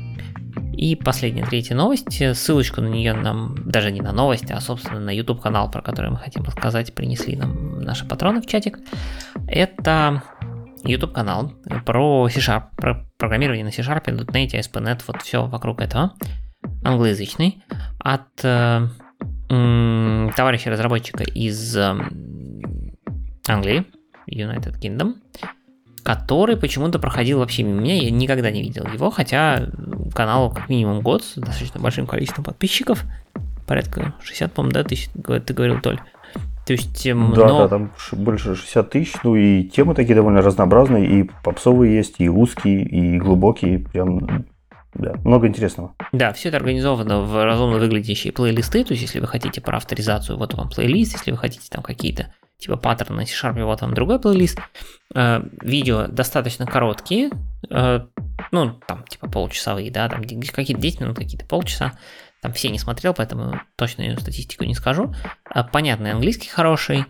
И 0.80 0.96
последняя, 0.96 1.46
третья 1.46 1.76
новость. 1.76 2.24
Ссылочку 2.38 2.80
на 2.80 2.88
нее 2.88 3.12
нам, 3.12 3.70
даже 3.70 3.92
не 3.92 4.00
на 4.00 4.14
новость, 4.14 4.50
а, 4.50 4.62
собственно, 4.62 5.02
на 5.02 5.10
YouTube 5.10 5.42
канал, 5.42 5.70
про 5.70 5.82
который 5.82 6.10
мы 6.10 6.16
хотим 6.16 6.44
рассказать, 6.44 6.96
принесли 6.96 7.36
нам 7.36 7.82
наши 7.82 8.08
патроны 8.08 8.42
в 8.42 8.46
чатик. 8.46 8.80
Это 9.46 10.24
YouTube 10.86 11.12
канал 11.12 11.52
про 11.86 12.30
C-Sharp, 12.30 12.64
про 12.78 13.06
программирование 13.18 13.66
на 13.66 13.74
C-Sharp, 13.74 14.06
.NET, 14.06 14.54
ASP.NET, 14.54 15.02
вот 15.06 15.22
все 15.22 15.48
вокруг 15.48 15.82
этого. 15.82 16.14
Англоязычный. 16.86 17.62
От 18.00 18.30
э, 18.44 18.88
э, 19.50 20.30
товарища 20.34 20.70
разработчика 20.70 21.24
из 21.26 21.76
э, 21.76 21.94
Англии, 23.50 23.86
United 24.32 24.80
Kingdom 24.80 25.16
который 26.00 26.58
почему-то 26.58 27.00
проходил 27.00 27.40
вообще 27.40 27.64
мимо 27.64 27.82
меня, 27.82 27.96
я 27.96 28.12
никогда 28.12 28.52
не 28.52 28.62
видел 28.62 28.86
его, 28.86 29.10
хотя 29.10 29.70
каналу 30.14 30.50
как 30.50 30.70
минимум 30.70 31.02
год 31.02 31.24
с 31.24 31.36
достаточно 31.36 31.80
большим 31.80 32.08
количеством 32.08 32.44
подписчиков, 32.44 33.04
порядка 33.68 34.16
60, 34.22 34.52
по-моему, 34.52 34.74
да, 34.74 34.84
тысяч, 34.84 35.10
ты 35.46 35.54
говорил, 35.54 35.80
Толь. 35.82 36.00
То 36.66 36.74
есть, 36.74 37.06
эм, 37.08 37.34
да, 37.34 37.48
но... 37.48 37.60
да, 37.60 37.68
там 37.68 37.92
больше 38.12 38.56
60 38.56 38.90
тысяч, 38.92 39.14
ну 39.24 39.36
и 39.36 39.64
темы 39.64 39.96
такие 39.96 40.16
довольно 40.16 40.42
разнообразные, 40.42 41.22
и 41.22 41.30
попсовые 41.44 41.96
есть, 41.96 42.16
и 42.20 42.30
узкие, 42.30 42.84
и 42.84 43.18
глубокие, 43.18 43.80
прям 43.80 44.46
да, 44.94 45.14
много 45.24 45.48
интересного. 45.48 45.96
Да, 46.12 46.34
все 46.34 46.50
это 46.50 46.58
организовано 46.58 47.22
в 47.22 47.44
разумно 47.44 47.80
выглядящие 47.80 48.34
плейлисты, 48.34 48.84
то 48.84 48.94
есть 48.94 49.02
если 49.02 49.20
вы 49.20 49.28
хотите 49.28 49.62
про 49.62 49.78
авторизацию, 49.78 50.38
вот 50.38 50.54
вам 50.54 50.70
плейлист, 50.70 51.14
если 51.14 51.32
вы 51.32 51.38
хотите 51.38 51.68
там 51.70 51.82
какие-то 51.82 52.34
типа 52.60 52.76
паттерны 52.76 53.16
на 53.16 53.26
C-Sharp, 53.26 53.64
вот 53.64 53.82
вам 53.82 53.94
другой 53.94 54.20
плейлист. 54.20 54.60
Э, 55.16 55.42
видео 55.62 56.08
достаточно 56.08 56.66
короткие, 56.66 57.32
э, 57.70 58.06
ну, 58.52 58.80
там, 58.86 59.04
типа 59.06 59.30
полчасовые, 59.30 59.92
да, 59.92 60.10
там 60.10 60.22
какие-то 60.22 60.82
10 60.82 61.02
минут, 61.02 61.18
какие-то 61.18 61.46
полчаса. 61.46 61.94
Там 62.42 62.54
все 62.54 62.70
не 62.70 62.80
смотрел, 62.80 63.14
поэтому 63.14 63.62
точную 63.76 64.18
статистику 64.20 64.66
не 64.66 64.76
скажу. 64.76 65.14
Э, 65.54 65.64
понятный 65.64 66.12
английский 66.12 66.50
хороший, 66.50 67.06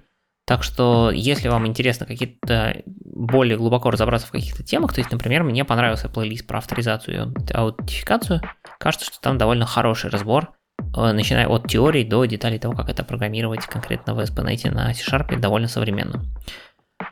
так 0.46 0.64
что, 0.64 1.12
если 1.12 1.48
вам 1.48 1.68
интересно 1.68 2.06
какие-то 2.08 2.82
более 2.86 3.58
глубоко 3.58 3.92
разобраться 3.92 4.28
в 4.28 4.32
каких-то 4.32 4.64
темах, 4.64 4.94
то 4.94 5.00
есть, 5.00 5.12
например, 5.12 5.44
мне 5.44 5.66
понравился 5.66 6.10
плейлист 6.10 6.48
про 6.48 6.58
авторизацию 6.60 7.36
и 7.48 7.54
аутентификацию, 7.54 8.42
кажется, 8.80 9.06
что 9.06 9.20
там 9.22 9.38
довольно 9.38 9.68
хороший 9.68 10.10
разбор, 10.10 10.54
начиная 10.96 11.48
от 11.48 11.68
теории 11.68 12.04
до 12.04 12.26
деталей 12.26 12.60
того, 12.60 12.76
как 12.76 12.90
это 12.90 13.04
программировать 13.04 13.66
конкретно 13.66 14.16
в 14.16 14.20
ASP.NET 14.20 14.72
на 14.72 14.94
C-Sharp, 14.94 15.38
довольно 15.40 15.68
современно. 15.68 16.24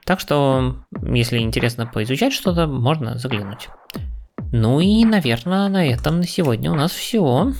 Так 0.06 0.20
что, 0.20 0.78
если 1.02 1.40
интересно 1.40 1.86
поизучать 1.86 2.34
что-то, 2.34 2.68
можно 2.68 3.18
заглянуть. 3.18 3.70
Ну 4.52 4.80
и, 4.80 5.04
наверное, 5.04 5.68
на 5.68 5.86
этом 5.86 6.18
на 6.18 6.28
сегодня 6.28 6.72
у 6.72 6.76
нас 6.76 6.92
все. 6.92 7.52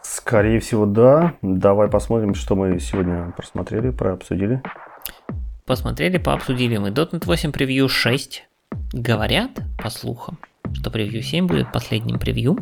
Скорее 0.00 0.60
всего, 0.60 0.86
да. 0.86 1.34
Давай 1.42 1.88
посмотрим, 1.88 2.34
что 2.34 2.54
мы 2.54 2.78
сегодня 2.80 3.32
просмотрели, 3.36 3.90
прообсудили. 3.90 4.62
Посмотрели, 5.66 6.18
пообсудили 6.18 6.76
мы 6.76 6.88
.NET 6.88 7.24
8 7.24 7.52
превью 7.52 7.88
6. 7.88 8.44
Говорят, 8.92 9.50
по 9.82 9.90
слухам, 9.90 10.38
что 10.72 10.90
превью 10.90 11.22
7 11.22 11.46
будет 11.46 11.72
последним 11.72 12.18
превью. 12.18 12.58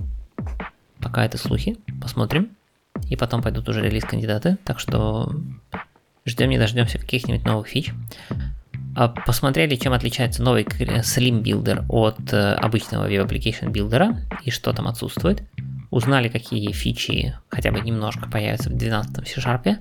Пока 1.02 1.24
это 1.24 1.38
слухи. 1.38 1.78
Посмотрим. 2.00 2.50
И 3.08 3.16
потом 3.16 3.42
пойдут 3.42 3.68
уже 3.68 3.82
релиз-кандидаты. 3.82 4.58
Так 4.64 4.80
что 4.80 5.32
ждем 6.26 6.50
не 6.50 6.58
дождемся 6.58 6.98
каких-нибудь 6.98 7.44
новых 7.44 7.68
фич. 7.68 7.92
А 8.96 9.08
посмотрели, 9.08 9.76
чем 9.76 9.92
отличается 9.92 10.42
новый 10.42 10.64
Slim 10.64 11.42
Builder 11.42 11.84
от 11.88 12.32
э, 12.32 12.54
обычного 12.54 13.08
Web 13.08 13.28
Application 13.28 13.72
Builder 13.72 14.16
и 14.44 14.50
что 14.50 14.72
там 14.72 14.88
отсутствует 14.88 15.44
узнали, 15.90 16.28
какие 16.28 16.72
фичи 16.72 17.34
хотя 17.48 17.72
бы 17.72 17.80
немножко 17.80 18.28
появятся 18.28 18.70
в 18.70 18.74
12 18.74 19.28
C-Sharp, 19.28 19.76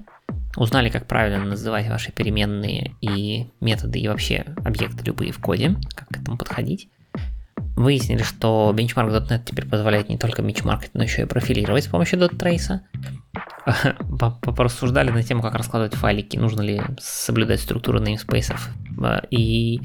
узнали, 0.56 0.90
как 0.90 1.08
правильно 1.08 1.46
называть 1.46 1.88
ваши 1.88 2.12
переменные 2.12 2.96
и 3.02 3.48
методы 3.62 4.00
и 4.00 4.08
вообще 4.08 4.46
объекты 4.64 5.04
любые 5.06 5.32
в 5.32 5.40
коде, 5.40 5.76
как 5.96 6.08
к 6.10 6.18
этому 6.18 6.38
подходить. 6.38 6.90
Выяснили, 7.76 8.24
что 8.24 8.74
Benchmark.net 8.76 9.44
теперь 9.46 9.68
позволяет 9.68 10.10
не 10.10 10.18
только 10.18 10.42
бенчмаркать, 10.42 10.92
но 10.94 11.04
еще 11.04 11.24
и 11.24 11.26
профилировать 11.26 11.86
с 11.86 11.88
помощью 11.88 12.20
.trace. 12.20 12.80
Порассуждали 14.56 15.12
на 15.12 15.24
тему, 15.24 15.42
как 15.42 15.56
раскладывать 15.56 15.96
файлики, 15.96 16.38
нужно 16.38 16.62
ли 16.62 16.82
соблюдать 17.00 17.62
структуру 17.62 18.02
namespace 18.02 18.56
э, 19.02 19.22
и 19.30 19.82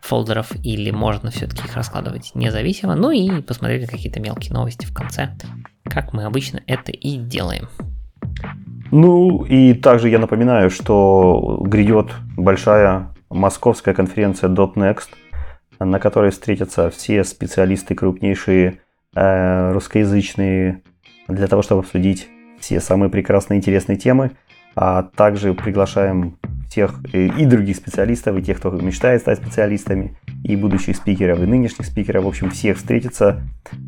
фолдеров, 0.00 0.52
или 0.62 0.90
можно 0.90 1.30
все-таки 1.30 1.64
их 1.64 1.74
раскладывать 1.76 2.32
независимо. 2.34 2.94
Ну 2.94 3.10
и 3.10 3.42
посмотрели 3.42 3.86
какие-то 3.86 4.20
мелкие 4.20 4.52
новости 4.52 4.86
в 4.86 4.94
конце, 4.94 5.36
как 5.84 6.12
мы 6.12 6.24
обычно 6.24 6.62
это 6.66 6.92
и 6.92 7.16
делаем. 7.16 7.68
Ну 8.90 9.44
и 9.44 9.74
также 9.74 10.08
я 10.08 10.18
напоминаю, 10.18 10.70
что 10.70 11.60
грядет 11.64 12.12
большая 12.36 13.14
московская 13.28 13.94
конференция 13.94 14.48
.next, 14.48 15.08
на 15.78 15.98
которой 15.98 16.30
встретятся 16.30 16.90
все 16.90 17.24
специалисты 17.24 17.94
крупнейшие 17.94 18.80
э, 19.14 19.72
русскоязычные 19.72 20.82
для 21.28 21.46
того, 21.46 21.62
чтобы 21.62 21.80
обсудить 21.80 22.28
все 22.60 22.80
самые 22.80 23.10
прекрасные 23.10 23.58
интересные 23.58 23.96
темы. 23.96 24.32
А 24.76 25.04
также 25.04 25.54
приглашаем 25.54 26.36
всех 26.68 27.00
э, 27.12 27.26
и 27.26 27.46
других 27.46 27.76
специалистов, 27.76 28.36
и 28.36 28.42
тех, 28.42 28.58
кто 28.58 28.70
мечтает 28.70 29.20
стать 29.20 29.38
специалистами, 29.38 30.16
и 30.42 30.56
будущих 30.56 30.96
спикеров, 30.96 31.38
и 31.38 31.46
нынешних 31.46 31.86
спикеров. 31.86 32.24
В 32.24 32.28
общем, 32.28 32.50
всех 32.50 32.78
встретиться, 32.78 33.42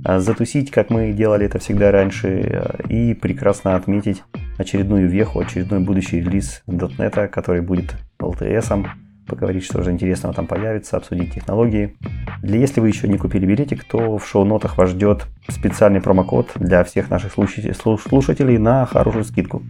э, 0.04 0.20
затусить, 0.20 0.70
как 0.70 0.90
мы 0.90 1.12
делали 1.12 1.46
это 1.46 1.58
всегда 1.58 1.90
раньше, 1.90 2.28
э, 2.28 2.82
и 2.88 3.14
прекрасно 3.14 3.74
отметить 3.74 4.22
очередную 4.58 5.08
веху, 5.08 5.40
очередной 5.40 5.80
будущий 5.80 6.20
релиз 6.20 6.62
.NET, 6.68 7.28
который 7.28 7.62
будет 7.62 7.96
LTS, 8.20 8.86
поговорить, 9.26 9.64
что 9.64 9.82
же 9.82 9.90
интересного 9.90 10.34
там 10.34 10.46
появится, 10.46 10.96
обсудить 10.96 11.34
технологии. 11.34 11.96
Для 12.42 12.58
если 12.58 12.80
вы 12.80 12.88
еще 12.88 13.08
не 13.08 13.18
купили 13.18 13.46
билетик, 13.46 13.84
то 13.84 14.18
в 14.18 14.26
шоу-нотах 14.26 14.78
вас 14.78 14.90
ждет 14.90 15.26
специальный 15.48 16.00
промокод 16.00 16.52
для 16.56 16.84
всех 16.84 17.10
наших 17.10 17.32
слушателей 17.32 18.58
на 18.58 18.86
хорошую 18.86 19.24
скидку. 19.24 19.62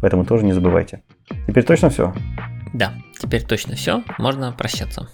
Поэтому 0.00 0.24
тоже 0.24 0.44
не 0.44 0.52
забывайте. 0.52 1.02
Теперь 1.46 1.64
точно 1.64 1.90
все? 1.90 2.14
Да, 2.72 2.92
теперь 3.18 3.44
точно 3.44 3.74
все. 3.74 4.02
Можно 4.18 4.52
прощаться. 4.52 5.08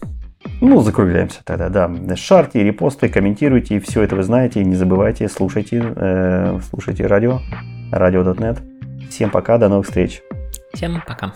Ну, 0.61 0.81
закругляемся 0.81 1.41
тогда, 1.45 1.69
да. 1.69 2.17
Шарьте, 2.17 2.63
репосты, 2.63 3.09
комментируйте, 3.09 3.81
все 3.81 4.03
это 4.03 4.17
вы 4.17 4.23
знаете. 4.23 4.65
Не 4.65 4.75
забывайте, 4.75 5.29
слушайте, 5.29 5.83
э, 5.97 6.59
слушайте 6.71 7.07
радио, 7.07 7.41
радио.нет. 7.91 8.59
Всем 9.11 9.31
пока, 9.31 9.59
до 9.59 9.69
новых 9.69 9.87
встреч. 9.87 10.23
Всем 10.73 11.03
пока. 11.07 11.33